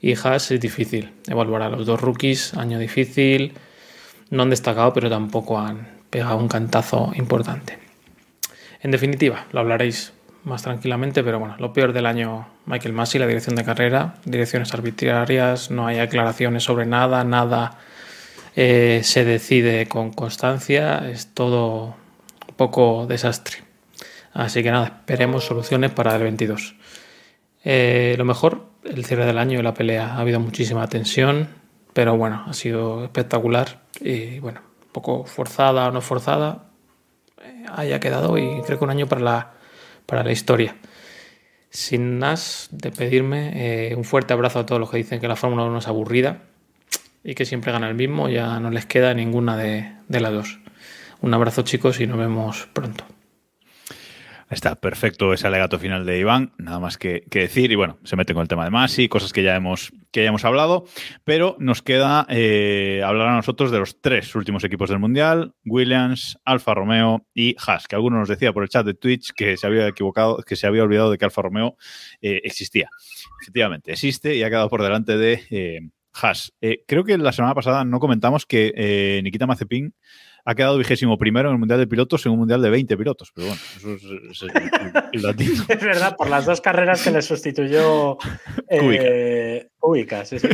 Y 0.00 0.14
Haas 0.14 0.50
es 0.50 0.60
difícil 0.60 1.12
evaluar 1.26 1.62
a 1.62 1.68
los 1.68 1.86
dos 1.86 2.00
rookies, 2.00 2.54
año 2.54 2.78
difícil, 2.78 3.54
no 4.30 4.42
han 4.42 4.50
destacado, 4.50 4.92
pero 4.92 5.10
tampoco 5.10 5.58
han 5.58 5.88
pegado 6.10 6.36
un 6.36 6.48
cantazo 6.48 7.12
importante. 7.16 7.78
En 8.80 8.90
definitiva, 8.92 9.46
lo 9.52 9.60
hablaréis 9.60 10.12
más 10.44 10.62
tranquilamente, 10.62 11.24
pero 11.24 11.38
bueno, 11.38 11.56
lo 11.58 11.72
peor 11.72 11.92
del 11.92 12.06
año, 12.06 12.48
Michael 12.66 12.94
Massey, 12.94 13.18
la 13.18 13.26
dirección 13.26 13.56
de 13.56 13.64
carrera, 13.64 14.14
direcciones 14.24 14.72
arbitrarias, 14.72 15.70
no 15.70 15.86
hay 15.86 15.98
aclaraciones 15.98 16.62
sobre 16.62 16.86
nada, 16.86 17.24
nada 17.24 17.78
eh, 18.56 19.00
se 19.02 19.24
decide 19.24 19.86
con 19.86 20.12
constancia, 20.12 21.08
es 21.10 21.34
todo 21.34 21.96
un 22.48 22.54
poco 22.56 23.06
desastre. 23.06 23.67
Así 24.32 24.62
que 24.62 24.70
nada, 24.70 24.98
esperemos 25.00 25.44
soluciones 25.44 25.90
para 25.90 26.14
el 26.16 26.22
22. 26.22 26.74
Eh, 27.64 28.14
lo 28.16 28.24
mejor, 28.24 28.66
el 28.84 29.04
cierre 29.04 29.26
del 29.26 29.38
año 29.38 29.58
y 29.58 29.62
la 29.62 29.74
pelea. 29.74 30.14
Ha 30.14 30.20
habido 30.20 30.40
muchísima 30.40 30.86
tensión, 30.88 31.48
pero 31.92 32.16
bueno, 32.16 32.44
ha 32.46 32.52
sido 32.52 33.04
espectacular 33.04 33.82
y 34.00 34.38
bueno, 34.38 34.60
un 34.86 34.92
poco 34.92 35.24
forzada 35.24 35.88
o 35.88 35.90
no 35.90 36.00
forzada, 36.00 36.70
eh, 37.42 37.64
haya 37.74 38.00
quedado 38.00 38.38
y 38.38 38.62
creo 38.62 38.78
que 38.78 38.84
un 38.84 38.90
año 38.90 39.06
para 39.06 39.20
la, 39.20 39.52
para 40.06 40.24
la 40.24 40.32
historia. 40.32 40.76
Sin 41.70 42.18
más 42.18 42.68
de 42.70 42.90
pedirme, 42.90 43.90
eh, 43.90 43.94
un 43.94 44.04
fuerte 44.04 44.32
abrazo 44.32 44.60
a 44.60 44.66
todos 44.66 44.80
los 44.80 44.90
que 44.90 44.96
dicen 44.96 45.20
que 45.20 45.28
la 45.28 45.36
Fórmula 45.36 45.64
1 45.64 45.78
es 45.78 45.88
aburrida 45.88 46.42
y 47.22 47.34
que 47.34 47.44
siempre 47.44 47.72
gana 47.72 47.88
el 47.88 47.94
mismo, 47.94 48.28
ya 48.28 48.58
no 48.60 48.70
les 48.70 48.86
queda 48.86 49.12
ninguna 49.12 49.56
de, 49.56 49.92
de 50.08 50.20
las 50.20 50.32
dos. 50.32 50.60
Un 51.20 51.34
abrazo 51.34 51.62
chicos 51.62 52.00
y 52.00 52.06
nos 52.06 52.16
vemos 52.16 52.68
pronto. 52.72 53.04
Está 54.50 54.80
perfecto 54.80 55.34
ese 55.34 55.46
alegato 55.46 55.78
final 55.78 56.06
de 56.06 56.18
Iván, 56.18 56.54
nada 56.56 56.80
más 56.80 56.96
que, 56.96 57.22
decir. 57.30 57.70
Y 57.70 57.74
bueno, 57.74 57.98
se 58.04 58.16
mete 58.16 58.32
con 58.32 58.40
el 58.40 58.48
tema 58.48 58.64
de 58.64 58.70
Masi, 58.70 59.06
cosas 59.08 59.34
que 59.34 59.42
ya 59.42 59.54
hemos, 59.54 59.92
que 60.10 60.22
ya 60.22 60.30
hemos 60.30 60.44
hablado. 60.46 60.86
Pero 61.24 61.56
nos 61.58 61.82
queda 61.82 62.26
eh, 62.30 63.02
hablar 63.04 63.28
a 63.28 63.36
nosotros 63.36 63.70
de 63.70 63.78
los 63.78 64.00
tres 64.00 64.34
últimos 64.34 64.64
equipos 64.64 64.88
del 64.88 65.00
Mundial: 65.00 65.54
Williams, 65.66 66.38
Alfa 66.46 66.72
Romeo 66.72 67.26
y 67.34 67.56
Haas. 67.58 67.86
Que 67.88 67.96
alguno 67.96 68.18
nos 68.18 68.28
decía 68.28 68.54
por 68.54 68.62
el 68.62 68.70
chat 68.70 68.86
de 68.86 68.94
Twitch 68.94 69.32
que 69.36 69.58
se 69.58 69.66
había 69.66 69.86
equivocado, 69.86 70.38
que 70.38 70.56
se 70.56 70.66
había 70.66 70.82
olvidado 70.82 71.10
de 71.10 71.18
que 71.18 71.26
Alfa 71.26 71.42
Romeo 71.42 71.76
eh, 72.22 72.40
existía. 72.42 72.88
Efectivamente, 73.42 73.92
existe 73.92 74.34
y 74.34 74.42
ha 74.42 74.48
quedado 74.48 74.70
por 74.70 74.82
delante 74.82 75.18
de 75.18 75.42
eh, 75.50 75.80
Haas. 76.14 76.54
Creo 76.86 77.04
que 77.04 77.18
la 77.18 77.32
semana 77.32 77.54
pasada 77.54 77.84
no 77.84 78.00
comentamos 78.00 78.46
que 78.46 79.20
Nikita 79.22 79.46
Mazepin 79.46 79.94
ha 80.50 80.54
quedado 80.54 80.78
vigésimo 80.78 81.18
primero 81.18 81.48
en 81.50 81.54
el 81.54 81.58
Mundial 81.58 81.78
de 81.78 81.86
Pilotos 81.86 82.24
en 82.24 82.32
un 82.32 82.38
Mundial 82.38 82.62
de 82.62 82.70
20 82.70 82.96
pilotos. 82.96 83.32
Pero 83.34 83.48
bueno, 83.48 83.60
eso 83.76 83.92
es, 83.94 84.02
es 84.30 84.42
el, 84.54 84.92
el 85.12 85.22
datito. 85.22 85.62
Es 85.68 85.80
verdad, 85.82 86.16
por 86.16 86.30
las 86.30 86.46
dos 86.46 86.60
carreras 86.62 87.02
que 87.02 87.10
le 87.10 87.20
sustituyó 87.20 88.16
eh, 88.68 89.68
Kubica, 89.78 90.24
sí, 90.24 90.38
sí. 90.38 90.48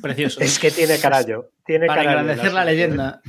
Precioso. 0.00 0.40
Es 0.40 0.58
que 0.58 0.70
tiene 0.70 0.98
carallo. 0.98 1.50
Tiene 1.66 1.86
Para 1.86 2.02
carallo, 2.04 2.20
engrandecer 2.20 2.52
la 2.54 2.64
leyenda. 2.64 3.20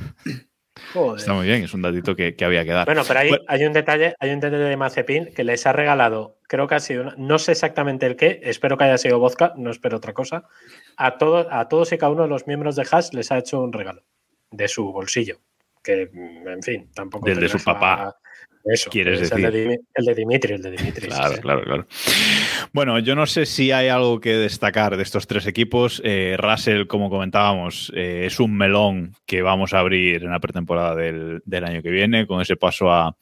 Joder. 0.92 1.20
Está 1.20 1.34
muy 1.34 1.46
bien, 1.46 1.62
es 1.64 1.74
un 1.74 1.82
datito 1.82 2.16
que, 2.16 2.34
que 2.34 2.44
había 2.44 2.64
que 2.64 2.70
dar. 2.72 2.86
Bueno, 2.86 3.02
pero 3.06 3.20
hay, 3.20 3.28
Bueno. 3.28 3.44
hay 3.48 3.64
un 3.64 3.72
detalle, 3.72 4.14
hay 4.18 4.30
un 4.30 4.40
detalle 4.40 4.64
de 4.64 4.76
Mazepin 4.76 5.26
que 5.34 5.44
les 5.44 5.66
ha 5.66 5.72
regalado, 5.72 6.38
creo 6.48 6.66
que 6.66 6.74
ha 6.74 6.80
sido, 6.80 7.02
una- 7.02 7.14
no 7.16 7.38
sé 7.38 7.52
exactamente 7.52 8.06
el 8.06 8.16
qué, 8.16 8.40
espero 8.42 8.76
que 8.76 8.84
haya 8.84 8.98
sido 8.98 9.18
vodka, 9.18 9.52
no 9.56 9.70
espero 9.70 9.98
otra 9.98 10.12
cosa. 10.14 10.44
A, 10.96 11.16
todo- 11.18 11.46
a 11.52 11.68
todos 11.68 11.92
y 11.92 11.98
cada 11.98 12.12
uno 12.12 12.22
de 12.22 12.28
los 12.28 12.46
miembros 12.46 12.74
de 12.76 12.86
Haas 12.90 13.12
les 13.14 13.30
ha 13.30 13.38
hecho 13.38 13.60
un 13.60 13.72
regalo 13.72 14.02
de 14.50 14.66
su 14.68 14.90
bolsillo. 14.92 15.38
Que, 15.84 16.10
en 16.46 16.62
fin, 16.62 16.88
tampoco. 16.94 17.26
Del 17.26 17.40
de 17.40 17.48
su 17.50 17.62
papá, 17.62 18.16
Eso, 18.64 18.88
quieres 18.90 19.20
es 19.20 19.28
decir. 19.30 19.44
El 19.44 19.52
de, 19.52 19.80
el 19.94 20.04
de 20.06 20.14
Dimitri, 20.14 20.54
el 20.54 20.62
de 20.62 20.70
Dimitri. 20.70 21.08
Claro, 21.08 21.34
sí. 21.34 21.40
claro, 21.42 21.62
claro. 21.62 21.86
Bueno, 22.72 22.98
yo 23.00 23.14
no 23.14 23.26
sé 23.26 23.44
si 23.44 23.70
hay 23.70 23.88
algo 23.88 24.18
que 24.18 24.34
destacar 24.34 24.96
de 24.96 25.02
estos 25.02 25.26
tres 25.26 25.46
equipos. 25.46 26.00
Eh, 26.02 26.36
Russell, 26.38 26.86
como 26.86 27.10
comentábamos, 27.10 27.92
eh, 27.94 28.24
es 28.24 28.40
un 28.40 28.56
melón 28.56 29.12
que 29.26 29.42
vamos 29.42 29.74
a 29.74 29.80
abrir 29.80 30.24
en 30.24 30.30
la 30.30 30.40
pretemporada 30.40 30.94
del, 30.94 31.42
del 31.44 31.64
año 31.64 31.82
que 31.82 31.90
viene, 31.90 32.26
con 32.26 32.40
ese 32.40 32.56
paso 32.56 32.90
a, 32.90 33.14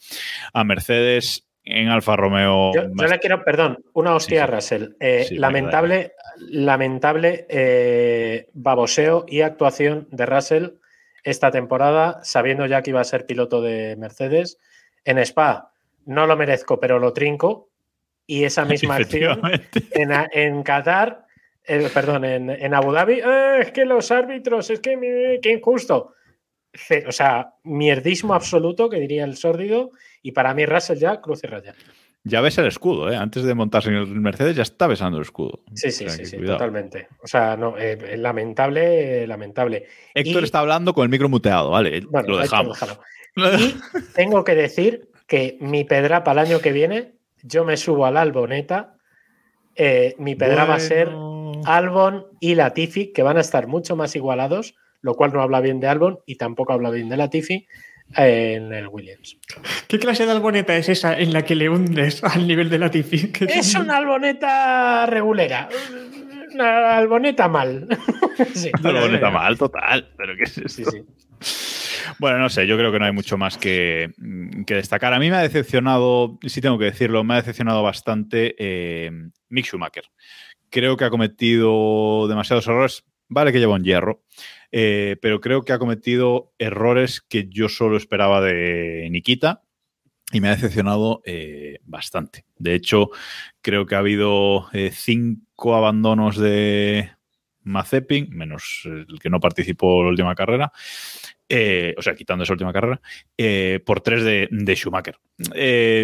a 0.53 0.65
Mercedes. 0.65 1.49
En 1.65 1.89
Alfa 1.89 2.17
Romeo. 2.17 2.73
Yo, 2.75 3.07
le 3.07 3.19
quiero, 3.21 3.45
perdón, 3.45 3.79
una 3.93 4.17
hostia 4.17 4.29
Sí, 4.29 4.37
sí. 4.37 4.43
a 4.43 4.47
Russell. 4.57 4.89
Eh, 4.99 5.29
lamentable, 5.33 6.13
lamentable 6.39 7.47
baboseo 8.53 9.25
y 9.29 9.43
actuación 9.43 10.09
de 10.11 10.27
Russell 10.27 10.69
esta 11.23 11.51
temporada, 11.51 12.21
sabiendo 12.25 12.67
ya 12.67 12.83
que 12.83 12.91
iba 12.91 13.01
a 13.01 13.05
ser 13.05 13.27
piloto 13.27 13.61
de 13.63 13.97
Mercedes. 13.97 14.59
En 15.05 15.19
Spa 15.19 15.73
no 16.05 16.27
lo 16.27 16.37
merezco, 16.37 16.81
pero 16.81 16.99
lo 16.99 17.13
trinco. 17.13 17.71
Y 18.27 18.45
esa 18.45 18.65
misma 18.65 18.97
acción 18.97 19.41
en, 19.93 20.11
en 20.33 20.63
Qatar, 20.63 21.27
eh, 21.65 21.89
perdón, 21.93 22.25
en, 22.25 22.51
en 22.51 22.75
Abu 22.75 22.93
Dhabi, 22.93 23.21
"Ah, 23.21 23.59
es 23.61 23.73
que 23.73 23.85
los 23.85 24.11
árbitros, 24.11 24.71
es 24.71 24.81
que 24.81 25.39
qué 25.43 25.53
injusto. 25.53 26.15
O 27.07 27.13
sea, 27.13 27.55
mierdismo 27.65 28.35
absoluto, 28.35 28.89
que 28.89 28.99
diría 28.99 29.25
el 29.25 29.37
sórdido, 29.37 29.91
y 30.23 30.33
para 30.33 30.55
mí 30.55 30.65
Russell 30.65 30.99
ya 30.99 31.21
cruz 31.21 31.45
y 31.45 31.47
raya. 31.47 31.75
Ya 32.25 32.41
ves 32.41 32.57
el 32.59 32.67
escudo, 32.67 33.11
¿eh? 33.11 33.17
Antes 33.17 33.43
de 33.43 33.55
montarse 33.55 33.89
en 33.89 33.97
el 33.97 34.07
Mercedes 34.07 34.55
ya 34.55 34.63
está 34.63 34.87
besando 34.87 35.17
el 35.19 35.23
escudo. 35.23 35.61
Sí, 35.75 35.89
O 35.89 35.91
sí, 35.91 35.99
sea 36.05 36.11
sí, 36.11 36.25
sí, 36.27 36.37
totalmente. 36.39 37.09
O 37.23 37.27
sea, 37.27 37.57
no, 37.57 37.77
eh, 37.77 38.17
lamentable, 38.17 39.25
eh, 39.25 39.27
lamentable. 39.27 39.87
Héctor 40.15 40.43
Y- 40.43 40.45
está 40.45 40.61
hablando 40.61 40.95
con 40.95 41.03
el 41.03 41.09
micro 41.11 41.29
muteado, 41.29 41.71
¿vale? 41.71 42.01
Bueno, 42.09 42.29
Lo 42.29 42.39
dejamos. 42.39 42.79
Y 43.35 43.75
tengo 44.15 44.45
que 44.45 44.55
decir 44.55 45.09
que 45.27 45.57
mi 45.61 45.85
pedra 45.85 46.23
para 46.23 46.43
el 46.43 46.49
año 46.49 46.61
que 46.61 46.71
viene, 46.71 47.15
yo 47.43 47.65
me 47.65 47.77
subo 47.79 48.05
a 48.07 48.11
la 48.11 48.21
alboneta. 48.21 48.97
eh, 49.75 50.15
mi 50.19 50.35
pedra 50.35 50.65
va 50.67 50.75
a 50.75 50.81
ser. 50.81 51.09
Albon 51.65 52.27
y 52.41 52.55
Latifi, 52.57 53.13
que 53.13 53.23
van 53.23 53.39
a 53.39 53.41
estar 53.41 53.67
mucho 53.69 53.97
más 53.97 54.15
igualados, 54.17 54.75
lo 55.01 55.15
cual 55.15 55.33
no 55.33 55.41
habla 55.43 55.61
bien 55.61 55.81
de 55.81 55.89
Albon 55.89 56.19
y 56.27 56.37
tampoco 56.37 56.73
habla 56.75 56.91
bien 56.91 57.09
de 57.09 57.17
Latifi 57.17 57.67
en 58.17 58.73
el 58.73 58.89
Williams. 58.89 59.39
¿Qué 59.89 59.99
clase 59.99 60.27
de 60.27 60.33
alboneta 60.33 60.77
es 60.77 60.89
esa 60.89 61.19
en 61.19 61.33
la 61.33 61.43
que 61.45 61.55
le 61.55 61.69
hundes 61.69 62.23
al 62.25 62.47
nivel 62.47 62.69
de 62.71 62.79
Latifi? 62.79 63.33
¿Qué- 63.33 63.47
Es 63.47 63.75
una 63.75 63.97
alboneta 63.99 65.07
regulera. 65.07 65.69
Una 66.55 66.97
alboneta 66.99 67.49
mal. 67.49 67.89
sí, 68.55 68.71
lo 68.83 69.07
está 69.07 69.31
mal, 69.31 69.57
total. 69.57 70.09
Pero 70.17 70.37
¿qué 70.37 70.43
es 70.45 70.59
esto? 70.59 70.69
sí, 70.69 70.85
sí. 70.85 71.03
Bueno, 72.19 72.39
no 72.39 72.49
sé, 72.49 72.67
yo 72.67 72.77
creo 72.77 72.93
que 72.93 72.99
no 72.99 73.07
hay 73.07 73.13
mucho 73.13 73.39
más 73.39 73.57
que, 73.57 74.11
que 74.67 74.75
destacar. 74.75 75.15
A 75.15 75.19
mí 75.19 75.31
me 75.31 75.37
ha 75.37 75.41
decepcionado, 75.43 76.39
sí 76.47 76.61
tengo 76.61 76.79
que 76.79 76.87
decirlo, 76.87 77.25
me 77.25 77.35
ha 77.35 77.37
decepcionado 77.39 77.83
bastante 77.83 78.55
eh, 78.59 79.11
Mick 79.49 79.67
Schumacher. 79.67 80.05
Creo 80.69 80.97
que 80.97 81.05
ha 81.05 81.11
cometido 81.11 82.27
demasiados 82.29 82.67
errores. 82.67 83.05
Vale 83.29 83.51
que 83.53 83.61
lleva 83.61 83.75
un 83.75 83.85
hierro, 83.85 84.23
eh, 84.73 85.17
pero 85.21 85.41
creo 85.41 85.63
que 85.63 85.75
ha 85.75 85.79
cometido 85.79 86.53
errores 86.59 87.21
que 87.21 87.47
yo 87.49 87.69
solo 87.69 87.99
esperaba 87.99 88.41
de 88.41 89.07
Nikita. 89.11 89.63
y 90.33 90.41
me 90.41 90.49
ha 90.49 90.53
decepcionado 90.53 91.21
eh, 91.27 91.79
bastante. 91.85 92.47
De 92.57 92.75
hecho, 92.75 93.11
creo 93.61 93.85
que 93.85 93.95
ha 93.95 93.99
habido 93.99 94.67
eh, 94.73 94.91
cinco 94.91 95.77
abandonos 95.77 96.39
de 96.39 97.11
Mazepin, 97.65 98.31
menos 98.31 98.83
el 98.87 99.21
que 99.21 99.29
no 99.29 99.41
participó 99.41 99.99
en 100.01 100.05
la 100.07 100.11
última 100.11 100.35
carrera, 100.35 100.73
o 101.99 102.03
sea, 102.03 102.15
quitando 102.17 102.45
esa 102.45 102.55
última 102.55 102.73
carrera, 102.73 103.01
por 103.85 104.01
tres 104.01 104.25
de, 104.25 104.75
Schumacher. 104.75 105.19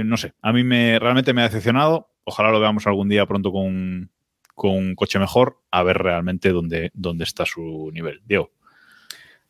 No 0.05 0.17
sé, 0.19 0.35
a 0.43 0.53
mí 0.53 0.63
me, 0.63 0.99
realmente 0.99 1.33
me 1.33 1.41
ha 1.41 1.49
decepcionado. 1.49 2.11
Ojalá 2.25 2.51
lo 2.51 2.61
veamos 2.61 2.87
algún 2.87 3.09
día 3.09 3.25
pronto 3.25 3.51
con, 3.51 4.11
con 4.55 4.73
un 4.73 4.95
coche 4.95 5.19
mejor, 5.19 5.63
a 5.71 5.83
ver 5.83 5.97
realmente 5.97 6.51
dónde, 6.51 6.91
dónde 6.93 7.25
está 7.25 7.47
su 7.47 7.91
nivel. 7.95 8.21
Diego. 8.27 8.53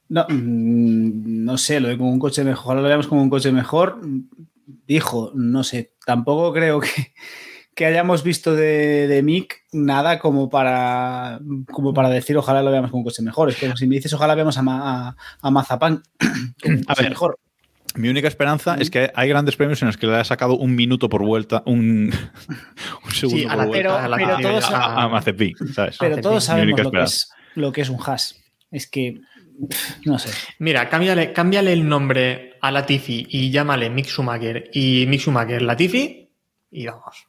No, 0.09 0.25
mm, 0.29 1.45
no 1.45 1.59
sé, 1.59 1.81
lo 1.81 1.89
de 1.89 1.99
con 1.99 2.07
un 2.09 2.19
coche 2.19 2.45
mejor, 2.45 2.65
ojalá 2.67 2.81
lo 2.83 2.89
veamos 2.89 3.07
con 3.09 3.19
un 3.19 3.31
coche 3.31 3.53
mejor. 3.53 4.01
Dijo, 4.87 5.33
no 5.35 5.65
sé, 5.65 5.93
tampoco 6.07 6.53
creo 6.53 6.81
que, 6.81 7.13
que 7.75 7.87
hayamos 7.87 8.23
visto 8.23 8.55
de, 8.55 9.07
de 9.07 9.23
Mick 9.23 9.63
nada 9.73 10.19
como 10.19 10.49
para, 10.51 11.41
como 11.71 11.93
para 11.95 12.09
decir 12.11 12.37
ojalá 12.37 12.63
lo 12.63 12.71
veamos 12.71 12.91
con 12.91 12.99
un 12.99 13.05
coche 13.05 13.23
mejor. 13.23 13.51
Es 13.51 13.57
como 13.59 13.77
si 13.77 13.87
me 13.87 13.97
dices 13.97 14.13
ojalá 14.15 14.35
veamos 14.35 14.57
a, 14.59 14.63
Ma- 14.63 15.09
a, 15.09 15.17
a 15.43 15.51
Mazapán 15.51 16.03
con 16.63 16.73
un 16.73 16.79
A 16.87 16.95
coche 16.95 17.03
ver, 17.03 17.11
mejor. 17.11 17.39
Mi 17.95 18.09
única 18.09 18.29
esperanza 18.29 18.77
es 18.79 18.91
que 18.91 19.11
hay 19.15 19.29
grandes 19.29 19.57
premios 19.57 19.81
en 19.83 19.87
los 19.89 19.97
que 19.97 20.07
le 20.07 20.17
ha 20.17 20.25
sacado 20.25 20.57
un 20.57 20.75
minuto 20.77 21.09
por 21.09 21.23
vuelta, 21.25 21.63
un, 21.67 22.13
un 23.05 23.11
segundo 23.13 23.39
Sí, 23.41 23.45
a 23.47 23.49
por 23.51 23.59
la, 23.59 23.67
vuelta 23.67 23.89
Pero- 23.89 23.99
a 23.99 24.09
la- 24.09 24.17
pero 24.17 24.37
a- 24.37 24.41
todos- 24.41 24.71
a, 24.71 25.03
a 25.03 25.09
Mazepin, 25.09 25.55
¿sabes? 25.75 25.97
Pero 25.99 26.19
todos 26.21 26.45
sabemos 26.45 26.81
lo 26.83 26.91
que, 26.91 27.03
es, 27.03 27.31
lo 27.55 27.73
que 27.73 27.81
es 27.83 27.89
un 27.89 27.99
hash. 28.05 28.33
Es 28.71 28.87
que, 28.87 29.21
no 30.05 30.19
sé. 30.19 30.31
Mira, 30.59 30.89
cámbiale, 30.89 31.33
cámbiale 31.33 31.73
el 31.73 31.89
nombre 31.89 32.57
a 32.61 32.71
Latifi 32.71 33.27
y 33.29 33.51
llámale 33.51 33.91
Mick 33.91 34.07
Schumacher 34.07 34.71
y 34.73 35.07
Mick 35.07 35.21
Schumacher 35.21 35.63
Latifi 35.63 36.29
y 36.71 36.87
vamos. 36.87 37.27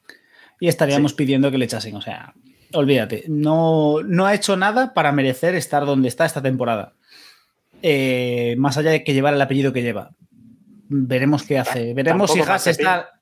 Y 0.60 0.68
estaríamos 0.68 1.14
pidiendo 1.14 1.50
que 1.50 1.58
le 1.58 1.64
echasen. 1.64 1.96
O 1.96 2.02
sea, 2.02 2.34
olvídate. 2.72 3.24
No, 3.28 4.02
no 4.04 4.26
ha 4.26 4.34
hecho 4.34 4.56
nada 4.56 4.92
para 4.92 5.12
merecer 5.12 5.54
estar 5.54 5.86
donde 5.86 6.08
está 6.08 6.26
esta 6.26 6.42
temporada. 6.42 6.94
Eh, 7.82 8.54
más 8.58 8.76
allá 8.76 8.90
de 8.90 9.02
que 9.02 9.14
llevar 9.14 9.34
el 9.34 9.40
apellido 9.40 9.72
que 9.72 9.82
lleva. 9.82 10.10
Veremos 10.88 11.44
qué 11.44 11.58
hace. 11.58 11.94
Veremos 11.94 12.32
si 12.32 12.40
Haas 12.40 12.66
está. 12.66 13.20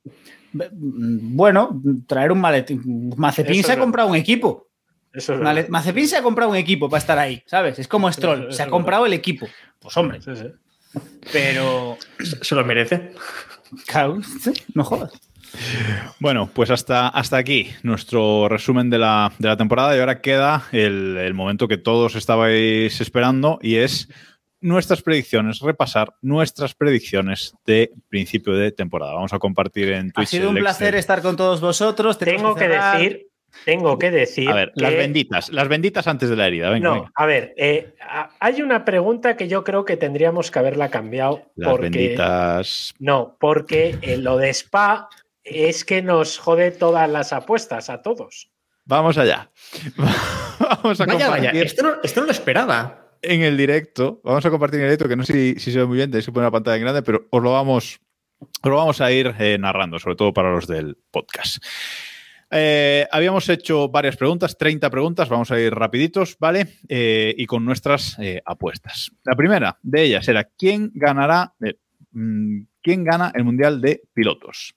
Bueno, 0.52 1.80
traer 2.06 2.32
un 2.32 2.40
maletín. 2.40 3.12
Mazepin 3.16 3.60
Eso 3.60 3.66
se 3.68 3.72
ha 3.74 3.78
comprado 3.78 4.08
un 4.08 4.16
equipo. 4.16 4.67
Eso 5.12 5.34
es. 5.34 5.68
Mazepin 5.70 6.06
se 6.08 6.16
ha 6.16 6.22
comprado 6.22 6.50
un 6.50 6.56
equipo 6.56 6.88
para 6.88 6.98
estar 6.98 7.18
ahí, 7.18 7.42
¿sabes? 7.46 7.78
Es 7.78 7.88
como 7.88 8.10
Stroll. 8.12 8.48
Eso- 8.48 8.52
Se 8.52 8.62
ha 8.62 8.68
comprado 8.68 9.06
el 9.06 9.12
equipo. 9.12 9.48
Pues 9.80 9.96
hombre, 9.96 10.20
Sí, 10.20 10.30
sí. 10.36 11.00
pero. 11.32 11.96
Se 12.42 12.54
lo 12.54 12.64
merece. 12.64 13.12
Claro, 13.86 14.18
sí, 14.40 14.52
no 14.74 14.84
jodas. 14.84 15.12
Bueno, 16.20 16.50
pues 16.52 16.70
hasta, 16.70 17.08
hasta 17.08 17.38
aquí 17.38 17.70
nuestro 17.82 18.48
resumen 18.48 18.90
de 18.90 18.98
la, 18.98 19.32
de 19.38 19.48
la 19.48 19.56
temporada 19.56 19.96
y 19.96 20.00
ahora 20.00 20.20
queda 20.20 20.64
el, 20.72 21.16
el 21.16 21.32
momento 21.34 21.68
que 21.68 21.78
todos 21.78 22.16
estabais 22.16 23.00
esperando 23.00 23.58
y 23.62 23.76
es 23.76 24.08
nuestras 24.60 25.00
predicciones, 25.02 25.60
repasar 25.60 26.14
nuestras 26.20 26.74
predicciones 26.74 27.54
de 27.64 27.92
principio 28.08 28.54
de 28.54 28.72
temporada. 28.72 29.14
Vamos 29.14 29.32
a 29.32 29.38
compartir 29.38 29.90
en 29.92 30.10
Twitch. 30.10 30.26
Ha 30.28 30.30
sido 30.30 30.50
un 30.50 30.56
placer 30.56 30.88
Excel. 30.88 30.98
estar 30.98 31.22
con 31.22 31.36
todos 31.36 31.60
vosotros. 31.60 32.18
Tenemos 32.18 32.54
Tengo 32.54 32.56
que 32.56 32.68
decir, 32.68 33.27
tengo 33.64 33.98
que 33.98 34.10
decir. 34.10 34.48
A 34.48 34.54
ver, 34.54 34.72
las 34.74 34.92
benditas, 34.94 35.48
las 35.50 35.68
benditas 35.68 36.06
antes 36.06 36.28
de 36.30 36.36
la 36.36 36.46
herida. 36.46 36.70
Venga, 36.70 36.88
No, 36.88 36.94
venga. 36.94 37.10
a 37.14 37.26
ver, 37.26 37.54
eh, 37.56 37.94
a- 38.00 38.30
hay 38.40 38.62
una 38.62 38.84
pregunta 38.84 39.36
que 39.36 39.48
yo 39.48 39.64
creo 39.64 39.84
que 39.84 39.96
tendríamos 39.96 40.50
que 40.50 40.58
haberla 40.58 40.90
cambiado. 40.90 41.42
Las 41.56 41.70
porque, 41.70 41.88
benditas. 41.90 42.94
No, 42.98 43.36
porque 43.40 43.96
eh, 44.02 44.16
lo 44.16 44.36
de 44.38 44.50
Spa 44.50 45.08
es 45.44 45.84
que 45.84 46.02
nos 46.02 46.38
jode 46.38 46.70
todas 46.70 47.08
las 47.08 47.32
apuestas 47.32 47.88
a 47.90 48.02
todos. 48.02 48.50
Vamos 48.84 49.18
allá. 49.18 49.50
Vamos 50.82 51.00
a 51.00 51.06
Vaya, 51.06 51.50
esto 51.50 51.82
no, 51.82 51.94
esto 52.02 52.20
no 52.20 52.26
lo 52.26 52.32
esperaba. 52.32 53.06
en 53.22 53.42
el 53.42 53.56
directo. 53.56 54.20
Vamos 54.24 54.44
a 54.46 54.50
compartir 54.50 54.80
en 54.80 54.84
el 54.86 54.90
directo, 54.90 55.08
que 55.08 55.16
no 55.16 55.24
sé 55.24 55.32
si, 55.32 55.60
si 55.60 55.72
se 55.72 55.78
ve 55.78 55.86
muy 55.86 55.96
bien, 55.96 56.10
tenéis 56.10 56.26
que 56.26 56.32
poner 56.32 56.46
la 56.46 56.50
pantalla 56.52 56.76
en 56.76 56.82
grande, 56.82 57.02
pero 57.02 57.26
os 57.30 57.42
lo 57.42 57.52
vamos, 57.52 58.00
os 58.40 58.70
lo 58.70 58.76
vamos 58.76 59.00
a 59.00 59.10
ir 59.12 59.34
eh, 59.38 59.56
narrando, 59.58 59.98
sobre 59.98 60.16
todo 60.16 60.32
para 60.32 60.50
los 60.52 60.66
del 60.66 60.96
podcast. 61.10 61.62
Eh, 62.50 63.06
habíamos 63.10 63.48
hecho 63.48 63.88
varias 63.88 64.16
preguntas, 64.16 64.56
30 64.56 64.88
preguntas, 64.90 65.28
vamos 65.28 65.50
a 65.50 65.60
ir 65.60 65.74
rapiditos, 65.74 66.36
¿vale? 66.38 66.66
Eh, 66.88 67.34
y 67.36 67.46
con 67.46 67.64
nuestras 67.64 68.18
eh, 68.18 68.40
apuestas. 68.44 69.12
La 69.24 69.36
primera 69.36 69.78
de 69.82 70.04
ellas 70.04 70.26
era 70.28 70.44
¿quién 70.44 70.90
ganará, 70.94 71.54
mm, 72.12 72.60
quién 72.82 73.04
gana 73.04 73.32
el 73.34 73.44
Mundial 73.44 73.80
de 73.80 74.02
Pilotos? 74.14 74.74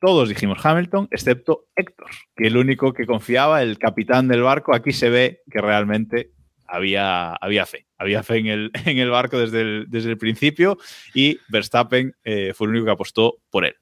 Todos 0.00 0.28
dijimos 0.28 0.64
Hamilton, 0.64 1.08
excepto 1.10 1.66
Héctor, 1.76 2.10
que 2.36 2.46
el 2.46 2.56
único 2.56 2.92
que 2.92 3.06
confiaba, 3.06 3.62
el 3.62 3.78
capitán 3.78 4.28
del 4.28 4.42
barco, 4.42 4.74
aquí 4.74 4.92
se 4.92 5.10
ve 5.10 5.42
que 5.50 5.60
realmente 5.60 6.30
había, 6.66 7.32
había 7.34 7.66
fe. 7.66 7.86
Había 7.98 8.22
fe 8.22 8.38
en 8.38 8.46
el, 8.46 8.70
en 8.86 8.98
el 8.98 9.10
barco 9.10 9.38
desde 9.38 9.60
el, 9.60 9.86
desde 9.88 10.10
el 10.10 10.18
principio 10.18 10.78
y 11.14 11.38
Verstappen 11.48 12.14
fue 12.22 12.66
el 12.66 12.70
único 12.70 12.86
que 12.86 12.92
apostó 12.92 13.38
por 13.50 13.66
él. 13.66 13.76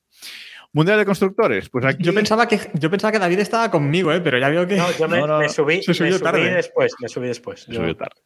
Mundial 0.74 0.98
de 0.98 1.04
constructores, 1.04 1.68
pues 1.68 1.84
aquí 1.84 2.02
Yo 2.02 2.14
pensaba 2.14 2.48
que, 2.48 2.58
yo 2.74 2.90
pensaba 2.90 3.12
que 3.12 3.18
David 3.18 3.40
estaba 3.40 3.70
conmigo, 3.70 4.10
¿eh? 4.12 4.20
pero 4.22 4.38
ya 4.38 4.48
veo 4.48 4.66
que. 4.66 4.76
No, 4.76 4.90
yo 4.98 5.06
me, 5.08 5.18
No, 5.20 5.26
no, 5.26 5.38
me 5.38 5.48
subí, 5.50 5.82
se 5.82 5.90
me 5.90 5.94
subió 5.94 6.12
subí 6.14 6.22
tarde. 6.24 6.54
después, 6.54 6.94
me 7.00 7.08
subí 7.08 7.26
después. 7.28 7.66
Yo- 7.66 7.80
subió 7.80 7.94
tarde. 7.96 8.16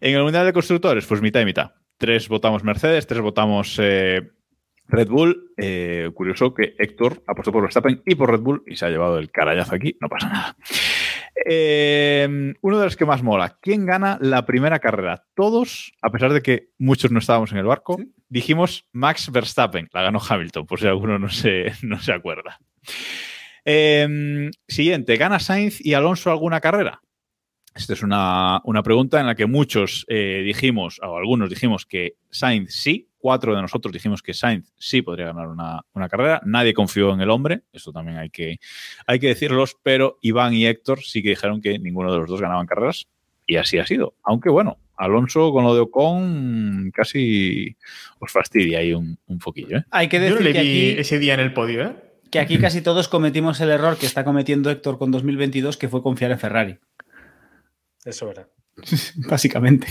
En 0.00 0.14
el 0.16 0.22
Mundial 0.22 0.44
de 0.46 0.52
Constructores, 0.52 1.06
pues 1.06 1.22
mitad 1.22 1.40
y 1.40 1.44
mitad. 1.46 1.72
Tres 1.96 2.28
votamos 2.28 2.62
Mercedes, 2.64 3.06
tres 3.06 3.20
votamos 3.22 3.76
eh, 3.80 4.30
Red 4.88 5.08
Bull. 5.08 5.52
Eh, 5.56 6.10
curioso 6.14 6.52
que 6.54 6.74
Héctor 6.78 7.22
apostó 7.26 7.50
por 7.50 7.62
Verstappen 7.62 8.02
y 8.06 8.14
por 8.14 8.30
Red 8.30 8.40
Bull 8.40 8.62
y 8.66 8.76
se 8.76 8.84
ha 8.84 8.90
llevado 8.90 9.18
el 9.18 9.30
carayazo 9.30 9.74
aquí, 9.74 9.96
no 10.00 10.08
pasa 10.08 10.28
nada. 10.28 10.56
Eh, 11.46 12.54
uno 12.60 12.78
de 12.78 12.84
los 12.84 12.96
que 12.96 13.06
más 13.06 13.22
mola. 13.22 13.58
¿Quién 13.60 13.86
gana 13.86 14.18
la 14.20 14.44
primera 14.44 14.78
carrera? 14.80 15.24
Todos, 15.34 15.92
a 16.02 16.10
pesar 16.10 16.32
de 16.32 16.42
que 16.42 16.70
muchos 16.78 17.10
no 17.10 17.18
estábamos 17.20 17.52
en 17.52 17.58
el 17.58 17.64
barco, 17.64 17.98
dijimos 18.28 18.86
Max 18.92 19.30
Verstappen. 19.30 19.88
La 19.92 20.02
ganó 20.02 20.20
Hamilton, 20.26 20.66
por 20.66 20.80
si 20.80 20.86
alguno 20.86 21.18
no 21.18 21.28
se, 21.28 21.72
no 21.82 22.00
se 22.00 22.12
acuerda. 22.12 22.58
Eh, 23.64 24.50
siguiente, 24.66 25.16
¿gana 25.16 25.40
Sainz 25.40 25.84
y 25.84 25.94
Alonso 25.94 26.30
alguna 26.30 26.60
carrera? 26.60 27.00
Esta 27.74 27.92
es 27.92 28.02
una, 28.02 28.60
una 28.64 28.82
pregunta 28.82 29.20
en 29.20 29.26
la 29.26 29.34
que 29.34 29.46
muchos 29.46 30.04
eh, 30.08 30.42
dijimos, 30.44 31.00
o 31.02 31.16
algunos 31.16 31.48
dijimos 31.48 31.86
que 31.86 32.14
Sainz 32.30 32.74
sí, 32.74 33.08
cuatro 33.18 33.54
de 33.54 33.62
nosotros 33.62 33.92
dijimos 33.92 34.22
que 34.22 34.34
Sainz 34.34 34.72
sí 34.78 35.02
podría 35.02 35.26
ganar 35.26 35.48
una, 35.48 35.82
una 35.92 36.08
carrera. 36.08 36.40
Nadie 36.44 36.74
confió 36.74 37.12
en 37.12 37.20
el 37.20 37.30
hombre, 37.30 37.62
eso 37.72 37.92
también 37.92 38.18
hay 38.18 38.30
que, 38.30 38.58
hay 39.06 39.20
que 39.20 39.28
decirlos, 39.28 39.76
pero 39.82 40.18
Iván 40.22 40.54
y 40.54 40.66
Héctor 40.66 41.02
sí 41.02 41.22
que 41.22 41.30
dijeron 41.30 41.60
que 41.60 41.78
ninguno 41.78 42.10
de 42.10 42.18
los 42.18 42.28
dos 42.28 42.40
ganaban 42.40 42.66
carreras 42.66 43.06
y 43.48 43.56
así 43.56 43.78
ha 43.78 43.86
sido. 43.86 44.14
Aunque 44.22 44.50
bueno, 44.50 44.78
Alonso 44.96 45.50
con 45.50 45.64
lo 45.64 45.74
de 45.74 45.80
Ocon 45.80 46.92
casi 46.94 47.76
os 48.20 48.30
fastidia 48.30 48.78
ahí 48.78 48.92
un, 48.92 49.18
un 49.26 49.40
foquillo. 49.40 49.78
¿eh? 49.78 49.84
Hay 49.90 50.08
que 50.08 50.18
Yo 50.18 50.28
no 50.28 50.36
decir 50.36 50.46
le 50.46 50.52
que 50.52 50.62
vi 50.62 50.90
aquí, 50.90 51.00
ese 51.00 51.18
día 51.18 51.34
en 51.34 51.40
el 51.40 51.54
podio, 51.54 51.82
¿eh? 51.82 51.96
que 52.30 52.38
aquí 52.38 52.58
casi 52.58 52.82
todos 52.82 53.08
cometimos 53.08 53.60
el 53.60 53.70
error 53.70 53.96
que 53.96 54.06
está 54.06 54.22
cometiendo 54.22 54.70
Héctor 54.70 54.98
con 54.98 55.10
2022, 55.10 55.78
que 55.78 55.88
fue 55.88 56.02
confiar 56.02 56.30
en 56.30 56.38
Ferrari. 56.38 56.78
Eso 58.04 58.30
era. 58.30 58.46
Básicamente. 59.28 59.88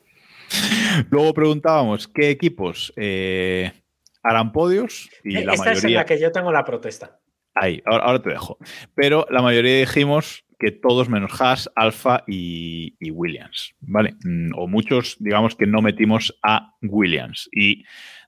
Luego 1.10 1.32
preguntábamos 1.32 2.06
qué 2.06 2.28
equipos 2.28 2.92
eh, 2.96 3.72
harán 4.22 4.52
podios 4.52 5.08
y 5.24 5.38
Eh, 5.38 5.44
la 5.46 5.54
Esta 5.54 5.72
es 5.72 5.78
en 5.78 5.84
mayoría... 5.84 5.98
la 6.00 6.04
que 6.04 6.20
yo 6.20 6.30
tengo 6.30 6.52
la 6.52 6.64
protesta. 6.64 7.18
Ahí, 7.54 7.82
ahora, 7.86 8.04
ahora 8.04 8.22
te 8.22 8.30
dejo. 8.30 8.58
Pero 8.94 9.26
la 9.30 9.40
mayoría 9.40 9.78
dijimos 9.78 10.44
que 10.60 10.70
todos 10.70 11.08
menos 11.08 11.40
Haas, 11.40 11.70
Alfa 11.74 12.22
y, 12.26 12.94
y 13.00 13.10
Williams, 13.10 13.74
¿vale? 13.80 14.14
Mm, 14.24 14.52
O 14.56 14.68
muchos, 14.68 15.16
digamos 15.18 15.56
que 15.56 15.66
no 15.66 15.80
metimos 15.82 16.38
a 16.42 16.74
Williams. 16.82 17.48
Y 17.52 17.84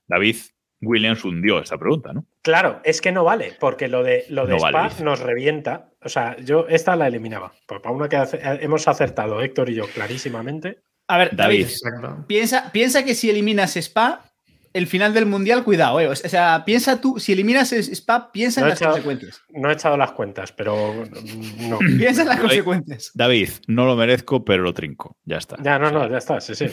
David 0.07 0.35
Williams 0.81 1.23
hundió 1.23 1.59
esta 1.59 1.77
pregunta, 1.77 2.11
¿no? 2.11 2.25
Claro, 2.41 2.81
es 2.83 2.99
que 2.99 3.11
no 3.13 3.23
vale, 3.23 3.55
porque 3.59 3.87
lo 3.87 4.03
de, 4.03 4.25
lo 4.29 4.45
de 4.45 4.51
No 4.53 4.57
Spa 4.57 4.71
vale, 4.71 5.03
nos 5.03 5.19
revienta. 5.21 5.91
O 6.01 6.09
sea, 6.09 6.35
yo 6.43 6.65
esta 6.67 6.95
la 6.97 7.07
eliminaba. 7.07 7.53
Pues 7.67 7.79
para 7.79 7.95
una 7.95 8.09
que 8.09 8.17
hace- 8.17 8.41
hemos 8.61 8.85
acertado 8.89 9.41
Héctor 9.41 9.69
y 9.69 9.75
yo 9.75 9.85
clarísimamente. 9.87 10.79
A 11.07 11.17
ver, 11.17 11.35
David. 11.35 11.67
David, 11.91 12.25
piensa, 12.27 12.71
piensa 12.73 13.05
que 13.05 13.15
si 13.15 13.29
eliminas 13.29 13.77
Spa, 13.77 14.32
el 14.73 14.87
final 14.87 15.13
del 15.13 15.25
mundial, 15.25 15.63
cuidado, 15.63 15.99
eh. 15.99 16.07
O 16.07 16.15
sea, 16.15 16.63
piensa 16.65 16.99
tú, 16.99 17.19
si 17.19 17.33
eliminas 17.33 17.71
Spa, 17.71 18.31
piensa 18.31 18.61
No 18.61 18.67
en 18.67 18.69
las 18.71 18.79
echado- 18.81 18.93
consecuencias. 18.93 19.41
No 19.49 19.69
he 19.69 19.73
echado 19.73 19.97
las 19.97 20.11
cuentas, 20.13 20.51
pero 20.51 20.93
mm, 20.93 21.69
no. 21.69 21.79
Piensa 21.97 22.23
en 22.23 22.27
las 22.29 22.39
consecuencias. 22.39 23.11
David, 23.13 23.49
no 23.67 23.85
lo 23.85 23.95
merezco, 23.95 24.43
pero 24.43 24.63
lo 24.63 24.73
trinco. 24.73 25.17
Ya 25.25 25.37
está. 25.37 25.57
Ya, 25.61 25.77
no, 25.79 25.91
no, 25.91 26.09
ya 26.09 26.17
está, 26.17 26.41
sí, 26.41 26.55
sí. 26.55 26.65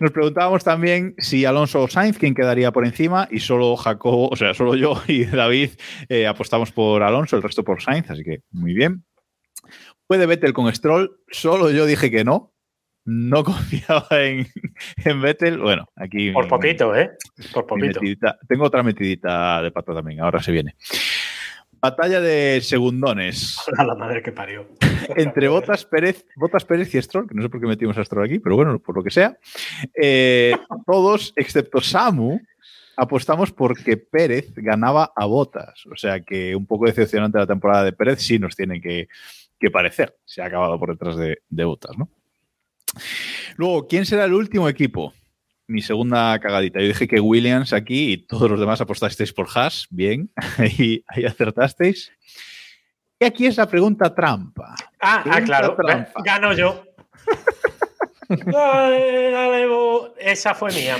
Nos 0.00 0.12
preguntábamos 0.12 0.62
también 0.62 1.14
si 1.18 1.44
Alonso 1.44 1.82
o 1.82 1.88
Sainz, 1.88 2.18
quién 2.18 2.34
quedaría 2.34 2.70
por 2.72 2.84
encima, 2.86 3.26
y 3.30 3.40
solo 3.40 3.76
Jacobo, 3.76 4.28
o 4.28 4.36
sea, 4.36 4.54
solo 4.54 4.76
yo 4.76 5.02
y 5.08 5.24
David 5.24 5.70
eh, 6.08 6.26
apostamos 6.26 6.70
por 6.72 7.02
Alonso, 7.02 7.36
el 7.36 7.42
resto 7.42 7.64
por 7.64 7.82
Sainz, 7.82 8.10
así 8.10 8.22
que 8.22 8.40
muy 8.50 8.74
bien. 8.74 9.04
¿Puede 10.06 10.26
Vettel 10.26 10.52
con 10.52 10.72
Stroll? 10.72 11.18
Solo 11.30 11.70
yo 11.70 11.84
dije 11.86 12.10
que 12.12 12.24
no. 12.24 12.52
No 13.06 13.42
confiaba 13.44 14.06
en, 14.10 14.46
en 15.04 15.22
Vettel, 15.22 15.58
bueno, 15.58 15.88
aquí. 15.96 16.30
Por 16.32 16.48
poquito, 16.48 16.94
¿eh? 16.94 17.12
Por 17.54 17.62
mi 17.80 17.88
poquito. 17.88 18.00
metidita- 18.00 18.38
tengo 18.48 18.64
otra 18.64 18.82
metidita 18.82 19.62
de 19.62 19.70
pato 19.70 19.94
también, 19.94 20.20
ahora 20.20 20.42
se 20.42 20.52
viene. 20.52 20.74
Batalla 21.80 22.20
de 22.20 22.60
segundones 22.62 23.58
A 23.78 23.84
la 23.84 23.94
madre 23.94 24.22
que 24.22 24.32
parió. 24.32 24.66
entre 25.16 25.46
Botas 25.48 25.84
Pérez, 25.84 26.26
Botas 26.36 26.64
Pérez 26.64 26.92
y 26.94 27.00
Stroll, 27.02 27.28
que 27.28 27.34
no 27.34 27.42
sé 27.42 27.48
por 27.48 27.60
qué 27.60 27.66
metimos 27.66 27.96
a 27.98 28.04
Stroll 28.04 28.24
aquí, 28.24 28.38
pero 28.38 28.56
bueno, 28.56 28.78
por 28.80 28.96
lo 28.96 29.04
que 29.04 29.10
sea. 29.10 29.36
eh, 29.94 30.56
todos, 30.86 31.32
excepto 31.36 31.80
Samu, 31.80 32.40
apostamos 32.96 33.52
porque 33.52 33.96
Pérez 33.98 34.52
ganaba 34.56 35.12
a 35.14 35.26
Botas. 35.26 35.84
O 35.92 35.96
sea 35.96 36.20
que 36.20 36.56
un 36.56 36.66
poco 36.66 36.86
decepcionante 36.86 37.38
la 37.38 37.46
temporada 37.46 37.84
de 37.84 37.92
Pérez 37.92 38.20
sí 38.20 38.38
nos 38.38 38.56
tiene 38.56 38.80
que, 38.80 39.08
que 39.60 39.70
parecer. 39.70 40.16
Se 40.24 40.42
ha 40.42 40.46
acabado 40.46 40.78
por 40.80 40.90
detrás 40.90 41.16
de, 41.16 41.38
de 41.48 41.64
Botas, 41.64 41.96
¿no? 41.98 42.08
Luego, 43.56 43.86
¿quién 43.88 44.06
será 44.06 44.24
el 44.24 44.32
último 44.34 44.68
equipo? 44.68 45.12
Mi 45.68 45.82
segunda 45.82 46.38
cagadita. 46.38 46.80
Yo 46.80 46.86
dije 46.86 47.08
que 47.08 47.18
Williams 47.20 47.72
aquí 47.72 48.12
y 48.12 48.16
todos 48.18 48.48
los 48.50 48.60
demás 48.60 48.80
apostasteis 48.80 49.32
por 49.32 49.48
Haas. 49.54 49.86
Bien, 49.90 50.30
ahí, 50.58 51.02
ahí 51.08 51.24
acertasteis. 51.24 52.12
Y 53.18 53.24
aquí 53.24 53.46
es 53.46 53.56
la 53.56 53.66
pregunta 53.68 54.14
trampa. 54.14 54.74
Ah, 55.00 55.24
ah, 55.28 55.40
claro. 55.42 55.74
trampa. 55.76 56.22
Gano 56.22 56.52
yo. 56.52 56.84
Dale, 58.28 59.30
dale, 59.30 59.66
Bo. 59.66 60.14
Esa 60.18 60.54
fue 60.54 60.72
mía. 60.72 60.96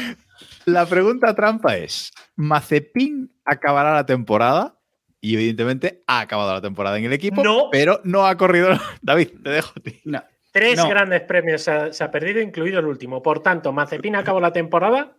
La 0.65 0.87
pregunta 0.87 1.35
trampa 1.35 1.77
es: 1.77 2.13
¿Mazepin 2.37 3.33
acabará 3.45 3.95
la 3.95 4.07
temporada? 4.07 4.75
Y 5.21 5.35
evidentemente 5.35 6.03
ha 6.07 6.21
acabado 6.21 6.53
la 6.53 6.61
temporada 6.61 6.99
en 6.99 7.05
el 7.07 7.13
equipo, 7.13 7.43
No. 7.43 7.69
pero 7.73 8.01
no 8.05 8.27
ha 8.27 8.37
corrido. 8.37 8.69
David, 9.03 9.29
te 9.43 9.51
dejo 9.51 9.73
a 9.77 9.81
ti. 9.81 10.01
No. 10.05 10.23
Tres 10.57 10.77
No. 10.79 10.89
grandes 10.89 11.21
premios 11.23 11.63
se 11.63 11.71
ha, 11.71 11.93
se 11.93 12.03
ha 12.03 12.11
perdido, 12.11 12.41
incluido 12.41 12.79
el 12.81 12.87
último. 12.87 13.23
Por 13.23 13.43
tanto, 13.43 13.73
Mazepin 13.75 14.17
acabó 14.17 14.41
la 14.41 14.53
temporada. 14.55 15.13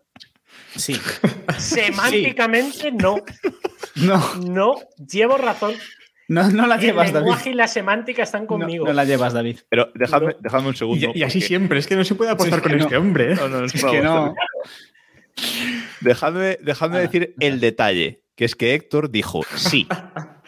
Sí. 0.76 1.00
Semánticamente, 1.60 2.92
no. 2.92 3.18
No, 3.96 4.24
No, 4.48 4.76
llevo 4.98 5.38
razón. 5.38 5.74
no, 6.28 6.50
no 6.50 6.66
la 6.66 6.76
El 6.76 6.82
llevas, 6.82 7.12
David. 7.14 7.26
lenguaje 7.26 7.50
y 7.52 7.54
la 7.54 7.68
semántica 7.68 8.24
están 8.24 8.42
No, 8.44 8.48
conmigo. 8.48 8.86
no 8.88 8.94
la 8.94 9.06
llevas, 9.06 9.34
David. 9.34 9.60
Pero 9.70 9.92
dejadme, 9.94 10.34
No. 10.34 10.38
dejadme 10.40 10.68
un 10.70 10.76
segundo. 10.76 11.12
Y, 11.14 11.20
y 11.20 11.24
así 11.24 11.38
porque- 11.40 11.48
siempre, 11.48 11.80
es 11.80 11.88
que 11.88 11.96
no 11.96 12.04
se 12.04 12.16
puede 12.16 12.32
apostar 12.32 12.60
Sí, 12.62 12.66
es 12.66 12.72
con 12.72 12.82
este 12.82 12.98
hombre. 12.98 13.32
¿eh? 13.34 13.36
No, 13.36 13.48
no, 13.48 13.60
no, 13.60 13.66
Es 13.66 13.74
que 13.74 14.02
no. 14.02 14.26
no. 14.28 14.36
Dejadme, 16.02 16.58
dejadme 16.62 16.98
Ah. 16.98 17.02
decir 17.02 17.36
el 17.40 17.60
detalle, 17.60 18.22
que 18.36 18.46
es 18.46 18.56
que 18.56 18.74
Héctor 18.74 19.12
dijo 19.12 19.42
sí. 19.56 19.88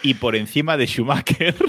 Y 0.02 0.16
por 0.16 0.36
encima 0.36 0.78
de 0.78 0.88
Schumacher. 0.88 1.54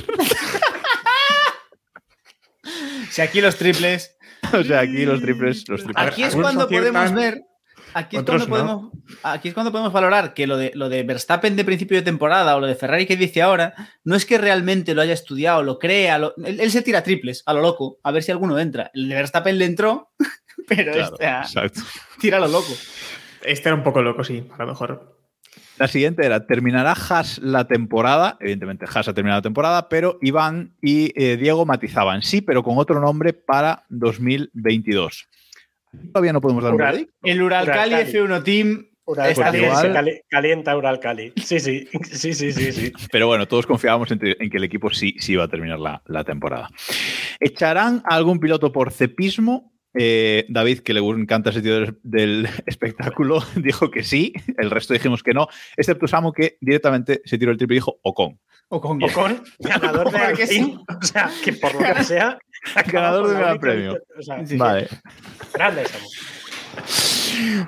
Si 3.14 3.20
aquí 3.22 3.40
los 3.40 3.56
triples. 3.56 4.16
o 4.52 4.62
sea, 4.62 4.80
aquí 4.80 5.04
los 5.04 5.20
triples. 5.20 5.68
Los 5.68 5.82
triples. 5.84 6.06
Aquí 6.06 6.22
es 6.22 6.34
cuando 6.34 6.68
podemos 6.68 7.12
ver. 7.14 7.42
Aquí 7.92 8.14
es, 8.16 8.22
otros 8.22 8.46
cuando 8.46 8.92
podemos, 8.92 8.92
aquí 9.24 9.48
es 9.48 9.54
cuando 9.54 9.72
podemos 9.72 9.92
valorar 9.92 10.32
que 10.32 10.46
lo 10.46 10.56
de, 10.56 10.70
lo 10.76 10.88
de 10.88 11.02
Verstappen 11.02 11.56
de 11.56 11.64
principio 11.64 11.96
de 11.96 12.04
temporada 12.04 12.54
o 12.54 12.60
lo 12.60 12.68
de 12.68 12.76
Ferrari 12.76 13.04
que 13.04 13.16
dice 13.16 13.42
ahora, 13.42 13.74
no 14.04 14.14
es 14.14 14.24
que 14.24 14.38
realmente 14.38 14.94
lo 14.94 15.02
haya 15.02 15.12
estudiado, 15.12 15.64
lo 15.64 15.80
crea, 15.80 16.16
lo- 16.18 16.32
él, 16.44 16.60
él 16.60 16.70
se 16.70 16.82
tira 16.82 17.02
triples 17.02 17.42
a 17.46 17.52
lo 17.52 17.62
loco, 17.62 17.98
a 18.04 18.12
ver 18.12 18.22
si 18.22 18.30
alguno 18.30 18.60
entra. 18.60 18.92
El 18.94 19.08
de 19.08 19.16
Verstappen 19.16 19.58
le 19.58 19.64
entró, 19.64 20.12
pero 20.68 20.92
Claro, 20.92 21.14
este 21.14 21.26
ah, 21.26 21.42
exacto. 21.44 21.80
tira 22.20 22.36
a 22.36 22.40
lo 22.40 22.46
loco. 22.46 22.72
Este 23.42 23.68
era 23.68 23.74
un 23.74 23.82
poco 23.82 24.02
loco, 24.02 24.22
sí, 24.22 24.46
a 24.56 24.58
lo 24.58 24.68
mejor. 24.68 25.19
La 25.80 25.88
siguiente 25.88 26.26
era, 26.26 26.46
¿terminará 26.46 26.92
Haas 26.92 27.38
la 27.38 27.66
temporada? 27.66 28.36
Evidentemente 28.38 28.84
Haas 28.84 29.08
ha 29.08 29.14
terminado 29.14 29.38
la 29.38 29.42
temporada, 29.42 29.88
pero 29.88 30.18
Iván 30.20 30.74
y 30.82 31.10
eh, 31.20 31.38
Diego 31.38 31.64
matizaban, 31.64 32.20
sí, 32.20 32.42
pero 32.42 32.62
con 32.62 32.76
otro 32.76 33.00
nombre 33.00 33.32
para 33.32 33.84
2022. 33.88 35.26
Todavía 36.12 36.34
no 36.34 36.42
podemos 36.42 36.62
dar 36.62 36.72
un 36.74 36.76
Ural. 36.80 36.92
veredicto. 36.92 37.14
El 37.22 37.42
Uralcali 37.42 37.94
Uralcali. 37.94 38.12
F1 38.12 38.44
Team 38.44 38.86
Uralcali 39.06 39.58
Pues 39.58 39.84
igual- 39.84 40.20
calienta 40.28 40.76
Uralcali. 40.76 41.32
Sí, 41.42 41.58
sí, 41.60 41.88
sí, 42.12 42.34
sí, 42.34 42.52
sí, 42.52 42.72
sí. 42.72 42.92
Pero 43.10 43.26
bueno, 43.26 43.48
todos 43.48 43.66
confiábamos 43.66 44.10
en, 44.10 44.20
en 44.22 44.50
que 44.50 44.58
el 44.58 44.64
equipo 44.64 44.90
sí, 44.90 45.14
sí 45.18 45.32
iba 45.32 45.44
a 45.44 45.48
terminar 45.48 45.78
la, 45.80 46.02
la 46.06 46.24
temporada. 46.24 46.68
¿Echarán 47.40 48.02
a 48.04 48.16
algún 48.16 48.38
piloto 48.38 48.70
por 48.70 48.92
cepismo? 48.92 49.72
Eh, 49.94 50.46
David, 50.48 50.80
que 50.80 50.94
le 50.94 51.00
encanta 51.00 51.50
ese 51.50 51.62
tío 51.62 51.74
del, 51.80 51.98
del 52.02 52.48
espectáculo, 52.66 53.42
dijo 53.56 53.90
que 53.90 54.02
sí. 54.04 54.32
El 54.58 54.70
resto 54.70 54.94
dijimos 54.94 55.22
que 55.22 55.34
no, 55.34 55.48
excepto 55.76 56.06
Samu, 56.06 56.32
que 56.32 56.56
directamente 56.60 57.22
se 57.24 57.38
tiró 57.38 57.50
el 57.52 57.56
triple 57.58 57.74
y 57.76 57.78
dijo 57.78 57.98
Ocon. 58.02 58.38
o 58.68 58.80
con 58.80 59.02
Ocon, 59.02 59.42
ganador 59.58 60.10
de. 60.12 60.18
Alpine. 60.18 60.78
O 61.00 61.02
sea, 61.04 61.30
que 61.44 61.52
por 61.54 61.74
lo 61.74 61.94
que 61.94 62.04
sea. 62.04 62.38
Ganador 62.86 63.26
de 63.28 63.34
la 63.34 63.40
gran 63.40 63.58
premio. 63.58 63.92
victoria. 63.94 64.18
O 64.18 64.22
sea, 64.22 64.46
Sí. 64.46 64.56
Vale. 64.56 64.88
grande 65.54 65.84
Samu. 65.86 66.06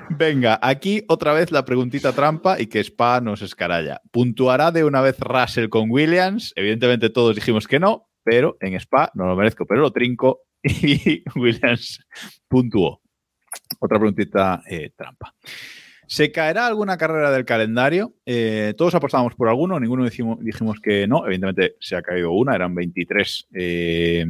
Venga, 0.09 0.59
aquí 0.61 1.03
otra 1.07 1.33
vez 1.33 1.51
la 1.51 1.65
preguntita 1.65 2.13
trampa 2.13 2.59
y 2.59 2.67
que 2.67 2.79
Spa 2.79 3.21
nos 3.21 3.41
escaralla. 3.41 4.01
¿Puntuará 4.11 4.71
de 4.71 4.83
una 4.83 5.01
vez 5.01 5.19
Russell 5.19 5.69
con 5.69 5.89
Williams? 5.89 6.53
Evidentemente 6.55 7.09
todos 7.09 7.35
dijimos 7.35 7.67
que 7.67 7.79
no, 7.79 8.07
pero 8.23 8.57
en 8.59 8.75
Spa 8.75 9.11
no 9.15 9.25
lo 9.25 9.35
merezco, 9.35 9.65
pero 9.65 9.81
lo 9.81 9.91
trinco 9.91 10.41
y 10.81 11.23
Williams 11.35 11.99
puntuó. 12.47 13.01
Otra 13.79 13.99
preguntita 13.99 14.63
eh, 14.69 14.91
trampa. 14.95 15.35
¿Se 16.07 16.31
caerá 16.31 16.67
alguna 16.67 16.97
carrera 16.97 17.31
del 17.31 17.45
calendario? 17.45 18.13
Eh, 18.25 18.73
todos 18.77 18.95
apostábamos 18.95 19.35
por 19.35 19.49
alguno, 19.49 19.79
ninguno 19.79 20.05
dijimos, 20.05 20.39
dijimos 20.41 20.79
que 20.79 21.07
no. 21.07 21.25
Evidentemente 21.25 21.75
se 21.79 21.95
ha 21.95 22.01
caído 22.01 22.31
una, 22.31 22.55
eran 22.55 22.75
23 22.75 23.47
eh, 23.53 24.25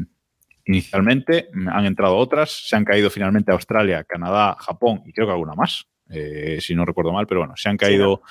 inicialmente, 0.66 1.50
han 1.68 1.86
entrado 1.86 2.16
otras, 2.16 2.68
se 2.68 2.76
han 2.76 2.86
caído 2.86 3.10
finalmente 3.10 3.52
Australia, 3.52 4.04
Canadá, 4.04 4.56
Japón 4.60 5.04
y 5.06 5.12
creo 5.12 5.28
que 5.28 5.34
alguna 5.34 5.56
más, 5.56 5.86
si 6.60 6.74
no 6.74 6.86
recuerdo 6.86 7.12
mal, 7.12 7.28
pero 7.28 7.42
bueno, 7.42 7.56
se 7.58 7.68
han 7.68 7.76
caído 7.76 8.22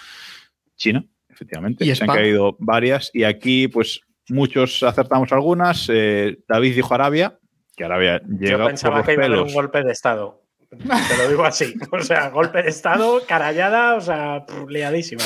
China, 0.77 1.05
efectivamente, 1.29 1.85
Y 1.85 1.95
se 1.95 2.05
han 2.05 2.11
caído 2.11 2.57
varias 2.59 3.11
y 3.12 3.24
aquí 3.24 3.69
pues 3.69 4.01
muchos 4.31 4.83
acertamos 4.83 5.31
algunas. 5.31 5.89
David 5.89 6.74
dijo 6.74 6.95
Arabia, 6.95 7.39
que 7.77 7.85
Arabia 7.85 8.20
Yo 8.24 8.36
llega 8.39 8.59
por 8.59 8.66
pensaba 8.69 9.03
que 9.03 9.12
iba 9.15 9.23
a 9.23 9.27
haber 9.27 9.39
un 9.40 9.53
golpe 9.53 9.82
de 9.82 9.93
Estado. 9.93 10.43
Te 10.70 11.16
lo 11.16 11.28
digo 11.28 11.44
así. 11.44 11.74
O 11.90 12.01
sea, 12.01 12.31
golpe 12.31 12.62
de 12.62 12.70
Estado, 12.70 13.23
carallada, 13.27 13.94
o 13.97 14.01
sea, 14.01 14.47
liadísima. 14.69 15.23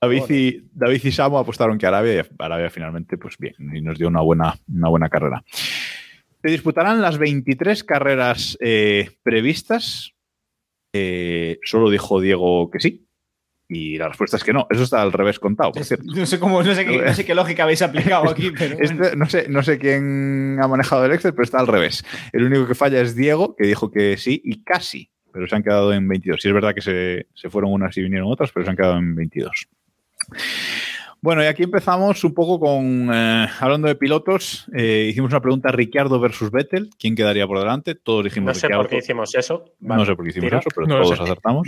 David 0.00 0.22
y, 0.28 0.68
David 0.72 1.00
y 1.04 1.12
Samu 1.12 1.38
apostaron 1.38 1.78
que 1.78 1.86
Arabia 1.86 2.14
y 2.14 2.42
Arabia 2.42 2.70
finalmente, 2.70 3.16
pues 3.18 3.36
bien, 3.38 3.54
y 3.74 3.80
nos 3.80 3.98
dio 3.98 4.08
una 4.08 4.20
buena, 4.20 4.54
una 4.68 4.88
buena 4.88 5.08
carrera. 5.08 5.42
Se 6.42 6.50
disputarán 6.50 7.02
las 7.02 7.18
23 7.18 7.82
carreras 7.82 8.56
eh, 8.60 9.10
previstas. 9.22 10.12
Eh, 10.92 11.58
solo 11.62 11.90
dijo 11.90 12.20
Diego 12.20 12.70
que 12.70 12.78
sí. 12.78 13.05
Y 13.68 13.98
la 13.98 14.08
respuesta 14.08 14.36
es 14.36 14.44
que 14.44 14.52
no. 14.52 14.66
Eso 14.70 14.84
está 14.84 15.02
al 15.02 15.12
revés 15.12 15.40
contado, 15.40 15.72
por 15.72 15.84
cierto. 15.84 16.04
No 16.06 16.24
sé, 16.24 16.38
cómo, 16.38 16.62
no, 16.62 16.74
sé 16.74 16.84
qué, 16.84 16.98
no 17.02 17.12
sé 17.14 17.24
qué 17.24 17.34
lógica 17.34 17.64
habéis 17.64 17.82
aplicado 17.82 18.30
aquí, 18.30 18.50
pero 18.56 18.76
bueno. 18.76 19.02
Este- 19.02 19.16
no, 19.16 19.28
sé, 19.28 19.46
no 19.48 19.62
sé 19.62 19.78
quién 19.78 20.58
ha 20.62 20.68
manejado 20.68 21.04
el 21.04 21.12
Excel, 21.12 21.32
pero 21.32 21.44
está 21.44 21.58
al 21.58 21.66
revés. 21.66 22.04
El 22.32 22.44
único 22.44 22.66
que 22.66 22.74
falla 22.74 23.00
es 23.00 23.16
Diego, 23.16 23.56
que 23.56 23.66
dijo 23.66 23.90
que 23.90 24.16
sí 24.18 24.40
y 24.44 24.62
casi, 24.62 25.10
pero 25.32 25.48
se 25.48 25.56
han 25.56 25.62
quedado 25.64 25.92
en 25.92 26.06
22. 26.06 26.40
Sí 26.40 26.48
es 26.48 26.54
verdad 26.54 26.74
que 26.74 26.80
se, 26.80 27.26
se 27.34 27.50
fueron 27.50 27.72
unas 27.72 27.96
y 27.96 28.02
vinieron 28.02 28.30
otras, 28.30 28.52
pero 28.52 28.64
se 28.64 28.70
han 28.70 28.76
quedado 28.76 28.98
en 28.98 29.14
22. 29.16 29.66
Bueno, 31.26 31.42
y 31.42 31.46
aquí 31.46 31.64
empezamos 31.64 32.22
un 32.22 32.32
poco 32.34 32.60
con, 32.60 33.10
eh, 33.12 33.48
hablando 33.58 33.88
de 33.88 33.96
pilotos, 33.96 34.64
eh, 34.72 35.08
hicimos 35.10 35.32
una 35.32 35.40
pregunta 35.40 35.72
Ricciardo 35.72 36.20
versus 36.20 36.52
Vettel, 36.52 36.88
¿quién 37.00 37.16
quedaría 37.16 37.48
por 37.48 37.58
delante? 37.58 37.96
Todos 37.96 38.22
dijimos 38.22 38.46
No 38.46 38.54
sé 38.54 38.68
Ricciardo. 38.68 38.82
por 38.84 38.90
qué 38.90 38.98
hicimos 38.98 39.34
eso. 39.34 39.64
No 39.80 40.04
sé 40.06 40.14
por 40.14 40.24
qué 40.24 40.30
hicimos 40.30 40.50
tira. 40.50 40.58
eso, 40.60 40.68
pero 40.72 40.86
No 40.86 41.02
todos 41.02 41.20
acertamos. 41.20 41.66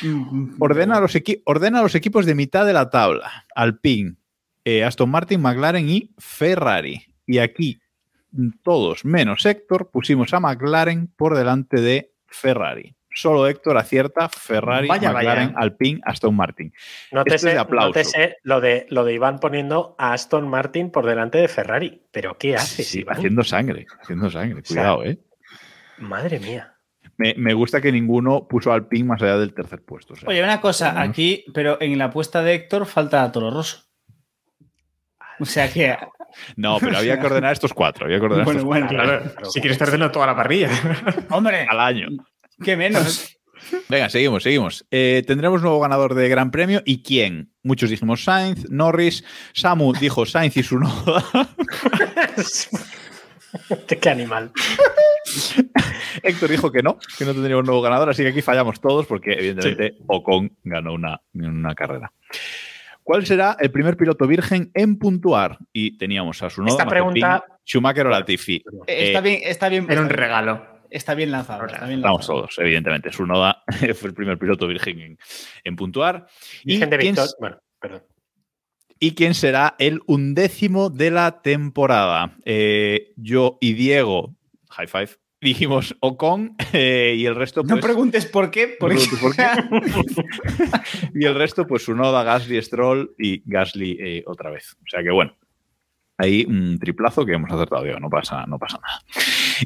Mm, 0.00 0.54
Ordena 0.58 1.00
los, 1.00 1.14
equi- 1.16 1.42
ordena 1.44 1.82
los 1.82 1.94
equipos 1.94 2.24
de 2.24 2.34
mitad 2.34 2.64
de 2.64 2.72
la 2.72 2.88
tabla. 2.88 3.44
Alpine, 3.54 4.14
eh, 4.64 4.84
Aston 4.84 5.10
Martin, 5.10 5.42
McLaren 5.42 5.86
y 5.86 6.10
Ferrari. 6.16 7.04
Y 7.26 7.40
aquí 7.40 7.78
mm, 8.32 8.48
todos, 8.62 9.04
menos 9.04 9.44
Héctor, 9.44 9.90
pusimos 9.90 10.32
a 10.32 10.40
McLaren 10.40 11.08
por 11.14 11.36
delante 11.36 11.78
de 11.82 12.14
Ferrari. 12.26 12.96
Solo 13.14 13.46
Héctor 13.46 13.78
acierta 13.78 14.28
Ferrari, 14.28 14.88
Vaya, 14.88 15.12
McLaren, 15.12 15.52
vaya. 15.52 15.58
Alpine, 15.58 16.00
Aston 16.04 16.34
Martin. 16.34 16.72
No 17.12 17.22
te, 17.24 17.30
Esto 17.30 17.34
es 17.36 17.40
sé, 17.42 17.50
de 17.56 17.58
aplauso. 17.58 17.88
no 17.88 17.92
te 17.92 18.04
sé 18.04 18.36
lo 18.42 18.60
de, 18.60 18.86
lo 18.90 19.04
de 19.04 19.14
Iván 19.14 19.38
poniendo 19.38 19.94
a 19.98 20.12
Aston 20.12 20.48
Martin 20.48 20.90
por 20.90 21.06
delante 21.06 21.38
de 21.38 21.48
Ferrari. 21.48 22.02
¿Pero 22.10 22.36
qué 22.38 22.56
haces, 22.56 22.88
Sí, 22.88 23.00
Iván? 23.00 23.16
haciendo 23.18 23.44
sangre, 23.44 23.86
haciendo 24.02 24.28
sangre. 24.30 24.62
sea, 24.64 24.74
Cuidado, 24.74 25.04
¿eh? 25.04 25.18
Madre 25.98 26.40
mía. 26.40 26.74
Me, 27.16 27.34
me 27.36 27.54
gusta 27.54 27.80
que 27.80 27.92
ninguno 27.92 28.48
puso 28.48 28.72
a 28.72 28.74
Alpine 28.74 29.04
más 29.04 29.22
allá 29.22 29.38
del 29.38 29.54
tercer 29.54 29.82
puesto. 29.84 30.14
o 30.14 30.16
sea, 30.16 30.28
Oye, 30.28 30.42
una 30.42 30.60
cosa, 30.60 31.00
aquí, 31.00 31.44
pero 31.54 31.80
en 31.80 31.96
la 31.96 32.06
apuesta 32.06 32.42
de 32.42 32.54
Héctor 32.54 32.86
falta 32.86 33.30
Toro 33.30 33.50
Rosso. 33.52 33.84
O 35.38 35.44
sea 35.44 35.72
que. 35.72 35.96
No, 36.56 36.78
pero 36.80 36.98
había 36.98 37.20
que 37.20 37.26
ordenar 37.26 37.52
estos 37.52 37.72
cuatro. 37.72 38.06
Había 38.06 38.18
que 38.18 38.24
ordenar 38.24 38.44
Bueno, 38.44 38.58
estos 38.58 38.66
bueno, 38.68 38.88
Claro, 38.88 39.20
claro. 39.32 39.50
si 39.50 39.60
quieres 39.60 39.76
estar 39.76 39.86
ordenando 39.88 40.12
toda 40.12 40.26
la 40.26 40.34
parrilla. 40.36 40.68
¡Hombre! 41.30 41.66
cuatro 41.66 41.70
al 41.70 41.80
año. 41.80 42.08
¿Qué 42.62 42.76
menos? 42.76 43.38
Venga, 43.88 44.08
seguimos, 44.10 44.42
seguimos. 44.42 44.84
Eh, 44.90 45.22
tendremos 45.26 45.62
nuevo 45.62 45.80
ganador 45.80 46.14
de 46.14 46.28
Gran 46.28 46.50
Premio. 46.50 46.82
¿Y 46.84 47.02
quién? 47.02 47.50
Muchos 47.62 47.88
dijimos 47.90 48.22
Sainz, 48.24 48.68
Norris. 48.70 49.24
Samu 49.54 49.92
dijo 49.94 50.26
Sainz 50.26 50.56
y 50.58 50.62
su 50.62 50.78
noda. 50.78 51.24
Qué 54.00 54.10
animal. 54.10 54.50
Héctor 56.22 56.50
dijo 56.50 56.72
que 56.72 56.82
no, 56.82 56.98
que 57.18 57.24
no 57.24 57.32
tendríamos 57.32 57.62
un 57.62 57.66
nuevo 57.66 57.82
ganador, 57.82 58.08
así 58.10 58.22
que 58.22 58.28
aquí 58.30 58.42
fallamos 58.42 58.80
todos 58.80 59.06
porque 59.06 59.32
evidentemente 59.32 59.96
Ocon 60.06 60.56
ganó 60.64 60.94
una, 60.94 61.20
una 61.34 61.74
carrera. 61.74 62.12
¿Cuál 63.02 63.26
será 63.26 63.56
el 63.60 63.70
primer 63.70 63.96
piloto 63.96 64.26
virgen 64.26 64.70
en 64.74 64.98
puntuar? 64.98 65.58
Y 65.72 65.96
teníamos 65.98 66.42
a 66.42 66.50
su 66.50 66.64
Esta 66.66 66.86
pregunta- 66.86 67.44
Schumacher 67.66 68.06
o 68.06 68.10
Latifi. 68.10 68.62
Está 68.86 69.18
Eh, 69.18 69.22
bien, 69.22 69.40
está 69.44 69.68
bien. 69.68 69.86
Era 69.88 70.00
un 70.02 70.08
regalo. 70.08 70.66
Está 70.90 71.14
bien 71.14 71.30
lanzado. 71.30 71.66
Está 71.66 71.86
bien 71.86 72.00
Estamos 72.00 72.20
lanzado. 72.20 72.40
todos, 72.40 72.58
evidentemente. 72.58 73.12
Sunoda 73.12 73.62
fue 73.94 74.08
el 74.08 74.14
primer 74.14 74.38
piloto 74.38 74.66
virgen 74.66 75.00
en, 75.00 75.18
en 75.64 75.76
puntuar. 75.76 76.26
¿Y 76.64 76.78
de 76.78 76.98
quién. 76.98 77.16
Bueno, 77.40 77.58
perdón. 77.80 78.02
y 78.98 79.14
quién 79.14 79.34
será 79.34 79.74
el 79.78 80.00
undécimo 80.06 80.90
de 80.90 81.10
la 81.10 81.42
temporada? 81.42 82.36
Eh, 82.44 83.12
yo 83.16 83.58
y 83.60 83.74
Diego, 83.74 84.34
high 84.70 84.86
five, 84.86 85.10
dijimos 85.40 85.94
Ocon 86.00 86.56
eh, 86.72 87.14
y 87.16 87.26
el 87.26 87.36
resto 87.36 87.62
No 87.62 87.74
pues, 87.74 87.84
preguntes 87.84 88.26
por 88.26 88.50
qué. 88.50 88.68
no 88.68 88.74
Porque... 88.80 88.96
preguntes 88.96 89.20
por 89.20 89.36
qué. 89.36 89.44
y 91.14 91.24
el 91.24 91.34
resto, 91.34 91.66
pues 91.66 91.84
Sunoda, 91.84 92.24
Gasly, 92.24 92.60
Stroll 92.62 93.14
y 93.18 93.42
Gasly 93.44 93.98
eh, 94.00 94.24
otra 94.26 94.50
vez. 94.50 94.74
O 94.74 94.88
sea 94.88 95.02
que 95.02 95.10
bueno, 95.10 95.36
ahí 96.18 96.44
un 96.48 96.78
triplazo 96.78 97.24
que 97.26 97.34
hemos 97.34 97.50
acertado, 97.52 97.84
Diego, 97.84 98.00
no 98.00 98.08
pasa, 98.08 98.46
no 98.46 98.58
pasa 98.58 98.80
nada. 98.82 99.02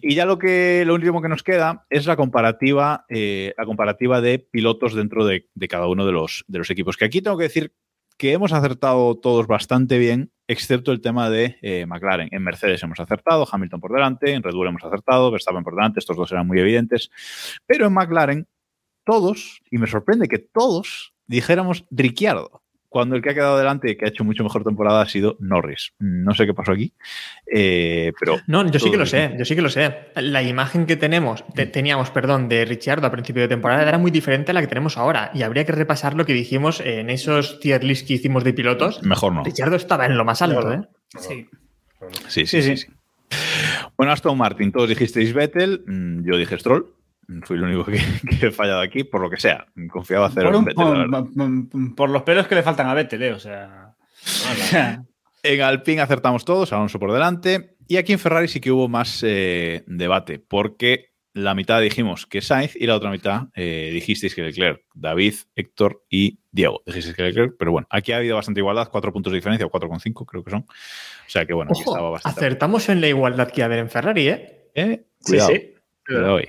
Y 0.00 0.14
ya 0.14 0.26
lo 0.26 0.38
que 0.38 0.84
lo 0.86 0.94
último 0.94 1.22
que 1.22 1.28
nos 1.28 1.42
queda 1.42 1.86
es 1.90 2.06
la 2.06 2.16
comparativa, 2.16 3.04
eh, 3.08 3.54
la 3.56 3.66
comparativa 3.66 4.20
de 4.20 4.38
pilotos 4.38 4.94
dentro 4.94 5.24
de, 5.24 5.48
de 5.54 5.68
cada 5.68 5.86
uno 5.86 6.06
de 6.06 6.12
los, 6.12 6.44
de 6.48 6.58
los 6.58 6.70
equipos. 6.70 6.96
Que 6.96 7.04
aquí 7.04 7.22
tengo 7.22 7.38
que 7.38 7.44
decir 7.44 7.72
que 8.18 8.32
hemos 8.32 8.52
acertado 8.52 9.16
todos 9.16 9.46
bastante 9.46 9.96
bien, 9.96 10.32
excepto 10.48 10.90
el 10.90 11.00
tema 11.00 11.30
de 11.30 11.56
eh, 11.62 11.86
McLaren. 11.86 12.28
En 12.32 12.42
Mercedes 12.42 12.82
hemos 12.82 12.98
acertado, 12.98 13.46
Hamilton 13.50 13.80
por 13.80 13.92
delante, 13.92 14.32
en 14.32 14.42
Red 14.42 14.54
Bull 14.54 14.66
hemos 14.66 14.84
acertado, 14.84 15.30
Verstappen 15.30 15.62
por 15.62 15.76
delante, 15.76 16.00
estos 16.00 16.16
dos 16.16 16.32
eran 16.32 16.46
muy 16.46 16.58
evidentes. 16.58 17.10
Pero 17.66 17.86
en 17.86 17.94
McLaren, 17.94 18.48
todos, 19.04 19.62
y 19.70 19.78
me 19.78 19.86
sorprende 19.86 20.26
que 20.26 20.38
todos 20.38 21.14
dijéramos 21.28 21.84
Ricciardo, 21.90 22.62
cuando 22.88 23.16
el 23.16 23.22
que 23.22 23.30
ha 23.30 23.34
quedado 23.34 23.58
delante, 23.58 23.96
que 23.96 24.04
ha 24.04 24.08
hecho 24.08 24.24
mucho 24.24 24.42
mejor 24.42 24.64
temporada, 24.64 25.02
ha 25.02 25.06
sido 25.08 25.36
Norris. 25.40 25.92
No 25.98 26.34
sé 26.34 26.46
qué 26.46 26.54
pasó 26.54 26.72
aquí, 26.72 26.92
eh, 27.52 28.12
pero 28.18 28.40
No, 28.46 28.68
yo 28.70 28.78
sí 28.80 28.90
que 28.90 28.96
lo 28.96 29.06
sé, 29.06 29.34
yo 29.38 29.44
sí 29.44 29.54
que 29.54 29.62
lo 29.62 29.68
sé. 29.68 29.94
La 30.16 30.42
imagen 30.42 30.86
que 30.86 30.96
tenemos, 30.96 31.44
te- 31.54 31.66
teníamos, 31.66 32.10
perdón, 32.10 32.48
de 32.48 32.64
Ricciardo 32.64 33.06
a 33.06 33.10
principio 33.10 33.42
de 33.42 33.48
temporada 33.48 33.82
era 33.82 33.98
muy 33.98 34.10
diferente 34.10 34.50
a 34.50 34.54
la 34.54 34.60
que 34.62 34.66
tenemos 34.68 34.96
ahora. 34.96 35.30
Y 35.34 35.42
habría 35.42 35.64
que 35.64 35.72
repasar 35.72 36.14
lo 36.14 36.24
que 36.24 36.32
dijimos 36.32 36.80
en 36.80 37.10
esos 37.10 37.60
tier 37.60 37.84
lists 37.84 38.06
que 38.08 38.14
hicimos 38.14 38.42
de 38.44 38.52
pilotos. 38.54 39.02
mejor 39.02 39.32
no. 39.34 39.44
Ricciardo 39.44 39.76
estaba 39.76 40.06
en 40.06 40.16
lo 40.16 40.24
más 40.24 40.40
alto. 40.42 40.72
¿eh? 40.72 40.80
Sí. 41.18 41.46
Sí, 42.28 42.46
sí, 42.46 42.62
sí. 42.62 42.62
Sí, 42.62 42.76
sí. 42.76 42.76
sí. 42.76 42.92
Bueno, 43.96 44.12
Aston 44.12 44.38
Martin, 44.38 44.72
todos 44.72 44.88
dijisteis 44.88 45.34
Vettel, 45.34 45.82
mm, 45.86 46.24
yo 46.24 46.36
dije 46.38 46.58
Stroll. 46.58 46.86
Fui 47.42 47.56
el 47.56 47.62
único 47.64 47.84
que, 47.84 47.98
que 48.40 48.46
he 48.46 48.50
fallado 48.50 48.80
aquí, 48.80 49.04
por 49.04 49.20
lo 49.20 49.28
que 49.30 49.38
sea. 49.38 49.66
Confiaba 49.90 50.26
hacer 50.26 50.44
Por, 50.44 50.56
un 50.56 50.64
Vettel. 50.64 50.84
la 50.84 50.90
verdad. 50.98 51.24
por- 51.36 51.94
por- 51.94 52.10
los 52.10 52.22
pelos 52.22 52.46
que 52.46 52.54
le 52.54 52.62
faltan 52.62 52.88
a 52.88 52.94
Vettel, 52.94 53.22
eh, 53.22 53.32
o 53.32 53.38
sea. 53.38 53.94
En 55.42 55.60
Alpine 55.62 56.00
acertamos 56.00 56.44
todos, 56.44 56.72
Alonso 56.72 56.98
por 56.98 57.12
delante. 57.12 57.76
Y 57.86 57.96
aquí 57.96 58.12
en 58.12 58.18
Ferrari 58.18 58.48
sí 58.48 58.60
que 58.60 58.70
hubo 58.72 58.88
más 58.88 59.22
eh, 59.26 59.84
debate, 59.86 60.38
porque 60.38 61.12
la 61.32 61.54
mitad 61.54 61.80
dijimos 61.80 62.26
que 62.26 62.40
Sainz 62.40 62.74
y 62.74 62.86
la 62.86 62.96
otra 62.96 63.10
mitad 63.10 63.44
eh, 63.54 63.90
dijisteis 63.92 64.34
que 64.34 64.42
Leclerc, 64.42 64.82
David, 64.94 65.34
Héctor 65.54 66.02
y 66.10 66.40
Diego. 66.50 66.82
Dijisteis 66.84 67.14
que 67.14 67.22
Leclerc, 67.22 67.54
pero 67.58 67.70
bueno, 67.72 67.86
aquí 67.90 68.12
ha 68.12 68.16
habido 68.16 68.36
bastante 68.36 68.60
igualdad, 68.60 68.88
cuatro 68.90 69.12
puntos 69.12 69.32
de 69.32 69.36
diferencia, 69.38 69.66
o 69.66 69.70
4,5 69.70 70.26
creo 70.26 70.42
que 70.42 70.50
son. 70.50 70.60
O 70.62 71.30
sea 71.30 71.46
que 71.46 71.54
bueno, 71.54 71.70
aquí 71.72 71.80
estaba 71.80 72.10
bastante. 72.10 72.40
acertamos 72.40 72.88
en 72.88 73.00
la 73.00 73.08
igualdad 73.08 73.48
que 73.50 73.60
iba 73.60 73.66
a 73.66 73.68
haber 73.68 73.78
en 73.78 73.90
Ferrari, 73.90 74.28
¿eh? 74.28 74.70
Eh, 74.74 75.04
Sí, 75.20 75.32
cuidado, 75.32 75.50
sí. 75.50 75.74
cuidado 76.06 76.36
ahí. 76.36 76.46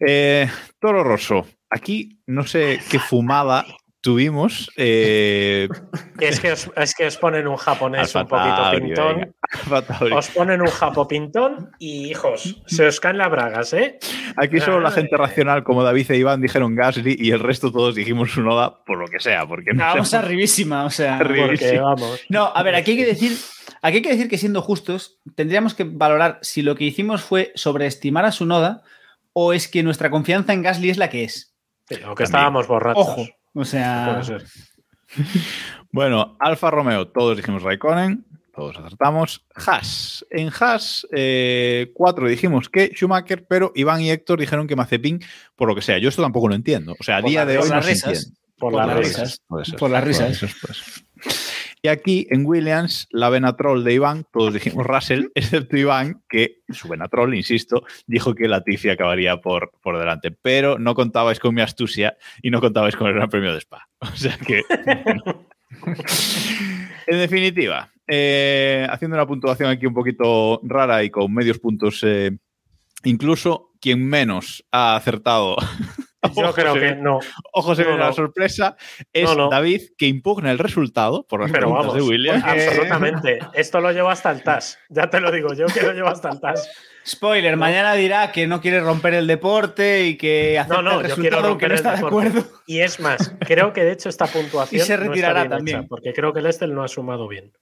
Eh, 0.00 0.50
Toro 0.80 1.04
Rosso, 1.04 1.46
aquí 1.70 2.20
no 2.26 2.44
sé 2.44 2.80
qué 2.90 2.98
fumada 2.98 3.64
tuvimos. 4.02 4.70
eh, 4.76 5.68
Es 6.20 6.38
que 6.40 6.52
os, 6.52 6.70
es 6.76 6.94
que 6.94 7.06
os 7.06 7.16
ponen 7.16 7.46
un 7.48 7.56
japonés 7.56 8.14
Alfa 8.14 8.20
un 8.22 8.28
poquito 8.28 8.70
pintón. 8.86 9.34
venga. 9.70 10.16
Os 10.16 10.28
ponen 10.28 10.60
un 10.60 10.68
japo 10.68 11.08
pintón 11.08 11.70
y, 11.78 12.10
hijos, 12.10 12.62
se 12.66 12.86
os 12.86 13.00
caen 13.00 13.18
las 13.18 13.30
bragas, 13.30 13.72
¿eh? 13.72 13.98
Aquí 14.36 14.60
solo 14.60 14.80
la 14.80 14.90
gente 14.90 15.16
racional 15.16 15.64
como 15.64 15.82
David 15.82 16.10
e 16.10 16.16
Iván 16.18 16.40
dijeron 16.40 16.74
Gasly 16.74 17.16
y 17.18 17.30
el 17.32 17.40
resto 17.40 17.72
todos 17.72 17.94
dijimos 17.94 18.32
Sunoda 18.32 18.84
por 18.84 18.98
lo 18.98 19.06
que 19.08 19.18
sea, 19.20 19.46
porque 19.46 19.72
no 19.72 19.84
Vamos 19.84 20.08
sé- 20.10 20.16
arribísima, 20.16 20.84
o 20.84 20.90
sea. 20.90 21.18
Porque, 21.18 21.78
vamos. 21.80 22.20
No, 22.28 22.52
a 22.54 22.62
ver, 22.62 22.74
aquí 22.74 22.92
hay 22.92 22.96
que 22.98 23.06
decir, 23.06 23.32
aquí 23.82 23.96
hay 23.96 24.02
que 24.02 24.10
decir 24.10 24.28
que 24.28 24.38
siendo 24.38 24.62
justos, 24.62 25.18
tendríamos 25.34 25.74
que 25.74 25.84
valorar 25.84 26.38
si 26.42 26.62
lo 26.62 26.74
que 26.76 26.84
hicimos 26.84 27.22
fue 27.22 27.52
sobreestimar 27.54 28.24
a 28.24 28.32
su 28.32 28.46
noda 28.46 28.82
o 29.32 29.52
es 29.52 29.68
que 29.68 29.82
nuestra 29.82 30.10
confianza 30.10 30.52
en 30.52 30.62
Gasly 30.62 30.90
es 30.90 30.98
la 30.98 31.08
que 31.10 31.24
es. 31.24 31.54
O 32.08 32.14
que 32.14 32.24
estábamos 32.24 32.66
borrachos. 32.68 33.02
Ojo. 33.06 33.26
O 33.54 33.64
sea, 33.64 34.20
Puede 34.24 34.40
ser. 34.40 34.44
Bueno, 35.90 36.36
Alfa 36.40 36.70
Romeo, 36.70 37.08
todos 37.08 37.36
dijimos 37.36 37.62
Raikkonen, 37.62 38.24
todos 38.54 38.78
acertamos. 38.78 39.44
Haas, 39.54 40.24
en 40.30 40.50
Haas, 40.58 41.06
eh, 41.12 41.90
cuatro 41.94 42.26
dijimos 42.28 42.70
que 42.70 42.88
Schumacher, 42.94 43.44
pero 43.46 43.72
Iván 43.74 44.00
y 44.00 44.10
Héctor 44.10 44.40
dijeron 44.40 44.66
que 44.66 44.74
Mazepin, 44.76 45.20
por 45.54 45.68
lo 45.68 45.74
que 45.74 45.82
sea. 45.82 45.98
Yo 45.98 46.08
esto 46.08 46.22
tampoco 46.22 46.48
lo 46.48 46.54
entiendo. 46.54 46.94
O 46.98 47.02
sea, 47.02 47.18
a 47.18 47.20
Por 47.20 47.28
día 47.30 47.40
las 47.44 47.48
de 47.48 47.58
hoy 47.58 47.62
risas. 47.64 47.76
no 47.76 47.82
se 47.82 47.88
risas. 47.90 48.08
entiende. 48.08 48.38
Por, 48.58 48.72
Por 48.72 48.80
las 48.80 48.86
las 48.88 48.96
risas. 48.98 49.40
Por 49.78 49.90
las 49.90 50.04
risas. 50.04 51.04
Y 51.84 51.88
aquí 51.88 52.28
en 52.30 52.46
Williams, 52.46 53.08
la 53.10 53.28
Venatrol 53.28 53.82
de 53.82 53.94
Iván, 53.94 54.24
todos 54.32 54.54
dijimos 54.54 54.86
Russell, 54.86 55.26
excepto 55.34 55.76
Iván, 55.76 56.22
que 56.28 56.62
su 56.68 56.86
Venatrol, 56.88 57.34
insisto, 57.34 57.82
dijo 58.06 58.36
que 58.36 58.46
Latifi 58.46 58.88
acabaría 58.88 59.38
por, 59.38 59.72
por 59.82 59.98
delante. 59.98 60.30
Pero 60.30 60.78
no 60.78 60.94
contabais 60.94 61.40
con 61.40 61.56
mi 61.56 61.60
astucia 61.60 62.16
y 62.40 62.50
no 62.50 62.60
contabais 62.60 62.94
con 62.94 63.08
el 63.08 63.14
Gran 63.14 63.28
Premio 63.28 63.52
de 63.52 63.58
Spa. 63.58 63.88
O 64.00 64.16
sea 64.16 64.36
que. 64.38 64.62
bueno. 65.04 65.46
en 67.06 67.18
definitiva, 67.18 67.90
eh, 68.06 68.86
haciendo 68.88 69.16
una 69.16 69.26
puntuación 69.26 69.70
aquí 69.70 69.86
un 69.86 69.94
poquito 69.94 70.60
rara 70.62 71.02
y 71.02 71.10
con 71.10 71.32
medios 71.32 71.58
puntos, 71.58 72.00
eh, 72.04 72.36
incluso 73.04 73.72
quien 73.80 74.06
menos 74.06 74.64
ha 74.70 74.94
acertado. 74.94 75.56
Yo 76.34 76.42
Ojo, 76.44 76.52
creo 76.54 76.74
que 76.74 76.94
no. 76.96 77.18
Ojo, 77.52 77.74
se 77.74 77.84
No, 77.84 77.90
ve 77.92 77.96
la 77.98 78.06
no. 78.06 78.12
sorpresa. 78.12 78.76
Es 79.12 79.28
No, 79.30 79.34
no. 79.36 79.48
David 79.50 79.82
que 79.96 80.06
impugna 80.06 80.50
el 80.50 80.58
resultado 80.58 81.26
por 81.26 81.40
las 81.40 81.50
Pero 81.50 81.60
preguntas 81.68 81.86
vamos, 81.88 82.02
de 82.04 82.10
William. 82.10 82.42
absolutamente. 82.44 83.38
Esto 83.54 83.80
lo 83.80 83.92
llevo 83.92 84.10
hasta 84.10 84.30
el 84.30 84.42
TAS. 84.42 84.78
Ya 84.88 85.08
te 85.10 85.20
lo 85.20 85.30
digo 85.30 85.52
yo 85.54 85.66
que 85.66 85.82
lo 85.82 85.92
llevo 85.92 86.08
hasta 86.08 86.30
el 86.30 86.40
TAS. 86.40 86.70
spoiler, 87.06 87.56
mañana 87.56 87.94
dirá 87.94 88.30
que 88.32 88.46
no 88.46 88.60
quiere 88.60 88.80
romper 88.80 89.14
el 89.14 89.26
deporte 89.26 90.06
y 90.06 90.16
que 90.16 90.58
acepta 90.58 90.82
No, 90.82 90.82
no, 90.82 91.00
el 91.00 91.08
yo 91.08 91.16
que 91.16 91.30
romper 91.30 91.68
no 91.68 91.74
el 91.74 91.78
está 91.78 91.90
de 91.90 91.96
deporte. 91.96 92.28
acuerdo. 92.28 92.50
Y 92.66 92.80
es 92.80 93.00
más, 93.00 93.34
creo 93.40 93.72
que 93.72 93.82
de 93.84 93.92
hecho 93.92 94.08
esta 94.08 94.26
puntuación 94.26 94.80
Y 94.82 94.84
se 94.84 94.96
no 94.96 95.02
está 95.02 95.08
retirará 95.10 95.40
bien 95.42 95.50
también. 95.50 95.78
hecha, 95.80 95.88
porque 95.88 96.12
creo 96.12 96.32
que 96.32 96.40
el 96.40 96.46
Estel 96.46 96.74
no 96.74 96.84
ha 96.84 96.88
sumado 96.88 97.26
bien. 97.28 97.52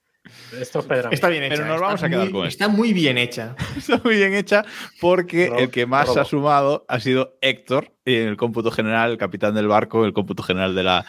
Esto 0.59 0.79
es 0.79 0.85
Pedro. 0.85 1.11
Está 1.11 1.29
bien 1.29 1.43
hecha. 1.43 1.55
Pero 1.55 1.65
nos 1.65 1.75
está 1.75 1.85
vamos 1.85 2.03
a 2.03 2.09
quedar 2.09 2.23
muy- 2.25 2.31
con 2.31 2.47
esto. 2.47 2.63
Está 2.63 2.67
muy 2.75 2.93
bien 2.93 3.17
hecha. 3.17 3.55
Está 3.77 4.01
muy 4.03 4.15
bien 4.15 4.33
hecha 4.33 4.63
porque 4.99 5.45
el 5.57 5.69
que 5.71 5.85
más 5.85 6.07
robo. 6.07 6.19
ha 6.19 6.25
sumado 6.25 6.85
ha 6.87 6.99
sido 6.99 7.37
Héctor 7.41 7.95
en 8.05 8.27
el 8.27 8.37
cómputo 8.37 8.71
general, 8.71 9.11
el 9.11 9.17
capitán 9.17 9.55
del 9.55 9.67
barco, 9.67 10.05
el 10.05 10.13
cómputo 10.13 10.43
general 10.43 10.75
de 10.75 10.83
la, 10.83 11.05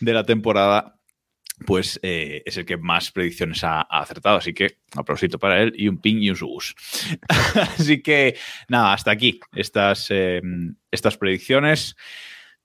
de 0.00 0.12
la 0.12 0.24
temporada. 0.24 0.94
Pues 1.66 1.98
eh, 2.04 2.42
es 2.46 2.56
el 2.56 2.64
que 2.64 2.76
más 2.76 3.10
predicciones 3.10 3.64
ha, 3.64 3.80
ha 3.80 4.00
acertado. 4.00 4.36
Así 4.38 4.54
que 4.54 4.78
aplausito 4.96 5.38
para 5.40 5.60
él 5.60 5.72
y 5.76 5.88
un 5.88 6.00
ping 6.00 6.18
y 6.22 6.30
un 6.30 6.36
subus. 6.36 6.74
así 7.78 8.00
que 8.00 8.36
nada, 8.68 8.92
hasta 8.92 9.10
aquí 9.10 9.40
estas, 9.54 10.06
eh, 10.10 10.40
estas 10.92 11.16
predicciones. 11.16 11.96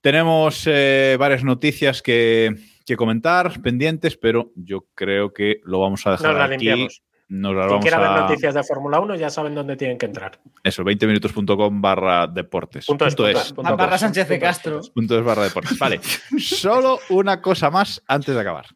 Tenemos 0.00 0.64
eh, 0.66 1.16
varias 1.18 1.42
noticias 1.42 2.02
que, 2.02 2.54
que 2.86 2.96
comentar 2.96 3.60
pendientes, 3.62 4.16
pero 4.16 4.52
yo 4.54 4.86
creo 4.94 5.32
que 5.32 5.60
lo 5.64 5.80
vamos 5.80 6.06
a 6.06 6.12
dejar 6.12 6.28
Nos 6.30 6.36
la 6.38 6.44
aquí. 6.44 6.50
limpiamos. 6.64 7.02
Nos 7.26 7.54
las 7.54 7.66
Quien 7.68 7.80
quiera 7.80 7.98
ver 7.98 8.06
a... 8.08 8.20
noticias 8.20 8.54
de 8.54 8.62
Fórmula 8.62 9.00
1 9.00 9.14
ya 9.16 9.30
saben 9.30 9.54
dónde 9.54 9.76
tienen 9.76 9.96
que 9.96 10.04
entrar. 10.06 10.38
Eso, 10.62 10.84
20minutos.com 10.84 11.80
barra 11.80 12.26
deportes. 12.26 12.84
Punto 12.86 13.06
es, 13.06 13.14
Punto 13.14 13.24
punto 13.24 13.40
es. 13.40 13.46
es, 13.46 13.52
punto 13.54 13.76
Barra 13.76 13.96
Sánchez 13.98 14.28
de 14.28 14.38
Castro. 14.38 14.80
punto 14.94 15.18
es. 15.18 15.24
Barra 15.24 15.44
deportes. 15.44 15.78
Vale. 15.78 16.00
Solo 16.38 16.98
una 17.08 17.40
cosa 17.40 17.70
más 17.70 18.02
antes 18.06 18.34
de 18.34 18.40
acabar. 18.40 18.66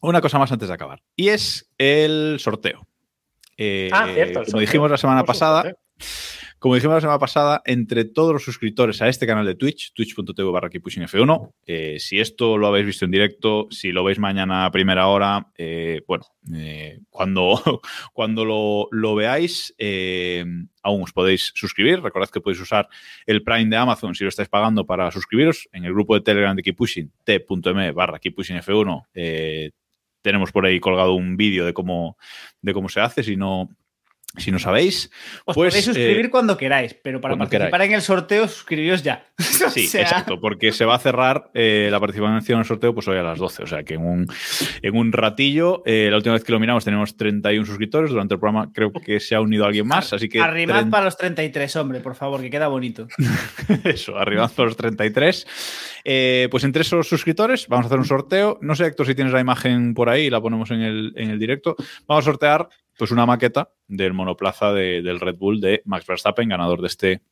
Una 0.00 0.20
cosa 0.20 0.38
más 0.40 0.50
antes 0.50 0.68
de 0.68 0.74
acabar. 0.74 1.02
Y 1.14 1.28
es 1.28 1.70
el 1.78 2.36
sorteo. 2.40 2.86
Eh, 3.56 3.90
Ah, 3.92 4.06
cierto. 4.12 4.20
el 4.20 4.32
Como 4.34 4.44
sorteo. 4.46 4.60
dijimos 4.60 4.90
la 4.90 4.98
semana 4.98 5.24
pasada, 5.24 5.62
supuesto. 5.62 6.37
Como 6.58 6.74
dijimos 6.74 6.94
la 6.94 7.00
semana 7.00 7.18
pasada, 7.18 7.62
entre 7.64 8.04
todos 8.04 8.32
los 8.32 8.44
suscriptores 8.44 9.00
a 9.02 9.08
este 9.08 9.26
canal 9.26 9.46
de 9.46 9.54
Twitch, 9.54 9.92
twitch.tv 9.94 10.50
barra 10.50 10.70
F1, 10.70 11.52
eh, 11.66 11.96
si 11.98 12.18
esto 12.18 12.58
lo 12.58 12.66
habéis 12.66 12.86
visto 12.86 13.04
en 13.04 13.10
directo, 13.10 13.68
si 13.70 13.92
lo 13.92 14.04
veis 14.04 14.18
mañana 14.18 14.64
a 14.64 14.70
primera 14.70 15.06
hora, 15.06 15.52
eh, 15.56 16.02
bueno, 16.06 16.24
eh, 16.54 17.00
cuando, 17.10 17.80
cuando 18.12 18.44
lo, 18.44 18.88
lo 18.90 19.14
veáis, 19.14 19.74
aún 20.82 21.02
os 21.02 21.12
podéis 21.12 21.52
suscribir. 21.54 22.00
Recordad 22.00 22.30
que 22.30 22.40
podéis 22.40 22.60
usar 22.60 22.88
el 23.26 23.42
Prime 23.42 23.70
de 23.70 23.76
Amazon 23.76 24.14
si 24.14 24.24
lo 24.24 24.28
estáis 24.28 24.48
pagando 24.48 24.86
para 24.86 25.10
suscribiros. 25.10 25.68
En 25.72 25.84
el 25.84 25.92
grupo 25.92 26.14
de 26.14 26.22
Telegram 26.22 26.56
de 26.56 26.62
Keep 26.62 26.78
t.me 27.24 27.92
barra 27.92 28.18
Keep 28.18 28.34
Pushing 28.34 28.56
F1, 28.58 29.06
eh, 29.14 29.70
tenemos 30.22 30.52
por 30.52 30.66
ahí 30.66 30.80
colgado 30.80 31.14
un 31.14 31.36
vídeo 31.36 31.64
de 31.64 31.72
cómo, 31.72 32.16
de 32.60 32.72
cómo 32.72 32.88
se 32.88 33.00
hace. 33.00 33.22
Si 33.22 33.36
no, 33.36 33.68
Si 34.36 34.52
no 34.52 34.58
sabéis, 34.58 35.10
Os 35.46 35.54
pues. 35.54 35.70
podéis 35.72 35.84
suscribir 35.86 36.26
eh, 36.26 36.30
cuando 36.30 36.56
queráis, 36.56 36.94
pero 37.02 37.20
para 37.20 37.36
participar 37.36 37.82
en 37.82 37.92
el 37.94 38.02
sorteo, 38.02 38.46
suscribíos 38.46 39.02
ya. 39.02 39.24
O 39.66 39.70
Sí, 39.70 39.86
sea, 39.86 40.02
exacto, 40.02 40.38
porque 40.40 40.70
se 40.70 40.84
va 40.84 40.94
a 40.94 40.98
cerrar 40.98 41.50
eh, 41.54 41.88
la 41.90 41.98
participación 41.98 42.56
en 42.56 42.58
el 42.60 42.64
sorteo 42.64 42.94
pues 42.94 43.08
hoy 43.08 43.18
a 43.18 43.22
las 43.22 43.38
12, 43.38 43.62
o 43.64 43.66
sea 43.66 43.82
que 43.82 43.94
en 43.94 44.02
un, 44.06 44.26
en 44.82 44.96
un 44.96 45.12
ratillo, 45.12 45.82
eh, 45.86 46.08
la 46.10 46.16
última 46.18 46.34
vez 46.34 46.44
que 46.44 46.52
lo 46.52 46.60
miramos 46.60 46.84
teníamos 46.84 47.16
31 47.16 47.66
suscriptores, 47.66 48.10
durante 48.10 48.34
el 48.34 48.40
programa 48.40 48.70
creo 48.72 48.92
que 48.92 49.18
se 49.18 49.34
ha 49.34 49.40
unido 49.40 49.64
alguien 49.64 49.86
más, 49.86 50.12
así 50.12 50.28
que 50.28 50.40
Arrimad 50.40 50.88
para 50.90 51.06
los 51.06 51.16
33, 51.16 51.74
hombre, 51.76 52.00
por 52.00 52.14
favor, 52.14 52.40
que 52.40 52.50
queda 52.50 52.68
bonito. 52.68 53.08
eso, 53.84 54.16
arribando 54.16 54.62
a 54.62 54.66
los 54.66 54.76
33. 54.76 55.46
Eh, 56.04 56.48
pues 56.50 56.64
entre 56.64 56.82
esos 56.82 57.08
suscriptores 57.08 57.66
vamos 57.66 57.84
a 57.84 57.88
hacer 57.88 57.98
un 57.98 58.04
sorteo, 58.04 58.58
no 58.62 58.74
sé 58.76 58.86
Héctor 58.86 59.06
si 59.06 59.14
tienes 59.14 59.32
la 59.32 59.40
imagen 59.40 59.94
por 59.94 60.08
ahí, 60.08 60.30
la 60.30 60.40
ponemos 60.40 60.70
en 60.70 60.82
el, 60.82 61.12
en 61.16 61.30
el 61.30 61.38
directo, 61.38 61.74
vamos 62.06 62.24
a 62.24 62.30
sortear 62.30 62.68
pues 62.98 63.10
una 63.12 63.24
maqueta 63.24 63.70
del 63.86 64.12
monoplaza 64.12 64.72
de- 64.72 65.00
del 65.00 65.20
Red 65.20 65.36
Bull 65.36 65.60
de 65.60 65.80
Max 65.86 66.04
Verstappen, 66.06 66.48
ganador 66.48 66.80
de 66.82 66.88
este 66.88 67.22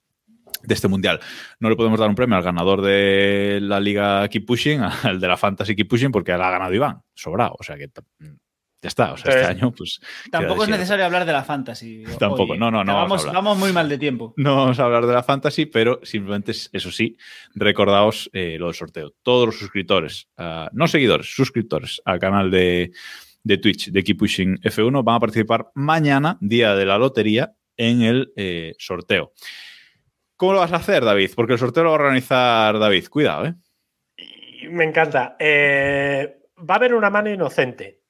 de 0.62 0.74
este 0.74 0.88
mundial. 0.88 1.20
No 1.60 1.68
le 1.68 1.76
podemos 1.76 1.98
dar 2.00 2.08
un 2.08 2.14
premio 2.14 2.36
al 2.36 2.42
ganador 2.42 2.80
de 2.80 3.58
la 3.60 3.78
liga 3.78 4.26
Keep 4.28 4.46
Pushing, 4.46 4.80
al 5.02 5.20
de 5.20 5.28
la 5.28 5.36
Fantasy 5.36 5.76
Keep 5.76 5.88
Pushing, 5.88 6.10
porque 6.12 6.32
la 6.32 6.48
ha 6.48 6.50
ganado 6.52 6.72
Iván, 6.72 7.02
sobrado. 7.14 7.54
O 7.58 7.62
sea 7.62 7.76
que 7.76 7.88
ya 8.82 8.88
está. 8.88 9.12
O 9.12 9.16
sea, 9.16 9.32
este 9.32 9.44
año, 9.46 9.72
pues. 9.72 10.00
Tampoco 10.30 10.62
es 10.64 10.68
necesario 10.68 11.04
hablar 11.04 11.24
de 11.24 11.32
la 11.32 11.42
fantasy. 11.44 12.04
Tampoco, 12.18 12.56
no, 12.56 12.70
no, 12.70 12.84
no 12.84 12.94
vamos 12.94 13.26
Vamos, 13.32 13.58
muy 13.58 13.72
mal 13.72 13.88
de 13.88 13.98
tiempo. 13.98 14.34
No 14.36 14.56
vamos 14.56 14.78
a 14.78 14.84
hablar 14.84 15.06
de 15.06 15.12
la 15.14 15.22
fantasy, 15.22 15.66
pero 15.66 16.00
simplemente, 16.04 16.52
es- 16.52 16.70
eso 16.72 16.90
sí, 16.92 17.16
recordaos 17.54 18.30
eh, 18.32 18.56
lo 18.58 18.66
del 18.66 18.74
sorteo. 18.74 19.14
Todos 19.22 19.46
los 19.46 19.58
suscriptores, 19.58 20.28
ah, 20.36 20.68
no 20.72 20.86
seguidores, 20.88 21.34
suscriptores 21.34 22.00
al 22.04 22.18
canal 22.18 22.50
de, 22.50 22.92
de 23.46 23.58
Twitch 23.58 23.90
de 23.90 24.02
Keep 24.02 24.18
Pushing 24.18 24.58
F1 24.58 25.04
van 25.04 25.16
a 25.16 25.20
participar 25.20 25.70
mañana, 25.74 26.36
día 26.40 26.74
de 26.74 26.84
la 26.84 26.98
lotería, 26.98 27.54
en 27.76 28.02
el 28.02 28.32
eh, 28.36 28.74
sorteo. 28.78 29.32
¿Cómo 30.36 30.54
lo 30.54 30.60
vas 30.60 30.72
a 30.72 30.76
hacer, 30.76 31.04
David? 31.04 31.30
Porque 31.34 31.52
el 31.52 31.58
sorteo 31.58 31.84
lo 31.84 31.90
va 31.90 31.96
a 31.96 32.00
organizar 32.00 32.78
David. 32.78 33.06
Cuidado, 33.08 33.46
¿eh? 33.46 33.54
Me 34.68 34.84
encanta. 34.84 35.36
Eh, 35.38 36.40
va 36.58 36.74
a 36.74 36.76
haber 36.76 36.94
una 36.94 37.08
mano 37.08 37.30
inocente. 37.30 38.02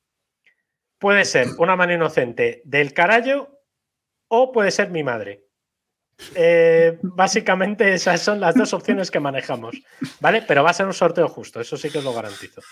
Puede 0.98 1.26
ser 1.26 1.48
una 1.58 1.76
mano 1.76 1.92
inocente 1.92 2.62
del 2.64 2.94
carallo 2.94 3.60
o 4.28 4.50
puede 4.50 4.70
ser 4.70 4.90
mi 4.90 5.04
madre. 5.04 5.44
Eh, 6.34 6.98
básicamente 7.02 7.92
esas 7.92 8.22
son 8.22 8.40
las 8.40 8.54
dos 8.54 8.72
opciones 8.72 9.10
que 9.10 9.20
manejamos. 9.20 9.76
¿Vale? 10.20 10.42
Pero 10.48 10.64
va 10.64 10.70
a 10.70 10.74
ser 10.74 10.86
un 10.86 10.94
sorteo 10.94 11.28
justo, 11.28 11.60
eso 11.60 11.76
sí 11.76 11.90
que 11.90 11.98
os 11.98 12.04
lo 12.04 12.14
garantizo. 12.14 12.62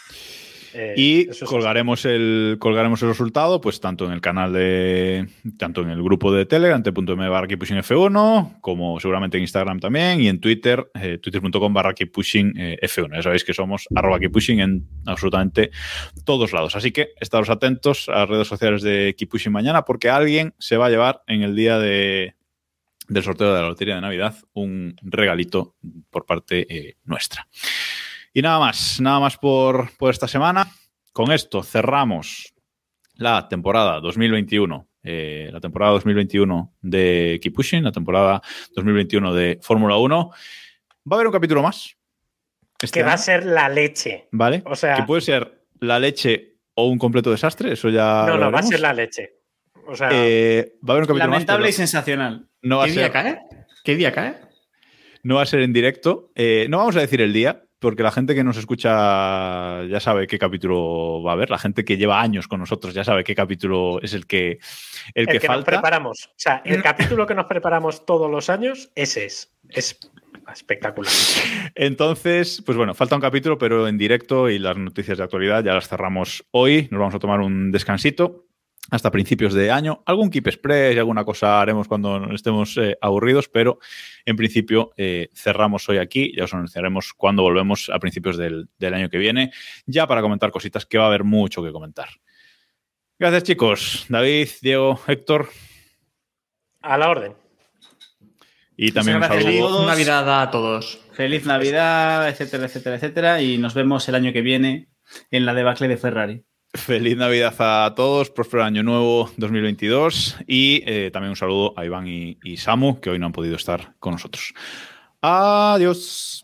Eh, 0.75 0.95
Y 0.97 1.27
colgaremos 1.45 2.05
el, 2.05 2.57
colgaremos 2.59 3.01
el 3.03 3.09
resultado, 3.09 3.61
pues 3.61 3.81
tanto 3.81 4.07
en 4.07 4.13
el 4.13 4.21
canal 4.21 4.53
de. 4.53 5.29
tanto 5.59 5.83
en 5.83 5.91
el 5.91 6.03
grupo 6.03 6.33
de 6.33 6.47
Telegram, 6.47 6.83
t.m 6.83 7.29
barra 7.29 7.47
keeppushing 7.47 7.79
F1, 7.79 8.61
como 8.61 8.99
seguramente 8.99 9.37
en 9.37 9.45
Instagram 9.45 9.81
también, 9.81 10.21
y 10.21 10.29
en 10.29 10.41
Twitter, 10.41 10.91
eh, 10.95 11.19
twitter.com 11.19 11.73
barra 11.73 11.95
eh, 12.57 12.79
F1. 12.83 13.15
Ya 13.15 13.23
sabéis 13.23 13.45
que 13.45 13.55
somos 13.55 13.87
arroba 13.95 14.19
keeppushing 14.19 14.61
en 14.61 14.89
absolutamente 15.07 15.71
todos 16.25 16.53
lados. 16.53 16.77
Así 16.77 16.91
que 16.91 17.11
estaros 17.21 17.51
atentos 17.51 18.09
a 18.09 18.21
las 18.21 18.29
redes 18.29 18.49
sociales 18.49 18.83
de 18.83 19.15
Keeppushing 19.17 19.53
mañana, 19.53 19.85
porque 19.85 20.11
alguien 20.11 20.55
se 20.59 20.77
va 20.77 20.87
a 20.87 20.91
llevar 20.91 21.23
en 21.27 21.43
el 21.43 21.55
día 21.55 21.79
de, 21.79 22.35
del 23.09 23.23
sorteo 23.23 23.55
de 23.55 23.61
la 23.61 23.69
Lotería 23.69 23.97
de 23.97 24.01
Navidad 24.01 24.35
un 24.55 24.97
regalito 25.03 25.77
por 26.11 26.27
parte 26.27 26.67
eh, 26.69 26.97
nuestra. 27.05 27.47
Y 28.35 28.43
nada 28.43 28.59
más, 28.59 29.01
nada 29.01 29.21
más 29.21 29.39
por, 29.39 29.91
por 29.97 30.11
esta 30.11 30.27
semana. 30.29 30.67
Con 31.13 31.31
esto 31.31 31.63
cerramos 31.63 32.53
la 33.15 33.49
temporada 33.49 34.01
2021, 34.01 34.89
eh, 35.05 35.49
la 35.53 35.61
temporada 35.61 35.93
2021 35.93 36.75
de 36.83 37.39
Keep 37.41 37.55
Pushing, 37.55 37.85
la 37.85 37.93
temporada 37.93 38.43
2021 38.75 39.33
de 39.33 39.59
Fórmula 39.63 39.97
1. 39.97 40.31
Va 40.31 40.35
a 41.11 41.15
haber 41.15 41.29
un 41.29 41.33
capítulo 41.33 41.63
más. 41.63 41.97
este 42.83 42.99
Que 43.01 43.05
va 43.07 43.13
a 43.13 43.19
ser 43.19 43.47
la 43.47 43.69
leche. 43.69 44.29
¿Vale? 44.33 44.63
o 44.67 44.75
sea- 44.75 44.97
que 44.97 45.05
puede 45.05 45.21
ser 45.23 45.63
la 45.81 46.01
leche 46.01 46.57
o 46.75 46.89
un 46.89 46.99
completo 46.99 47.31
desastre, 47.31 47.73
eso 47.73 47.89
ya. 47.89 48.25
No, 48.27 48.37
lo 48.37 48.47
no, 48.47 48.51
va 48.53 48.59
a 48.59 48.63
ser 48.65 48.81
la 48.81 48.93
leche. 48.93 49.35
O 49.87 49.95
sea, 49.95 50.09
Eh, 50.13 50.73
va 50.83 50.95
a 50.95 50.97
haber 50.97 51.03
un 51.05 51.07
capítulo 51.09 51.31
Lamentable 51.31 51.67
y 51.67 51.69
más. 51.69 51.77
sensacional. 51.77 52.49
No 52.63 52.79
va, 52.79 52.85
a 52.85 52.87
¿Qué 52.87 52.93
día 52.93 53.03
ser, 53.03 53.13
cae? 53.13 53.39
¿Qué 53.85 53.95
día 53.95 54.11
cae? 54.13 54.41
no 55.23 55.37
va 55.37 55.43
a 55.43 55.47
ser 55.47 55.61
en 55.61 55.73
directo. 55.73 56.33
Eh, 56.35 56.67
no 56.69 56.79
vamos 56.79 56.97
a 56.97 57.01
decir 57.01 57.21
el 57.21 57.33
día, 57.33 57.64
porque 57.85 58.03
la 58.03 58.11
gente 58.11 58.35
que 58.35 58.43
nos 58.43 58.57
escucha 58.57 59.85
ya 59.85 60.01
sabe 60.01 60.27
qué 60.27 60.39
capítulo 60.39 61.23
va 61.23 61.33
a 61.33 61.35
haber. 61.35 61.51
La 61.51 61.59
gente 61.59 61.85
que 61.85 61.99
lleva 61.99 62.23
años 62.23 62.49
con 62.49 62.59
nosotros 62.59 62.95
ya 62.95 63.05
sabe 63.05 63.25
qué 63.25 63.35
capítulo 63.35 64.01
es 64.01 64.15
el 64.15 64.27
que, 64.27 64.53
el 64.53 64.59
el 65.15 65.27
que, 65.27 65.39
que, 65.39 65.47
nos 65.47 65.57
falta. 65.57 65.71
preparamos. 65.71 66.31
O 66.31 66.35
sea, 66.35 66.63
el 66.65 66.83
capítulo 66.83 67.27
que 67.27 67.35
nos 67.35 67.45
preparamos 67.45 68.07
todos 68.07 68.31
los 68.31 68.49
años, 68.49 68.91
ese 68.95 69.27
es. 69.27 69.53
Es 69.69 69.99
espectacular. 70.51 71.13
Entonces, 71.75 72.63
pues 72.65 72.79
bueno, 72.79 72.95
falta 72.95 73.17
un 73.17 73.21
capítulo, 73.21 73.59
pero 73.59 73.87
en 73.87 73.99
directo 73.99 74.49
y 74.49 74.59
las 74.59 74.79
noticias 74.79 75.19
de 75.19 75.25
actualidad 75.25 75.63
ya 75.63 75.75
las 75.75 75.87
cerramos 75.87 76.47
hoy. 76.53 76.89
Nos 76.91 77.01
vamos 77.01 77.15
a 77.15 77.19
tomar 77.19 77.41
un 77.41 77.71
descansito 77.71 78.47
hasta 78.91 79.11
principios 79.11 79.55
de 79.55 79.71
año. 79.71 80.03
Algún 80.07 80.31
Keep 80.31 80.49
Express 80.49 80.95
y 80.95 80.99
alguna 80.99 81.25
cosa 81.25 81.61
haremos 81.61 81.89
cuando 81.89 82.33
estemos 82.33 82.77
eh, 82.77 82.97
aburridos, 83.01 83.49
pero 83.49 83.79
en 84.25 84.37
principio 84.37 84.93
eh, 84.97 85.29
cerramos 85.35 85.89
hoy 85.89 85.99
aquí. 85.99 86.33
Ya 86.37 86.45
os 86.45 86.55
anunciaremos 86.55 87.13
cuando 87.15 87.43
volvemos 87.43 87.91
a 87.93 87.99
principios 87.99 88.37
del, 88.37 88.69
del 88.79 88.95
año 88.95 89.09
que 89.09 89.19
viene, 89.19 89.53
ya 89.87 90.07
para 90.07 90.23
comentar 90.23 90.51
cositas 90.51 90.87
que 90.87 90.99
va 90.99 91.05
a 91.05 91.09
haber 91.09 91.25
mucho 91.25 91.63
que 91.63 91.73
comentar. 91.73 92.09
Gracias, 93.19 93.45
chicos. 93.45 94.07
David, 94.09 94.49
Diego, 94.61 95.01
Héctor. 95.07 95.49
A 96.83 96.99
la 96.99 97.09
orden. 97.09 97.35
Y 98.77 98.93
también 98.93 99.19
un 99.19 99.23
saludo. 99.23 99.45
Feliz 99.45 99.87
Navidad 99.87 100.43
a 100.43 100.51
todos. 100.51 101.01
Feliz 101.13 101.47
Navidad, 101.47 102.29
etcétera, 102.29 102.67
etcétera, 102.67 102.97
etcétera. 102.97 103.41
Y 103.41 103.57
nos 103.59 103.75
vemos 103.75 104.09
el 104.09 104.17
año 104.17 104.33
que 104.33 104.43
viene 104.43 104.89
en 105.31 105.47
la 105.47 105.55
debacle 105.55 105.87
de 105.87 105.97
Ferrari. 105.97 106.45
Feliz 106.75 107.17
Navidad 107.17 107.55
a 107.59 107.95
todos, 107.95 108.31
próspero 108.31 108.65
año 108.65 108.83
nuevo 108.83 109.31
2022 109.37 110.37
y 110.47 110.83
eh, 110.87 111.11
también 111.13 111.31
un 111.31 111.37
saludo 111.37 111.73
a 111.77 111.85
Iván 111.85 112.09
y, 112.09 112.37
y 112.43 112.57
Samu 112.57 113.01
que 113.01 113.11
hoy 113.11 113.19
no 113.21 113.27
han 113.27 113.33
podido 113.33 113.55
estar 113.55 113.95
con 114.01 114.13
nosotros. 114.13 114.53
Adiós. 115.23 116.43